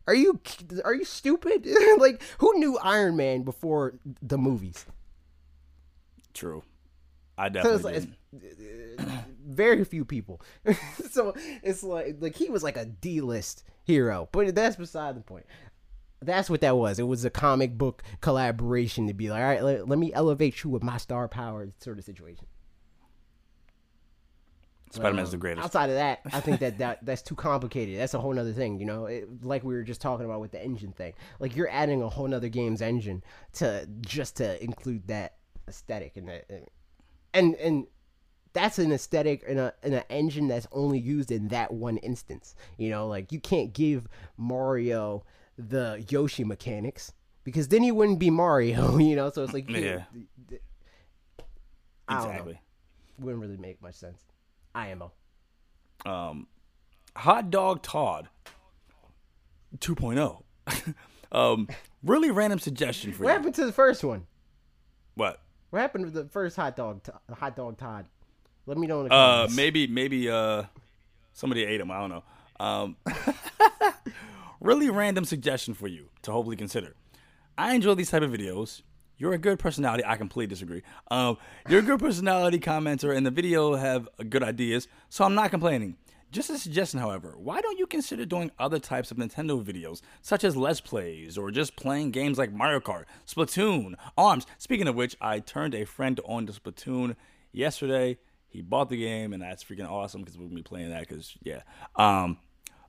Are 0.07 0.15
you 0.15 0.41
are 0.85 0.95
you 0.95 1.05
stupid? 1.05 1.67
like 1.99 2.23
who 2.39 2.59
knew 2.59 2.79
Iron 2.79 3.17
Man 3.17 3.43
before 3.43 3.95
the 4.23 4.39
movies? 4.39 4.85
True. 6.35 6.63
I 7.37 7.49
So 7.49 7.53
definitely 7.53 7.95
it's, 7.95 8.07
like, 8.07 8.43
it's 8.43 9.03
uh, 9.03 9.23
very 9.45 9.85
few 9.85 10.05
people. 10.05 10.41
so 11.11 11.35
it's 11.63 11.83
like 11.83 12.17
like 12.21 12.37
he 12.37 12.51
was 12.51 12.63
like 12.63 12.77
a 12.77 12.85
D 12.85 13.21
list 13.21 13.65
hero, 13.85 14.29
but 14.33 14.55
that's 14.55 14.77
beside 14.77 15.17
the 15.17 15.21
point. 15.21 15.47
That's 16.21 16.49
what 16.49 16.63
that 16.63 16.77
was. 16.77 16.99
It 16.99 17.07
was 17.07 17.25
a 17.25 17.31
comic 17.31 17.77
book 17.77 18.03
collaboration 18.21 19.07
to 19.09 19.15
be 19.15 19.31
like, 19.31 19.41
all 19.41 19.47
right, 19.47 19.63
let, 19.63 19.89
let 19.89 19.99
me 19.99 20.13
elevate 20.13 20.65
you 20.65 20.71
with 20.71 20.83
my 20.83 20.97
star 20.97 21.29
power 21.29 21.69
sort 21.79 21.99
of 21.99 22.05
situation. 22.05 22.47
Spider 24.91 25.15
Man's 25.15 25.29
Um, 25.29 25.33
the 25.33 25.37
greatest. 25.39 25.65
Outside 25.65 25.91
of 25.91 25.97
that, 25.97 26.21
I 26.33 26.41
think 26.41 26.61
that, 26.61 26.79
that 26.79 27.05
that's 27.05 27.23
too 27.23 27.35
complicated. 27.35 27.99
That's 27.99 28.15
a 28.15 28.21
whole 28.21 28.33
nother 28.33 28.53
thing, 28.53 28.79
you 28.79 28.87
know. 28.87 29.07
It, 29.07 29.45
like 29.45 29.65
we 29.65 29.75
were 29.75 29.83
just 29.83 30.01
talking 30.01 30.25
about 30.25 30.41
with 30.41 30.53
the 30.53 30.63
engine 30.63 30.93
thing. 30.93 31.15
Like 31.41 31.57
you're 31.57 31.71
adding 31.71 32.01
a 32.01 32.09
whole 32.09 32.29
nother 32.29 32.49
game's 32.49 32.81
engine 32.81 33.23
to 33.55 33.89
just 34.01 34.37
to 34.37 34.63
include 34.63 35.09
that 35.09 35.35
aesthetic 35.69 36.17
and 36.17 36.29
that, 36.29 36.47
and 37.35 37.55
and 37.57 37.87
that's 38.55 38.79
an 38.79 38.93
aesthetic 38.93 39.45
and 39.47 39.59
a 39.59 39.75
an 39.83 40.03
engine 40.09 40.49
that's 40.49 40.67
only 40.73 40.99
used 40.99 41.31
in 41.31 41.49
that 41.49 41.73
one 41.73 41.99
instance. 41.99 42.55
You 42.79 42.89
know, 42.89 43.07
like 43.07 43.31
you 43.33 43.41
can't 43.41 43.73
give 43.73 44.09
Mario 44.39 45.25
the 45.59 46.05
Yoshi 46.09 46.45
mechanics 46.45 47.13
because 47.43 47.69
then 47.69 47.83
he 47.83 47.93
wouldn't 47.93 48.19
be 48.19 48.31
Mario. 48.31 48.97
You 49.05 49.17
know, 49.17 49.31
so 49.31 49.43
it's 49.43 49.53
like 49.53 49.69
you 49.69 49.77
Yeah. 49.77 50.05
I 52.09 52.25
don't 52.25 52.47
know. 52.47 52.55
Wouldn't 53.19 53.43
really 53.43 53.57
make 53.57 53.81
much 53.83 53.95
sense. 53.95 54.21
IMO. 54.75 55.13
Um, 56.05 56.47
Hot 57.17 57.51
Dog 57.51 57.83
Todd 57.83 58.29
2.0. 59.79 60.43
um, 61.33 61.69
really 62.03 62.31
random 62.31 62.59
suggestion 62.59 63.13
for 63.13 63.25
What 63.25 63.29
you. 63.29 63.33
What 63.33 63.37
happened 63.37 63.55
to 63.57 63.67
the 63.67 63.73
first 63.73 64.05
one? 64.05 64.27
What? 65.15 65.41
What 65.71 65.81
happened 65.81 66.05
to 66.07 66.11
the 66.11 66.29
first 66.29 66.57
hot 66.57 66.77
dog? 66.77 67.03
To- 67.05 67.15
hot 67.33 67.57
dog 67.57 67.79
Todd. 67.79 68.07
Let 68.67 68.79
me 68.79 68.87
know 68.87 69.01
in 69.03 69.09
the 69.09 69.15
Uh, 69.15 69.35
comments. 69.37 69.57
maybe 69.57 69.87
maybe 69.87 70.31
uh 70.31 70.65
somebody 71.33 71.65
ate 71.65 71.79
them. 71.79 71.91
I 71.91 71.99
don't 72.01 72.11
know. 72.11 72.25
Um, 72.61 72.97
really 74.61 74.91
random 74.91 75.25
suggestion 75.25 75.75
for 75.75 75.89
you 75.89 76.09
to 76.23 76.33
hopefully 76.33 76.57
consider. 76.57 76.95
I 77.59 77.75
enjoy 77.75 77.95
these 77.95 78.11
type 78.11 78.23
of 78.23 78.31
videos. 78.31 78.83
You're 79.17 79.33
a 79.33 79.39
good 79.39 79.59
personality. 79.59 80.05
I 80.05 80.17
completely 80.17 80.49
disagree. 80.55 80.83
Um, 81.11 81.37
you're 81.69 81.81
a 81.81 81.83
good 81.83 82.01
personality 82.01 82.59
commenter, 82.59 83.15
and 83.17 83.25
the 83.25 83.31
video 83.31 83.75
have 83.77 84.09
good 84.29 84.43
ideas, 84.43 84.89
so 85.09 85.25
I'm 85.25 85.35
not 85.35 85.51
complaining. 85.51 85.97
Just 86.33 86.51
a 86.51 86.59
suggestion, 86.59 86.99
however, 86.99 87.35
why 87.39 87.61
don't 87.61 87.79
you 87.79 87.87
consider 87.87 88.25
doing 88.25 88.51
other 88.59 88.81
types 88.81 89.13
of 89.13 89.19
Nintendo 89.19 89.63
videos, 89.63 90.01
such 90.21 90.43
as 90.43 90.57
Let's 90.57 90.81
Plays, 90.81 91.39
or 91.39 91.53
just 91.53 91.77
playing 91.77 92.11
games 92.11 92.39
like 92.39 92.53
Mario 92.53 92.81
Kart, 92.81 93.05
Splatoon, 93.25 93.95
ARMS? 94.19 94.47
Speaking 94.59 94.89
of 94.89 94.97
which, 94.97 95.17
I 95.21 95.39
turned 95.39 95.77
a 95.77 95.85
friend 95.85 96.19
on 96.25 96.47
to 96.47 96.53
Splatoon 96.53 97.15
yesterday. 97.53 98.19
He 98.55 98.63
bought 98.63 98.89
the 98.89 98.97
game, 98.97 99.33
and 99.33 99.43
that's 99.43 99.65
freaking 99.65 99.91
awesome 99.91 100.21
because 100.21 100.39
we're 100.39 100.45
gonna 100.45 100.55
be 100.55 100.63
playing 100.63 100.91
that. 100.91 101.01
Because 101.01 101.35
yeah, 101.43 101.63
um, 101.97 102.39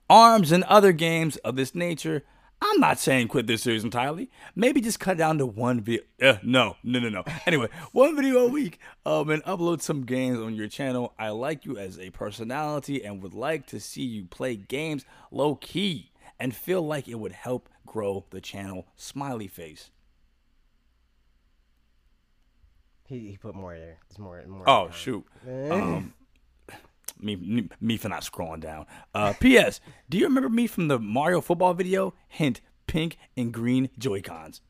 arms 0.08 0.52
and 0.52 0.64
other 0.66 0.92
games 0.92 1.38
of 1.38 1.56
this 1.56 1.74
nature. 1.74 2.24
I'm 2.62 2.80
not 2.80 3.00
saying 3.00 3.30
quit 3.30 3.48
this 3.48 3.64
series 3.64 3.84
entirely. 3.84 4.30
Maybe 4.56 4.80
just 4.80 5.00
cut 5.00 5.18
down 5.18 5.40
to 5.40 5.46
one 5.48 5.82
video. 5.82 6.04
Uh, 6.22 6.38
no, 6.44 6.78
no, 6.84 7.00
no, 7.00 7.10
no. 7.10 7.24
Anyway, 7.48 7.68
one 7.94 8.16
video 8.16 8.46
a 8.46 8.48
week, 8.48 8.80
um, 9.08 9.32
and 9.32 9.44
upload 9.44 9.82
some 9.82 10.04
games 10.04 10.38
on 10.38 10.54
your 10.54 10.68
channel. 10.68 11.16
I 11.18 11.30
like 11.30 11.66
you 11.66 11.80
as 11.80 11.98
a 11.98 12.12
personality 12.12 13.04
and 13.04 13.24
would 13.24 13.34
like 13.34 13.66
to 13.68 13.80
see 13.80 14.04
you 14.04 14.26
play 14.26 14.56
games 14.56 15.04
low 15.32 15.56
key 15.56 16.12
and 16.40 16.56
feel 16.56 16.84
like 16.84 17.08
it 17.08 17.16
would 17.16 17.32
help 17.32 17.70
grow 17.88 18.26
the 18.30 18.40
channel. 18.40 18.86
Smiley 18.96 19.48
face. 19.48 19.90
He, 23.08 23.20
he 23.20 23.38
put 23.38 23.56
more 23.56 23.78
there. 23.78 23.98
There's 24.10 24.20
more. 24.20 24.44
more 24.48 24.70
Oh 24.70 24.90
shoot. 24.92 25.26
Um, 25.48 26.14
me, 27.20 27.36
me, 27.36 27.70
me 27.80 27.98
for 27.98 28.10
not 28.10 28.24
scrolling 28.24 28.62
down. 28.62 28.86
Uh, 29.14 29.34
P.S. 29.40 29.80
Do 30.10 30.18
you 30.18 30.26
remember 30.26 30.50
me 30.50 30.68
from 30.68 30.88
the 30.88 31.00
Mario 31.00 31.42
football 31.42 31.74
video? 31.74 32.14
Hint: 32.28 32.62
pink 32.88 33.18
and 33.38 33.54
green 33.54 33.90
Joy 33.98 34.22
Cons. 34.22 34.62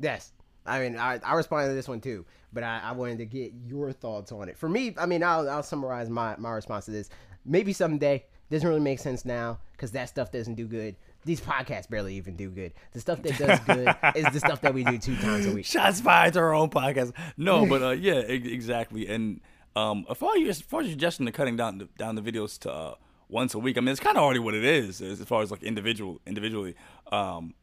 Yes. 0.00 0.32
I 0.66 0.80
mean, 0.80 0.98
I, 0.98 1.18
I 1.24 1.34
responded 1.34 1.68
to 1.68 1.74
this 1.74 1.88
one 1.88 2.00
too, 2.00 2.26
but 2.52 2.62
I, 2.62 2.80
I 2.84 2.92
wanted 2.92 3.18
to 3.18 3.24
get 3.24 3.52
your 3.66 3.90
thoughts 3.90 4.32
on 4.32 4.48
it. 4.48 4.58
For 4.58 4.68
me, 4.68 4.94
I 4.98 5.06
mean, 5.06 5.22
I'll, 5.22 5.48
I'll 5.48 5.62
summarize 5.62 6.10
my, 6.10 6.36
my 6.36 6.50
response 6.50 6.84
to 6.86 6.90
this. 6.90 7.08
Maybe 7.44 7.72
someday. 7.72 8.24
Doesn't 8.50 8.66
really 8.68 8.80
make 8.80 8.98
sense 8.98 9.26
now 9.26 9.58
because 9.72 9.92
that 9.92 10.08
stuff 10.08 10.32
doesn't 10.32 10.54
do 10.54 10.66
good. 10.66 10.96
These 11.24 11.40
podcasts 11.40 11.88
barely 11.90 12.14
even 12.14 12.36
do 12.36 12.48
good. 12.48 12.72
The 12.92 13.00
stuff 13.00 13.22
that 13.22 13.36
does 13.36 13.60
good 13.60 13.94
is 14.16 14.32
the 14.32 14.40
stuff 14.40 14.60
that 14.62 14.72
we 14.72 14.84
do 14.84 14.98
two 14.98 15.16
times 15.16 15.46
a 15.46 15.52
week. 15.52 15.66
Shots 15.66 16.00
fired 16.00 16.34
to 16.34 16.38
our 16.40 16.54
own 16.54 16.70
podcast. 16.70 17.12
No, 17.36 17.66
but 17.66 17.82
uh, 17.82 17.90
yeah, 17.90 18.20
e- 18.20 18.52
exactly. 18.52 19.06
And 19.08 19.40
um, 19.76 20.06
as 20.08 20.16
far 20.16 20.34
as 20.36 20.40
you, 20.40 20.48
as 20.48 20.60
far 20.60 20.80
as 20.80 20.86
your 20.86 20.92
suggestion 20.92 21.26
to 21.26 21.32
cutting 21.32 21.56
down 21.56 21.78
the, 21.78 21.88
down 21.98 22.14
the 22.14 22.22
videos 22.22 22.58
to 22.60 22.72
uh, 22.72 22.94
once 23.28 23.54
a 23.54 23.58
week, 23.58 23.76
I 23.76 23.80
mean, 23.80 23.88
it's 23.88 24.00
kind 24.00 24.16
of 24.16 24.22
already 24.22 24.40
what 24.40 24.54
it 24.54 24.64
is 24.64 25.02
as 25.02 25.20
far 25.24 25.42
as 25.42 25.50
like 25.50 25.62
individual 25.62 26.20
individually. 26.26 26.74
Um, 27.12 27.54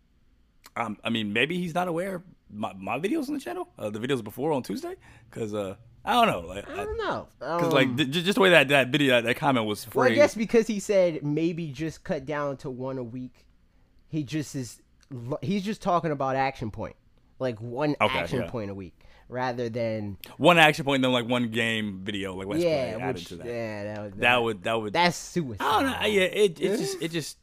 um, 0.76 0.98
I 1.04 1.10
mean, 1.10 1.32
maybe 1.34 1.58
he's 1.58 1.74
not 1.74 1.88
aware 1.88 2.16
of 2.16 2.24
my, 2.52 2.74
my 2.74 3.00
videos 3.00 3.28
on 3.30 3.34
the 3.36 3.40
channel, 3.40 3.70
uh, 3.80 3.90
the 3.90 4.00
videos 4.00 4.24
before 4.24 4.52
on 4.52 4.62
Tuesday, 4.64 4.96
because 5.30 5.54
uh, 5.54 5.76
I 6.04 6.14
don't 6.14 6.28
know, 6.28 6.48
like, 6.48 6.70
I 6.70 6.76
don't 6.84 6.98
know. 6.98 7.28
because 7.40 7.64
Um, 7.64 7.70
like 7.72 7.98
th- 7.98 8.10
just 8.12 8.36
the 8.36 8.42
way 8.42 8.50
that 8.52 8.68
that 8.68 8.90
video 8.90 9.16
that, 9.16 9.24
that 9.24 9.38
comment 9.38 9.66
was 9.66 9.84
framed. 9.86 9.96
Well, 9.96 10.12
I 10.12 10.16
guess 10.16 10.36
because 10.36 10.68
he 10.68 10.80
said 10.80 11.24
maybe 11.24 11.68
just 11.72 12.04
cut 12.04 12.26
down 12.26 12.58
to 12.58 12.70
one 12.70 12.98
a 12.98 13.04
week. 13.04 13.45
He 14.08 14.24
just 14.24 14.56
is. 14.56 14.82
He's 15.42 15.64
just 15.64 15.82
talking 15.82 16.12
about 16.12 16.36
action 16.36 16.72
point, 16.72 16.96
like 17.40 17.60
one 17.62 17.96
Okay, 18.02 18.18
action 18.20 18.42
yeah. 18.42 18.50
point 18.50 18.72
a 18.72 18.74
week, 18.76 18.94
rather 19.30 19.70
than 19.70 20.18
one 20.38 20.58
action 20.58 20.84
point, 20.86 21.02
then 21.04 21.12
like 21.12 21.28
one 21.28 21.50
game 21.50 22.02
video, 22.04 22.34
like 22.36 22.48
let's 22.48 22.64
yeah, 22.64 22.94
play 22.94 23.02
added 23.04 23.16
which 23.16 23.26
to 23.26 23.36
that. 23.38 23.46
yeah, 23.48 23.84
that 23.94 24.02
would 24.04 24.18
That 24.20 24.44
would 24.44 24.64
that 24.64 24.74
would. 24.82 24.94
that's 24.94 25.18
suicide. 25.18 25.64
I 25.66 25.82
don't 25.84 25.92
know. 26.02 26.08
Yeah, 26.08 26.22
it 26.22 26.60
it 26.60 26.78
just 26.78 27.02
it 27.02 27.12
just 27.12 27.38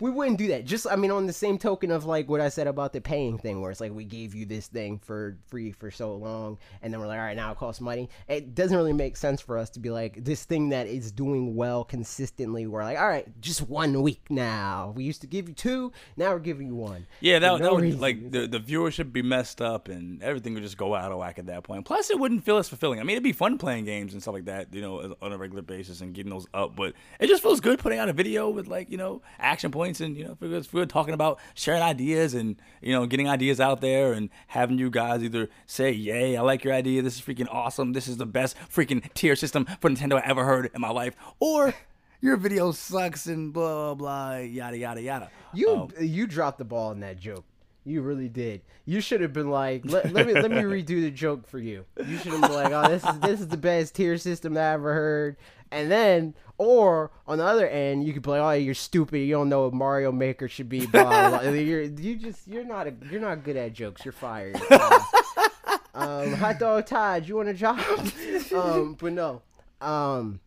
we 0.00 0.10
wouldn't 0.10 0.38
do 0.38 0.48
that. 0.48 0.64
Just 0.64 0.86
I 0.90 0.96
mean, 0.96 1.10
on 1.10 1.26
the 1.26 1.32
same 1.32 1.58
token 1.58 1.90
of 1.90 2.04
like 2.04 2.28
what 2.28 2.40
I 2.40 2.48
said 2.48 2.66
about 2.66 2.92
the 2.92 3.00
paying 3.00 3.38
thing, 3.38 3.60
where 3.60 3.70
it's 3.70 3.80
like 3.80 3.92
we 3.92 4.04
gave 4.04 4.34
you 4.34 4.46
this 4.46 4.66
thing 4.66 4.98
for 4.98 5.36
free 5.48 5.72
for 5.72 5.90
so 5.90 6.14
long, 6.14 6.58
and 6.82 6.92
then 6.92 7.00
we're 7.00 7.06
like, 7.06 7.18
all 7.18 7.24
right, 7.24 7.36
now 7.36 7.52
it 7.52 7.58
costs 7.58 7.80
money. 7.80 8.08
It 8.28 8.54
doesn't 8.54 8.76
really 8.76 8.92
make 8.92 9.16
sense 9.16 9.40
for 9.40 9.58
us 9.58 9.70
to 9.70 9.80
be 9.80 9.90
like 9.90 10.24
this 10.24 10.44
thing 10.44 10.70
that 10.70 10.86
is 10.86 11.10
doing 11.12 11.56
well 11.56 11.84
consistently. 11.84 12.66
We're 12.66 12.84
like, 12.84 12.98
all 12.98 13.08
right, 13.08 13.26
just 13.40 13.68
one 13.68 14.02
week 14.02 14.22
now. 14.30 14.92
We 14.96 15.04
used 15.04 15.20
to 15.22 15.26
give 15.26 15.48
you 15.48 15.54
two, 15.54 15.92
now 16.16 16.32
we're 16.32 16.38
giving 16.38 16.68
you 16.68 16.76
one. 16.76 17.06
Yeah, 17.20 17.38
that, 17.40 17.56
For 17.58 17.62
that 17.64 17.72
would 17.72 17.82
reason. 17.82 18.00
like 18.00 18.30
the 18.30 18.46
the 18.46 18.60
viewership 18.60 19.12
be 19.12 19.22
messed 19.22 19.60
up 19.60 19.88
and 19.88 20.22
everything 20.22 20.54
would 20.54 20.62
just 20.62 20.76
go 20.78 20.94
out 20.94 21.10
of 21.12 21.18
whack 21.18 21.38
at 21.38 21.46
that 21.46 21.64
point. 21.64 21.84
Plus, 21.84 22.10
it 22.10 22.18
wouldn't 22.18 22.44
feel 22.44 22.58
as 22.58 22.68
fulfilling. 22.68 23.00
I 23.00 23.02
mean, 23.02 23.14
it'd 23.14 23.22
be 23.24 23.32
fun 23.32 23.58
playing 23.58 23.84
games 23.84 24.12
and 24.12 24.22
stuff 24.22 24.34
like 24.34 24.44
that, 24.46 24.72
you 24.72 24.80
know, 24.80 25.14
on 25.20 25.32
a 25.32 25.38
regular 25.38 25.62
basis 25.62 26.00
and 26.00 26.14
getting 26.14 26.30
those 26.30 26.46
up. 26.54 26.76
But 26.76 26.94
it 27.18 27.26
just 27.26 27.42
feels 27.42 27.60
good 27.60 27.78
putting 27.78 27.98
out 27.98 28.08
a 28.08 28.12
video 28.12 28.48
with 28.48 28.68
like 28.68 28.90
you 28.90 28.96
know 28.96 29.22
action 29.38 29.55
action 29.56 29.70
points, 29.70 30.02
and 30.02 30.18
you 30.18 30.24
know, 30.24 30.32
if 30.32 30.40
we're, 30.42 30.54
if 30.56 30.74
we're 30.74 30.84
talking 30.84 31.14
about 31.14 31.38
sharing 31.54 31.80
ideas 31.80 32.34
and 32.34 32.56
you 32.82 32.92
know, 32.92 33.06
getting 33.06 33.26
ideas 33.26 33.58
out 33.58 33.80
there, 33.80 34.12
and 34.12 34.28
having 34.48 34.76
you 34.76 34.90
guys 34.90 35.24
either 35.24 35.48
say, 35.64 35.90
"Yay, 35.90 36.36
I 36.36 36.42
like 36.42 36.62
your 36.62 36.74
idea. 36.74 37.00
This 37.00 37.16
is 37.16 37.22
freaking 37.22 37.48
awesome. 37.50 37.94
This 37.94 38.06
is 38.06 38.18
the 38.18 38.26
best 38.26 38.54
freaking 38.70 39.10
tier 39.14 39.34
system 39.34 39.64
for 39.80 39.88
Nintendo 39.88 40.20
I 40.22 40.26
ever 40.26 40.44
heard 40.44 40.70
in 40.74 40.80
my 40.82 40.90
life," 40.90 41.16
or 41.40 41.72
your 42.20 42.36
video 42.36 42.70
sucks 42.70 43.26
and 43.28 43.50
blah 43.50 43.94
blah 43.94 43.94
blah 43.94 44.36
yada 44.40 44.76
yada 44.76 45.00
yada. 45.00 45.30
You 45.54 45.70
Um, 45.70 45.88
you 45.98 46.26
dropped 46.26 46.58
the 46.58 46.66
ball 46.66 46.90
in 46.92 47.00
that 47.00 47.18
joke. 47.18 47.46
You 47.86 48.02
really 48.02 48.28
did. 48.28 48.60
You 48.84 49.00
should 49.00 49.20
have 49.20 49.32
been 49.32 49.48
like, 49.48 49.82
let, 49.84 50.12
let 50.12 50.26
me 50.26 50.34
let 50.34 50.50
me 50.50 50.56
redo 50.76 51.00
the 51.00 51.10
joke 51.10 51.46
for 51.46 51.60
you. 51.60 51.86
You 52.04 52.18
should 52.18 52.32
have 52.32 52.42
been 52.42 52.52
like, 52.52 52.72
oh, 52.72 52.88
this 52.90 53.04
is 53.04 53.20
this 53.20 53.40
is 53.40 53.48
the 53.48 53.56
best 53.56 53.94
tier 53.94 54.18
system 54.18 54.56
I 54.56 54.72
ever 54.72 54.92
heard. 54.92 55.36
And 55.70 55.90
then, 55.90 56.34
or 56.58 57.10
on 57.26 57.38
the 57.38 57.44
other 57.44 57.68
end, 57.68 58.04
you 58.06 58.12
could 58.12 58.26
like, 58.26 58.40
oh, 58.40 58.50
you're 58.52 58.74
stupid. 58.74 59.18
You 59.18 59.34
don't 59.34 59.48
know 59.48 59.64
what 59.64 59.74
Mario 59.74 60.12
Maker 60.12 60.48
should 60.48 60.68
be. 60.68 60.86
Blah 60.86 61.30
blah. 61.30 61.40
You're 61.50 61.82
you 61.82 62.16
just 62.16 62.46
you're 62.46 62.64
not 62.64 62.86
a, 62.86 62.94
you're 63.10 63.20
not 63.20 63.44
good 63.44 63.56
at 63.56 63.72
jokes. 63.72 64.04
You're 64.04 64.12
fired. 64.12 64.60
Uh, 64.70 65.00
um, 65.94 66.32
hot 66.34 66.58
dog 66.58 66.86
Todd, 66.86 67.26
you 67.26 67.36
want 67.36 67.48
a 67.48 67.54
job? 67.54 67.78
um, 68.54 68.94
but 68.98 69.12
no. 69.12 69.42
Um, 69.80 70.40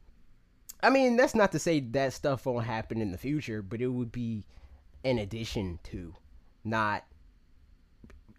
I 0.81 0.89
mean, 0.89 1.17
that's 1.17 1.35
not 1.35 1.51
to 1.51 1.59
say 1.59 1.79
that 1.79 2.13
stuff 2.13 2.45
won't 2.45 2.65
happen 2.65 3.01
in 3.01 3.11
the 3.11 3.17
future, 3.17 3.61
but 3.61 3.81
it 3.81 3.87
would 3.87 4.11
be 4.11 4.45
in 5.03 5.19
addition 5.19 5.79
to, 5.83 6.15
not 6.63 7.03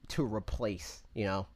to 0.08 0.24
replace. 0.24 1.02
You 1.14 1.26
know, 1.26 1.46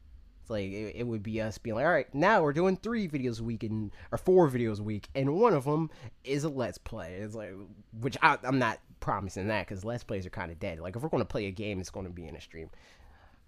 it's 0.44 0.50
like 0.50 0.70
it, 0.72 0.96
it 0.96 1.06
would 1.06 1.22
be 1.22 1.40
us 1.40 1.56
being 1.56 1.74
like, 1.74 1.86
all 1.86 1.90
right, 1.90 2.14
now 2.14 2.42
we're 2.42 2.52
doing 2.52 2.76
three 2.76 3.08
videos 3.08 3.40
a 3.40 3.42
week 3.42 3.62
and 3.62 3.90
or 4.12 4.18
four 4.18 4.50
videos 4.50 4.78
a 4.78 4.82
week, 4.82 5.08
and 5.14 5.36
one 5.36 5.54
of 5.54 5.64
them 5.64 5.88
is 6.22 6.44
a 6.44 6.50
let's 6.50 6.76
play. 6.76 7.14
It's 7.14 7.34
like, 7.34 7.54
which 7.98 8.18
I, 8.20 8.36
I'm 8.42 8.58
not 8.58 8.78
promising 9.00 9.48
that 9.48 9.66
because 9.66 9.86
let's 9.86 10.04
plays 10.04 10.26
are 10.26 10.30
kind 10.30 10.52
of 10.52 10.60
dead. 10.60 10.80
Like 10.80 10.96
if 10.96 11.02
we're 11.02 11.08
going 11.08 11.22
to 11.22 11.26
play 11.26 11.46
a 11.46 11.50
game, 11.50 11.80
it's 11.80 11.88
going 11.88 12.04
to 12.04 12.12
be 12.12 12.26
in 12.26 12.36
a 12.36 12.42
stream. 12.42 12.68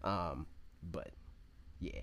Um, 0.05 0.47
but 0.90 1.11
yeah. 1.80 2.01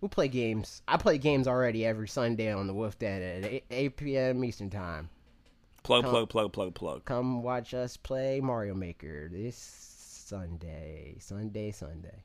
We'll 0.00 0.08
play 0.08 0.28
games. 0.28 0.80
I 0.88 0.96
play 0.96 1.18
games 1.18 1.46
already 1.46 1.84
every 1.84 2.08
Sunday 2.08 2.50
on 2.50 2.66
the 2.66 2.74
Wolf 2.74 2.98
Den 2.98 3.20
at 3.20 3.44
8, 3.44 3.64
8 3.70 3.96
p.m. 3.98 4.44
Eastern 4.44 4.70
Time. 4.70 5.10
plug 5.82 6.04
plug 6.04 6.30
plug 6.30 6.54
plug 6.54 6.74
plug. 6.74 7.04
Come 7.04 7.42
watch 7.42 7.74
us 7.74 7.98
play 7.98 8.40
Mario 8.40 8.74
Maker 8.74 9.28
this 9.30 9.56
Sunday. 10.26 11.16
Sunday, 11.18 11.70
Sunday. 11.70 12.22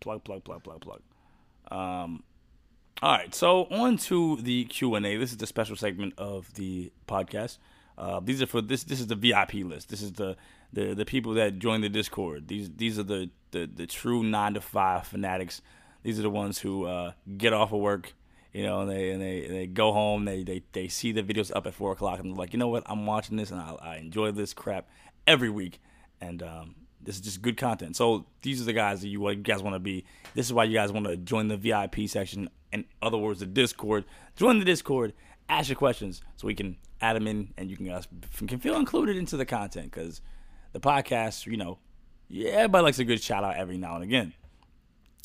Plug 0.00 0.24
plug 0.24 0.44
plug 0.44 0.62
plug 0.62 0.80
plug. 0.80 1.00
Um 1.70 2.22
all 3.02 3.12
right 3.12 3.34
so 3.34 3.64
on 3.70 3.96
to 3.96 4.36
the 4.42 4.64
q&a 4.66 5.16
this 5.16 5.30
is 5.30 5.38
the 5.38 5.46
special 5.46 5.76
segment 5.76 6.14
of 6.18 6.52
the 6.54 6.92
podcast. 7.08 7.58
Uh, 7.96 8.18
these 8.18 8.40
are 8.40 8.46
for 8.46 8.62
this 8.62 8.84
this 8.84 9.00
is 9.00 9.06
the 9.06 9.14
vip 9.14 9.52
list. 9.54 9.88
This 9.90 10.02
is 10.02 10.12
the 10.12 10.36
the, 10.72 10.94
the 10.94 11.04
people 11.04 11.34
that 11.34 11.58
join 11.58 11.80
the 11.80 11.88
discord. 11.88 12.48
These 12.48 12.70
these 12.76 12.98
are 12.98 13.02
the 13.02 13.30
the, 13.50 13.66
the 13.66 13.86
true 13.86 14.22
nine 14.22 14.54
to 14.54 14.60
five 14.60 15.06
fanatics. 15.06 15.60
These 16.02 16.18
are 16.18 16.22
the 16.22 16.30
ones 16.30 16.58
who 16.60 16.86
uh, 16.86 17.12
get 17.36 17.52
off 17.52 17.72
of 17.72 17.80
work 17.80 18.14
you 18.52 18.64
know 18.64 18.80
and 18.80 18.90
they 18.90 19.10
and 19.10 19.22
they, 19.22 19.44
and 19.44 19.54
they 19.54 19.66
go 19.66 19.92
home. 19.92 20.24
They, 20.24 20.42
they 20.42 20.62
they 20.72 20.88
see 20.88 21.12
the 21.12 21.22
videos 21.22 21.54
up 21.54 21.66
at 21.66 21.74
four 21.74 21.92
o'clock 21.92 22.20
and 22.20 22.30
they're 22.30 22.38
like 22.38 22.52
you 22.52 22.58
know 22.58 22.68
what? 22.68 22.82
I'm 22.86 23.06
watching 23.06 23.36
this 23.36 23.50
and 23.50 23.60
i, 23.60 23.74
I 23.80 23.96
enjoy 23.96 24.32
this 24.32 24.52
crap 24.52 24.88
every 25.26 25.50
week. 25.50 25.80
And 26.20 26.42
um, 26.42 26.74
this 27.02 27.16
is 27.16 27.20
just 27.20 27.42
good 27.42 27.56
content. 27.56 27.96
So 27.96 28.26
these 28.42 28.60
are 28.60 28.64
the 28.64 28.72
guys 28.72 29.00
that 29.00 29.08
you, 29.08 29.34
guys 29.36 29.62
want 29.62 29.74
to 29.74 29.80
be. 29.80 30.04
This 30.34 30.46
is 30.46 30.52
why 30.52 30.64
you 30.64 30.74
guys 30.74 30.92
want 30.92 31.06
to 31.06 31.16
join 31.16 31.48
the 31.48 31.56
VIP 31.56 32.08
section. 32.08 32.48
In 32.72 32.84
other 33.02 33.18
words, 33.18 33.40
the 33.40 33.46
Discord. 33.46 34.04
Join 34.36 34.58
the 34.58 34.64
Discord. 34.64 35.12
Ask 35.48 35.68
your 35.68 35.76
questions 35.76 36.22
so 36.36 36.46
we 36.46 36.54
can 36.54 36.76
add 37.00 37.16
them 37.16 37.26
in, 37.26 37.52
and 37.56 37.70
you 37.70 37.76
can 37.76 37.86
guys 37.86 38.06
can 38.46 38.58
feel 38.58 38.76
included 38.76 39.16
into 39.16 39.36
the 39.36 39.46
content 39.46 39.90
because 39.90 40.20
the 40.72 40.80
podcast, 40.80 41.46
you 41.46 41.56
know, 41.56 41.78
yeah, 42.28 42.50
everybody 42.50 42.84
likes 42.84 42.98
a 42.98 43.04
good 43.04 43.20
shout 43.20 43.42
out 43.42 43.56
every 43.56 43.76
now 43.76 43.96
and 43.96 44.04
again. 44.04 44.32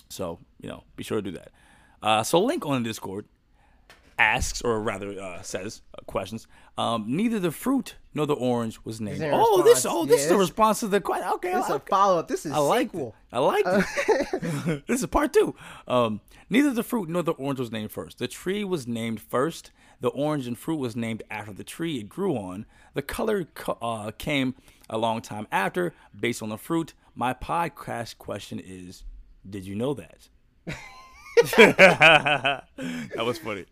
So 0.09 0.39
you 0.59 0.69
know, 0.69 0.83
be 0.95 1.03
sure 1.03 1.17
to 1.17 1.21
do 1.21 1.37
that. 1.37 1.51
Uh, 2.01 2.23
so 2.23 2.41
link 2.41 2.65
on 2.65 2.81
the 2.81 2.89
Discord 2.89 3.25
asks, 4.17 4.61
or 4.61 4.81
rather 4.81 5.19
uh, 5.19 5.41
says, 5.41 5.81
uh, 5.97 6.01
questions. 6.05 6.47
Um, 6.77 7.05
neither 7.07 7.39
the 7.39 7.51
fruit 7.51 7.95
nor 8.13 8.25
the 8.25 8.33
orange 8.33 8.79
was 8.83 8.99
named. 9.01 9.21
Oh, 9.23 9.61
this 9.63 9.85
oh 9.85 10.05
this 10.05 10.19
Yeah, 10.19 10.23
is 10.25 10.29
the 10.29 10.37
response 10.37 10.79
to 10.81 10.87
the 10.87 11.01
question. 11.01 11.29
Okay, 11.35 11.53
This 11.53 11.65
is 11.65 11.71
a 11.71 11.79
follow 11.79 12.19
up. 12.19 12.27
This 12.27 12.45
is 12.45 12.51
I 12.51 12.57
like 12.57 12.87
sequel. 12.91 13.15
it. 13.31 13.35
I 13.35 13.39
like 13.39 13.63
it. 13.67 14.87
this 14.87 15.01
is 15.01 15.05
part 15.07 15.33
two. 15.33 15.55
Um, 15.87 16.21
neither 16.49 16.71
the 16.71 16.83
fruit 16.83 17.09
nor 17.09 17.23
the 17.23 17.33
orange 17.33 17.59
was 17.59 17.71
named 17.71 17.91
first. 17.91 18.17
The 18.19 18.27
tree 18.27 18.63
was 18.63 18.87
named 18.87 19.21
first. 19.21 19.71
The 20.01 20.09
orange 20.09 20.47
and 20.47 20.57
fruit 20.57 20.77
was 20.77 20.95
named 20.95 21.23
after 21.31 21.53
the 21.53 21.63
tree 21.63 21.99
it 21.99 22.09
grew 22.09 22.35
on. 22.35 22.65
The 22.93 23.01
color 23.01 23.45
co- 23.45 23.77
uh, 23.81 24.11
came 24.11 24.55
a 24.89 24.97
long 24.97 25.21
time 25.21 25.47
after, 25.51 25.93
based 26.17 26.41
on 26.43 26.49
the 26.49 26.57
fruit. 26.57 26.93
My 27.15 27.33
podcast 27.33 28.17
question 28.17 28.59
is: 28.63 29.03
Did 29.49 29.65
you 29.65 29.75
know 29.75 29.93
that? 29.93 30.27
that 31.57 33.25
was 33.25 33.37
funny. 33.39 33.65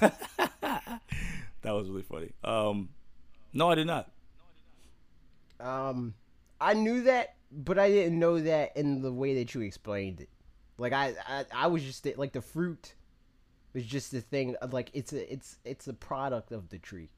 that 0.00 1.00
was 1.64 1.88
really 1.88 2.02
funny. 2.02 2.32
Um, 2.44 2.88
no, 3.52 3.70
I 3.70 3.74
did 3.74 3.86
not. 3.86 4.10
Um, 5.60 6.14
I 6.60 6.74
knew 6.74 7.02
that, 7.04 7.34
but 7.50 7.78
I 7.78 7.88
didn't 7.90 8.18
know 8.18 8.40
that 8.40 8.76
in 8.76 9.02
the 9.02 9.12
way 9.12 9.34
that 9.36 9.54
you 9.54 9.60
explained 9.62 10.20
it. 10.20 10.28
Like 10.78 10.92
I, 10.92 11.14
I, 11.26 11.44
I 11.54 11.66
was 11.68 11.82
just 11.82 12.06
like 12.18 12.32
the 12.32 12.42
fruit 12.42 12.94
was 13.72 13.84
just 13.84 14.12
the 14.12 14.20
thing. 14.20 14.54
Of, 14.56 14.72
like 14.72 14.90
it's 14.92 15.12
a, 15.12 15.32
it's, 15.32 15.58
it's 15.64 15.88
a 15.88 15.94
product 15.94 16.52
of 16.52 16.68
the 16.68 16.78
tree. 16.78 17.08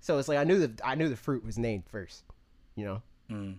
So 0.00 0.18
it's 0.18 0.28
like 0.28 0.38
I 0.38 0.44
knew 0.44 0.58
that 0.60 0.80
I 0.84 0.94
knew 0.94 1.08
the 1.08 1.16
fruit 1.16 1.44
was 1.44 1.58
named 1.58 1.84
first. 1.86 2.24
You 2.76 2.84
know, 2.86 3.02
Mm. 3.30 3.56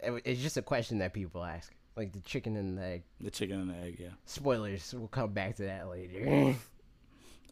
It- 0.00 0.22
it's 0.24 0.42
just 0.42 0.56
a 0.56 0.62
question 0.62 0.98
that 0.98 1.12
people 1.12 1.44
ask, 1.44 1.72
like 1.96 2.12
the 2.12 2.20
chicken 2.20 2.56
and 2.56 2.76
the 2.76 2.82
egg. 2.84 3.02
The 3.20 3.30
chicken 3.30 3.60
and 3.60 3.70
the 3.70 3.76
egg, 3.76 3.96
yeah. 4.00 4.08
Spoilers. 4.26 4.92
We'll 4.96 5.06
come 5.08 5.32
back 5.32 5.56
to 5.56 5.64
that 5.64 5.88
later. 5.88 6.54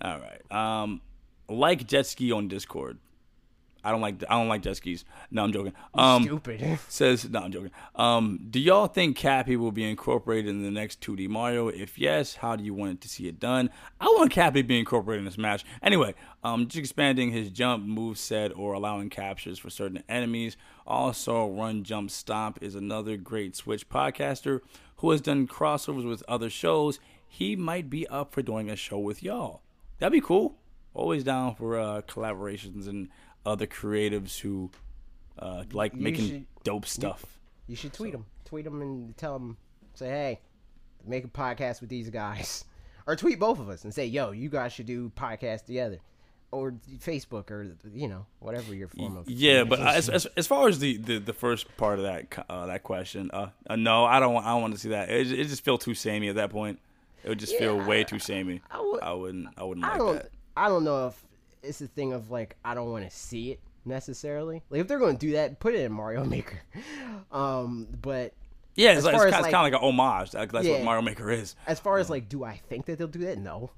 All 0.01 0.19
right. 0.19 0.53
Um, 0.53 1.01
like 1.49 1.87
jet 1.87 2.07
ski 2.07 2.33
on 2.33 2.49
Discord. 2.49 2.99
I 3.83 3.91
don't 3.91 4.01
like 4.01 4.23
I 4.29 4.35
don't 4.35 4.49
like 4.49 4.63
jet 4.63 4.77
skis. 4.77 5.05
No, 5.31 5.45
I'm 5.45 5.53
joking. 5.53 5.73
Um, 5.95 6.25
Stupid. 6.25 6.79
says 6.89 7.29
no, 7.29 7.41
I'm 7.41 7.53
joking. 7.53 7.71
Um, 7.95 8.47
do 8.51 8.61
y'all 8.61 8.87
think 8.87 9.17
Cappy 9.17 9.57
will 9.57 9.73
be 9.73 9.89
incorporated 9.89 10.51
in 10.51 10.63
the 10.63 10.71
next 10.71 11.01
2D 11.01 11.29
Mario? 11.29 11.69
If 11.69 11.99
yes, 11.99 12.37
how 12.37 12.57
do 12.57 12.65
you 12.65 12.75
want 12.75 12.93
it 12.93 13.01
to 13.03 13.09
see 13.09 13.27
it 13.27 13.41
done? 13.41 13.71
I 14.01 14.07
want 14.07 14.31
Cappy 14.31 14.63
to 14.63 14.69
be 14.69 14.79
incorporated 14.79 15.21
in 15.21 15.25
this 15.25 15.39
match. 15.39 15.65
Anyway, 15.83 16.15
um, 16.45 16.67
just 16.67 16.79
expanding 16.79 17.31
his 17.33 17.51
jump 17.51 17.85
move 17.85 18.19
set 18.19 18.55
or 18.57 18.75
allowing 18.75 19.09
captures 19.09 19.59
for 19.59 19.71
certain 19.71 20.03
enemies. 20.09 20.57
Also, 20.87 21.49
Run 21.49 21.85
Jump 21.85 22.11
Stomp 22.11 22.59
is 22.61 22.75
another 22.75 23.17
great 23.17 23.57
Switch 23.57 23.89
podcaster 23.89 24.61
who 24.97 25.11
has 25.11 25.21
done 25.21 25.47
crossovers 25.47 26.07
with 26.07 26.23
other 26.29 26.51
shows. 26.51 27.01
He 27.27 27.57
might 27.57 27.89
be 27.89 28.07
up 28.09 28.33
for 28.35 28.43
doing 28.43 28.69
a 28.69 28.77
show 28.77 28.99
with 28.99 29.23
y'all. 29.23 29.63
That'd 30.01 30.13
be 30.13 30.21
cool. 30.21 30.57
Always 30.93 31.23
down 31.23 31.55
for 31.55 31.79
uh, 31.79 32.03
collaborations 32.03 32.89
and 32.89 33.09
other 33.47 33.67
creatives 33.69 34.41
who 34.41 34.71
uh, 35.39 35.63
like 35.73 35.95
You 35.95 36.01
making 36.01 36.29
should- 36.29 36.47
dope 36.65 36.87
stuff. 36.87 37.25
You 37.69 37.77
should 37.77 37.93
tweet 37.93 38.13
them. 38.13 38.27
Tweet 38.45 38.65
them 38.65 38.83
and 38.83 39.17
tell 39.17 39.35
them, 39.35 39.57
say, 39.95 40.09
hey, 40.09 40.41
make 41.07 41.25
a 41.25 41.29
podcast 41.29 41.81
with 41.81 41.91
these 41.91 42.11
guys. 42.11 42.65
Or 43.07 43.17
tweet 43.17 43.41
both 43.41 43.59
of 43.59 43.69
us 43.71 43.83
and 43.83 43.93
say, 43.93 44.07
yo, 44.07 44.31
you 44.31 44.49
guys 44.51 44.73
should 44.73 44.87
do 44.87 45.11
podcast 45.17 45.65
together. 45.65 45.99
Or 46.53 46.75
Facebook 46.99 47.51
or, 47.51 47.75
you 47.93 48.07
know, 48.07 48.27
whatever 48.39 48.73
your 48.75 48.87
form 48.89 49.17
of. 49.17 49.29
Yeah, 49.29 49.65
but 49.65 49.81
as, 49.81 50.09
as 50.09 50.27
as 50.37 50.47
far 50.47 50.69
as 50.69 50.79
the, 50.79 50.97
the, 50.99 51.19
the 51.19 51.33
first 51.33 51.77
part 51.77 51.99
of 51.99 52.05
that 52.05 52.45
uh, 52.49 52.67
that 52.67 52.85
question, 52.85 53.31
uh, 53.33 53.49
uh, 53.68 53.75
no, 53.75 54.05
I 54.05 54.21
don't 54.21 54.35
want 54.35 54.47
I 54.47 54.51
don't 54.51 54.61
want 54.61 54.75
to 54.75 54.79
see 54.81 54.91
that. 54.91 55.09
It, 55.11 55.33
it 55.33 55.45
just 55.49 55.64
feel 55.64 55.77
too 55.79 55.95
samey 55.95 56.29
at 56.29 56.37
that 56.37 56.51
point. 56.51 56.79
It 57.25 57.29
would 57.29 57.38
just 57.38 57.57
feel 57.57 57.76
Yeah, 57.76 57.87
way 57.87 58.05
too 58.05 58.18
samey. 58.18 58.63
I 58.71 58.80
would- 58.80 59.03
I 59.03 59.13
wouldn't 59.13 59.49
I 59.57 59.64
wouldn't 59.64 59.84
I 59.87 59.91
like 59.91 59.99
don't, 59.99 60.14
that. 60.17 60.30
I 60.57 60.68
don't 60.68 60.84
know 60.84 61.07
if 61.09 61.26
it's 61.63 61.80
a 61.80 61.87
thing 61.87 62.13
of 62.13 62.30
like, 62.30 62.57
I 62.64 62.75
don't 62.75 62.91
want 62.91 63.05
to 63.09 63.14
see 63.14 63.53
it 63.53 63.61
necessarily. 63.84 64.63
Like, 64.71 64.80
if 64.83 64.88
they're 64.88 64.99
going 64.99 65.17
to 65.17 65.26
do 65.26 65.33
that, 65.33 65.59
put 65.61 65.75
it 65.75 65.80
in 65.80 65.92
Mario 65.92 66.25
Maker. 66.25 66.61
um, 67.33 67.88
but 68.01 68.34
Yeah, 68.75 68.92
it's, 68.92 69.05
like, 69.05 69.14
it's, 69.14 69.25
as, 69.25 69.30
kind, 69.33 69.47
of 69.47 69.53
like 69.63 69.72
an 69.75 69.80
homage. 69.80 70.34
Like, 70.34 70.53
that's 70.53 70.67
Yeah. 70.67 70.75
what 70.75 70.84
Mario 70.84 71.03
Maker 71.03 71.30
is. 71.30 71.55
as 71.67 71.79
far 71.80 71.99
as 71.99 72.09
like 72.11 72.29
do 72.29 72.45
i 72.45 72.57
think 72.68 72.87
that 72.87 72.99
they'll 72.99 73.07
do 73.09 73.21
that 73.21 73.38
no 73.38 73.71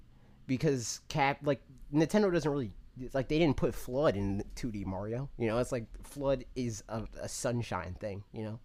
because 0.47 1.01
cap 1.09 1.39
like 1.44 1.60
nintendo 1.93 2.32
doesn't 2.32 2.51
really 2.51 2.70
like 3.14 3.28
they 3.28 3.39
didn't 3.39 3.56
put 3.56 3.73
FLUDD 3.74 4.16
in 4.16 4.44
2d 4.56 4.85
mario 4.86 5.28
you 5.39 5.47
know 5.48 5.59
it's 5.59 5.73
like 5.73 5.86
FLUDD 6.02 6.44
is 6.56 6.82
a, 6.89 7.02
a 7.20 7.28
sunshine 7.28 7.94
thing 8.01 8.23
you 8.32 8.44
know 8.44 8.59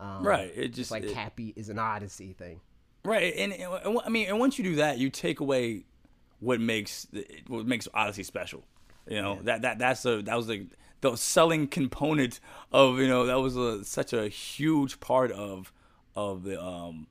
um, 0.00 0.22
Right. 0.22 0.52
It 0.54 0.66
just 0.68 0.76
just 0.76 0.90
like 0.92 1.02
it- 1.04 1.12
cappy 1.12 1.52
is 1.56 1.68
an 1.70 1.78
odyssey 1.78 2.32
thing 2.32 2.60
Right, 3.08 3.34
and, 3.38 3.54
and 3.54 3.98
I 4.04 4.10
mean, 4.10 4.28
and 4.28 4.38
once 4.38 4.58
you 4.58 4.64
do 4.64 4.74
that, 4.76 4.98
you 4.98 5.08
take 5.08 5.40
away 5.40 5.84
what 6.40 6.60
makes 6.60 7.06
what 7.46 7.66
makes 7.66 7.88
Odyssey 7.94 8.22
special. 8.22 8.64
You 9.06 9.22
know 9.22 9.38
that 9.44 9.62
that 9.62 9.78
that's 9.78 10.02
the 10.02 10.20
that 10.22 10.36
was 10.36 10.46
the 10.46 10.66
the 11.00 11.16
selling 11.16 11.68
component 11.68 12.38
of 12.70 12.98
you 12.98 13.08
know 13.08 13.24
that 13.24 13.40
was 13.40 13.56
a, 13.56 13.82
such 13.82 14.12
a 14.12 14.28
huge 14.28 15.00
part 15.00 15.32
of 15.32 15.72
of 16.14 16.42
the 16.42 16.62
um 16.62 17.06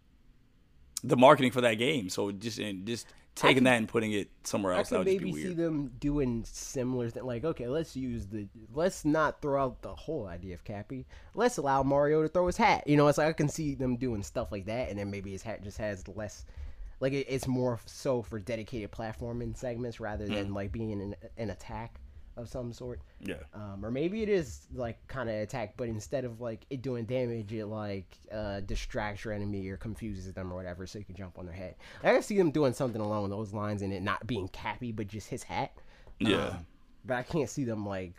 the 1.03 1.18
marketing 1.18 1.52
for 1.52 1.61
that 1.61 1.76
game. 1.80 2.10
So 2.10 2.32
just 2.32 2.60
and 2.60 2.86
just 2.86 3.07
taking 3.38 3.64
that 3.64 3.77
and 3.77 3.88
putting 3.88 4.11
it 4.11 4.30
somewhere 4.43 4.73
I 4.73 4.80
else. 4.80 4.89
That 4.89 4.97
could 4.97 5.05
would 5.05 5.14
just 5.14 5.23
be 5.23 5.31
maybe 5.31 5.43
see 5.49 5.53
them 5.53 5.91
doing 5.99 6.43
similar 6.45 7.09
thing. 7.09 7.23
Like, 7.26 7.45
okay, 7.45 7.68
let's 7.68 7.95
use 7.95 8.26
the 8.27 8.47
let's 8.73 9.05
not 9.05 9.41
throw 9.41 9.64
out 9.64 9.81
the 9.81 9.95
whole 9.95 10.27
idea 10.27 10.53
of 10.55 10.64
Cappy. 10.64 11.05
Let's 11.34 11.57
allow 11.57 11.84
Mario 11.84 12.22
to 12.23 12.27
throw 12.27 12.47
his 12.47 12.57
hat. 12.57 12.88
You 12.88 12.97
know, 12.97 13.07
it's 13.07 13.18
like 13.18 13.27
I 13.27 13.34
can 13.34 13.47
see 13.49 13.76
them 13.76 13.95
doing 13.95 14.23
stuff 14.23 14.51
like 14.51 14.65
that, 14.65 14.89
and 14.89 14.99
then 14.99 15.09
maybe 15.11 15.31
his 15.31 15.43
hat 15.43 15.64
just 15.64 15.77
has 15.77 16.07
less. 16.09 16.45
Like 16.99 17.14
it, 17.14 17.27
it's 17.30 17.47
more 17.47 17.80
so 17.85 18.23
for 18.23 18.39
dedicated 18.39 18.91
platforming 18.91 19.55
segments 19.55 19.99
rather 19.99 20.26
Mm. 20.27 20.34
than 20.34 20.53
like 20.53 20.72
being 20.72 20.91
an, 20.93 21.15
an 21.38 21.51
attack 21.51 21.99
of 22.38 22.47
some 22.47 22.72
sort. 22.72 23.01
Yeah. 23.19 23.35
Um, 23.53 23.84
or 23.84 23.91
maybe 23.91 24.23
it 24.23 24.30
is 24.30 24.68
like 24.73 25.05
kind 25.07 25.30
of 25.30 25.35
attack, 25.35 25.73
but 25.76 25.89
instead 25.89 26.23
of 26.23 26.39
like 26.39 26.65
it 26.69 26.81
doing 26.81 27.05
damage, 27.05 27.51
it 27.51 27.65
like 27.65 28.18
uh, 28.31 28.61
distracts 28.61 29.26
your 29.26 29.34
enemy 29.34 29.68
or 29.68 29.77
confuses 29.77 30.31
them 30.34 30.51
or 30.51 30.55
whatever, 30.55 30.88
so 30.88 30.99
you 30.99 31.05
can 31.05 31.15
jump 31.15 31.38
on 31.38 31.45
their 31.45 31.55
head. 31.55 31.76
I 32.03 32.14
can 32.14 32.23
see 32.23 32.38
them 32.38 32.51
doing 32.51 32.73
something 32.73 33.01
along 33.01 33.30
those 33.30 33.53
lines, 33.53 33.81
and 33.81 33.91
it 33.91 34.01
not 34.01 34.26
being 34.26 34.47
Cappy, 34.49 34.91
but 34.91 35.07
just 35.07 35.27
his 35.27 35.43
hat. 35.43 35.73
Yeah. 36.19 36.47
Um, 36.47 36.65
but 37.05 37.18
I 37.18 37.23
can't 37.23 37.49
see 37.49 37.64
them 37.64 37.85
like 37.85 38.14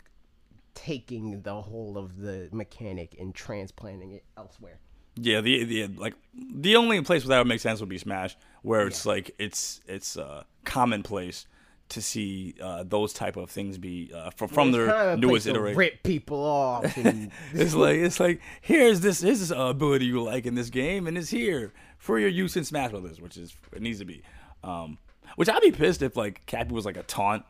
taking 0.75 1.43
the 1.43 1.61
whole 1.61 1.99
of 1.99 2.19
the 2.19 2.49
mechanic 2.53 3.17
and 3.19 3.35
transplanting 3.35 4.13
it 4.13 4.25
elsewhere. 4.37 4.79
Yeah, 5.21 5.41
the, 5.41 5.65
the 5.65 5.87
like 5.89 6.15
the 6.33 6.77
only 6.77 7.01
place 7.03 7.25
where 7.25 7.31
that 7.31 7.39
would 7.39 7.49
make 7.49 7.61
sense 7.61 7.81
would 7.81 7.89
be 7.89 7.99
Smash, 7.99 8.37
where 8.63 8.87
it's 8.87 9.05
like 9.05 9.35
it's 9.39 9.81
it's 9.87 10.17
uh, 10.17 10.45
commonplace 10.65 11.47
to 11.91 12.03
see 12.03 12.55
uh, 12.63 12.85
those 12.87 13.13
type 13.13 13.37
of 13.37 13.51
things 13.51 13.79
be 13.79 14.11
uh, 14.15 14.31
from 14.37 14.49
from 14.49 14.69
It's 14.69 14.77
their 14.77 15.17
newest 15.17 15.47
iteration. 15.47 15.79
rip 15.79 16.03
people 16.03 16.39
off. 16.45 16.97
And, 17.05 17.31
It's 17.53 17.75
like 17.75 17.97
it's 17.97 18.21
like 18.21 18.41
here's 18.61 19.01
this 19.01 19.21
here's 19.23 19.41
this 19.41 19.51
uh, 19.53 19.57
ability 19.67 20.07
you 20.07 20.23
like 20.23 20.47
in 20.47 20.55
this 20.55 20.71
game, 20.71 21.07
and 21.07 21.17
it's 21.19 21.31
here 21.31 21.73
for 21.99 22.19
your 22.19 22.29
use 22.29 22.57
in 22.57 22.65
Smash 22.65 22.91
Brothers, 22.91 23.21
which 23.21 23.37
is 23.37 23.55
it 23.73 23.83
needs 23.83 23.99
to 24.01 24.05
be. 24.05 24.23
Um, 24.63 24.99
which 25.37 25.49
I'd 25.49 25.61
be 25.63 25.71
pissed 25.73 26.03
if 26.03 26.17
like 26.17 26.45
Cappy 26.47 26.73
was 26.73 26.85
like 26.85 26.97
a 26.97 27.03
taunt, 27.05 27.45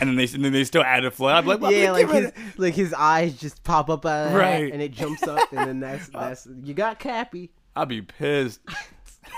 and 0.00 0.08
then 0.08 0.16
they 0.16 0.24
and 0.34 0.44
then 0.44 0.52
they 0.52 0.64
still 0.64 0.82
add 0.82 1.04
a. 1.04 1.08
I'd 1.08 1.42
be 1.42 1.48
like, 1.48 1.60
well, 1.60 1.72
yeah, 1.72 1.90
like 1.92 2.10
his 2.10 2.32
like 2.58 2.74
his 2.74 2.92
eyes 2.94 3.34
just 3.36 3.62
pop 3.64 3.88
up 3.90 4.04
out 4.06 4.28
of 4.28 4.34
Right. 4.34 4.72
and 4.72 4.82
it 4.82 4.92
jumps 4.92 5.22
up, 5.24 5.50
and 5.52 5.66
then 5.68 5.80
that's 5.80 6.08
that's 6.12 6.46
you 6.62 6.74
got 6.74 6.98
Cappy. 6.98 7.50
I'd 7.74 7.88
be 7.88 8.02
pissed. 8.02 8.60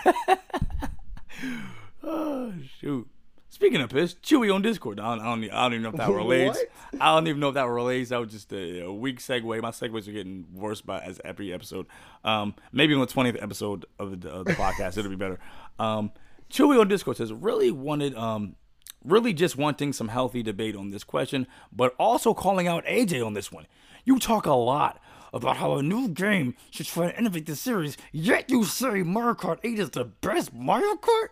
oh 2.03 2.53
shoot. 2.81 3.09
Speaking 3.55 3.81
of 3.81 3.90
piss, 3.90 4.14
Chewy 4.14 4.52
on 4.52 4.62
Discord. 4.62 4.98
I 4.98 5.14
don't, 5.14 5.24
I 5.24 5.24
don't, 5.26 5.44
I 5.52 5.62
don't 5.62 5.74
even 5.74 5.82
know 5.85 5.90
if 5.90 5.94
that 5.94 6.10
relates. 6.12 6.59
I 7.01 7.14
don't 7.14 7.28
even 7.28 7.39
know 7.39 7.51
if 7.51 7.55
that 7.55 7.68
relates. 7.68 8.10
That 8.10 8.18
was 8.18 8.32
just 8.32 8.52
a, 8.52 8.81
a 8.86 8.93
weak 8.93 9.20
segue. 9.20 9.62
My 9.62 9.70
segues 9.70 10.09
are 10.09 10.12
getting 10.12 10.47
worse 10.52 10.81
by 10.81 10.98
as 10.98 11.20
every 11.24 11.52
episode. 11.52 11.86
Um, 12.24 12.56
maybe 12.72 12.94
on 12.94 13.01
the 13.01 13.06
twentieth 13.06 13.40
episode 13.40 13.86
of 14.01 14.20
the, 14.22 14.28
of 14.28 14.47
the 14.47 14.52
podcast, 14.55 14.98
it'll 14.98 15.09
be 15.09 15.14
better. 15.14 15.39
Um, 15.78 16.10
Chewy 16.51 16.81
on 16.81 16.89
Discord 16.89 17.16
says 17.16 17.32
really 17.32 17.70
wanted, 17.70 18.16
um, 18.16 18.56
really 19.05 19.32
just 19.32 19.56
wanting 19.56 19.93
some 19.93 20.09
healthy 20.09 20.43
debate 20.43 20.74
on 20.74 20.90
this 20.90 21.05
question, 21.05 21.47
but 21.72 21.94
also 21.97 22.35
calling 22.35 22.66
out 22.66 22.85
AJ 22.86 23.24
on 23.24 23.35
this 23.35 23.52
one. 23.52 23.68
You 24.05 24.18
talk 24.18 24.47
a 24.47 24.52
lot 24.52 25.01
about 25.32 25.59
how 25.59 25.74
a 25.76 25.82
new 25.82 26.09
game 26.09 26.56
should 26.72 26.86
try 26.86 27.12
to 27.12 27.16
innovate 27.16 27.47
the 27.47 27.55
series, 27.55 27.97
yet 28.10 28.51
you 28.51 28.64
say 28.64 29.05
Mario 29.05 29.35
Kart 29.35 29.60
8 29.62 29.78
is 29.78 29.90
the 29.90 30.06
best 30.06 30.52
Mario 30.52 30.97
Kart? 30.97 31.28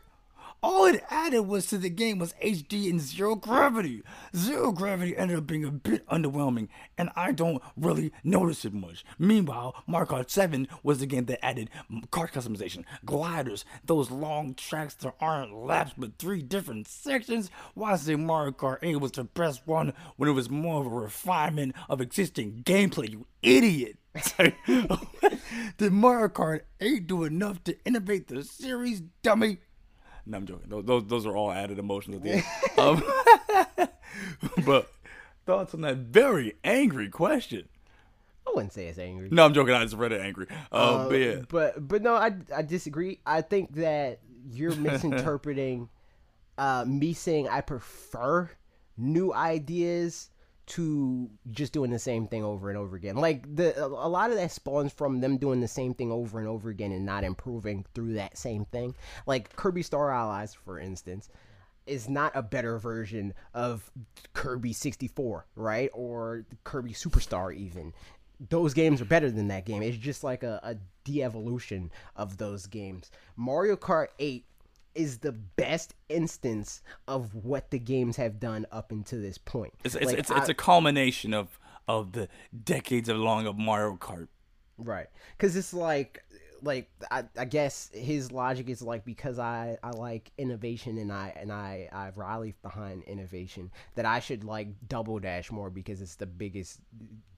All 0.64 0.84
it 0.86 1.02
added 1.10 1.42
was 1.42 1.66
to 1.66 1.78
the 1.78 1.90
game 1.90 2.20
was 2.20 2.34
HD 2.34 2.88
and 2.88 3.00
zero 3.00 3.34
gravity. 3.34 4.04
Zero 4.36 4.70
gravity 4.70 5.16
ended 5.16 5.38
up 5.38 5.46
being 5.46 5.64
a 5.64 5.72
bit 5.72 6.06
underwhelming, 6.06 6.68
and 6.96 7.10
I 7.16 7.32
don't 7.32 7.60
really 7.76 8.12
notice 8.22 8.64
it 8.64 8.72
much. 8.72 9.04
Meanwhile, 9.18 9.74
Mario 9.88 10.06
Kart 10.06 10.30
7 10.30 10.68
was 10.84 11.00
the 11.00 11.06
game 11.06 11.24
that 11.24 11.44
added 11.44 11.68
kart 12.10 12.30
customization, 12.30 12.84
gliders, 13.04 13.64
those 13.84 14.12
long 14.12 14.54
tracks 14.54 14.94
that 14.94 15.16
aren't 15.18 15.52
laps 15.52 15.94
but 15.98 16.18
three 16.18 16.42
different 16.42 16.86
sections. 16.86 17.50
Why 17.74 17.96
say 17.96 18.14
Mario 18.14 18.52
Kart 18.52 18.78
8 18.82 19.00
was 19.00 19.12
the 19.12 19.24
best 19.24 19.66
one 19.66 19.92
when 20.16 20.28
it 20.28 20.32
was 20.32 20.48
more 20.48 20.80
of 20.80 20.86
a 20.86 20.90
refinement 20.90 21.74
of 21.88 22.00
existing 22.00 22.62
gameplay, 22.64 23.10
you 23.10 23.26
idiot? 23.42 23.98
Did 25.78 25.92
Mario 25.92 26.28
Kart 26.28 26.60
8 26.80 27.06
do 27.08 27.24
enough 27.24 27.64
to 27.64 27.76
innovate 27.84 28.28
the 28.28 28.44
series, 28.44 29.02
dummy? 29.24 29.58
No, 30.26 30.38
I'm 30.38 30.46
joking. 30.46 30.68
Those, 30.68 30.84
those, 30.84 31.04
those 31.06 31.26
are 31.26 31.36
all 31.36 31.50
added 31.50 31.78
emotions 31.78 32.16
at 32.16 32.22
the 32.22 32.30
end. 32.30 32.44
um, 33.78 33.88
but 34.66 34.92
thoughts 35.46 35.74
on 35.74 35.80
that 35.82 35.96
very 35.96 36.54
angry 36.62 37.08
question? 37.08 37.68
I 38.46 38.50
wouldn't 38.54 38.72
say 38.72 38.86
it's 38.86 38.98
angry. 38.98 39.28
No, 39.30 39.44
I'm 39.44 39.54
joking. 39.54 39.74
I 39.74 39.82
just 39.84 39.96
read 39.96 40.12
it 40.12 40.20
angry. 40.20 40.46
Um, 40.50 40.56
Uh, 40.72 41.08
but 41.08 41.14
yeah, 41.14 41.36
but 41.48 41.88
but 41.88 42.02
no, 42.02 42.14
I 42.14 42.32
I 42.54 42.62
disagree. 42.62 43.20
I 43.24 43.40
think 43.40 43.74
that 43.76 44.18
you're 44.50 44.74
misinterpreting 44.76 45.88
uh, 46.58 46.84
me 46.86 47.12
saying 47.12 47.48
I 47.48 47.60
prefer 47.60 48.50
new 48.96 49.32
ideas 49.32 50.30
to 50.64 51.30
just 51.50 51.72
doing 51.72 51.90
the 51.90 51.98
same 51.98 52.26
thing 52.26 52.44
over 52.44 52.68
and 52.68 52.78
over 52.78 52.96
again. 52.96 53.16
Like 53.16 53.54
the 53.54 53.84
a 53.84 54.08
lot 54.08 54.30
of 54.30 54.36
that 54.36 54.50
spawns 54.50 54.92
from 54.92 55.20
them 55.20 55.36
doing 55.36 55.60
the 55.60 55.68
same 55.68 55.94
thing 55.94 56.12
over 56.12 56.38
and 56.38 56.48
over 56.48 56.70
again 56.70 56.92
and 56.92 57.04
not 57.04 57.24
improving 57.24 57.84
through 57.94 58.14
that 58.14 58.38
same 58.38 58.64
thing. 58.66 58.94
Like 59.26 59.54
Kirby 59.56 59.82
Star 59.82 60.10
Allies, 60.10 60.54
for 60.54 60.78
instance. 60.78 61.28
Is 61.84 62.08
not 62.08 62.30
a 62.36 62.42
better 62.44 62.78
version 62.78 63.34
of 63.54 63.90
Kirby 64.34 64.72
64, 64.72 65.46
right? 65.56 65.90
Or 65.92 66.46
Kirby 66.62 66.92
Superstar, 66.92 67.52
even 67.52 67.92
those 68.50 68.74
games 68.74 69.00
are 69.00 69.06
better 69.06 69.30
than 69.30 69.48
that 69.48 69.64
game. 69.64 69.82
It's 69.82 69.96
just 69.96 70.24
like 70.24 70.42
a, 70.42 70.60
a 70.62 70.76
de-evolution 71.04 71.90
of 72.16 72.38
those 72.38 72.66
games. 72.66 73.10
Mario 73.36 73.76
Kart 73.76 74.08
8 74.18 74.44
is 74.94 75.18
the 75.18 75.32
best 75.32 75.94
instance 76.08 76.82
of 77.08 77.34
what 77.34 77.70
the 77.70 77.78
games 77.78 78.16
have 78.16 78.38
done 78.38 78.66
up 78.70 78.90
until 78.92 79.20
this 79.20 79.38
point. 79.38 79.72
it's 79.84 79.94
it's 79.94 80.06
Like, 80.06 80.18
it's, 80.18 80.30
it's 80.30 80.48
I- 80.48 80.52
a 80.52 80.54
culmination 80.54 81.32
of 81.34 81.58
of 81.88 82.12
the 82.12 82.28
decades 82.64 83.08
of 83.08 83.16
long 83.16 83.46
of 83.46 83.58
Mario 83.58 83.96
Kart. 83.96 84.28
right 84.78 85.08
because 85.36 85.56
it's 85.56 85.74
like 85.74 86.22
like 86.64 86.88
I, 87.10 87.24
I 87.36 87.44
guess 87.44 87.90
his 87.92 88.30
logic 88.30 88.70
is 88.70 88.80
like 88.82 89.04
because 89.04 89.40
I, 89.40 89.78
I 89.82 89.90
like 89.90 90.30
innovation 90.38 90.96
and 90.98 91.10
I 91.12 91.32
and 91.34 91.50
I 91.50 91.88
I 91.92 92.12
rally 92.14 92.54
behind 92.62 93.02
innovation 93.02 93.72
that 93.96 94.06
I 94.06 94.20
should 94.20 94.44
like 94.44 94.68
double 94.88 95.18
dash 95.18 95.50
more 95.50 95.70
because 95.70 96.00
it's 96.00 96.14
the 96.14 96.26
biggest 96.26 96.78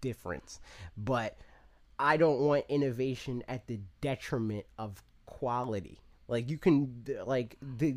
difference. 0.02 0.60
But 0.98 1.38
I 1.98 2.18
don't 2.18 2.40
want 2.40 2.66
innovation 2.68 3.42
at 3.48 3.66
the 3.66 3.80
detriment 4.02 4.66
of 4.78 5.02
quality. 5.24 6.00
Like 6.28 6.48
you 6.48 6.58
can 6.58 7.04
like 7.26 7.56
the 7.60 7.96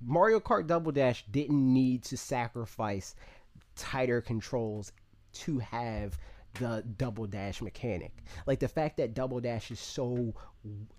Mario 0.00 0.40
Kart 0.40 0.66
Double 0.66 0.92
Dash 0.92 1.24
didn't 1.30 1.72
need 1.72 2.04
to 2.04 2.16
sacrifice 2.16 3.14
tighter 3.76 4.20
controls 4.20 4.92
to 5.32 5.58
have 5.58 6.18
the 6.58 6.84
double 6.98 7.26
dash 7.26 7.62
mechanic. 7.62 8.12
Like 8.46 8.60
the 8.60 8.68
fact 8.68 8.98
that 8.98 9.14
double 9.14 9.40
dash 9.40 9.70
is 9.70 9.80
so 9.80 10.34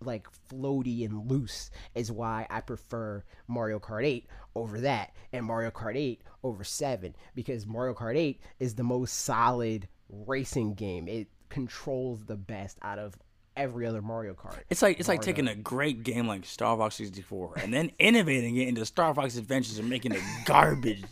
like 0.01 0.27
floaty 0.49 1.05
and 1.05 1.29
loose 1.29 1.69
is 1.95 2.11
why 2.11 2.47
I 2.49 2.61
prefer 2.61 3.23
Mario 3.47 3.79
Kart 3.79 4.03
8 4.03 4.27
over 4.55 4.79
that 4.81 5.13
and 5.31 5.45
Mario 5.45 5.71
Kart 5.71 5.95
8 5.95 6.21
over 6.43 6.63
7 6.63 7.15
because 7.35 7.65
Mario 7.65 7.93
Kart 7.93 8.17
8 8.17 8.41
is 8.59 8.75
the 8.75 8.83
most 8.83 9.13
solid 9.13 9.87
racing 10.09 10.73
game. 10.73 11.07
It 11.07 11.27
controls 11.49 12.25
the 12.25 12.35
best 12.35 12.77
out 12.81 12.99
of 12.99 13.15
every 13.55 13.85
other 13.85 14.01
Mario 14.01 14.33
Kart. 14.33 14.59
It's 14.69 14.81
like 14.81 14.99
it's 14.99 15.07
like 15.07 15.21
taking 15.21 15.47
a 15.47 15.55
great 15.55 16.03
game 16.03 16.27
like 16.27 16.45
Star 16.45 16.77
Fox 16.77 16.95
64 16.95 17.53
and 17.57 17.73
then 17.73 17.91
innovating 17.99 18.55
it 18.57 18.67
into 18.67 18.85
Star 18.85 19.13
Fox 19.13 19.37
Adventures 19.37 19.77
and 19.79 19.89
making 19.89 20.11
it 20.13 20.21
garbage. 20.45 21.03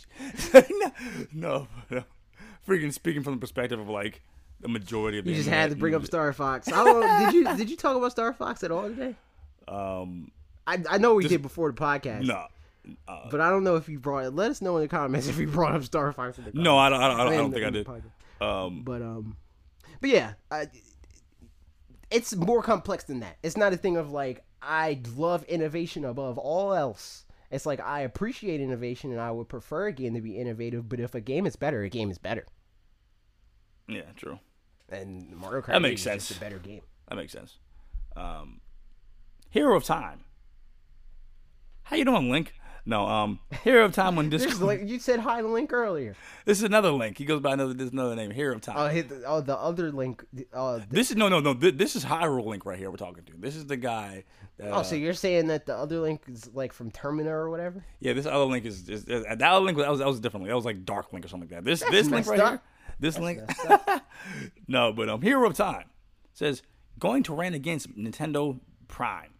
no, 0.53 0.91
no, 1.33 1.67
no. 1.89 2.03
Freaking 2.67 2.93
speaking 2.93 3.23
from 3.23 3.33
the 3.33 3.39
perspective 3.39 3.79
of 3.79 3.89
like 3.89 4.21
the 4.59 4.67
majority 4.67 5.17
of 5.19 5.25
the 5.25 5.31
You 5.31 5.37
just 5.37 5.49
had 5.49 5.71
to 5.71 5.75
bring 5.75 5.95
up 5.95 6.05
Star 6.05 6.31
Fox. 6.33 6.71
I 6.71 6.83
don't 6.83 7.01
know, 7.01 7.25
did 7.25 7.33
you 7.33 7.43
did 7.57 7.69
you 7.69 7.77
talk 7.77 7.95
about 7.95 8.11
Star 8.11 8.33
Fox 8.33 8.63
at 8.63 8.71
all 8.71 8.83
today? 8.83 9.15
Um, 9.67 10.31
I, 10.67 10.83
I 10.89 10.97
know 10.97 11.15
we 11.15 11.27
did 11.27 11.41
before 11.41 11.71
the 11.71 11.77
podcast. 11.77 12.25
no, 12.25 12.45
But 13.29 13.41
I 13.41 13.49
don't 13.49 13.63
know 13.63 13.75
if 13.75 13.89
you 13.89 13.99
brought 13.99 14.25
it. 14.25 14.31
Let 14.35 14.51
us 14.51 14.61
know 14.61 14.77
in 14.77 14.83
the 14.83 14.87
comments 14.87 15.27
if 15.27 15.37
you 15.37 15.47
brought 15.47 15.73
up 15.75 15.83
Star 15.83 16.11
Fox 16.11 16.37
in 16.37 16.45
the 16.45 16.51
no, 16.53 16.77
I 16.77 16.89
don't. 16.89 17.01
I 17.01 17.07
don't, 17.07 17.19
I 17.19 17.23
don't, 17.23 17.33
I 17.33 17.37
don't 17.37 17.51
think 17.51 17.65
I 17.65 17.69
did. 17.69 17.87
Um, 18.41 18.83
But 18.83 19.01
um, 19.01 19.37
but 20.01 20.09
yeah, 20.09 20.33
I, 20.49 20.67
it's 22.11 22.35
more 22.35 22.61
complex 22.61 23.05
than 23.05 23.21
that. 23.21 23.37
It's 23.41 23.57
not 23.57 23.73
a 23.73 23.77
thing 23.77 23.97
of 23.97 24.11
like 24.11 24.43
I 24.61 24.99
love 25.15 25.43
innovation 25.45 26.05
above 26.05 26.37
all 26.37 26.73
else. 26.73 27.25
It's 27.49 27.65
like 27.65 27.79
I 27.79 28.01
appreciate 28.01 28.61
innovation 28.61 29.11
and 29.11 29.19
I 29.19 29.31
would 29.31 29.49
prefer 29.49 29.87
a 29.87 29.91
game 29.91 30.13
to 30.13 30.21
be 30.21 30.37
innovative. 30.37 30.87
But 30.87 30.99
if 30.99 31.15
a 31.15 31.21
game 31.21 31.45
is 31.45 31.55
better, 31.55 31.81
a 31.83 31.89
game 31.89 32.11
is 32.11 32.17
better. 32.17 32.45
yeah, 33.87 34.03
true. 34.15 34.39
And 34.89 35.35
Mario 35.35 35.61
Kart 35.61 35.67
That 35.67 35.75
8 35.77 35.81
makes 35.81 36.01
is 36.01 36.03
sense. 36.05 36.27
just 36.27 36.37
a 36.39 36.43
better 36.43 36.59
game. 36.59 36.81
That 37.09 37.15
makes 37.15 37.31
sense. 37.33 37.57
Um, 38.15 38.61
Hero 39.49 39.75
of 39.75 39.83
Time. 39.83 40.25
How 41.83 41.95
you 41.97 42.05
doing, 42.05 42.29
Link? 42.29 42.53
No, 42.85 43.07
um, 43.07 43.39
Hero 43.63 43.85
of 43.85 43.93
Time 43.93 44.17
on 44.17 44.29
Discord. 44.29 44.59
like 44.61 44.87
you 44.87 44.99
said 44.99 45.19
hi 45.19 45.41
to 45.41 45.47
link 45.47 45.71
earlier. 45.71 46.15
this 46.45 46.57
is 46.57 46.63
another 46.63 46.91
link. 46.91 47.17
He 47.17 47.25
goes 47.25 47.41
by 47.41 47.53
another. 47.53 47.73
This 47.73 47.87
is 47.87 47.93
another 47.93 48.15
name. 48.15 48.31
Hero 48.31 48.55
of 48.55 48.61
Time. 48.61 48.75
Oh, 48.77 48.87
hit 48.87 49.09
the, 49.09 49.23
oh, 49.25 49.41
the 49.41 49.57
other 49.57 49.91
link. 49.91 50.25
Uh, 50.51 50.77
th- 50.77 50.89
this 50.89 51.11
is 51.11 51.17
no, 51.17 51.29
no, 51.29 51.39
no. 51.39 51.53
Th- 51.53 51.75
this 51.75 51.95
is 51.95 52.03
Hyrule 52.03 52.45
Link 52.45 52.65
right 52.65 52.77
here. 52.77 52.89
We're 52.89 52.97
talking 52.97 53.23
to. 53.25 53.33
This 53.37 53.55
is 53.55 53.67
the 53.67 53.77
guy. 53.77 54.23
That, 54.57 54.73
oh, 54.73 54.83
so 54.83 54.95
you're 54.95 55.13
saying 55.13 55.47
that 55.47 55.65
the 55.65 55.75
other 55.75 55.99
link 55.99 56.21
is 56.27 56.49
like 56.53 56.73
from 56.73 56.91
Terminator 56.91 57.35
or 57.35 57.49
whatever? 57.49 57.83
Yeah, 57.99 58.13
this 58.13 58.25
other 58.25 58.45
link 58.45 58.65
is, 58.65 58.87
is, 58.89 59.05
is 59.05 59.23
that 59.23 59.41
other 59.41 59.65
link 59.65 59.77
that 59.77 59.89
was 59.89 59.99
that 59.99 60.07
was 60.07 60.17
a 60.17 60.21
different 60.21 60.43
link. 60.43 60.51
That 60.51 60.55
was 60.55 60.65
like 60.65 60.85
Dark 60.85 61.13
Link 61.13 61.25
or 61.25 61.29
something 61.29 61.49
like 61.49 61.63
that. 61.63 61.69
This 61.69 61.83
this 61.89 62.09
link 62.09 62.27
right 62.27 62.39
up. 62.39 62.49
here. 62.49 62.61
This 62.99 63.17
link. 63.17 63.41
no, 64.67 64.91
but 64.93 65.09
um, 65.09 65.21
Hero 65.21 65.47
of 65.47 65.55
Time 65.55 65.85
says 66.33 66.61
going 66.99 67.23
to 67.23 67.33
rant 67.33 67.55
against 67.55 67.95
Nintendo 67.95 68.59
Prime. 68.87 69.33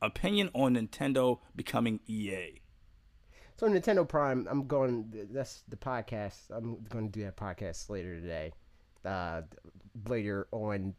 Opinion 0.00 0.50
on 0.54 0.76
Nintendo 0.76 1.40
becoming 1.56 1.98
EA. 2.06 2.60
So 3.58 3.68
Nintendo 3.68 4.08
Prime, 4.08 4.46
I'm 4.48 4.68
going. 4.68 5.12
That's 5.32 5.64
the 5.68 5.76
podcast. 5.76 6.36
I'm 6.50 6.78
going 6.88 7.10
to 7.10 7.18
do 7.18 7.24
that 7.24 7.36
podcast 7.36 7.90
later 7.90 8.20
today. 8.20 8.52
Uh, 9.04 9.42
later 10.06 10.46
on 10.52 10.94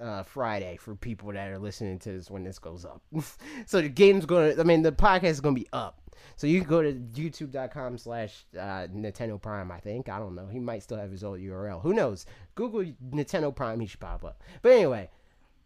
uh, 0.00 0.22
Friday 0.22 0.76
for 0.76 0.94
people 0.94 1.32
that 1.32 1.50
are 1.50 1.58
listening 1.58 1.98
to 2.00 2.12
this 2.12 2.30
when 2.30 2.44
this 2.44 2.60
goes 2.60 2.84
up. 2.84 3.02
so 3.66 3.80
the 3.80 3.88
game's 3.88 4.24
going 4.24 4.54
to. 4.54 4.60
I 4.60 4.64
mean, 4.64 4.82
the 4.82 4.92
podcast 4.92 5.24
is 5.24 5.40
going 5.40 5.56
to 5.56 5.60
be 5.60 5.68
up. 5.72 6.00
So 6.36 6.46
you 6.46 6.60
can 6.60 6.70
go 6.70 6.80
to 6.80 6.92
youtube.com 6.92 7.98
slash 7.98 8.44
uh, 8.56 8.86
Nintendo 8.94 9.42
Prime, 9.42 9.72
I 9.72 9.80
think. 9.80 10.08
I 10.08 10.20
don't 10.20 10.36
know. 10.36 10.46
He 10.46 10.60
might 10.60 10.84
still 10.84 10.98
have 10.98 11.10
his 11.10 11.24
old 11.24 11.40
URL. 11.40 11.82
Who 11.82 11.92
knows? 11.92 12.24
Google 12.54 12.84
Nintendo 13.10 13.54
Prime, 13.54 13.80
he 13.80 13.88
should 13.88 13.98
pop 13.98 14.24
up. 14.24 14.44
But 14.62 14.72
anyway, 14.72 15.10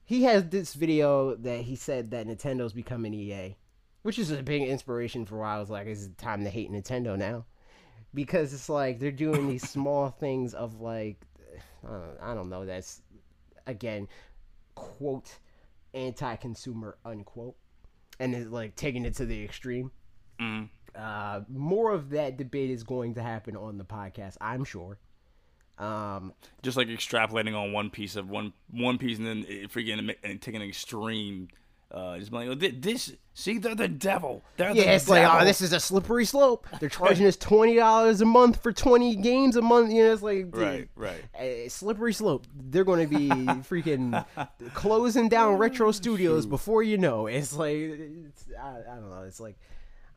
he 0.07 0.23
has 0.23 0.49
this 0.49 0.73
video 0.73 1.35
that 1.37 1.61
he 1.61 1.77
said 1.77 2.13
that 2.13 2.27
Nintendo's 2.27 2.73
becoming 2.73 3.13
EA, 3.13 3.57
which 4.03 4.19
is 4.19 4.31
a 4.31 4.43
big 4.43 4.63
inspiration 4.63 5.25
for 5.25 5.39
why 5.39 5.57
I 5.57 5.59
was 5.59 5.71
like, 5.71 5.87
it's 5.87 6.09
time 6.19 6.45
to 6.45 6.51
hate 6.51 6.71
Nintendo 6.71 7.17
now. 7.17 7.45
Because 8.15 8.55
it's 8.55 8.69
like 8.69 8.99
they're 8.99 9.11
doing 9.11 9.49
these 9.49 9.69
small 9.71 10.11
things 10.11 10.55
of 10.55 10.81
like, 10.81 11.21
uh, 11.87 12.01
I 12.23 12.35
don't 12.35 12.49
know, 12.49 12.65
that's, 12.65 13.03
again, 13.67 14.09
quote, 14.75 15.39
anti 15.95 16.37
consumer, 16.37 16.97
unquote. 17.05 17.57
And 18.21 18.35
it's 18.35 18.51
like 18.51 18.75
taking 18.75 19.05
it 19.05 19.15
to 19.17 19.27
the 19.27 19.45
extreme. 19.45 19.91
Mm. 20.41 20.69
Uh, 20.95 21.41
more 21.49 21.93
of 21.93 22.11
that 22.11 22.37
debate 22.37 22.71
is 22.71 22.83
going 22.83 23.15
to 23.15 23.23
happen 23.23 23.57
on 23.57 23.79
the 23.79 23.85
podcast, 23.85 24.37
I'm 24.41 24.65
sure. 24.65 24.99
Um, 25.79 26.33
Just 26.63 26.77
like 26.77 26.89
extrapolating 26.89 27.57
on 27.57 27.73
one 27.73 27.91
piece 27.91 28.17
of 28.17 28.29
one 28.29 28.53
one 28.71 28.99
piece 28.99 29.19
and 29.19 29.27
then 29.27 29.45
freaking 29.69 30.15
and 30.25 30.43
taking 30.43 30.61
an 30.61 30.69
extreme. 30.69 31.49
Uh, 31.91 32.19
just 32.19 32.31
like, 32.33 32.47
oh, 32.49 32.55
this, 32.55 33.13
see, 33.33 33.57
they're 33.57 33.75
the 33.75 33.89
devil. 33.89 34.45
They're 34.59 34.73
yeah, 34.73 34.85
the 34.85 34.95
it's 34.95 35.09
like, 35.09 35.23
devil. 35.23 35.39
oh, 35.41 35.45
this 35.47 35.63
is 35.63 35.73
a 35.73 35.81
slippery 35.81 36.27
slope. 36.27 36.67
They're 36.81 36.91
charging 36.91 37.27
us 37.27 37.35
twenty 37.37 37.77
dollars 37.77 38.21
a 38.21 38.27
month 38.27 38.63
for 38.63 38.73
twenty 38.73 39.17
games 39.17 39.57
a 39.57 39.63
month. 39.63 39.91
You 39.91 40.05
know, 40.05 40.13
it's 40.13 40.21
like, 40.23 40.49
Right, 40.55 40.89
right. 40.95 41.25
a 41.39 41.69
slippery 41.69 42.13
slope. 42.13 42.47
They're 42.55 42.85
going 42.85 43.09
to 43.09 43.19
be 43.19 43.29
freaking 43.31 44.23
closing 44.75 45.31
down 45.31 45.57
retro 45.57 45.91
studios 45.93 46.45
before 46.45 46.83
you 46.83 46.99
know. 46.99 47.27
It's 47.27 47.55
like, 47.55 47.75
it's, 47.77 48.45
I, 48.63 48.81
I 48.93 48.95
don't 48.97 49.09
know. 49.09 49.23
It's 49.23 49.41
like, 49.41 49.57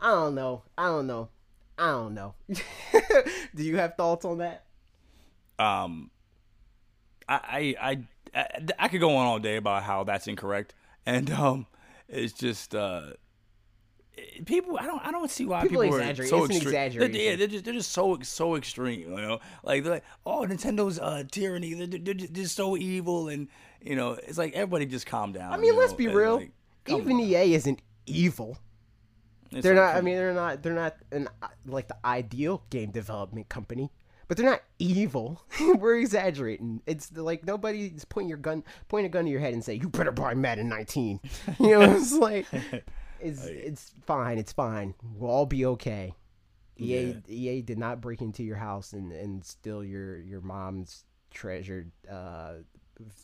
I 0.02 0.10
don't 0.12 0.36
know. 0.36 0.64
I 0.78 0.88
don't 0.88 1.08
know. 1.08 1.30
I 1.78 1.92
don't 1.92 2.14
know. 2.14 2.36
Do 3.56 3.64
you 3.64 3.78
have 3.78 3.96
thoughts 3.96 4.26
on 4.26 4.40
that? 4.40 4.66
um, 5.58 6.12
I, 7.30 7.76
I, 7.80 7.90
I, 7.90 8.00
I, 8.36 8.48
I 8.80 8.88
could 8.90 9.00
go 9.00 9.16
on 9.16 9.26
all 9.26 9.40
day 9.40 9.56
about 9.56 9.84
how 9.84 10.04
that's 10.04 10.28
incorrect, 10.28 10.74
and 11.06 11.30
um, 11.32 11.66
it's 12.08 12.34
just 12.34 12.76
uh, 12.76 13.12
people. 14.46 14.78
I 14.78 14.86
don't, 14.86 15.06
I 15.06 15.12
don't 15.12 15.30
see 15.30 15.46
why 15.46 15.62
People 15.62 15.82
people, 15.82 15.98
exaggerate. 15.98 16.28
are 16.28 16.30
so 16.30 16.46
It's 16.46 16.50
an 16.50 16.62
extreme. 16.74 17.12
They're, 17.12 17.22
yeah, 17.22 17.36
they're 17.36 17.48
just, 17.48 17.66
they're 17.66 17.74
just 17.74 17.92
so, 17.92 18.18
so 18.22 18.56
extreme. 18.56 19.02
You 19.02 19.22
know, 19.22 19.40
like 19.64 19.84
they're 19.84 19.94
like, 19.94 20.04
oh, 20.26 20.46
Nintendo's 20.48 21.00
uh, 21.00 21.24
tyranny. 21.32 21.74
They're, 21.74 21.88
they're, 21.88 22.00
they're 22.14 22.28
just 22.28 22.56
so 22.56 22.78
evil, 22.78 23.30
and 23.30 23.48
you 23.82 23.96
know, 23.96 24.12
it's 24.14 24.38
like 24.38 24.54
everybody 24.54 24.86
just 24.86 25.06
calm 25.06 25.32
down. 25.32 25.52
I 25.54 25.58
mean, 25.58 25.76
let's 25.76 25.92
know, 25.92 25.98
be 25.98 26.06
and, 26.08 26.16
real. 26.16 26.36
like, 26.38 26.52
Even 26.88 27.14
on. 27.14 27.22
EA 27.22 27.54
isn't 27.54 27.82
evil. 28.06 28.58
It's 29.52 29.64
They're 29.64 29.76
not. 29.76 29.96
I 29.96 30.02
mean, 30.02 30.16
they're 30.16 30.34
not. 30.34 30.64
They're 30.64 30.74
not 30.74 30.96
an 31.12 31.28
uh, 31.42 31.48
like 31.66 31.88
the 31.88 31.98
ideal 32.06 32.64
game 32.70 32.92
development 32.92 33.50
company, 33.50 33.92
but 34.32 34.38
they're 34.38 34.50
not 34.50 34.64
evil. 34.80 35.44
We're 35.76 36.00
exaggerating. 36.00 36.82
It's 36.86 37.12
like 37.18 37.46
nobody's 37.46 38.06
pointing 38.06 38.30
your 38.30 38.38
gun, 38.38 38.64
point 38.88 39.06
a 39.06 39.10
gun 39.10 39.26
to 39.26 39.30
your 39.30 39.42
head 39.42 39.52
and 39.52 39.62
say 39.62 39.74
you 39.74 39.90
better 39.90 40.14
buy 40.14 40.36
Madden 40.36 40.70
19. 40.70 41.20
You 41.60 41.72
know, 41.72 41.82
it's 41.82 42.14
like 42.14 42.46
it's 43.20 43.44
it's 43.46 43.94
fine. 44.06 44.38
It's 44.38 44.54
fine. 44.54 44.94
We'll 45.18 45.30
all 45.30 45.46
be 45.46 45.66
okay. 45.66 46.16
EA 46.78 47.18
EA 47.28 47.62
did 47.62 47.78
not 47.78 48.00
break 48.00 48.22
into 48.22 48.42
your 48.42 48.56
house 48.56 48.94
and 48.94 49.12
and 49.12 49.44
steal 49.44 49.84
your 49.84 50.18
your 50.20 50.40
mom's 50.40 51.04
treasured 51.30 51.92
uh 52.10 52.54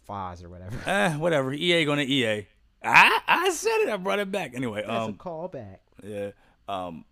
vase 0.05 0.43
or 0.43 0.49
whatever. 0.49 0.77
Eh, 0.85 1.15
whatever. 1.15 1.53
EA 1.53 1.85
going 1.85 2.05
to 2.05 2.13
EA. 2.13 2.47
I, 2.84 3.21
I 3.25 3.49
said 3.51 3.77
it. 3.77 3.89
I 3.89 3.95
brought 3.95 4.19
it 4.19 4.29
back. 4.29 4.55
Anyway, 4.55 4.84
That's 4.85 5.05
um, 5.05 5.11
a 5.11 5.13
callback. 5.13 5.77
Yeah. 6.03 6.31
Um, 6.67 7.05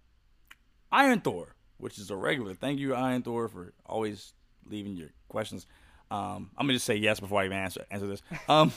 Iron 0.92 1.22
Thor, 1.22 1.55
which 1.78 1.98
is 1.98 2.10
a 2.12 2.16
regular. 2.16 2.54
Thank 2.54 2.80
you, 2.80 2.94
Iron 2.96 3.22
Thor, 3.22 3.48
for 3.48 3.74
always 3.86 4.34
leaving 4.68 4.96
your 4.96 5.10
questions. 5.30 5.66
Um, 6.12 6.52
I'm 6.58 6.66
gonna 6.68 6.74
just 6.74 6.86
say 6.86 6.96
yes 6.96 7.20
before 7.20 7.42
I 7.42 7.46
even 7.46 7.58
answer 7.58 7.86
answer 7.92 8.08
this. 8.08 8.22
Um, 8.50 8.72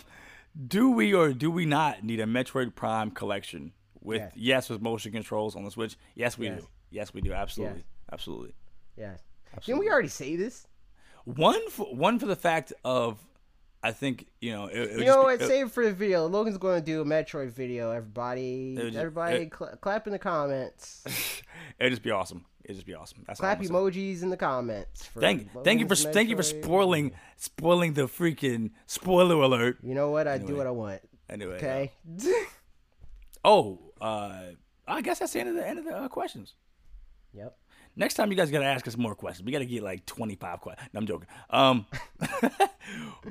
do 0.67 0.91
we 0.91 1.15
or 1.15 1.33
do 1.33 1.51
we 1.51 1.67
not 1.67 2.03
need 2.03 2.21
a 2.21 2.25
Metroid 2.27 2.75
Prime 2.75 3.11
collection 3.11 3.73
with 4.01 4.21
Yes. 4.21 4.33
yes, 4.35 4.71
with 4.71 4.81
motion 4.81 5.13
controls 5.13 5.55
on 5.55 5.65
the 5.65 5.71
Switch? 5.71 5.97
Yes, 6.15 6.39
we 6.39 6.47
Yes. 6.47 6.61
do. 6.61 6.69
Yes, 6.91 7.15
we 7.15 7.21
do. 7.21 7.33
Absolutely, 7.33 7.79
Yes. 7.81 7.85
absolutely. 8.13 8.55
Yes. 8.97 9.21
Didn't 9.65 9.81
we 9.81 9.89
already 9.91 10.09
say 10.09 10.37
this? 10.37 10.67
One 11.25 11.69
for 11.71 11.95
one 11.95 12.19
for 12.19 12.27
the 12.27 12.35
fact 12.37 12.73
of, 12.85 13.19
I 13.83 13.93
think 13.93 14.27
you 14.41 14.53
know. 14.53 14.67
It, 14.67 14.79
it 14.79 14.99
You 15.01 15.05
know 15.05 15.23
what? 15.23 15.41
Save 15.41 15.67
it 15.67 15.73
for 15.73 15.85
the 15.85 15.93
video. 15.93 16.27
Logan's 16.27 16.57
going 16.59 16.81
to 16.81 16.85
do 16.85 17.03
a 17.03 17.05
Metroid 17.05 17.51
video. 17.51 17.91
Everybody, 17.91 18.75
just- 18.77 18.97
everybody, 18.97 19.47
cla 19.47 19.77
clap 19.77 20.07
in 20.07 20.13
the 20.15 20.19
comments. 20.19 21.05
It'd 21.79 21.93
just 21.93 22.03
be 22.03 22.11
awesome. 22.11 22.47
It'd 22.69 22.77
just 22.77 22.87
be 22.87 22.95
awesome. 22.95 23.25
That's 23.27 23.41
clap 23.41 23.61
emojis 23.61 24.23
in 24.23 24.29
the 24.29 24.37
comments. 24.37 25.07
For 25.07 25.21
Thank, 25.21 25.51
thank 25.65 25.81
you 25.81 25.89
for 25.89 25.95
thank 25.97 26.29
you 26.29 26.37
for 26.37 26.43
spoiling 26.43 27.13
spoiling 27.37 27.95
the 27.95 28.03
freaking 28.03 28.73
spoiler 28.87 29.37
alert. 29.37 29.79
You 29.83 29.95
know 29.95 30.11
what? 30.11 30.29
I 30.29 30.37
do 30.39 30.55
what 30.55 30.67
I 30.67 30.71
want. 30.71 31.01
Anyway, 31.31 31.57
Okay. 31.57 31.93
oh, 33.45 33.79
uh, 34.01 34.43
I 34.87 35.01
guess 35.01 35.19
that's 35.19 35.33
the 35.33 35.41
end 35.41 35.49
of 35.49 35.55
the 35.57 35.67
end 35.67 35.79
of 35.79 35.85
the 35.87 35.97
uh, 35.97 36.09
questions. 36.09 36.55
yep. 37.33 37.57
Next 37.97 38.15
time, 38.15 38.31
you 38.31 38.37
guys 38.37 38.51
got 38.51 38.61
to 38.61 38.65
ask 38.67 38.87
us 38.87 38.97
more 38.97 39.15
questions. 39.17 39.45
We 39.45 39.51
got 39.51 39.59
to 39.59 39.67
get 39.67 39.83
like 39.83 40.07
twenty 40.07 40.37
five 40.37 40.61
questions. 40.61 40.89
No, 40.93 40.99
I'm 41.01 41.07
joking. 41.07 41.27
Um, 41.51 41.87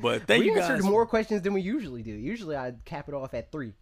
but 0.01 0.27
thank 0.27 0.41
We 0.41 0.47
you 0.47 0.55
guys. 0.55 0.69
answered 0.69 0.83
more 0.85 1.05
questions 1.05 1.41
than 1.43 1.53
we 1.53 1.61
usually 1.61 2.01
do. 2.03 2.11
Usually, 2.11 2.55
I 2.57 2.73
cap 2.85 3.07
it 3.07 3.13
off 3.13 3.33
at 3.33 3.51
three, 3.51 3.73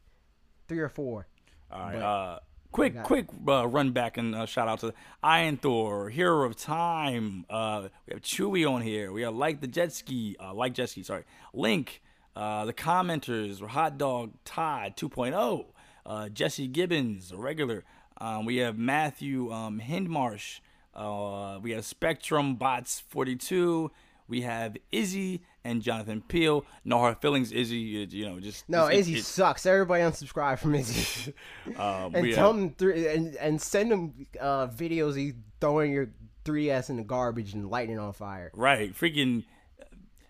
three 0.67 0.79
or 0.79 0.89
four. 0.89 1.27
All 1.71 1.79
right. 1.79 1.93
But- 1.93 2.01
Uh, 2.03 2.39
quick, 2.75 3.03
quick 3.03 3.27
uh, 3.47 3.65
run 3.67 3.91
back 3.91 4.17
and 4.17 4.35
uh, 4.35 4.45
shout 4.45 4.67
out 4.67 4.79
to 4.81 4.93
Iron 5.23 5.55
Thor, 5.55 6.09
Hero 6.09 6.45
of 6.45 6.57
Time. 6.57 7.45
Uh, 7.49 7.87
we 8.05 8.13
have 8.13 8.21
Chewy 8.21 8.69
on 8.69 8.81
here. 8.81 9.13
We 9.13 9.21
have 9.21 9.33
like 9.33 9.61
the 9.61 9.67
jet 9.67 9.93
ski, 9.93 10.35
uh, 10.39 10.53
like 10.53 10.73
jet 10.73 10.89
ski. 10.89 11.01
Sorry, 11.03 11.23
Link. 11.53 12.01
Uh, 12.35 12.65
the 12.65 12.73
commenters, 12.73 13.65
Hot 13.65 13.97
Dog 13.97 14.33
Todd 14.43 14.97
2.0, 14.97 15.65
uh, 16.05 16.27
Jesse 16.27 16.67
Gibbons, 16.67 17.31
a 17.31 17.37
regular. 17.37 17.85
Um, 18.17 18.43
we 18.43 18.57
have 18.57 18.77
Matthew 18.77 19.53
um, 19.53 19.79
Hindmarsh. 19.79 20.59
Uh, 20.93 21.59
we 21.61 21.71
have 21.71 21.85
Spectrum 21.85 22.55
Bots 22.55 22.99
42. 23.07 23.89
We 24.27 24.41
have 24.41 24.75
Izzy 24.91 25.43
and 25.65 25.81
Jonathan 25.81 26.21
Peel. 26.25 26.63
No 26.85 26.99
hard 26.99 27.19
feelings, 27.19 27.51
Izzy. 27.51 28.03
it- 28.03 28.13
You 28.13 28.25
know, 28.29 28.39
just 28.39 28.69
No, 28.69 28.85
it's- 28.85 29.01
Izzy 29.01 29.19
sucks. 29.19 29.65
Everybody 29.65 30.03
unsubscribe 30.03 30.59
from 30.59 30.75
Izzy. 30.75 31.33
um, 31.77 32.15
and 32.15 32.33
tell 32.33 32.53
have- 32.53 32.61
him 32.61 32.75
three 32.75 33.07
and, 33.07 33.35
and 33.35 33.61
send 33.61 33.91
him 33.91 34.27
uh, 34.39 34.67
videos 34.67 35.17
he 35.17 35.33
throwing 35.59 35.91
your 35.91 36.11
3ds 36.45 36.89
in 36.91 36.97
the 36.97 37.03
garbage 37.03 37.53
and 37.53 37.69
lighting 37.69 37.95
it 37.95 37.99
on 37.99 38.13
fire. 38.13 38.51
Right, 38.53 38.93
freaking 38.93 39.43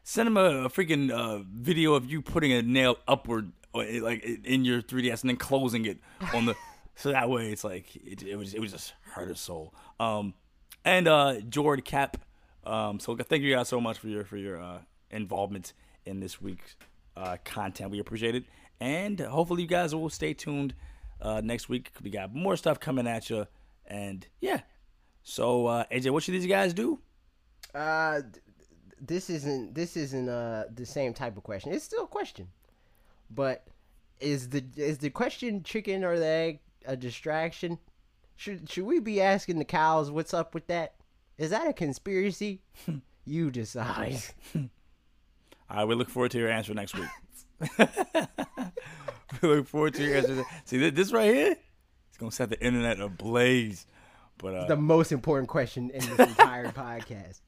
send 0.03 0.27
him 0.27 0.37
a, 0.37 0.65
a 0.65 0.69
freaking 0.69 1.11
uh, 1.11 1.43
video 1.51 1.93
of 1.93 2.09
you 2.09 2.21
putting 2.21 2.53
a 2.53 2.61
nail 2.61 2.97
upward, 3.07 3.51
uh, 3.73 3.83
like 4.01 4.23
in 4.45 4.63
your 4.63 4.81
3ds, 4.81 5.21
and 5.21 5.29
then 5.29 5.37
closing 5.37 5.85
it 5.85 5.99
on 6.33 6.45
the. 6.45 6.55
so 6.95 7.11
that 7.11 7.29
way, 7.29 7.51
it's 7.51 7.65
like 7.65 7.93
it, 7.97 8.23
it 8.23 8.37
was 8.37 8.53
it 8.53 8.59
was 8.61 8.71
just 8.71 8.93
hurt 9.11 9.27
his 9.27 9.39
soul. 9.41 9.73
Um, 9.99 10.33
and 10.85 11.07
uh, 11.07 11.41
Jord 11.41 11.83
Cap. 11.83 12.17
Um, 12.63 12.99
so 12.99 13.15
thank 13.15 13.43
you 13.43 13.53
guys 13.53 13.67
so 13.67 13.79
much 13.81 13.99
for 13.99 14.07
your 14.07 14.23
for 14.23 14.37
your 14.37 14.59
uh, 14.61 14.79
involvement 15.11 15.73
in 16.05 16.19
this 16.19 16.41
week's 16.41 16.75
uh, 17.17 17.37
content. 17.43 17.91
We 17.91 17.99
appreciate 17.99 18.35
it, 18.35 18.45
and 18.79 19.19
hopefully 19.19 19.63
you 19.63 19.67
guys 19.67 19.93
will 19.95 20.09
stay 20.09 20.33
tuned 20.33 20.73
uh, 21.21 21.41
next 21.43 21.69
week. 21.69 21.91
We 22.03 22.09
got 22.09 22.33
more 22.33 22.55
stuff 22.57 22.79
coming 22.79 23.07
at 23.07 23.29
you, 23.29 23.47
and 23.85 24.25
yeah. 24.41 24.61
So 25.23 25.67
uh, 25.67 25.83
AJ, 25.91 26.11
what 26.11 26.23
should 26.23 26.35
these 26.35 26.47
guys 26.47 26.73
do? 26.73 26.99
Uh, 27.73 28.21
this 29.01 29.29
isn't 29.29 29.75
this 29.75 29.97
isn't 29.97 30.29
uh 30.29 30.65
the 30.73 30.85
same 30.85 31.13
type 31.13 31.37
of 31.37 31.43
question. 31.43 31.73
It's 31.73 31.83
still 31.83 32.03
a 32.03 32.07
question, 32.07 32.47
but 33.29 33.67
is 34.19 34.49
the 34.49 34.63
is 34.75 34.99
the 34.99 35.09
question 35.09 35.63
chicken 35.63 36.03
or 36.03 36.17
the 36.17 36.25
egg 36.25 36.59
a 36.85 36.95
distraction? 36.95 37.79
Should 38.35 38.69
should 38.69 38.85
we 38.85 38.99
be 38.99 39.21
asking 39.21 39.59
the 39.59 39.65
cows 39.65 40.11
what's 40.11 40.33
up 40.33 40.53
with 40.53 40.67
that? 40.67 40.95
Is 41.37 41.49
that 41.49 41.67
a 41.67 41.73
conspiracy? 41.73 42.61
you 43.25 43.51
decide. 43.51 44.21
All 45.69 45.77
right, 45.77 45.85
we 45.87 45.95
look 45.95 46.09
forward 46.09 46.31
to 46.31 46.37
your 46.37 46.49
answer 46.49 46.73
next 46.73 46.95
week. 46.95 47.07
we 49.41 49.47
look 49.49 49.67
forward 49.67 49.93
to 49.95 50.03
your 50.03 50.17
answer. 50.17 50.43
See 50.65 50.77
thi- 50.79 50.89
this 50.91 51.11
right 51.11 51.33
here? 51.33 51.55
It's 52.09 52.17
gonna 52.17 52.31
set 52.31 52.49
the 52.49 52.63
internet 52.63 52.99
ablaze. 52.99 53.85
But 54.37 54.53
uh, 54.55 54.65
the 54.67 54.75
most 54.75 55.11
important 55.11 55.49
question 55.49 55.89
in 55.91 55.99
this 56.01 56.19
entire 56.29 56.67
podcast. 56.71 57.41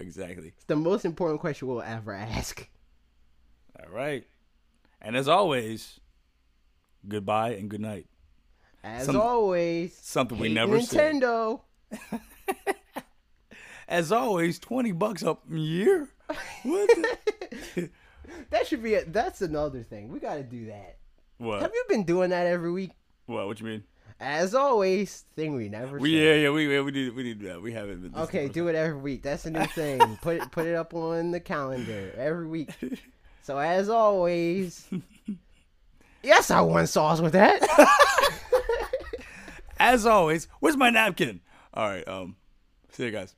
exactly. 0.00 0.48
It's 0.56 0.64
the 0.64 0.76
most 0.76 1.04
important 1.04 1.40
question 1.40 1.68
we'll 1.68 1.82
ever 1.82 2.14
ask. 2.14 2.68
All 3.82 3.90
right. 3.92 4.24
And 5.02 5.16
as 5.16 5.28
always, 5.28 6.00
goodbye 7.06 7.50
and 7.54 7.68
good 7.68 7.80
night. 7.80 8.06
As 8.82 9.06
Some- 9.06 9.16
always, 9.20 9.96
Something 10.00 10.38
we 10.38 10.48
never 10.52 10.80
said. 10.80 11.14
Nintendo. 11.16 11.60
As 13.88 14.12
always, 14.12 14.58
twenty 14.58 14.92
bucks 14.92 15.22
up 15.22 15.42
a 15.50 15.56
year. 15.56 16.08
What? 16.64 16.88
the- 17.74 17.90
That 18.50 18.66
should 18.66 18.82
be 18.82 18.92
it. 18.94 19.10
That's 19.12 19.40
another 19.40 19.82
thing. 19.82 20.10
We 20.10 20.18
got 20.20 20.34
to 20.34 20.42
do 20.42 20.66
that. 20.66 20.98
what? 21.38 21.62
Have 21.62 21.72
you 21.72 21.84
been 21.88 22.04
doing 22.04 22.30
that 22.30 22.46
every 22.46 22.70
week? 22.70 22.90
What? 23.26 23.46
What 23.46 23.58
you 23.60 23.66
mean? 23.66 23.84
As 24.20 24.54
always, 24.54 25.24
thing 25.36 25.54
we 25.54 25.68
never 25.68 25.98
We 25.98 26.10
yeah 26.10 26.34
yeah 26.34 26.50
we 26.50 26.70
yeah, 26.74 26.80
we 26.82 26.90
need 26.90 27.14
we 27.14 27.22
need 27.22 27.40
that. 27.42 27.62
We 27.62 27.72
haven't 27.72 28.02
been. 28.02 28.20
Okay, 28.22 28.48
do 28.48 28.68
it 28.68 28.74
every 28.74 28.98
week. 29.00 29.22
That's 29.22 29.46
a 29.46 29.50
new 29.50 29.64
thing. 29.74 30.18
put 30.20 30.36
it 30.36 30.50
put 30.50 30.66
it 30.66 30.74
up 30.74 30.92
on 30.92 31.30
the 31.30 31.40
calendar 31.40 32.12
every 32.16 32.46
week. 32.46 32.70
So 33.42 33.56
as 33.58 33.88
always, 33.88 34.86
yes, 36.22 36.50
I 36.50 36.60
want 36.60 36.90
sauce 36.90 37.22
with 37.22 37.32
that. 37.32 37.62
As 39.78 40.04
always, 40.04 40.48
where's 40.60 40.76
my 40.76 40.90
napkin? 40.90 41.40
All 41.72 41.88
right. 41.88 42.06
Um. 42.06 42.36
See 42.92 43.04
you 43.04 43.10
guys. 43.10 43.34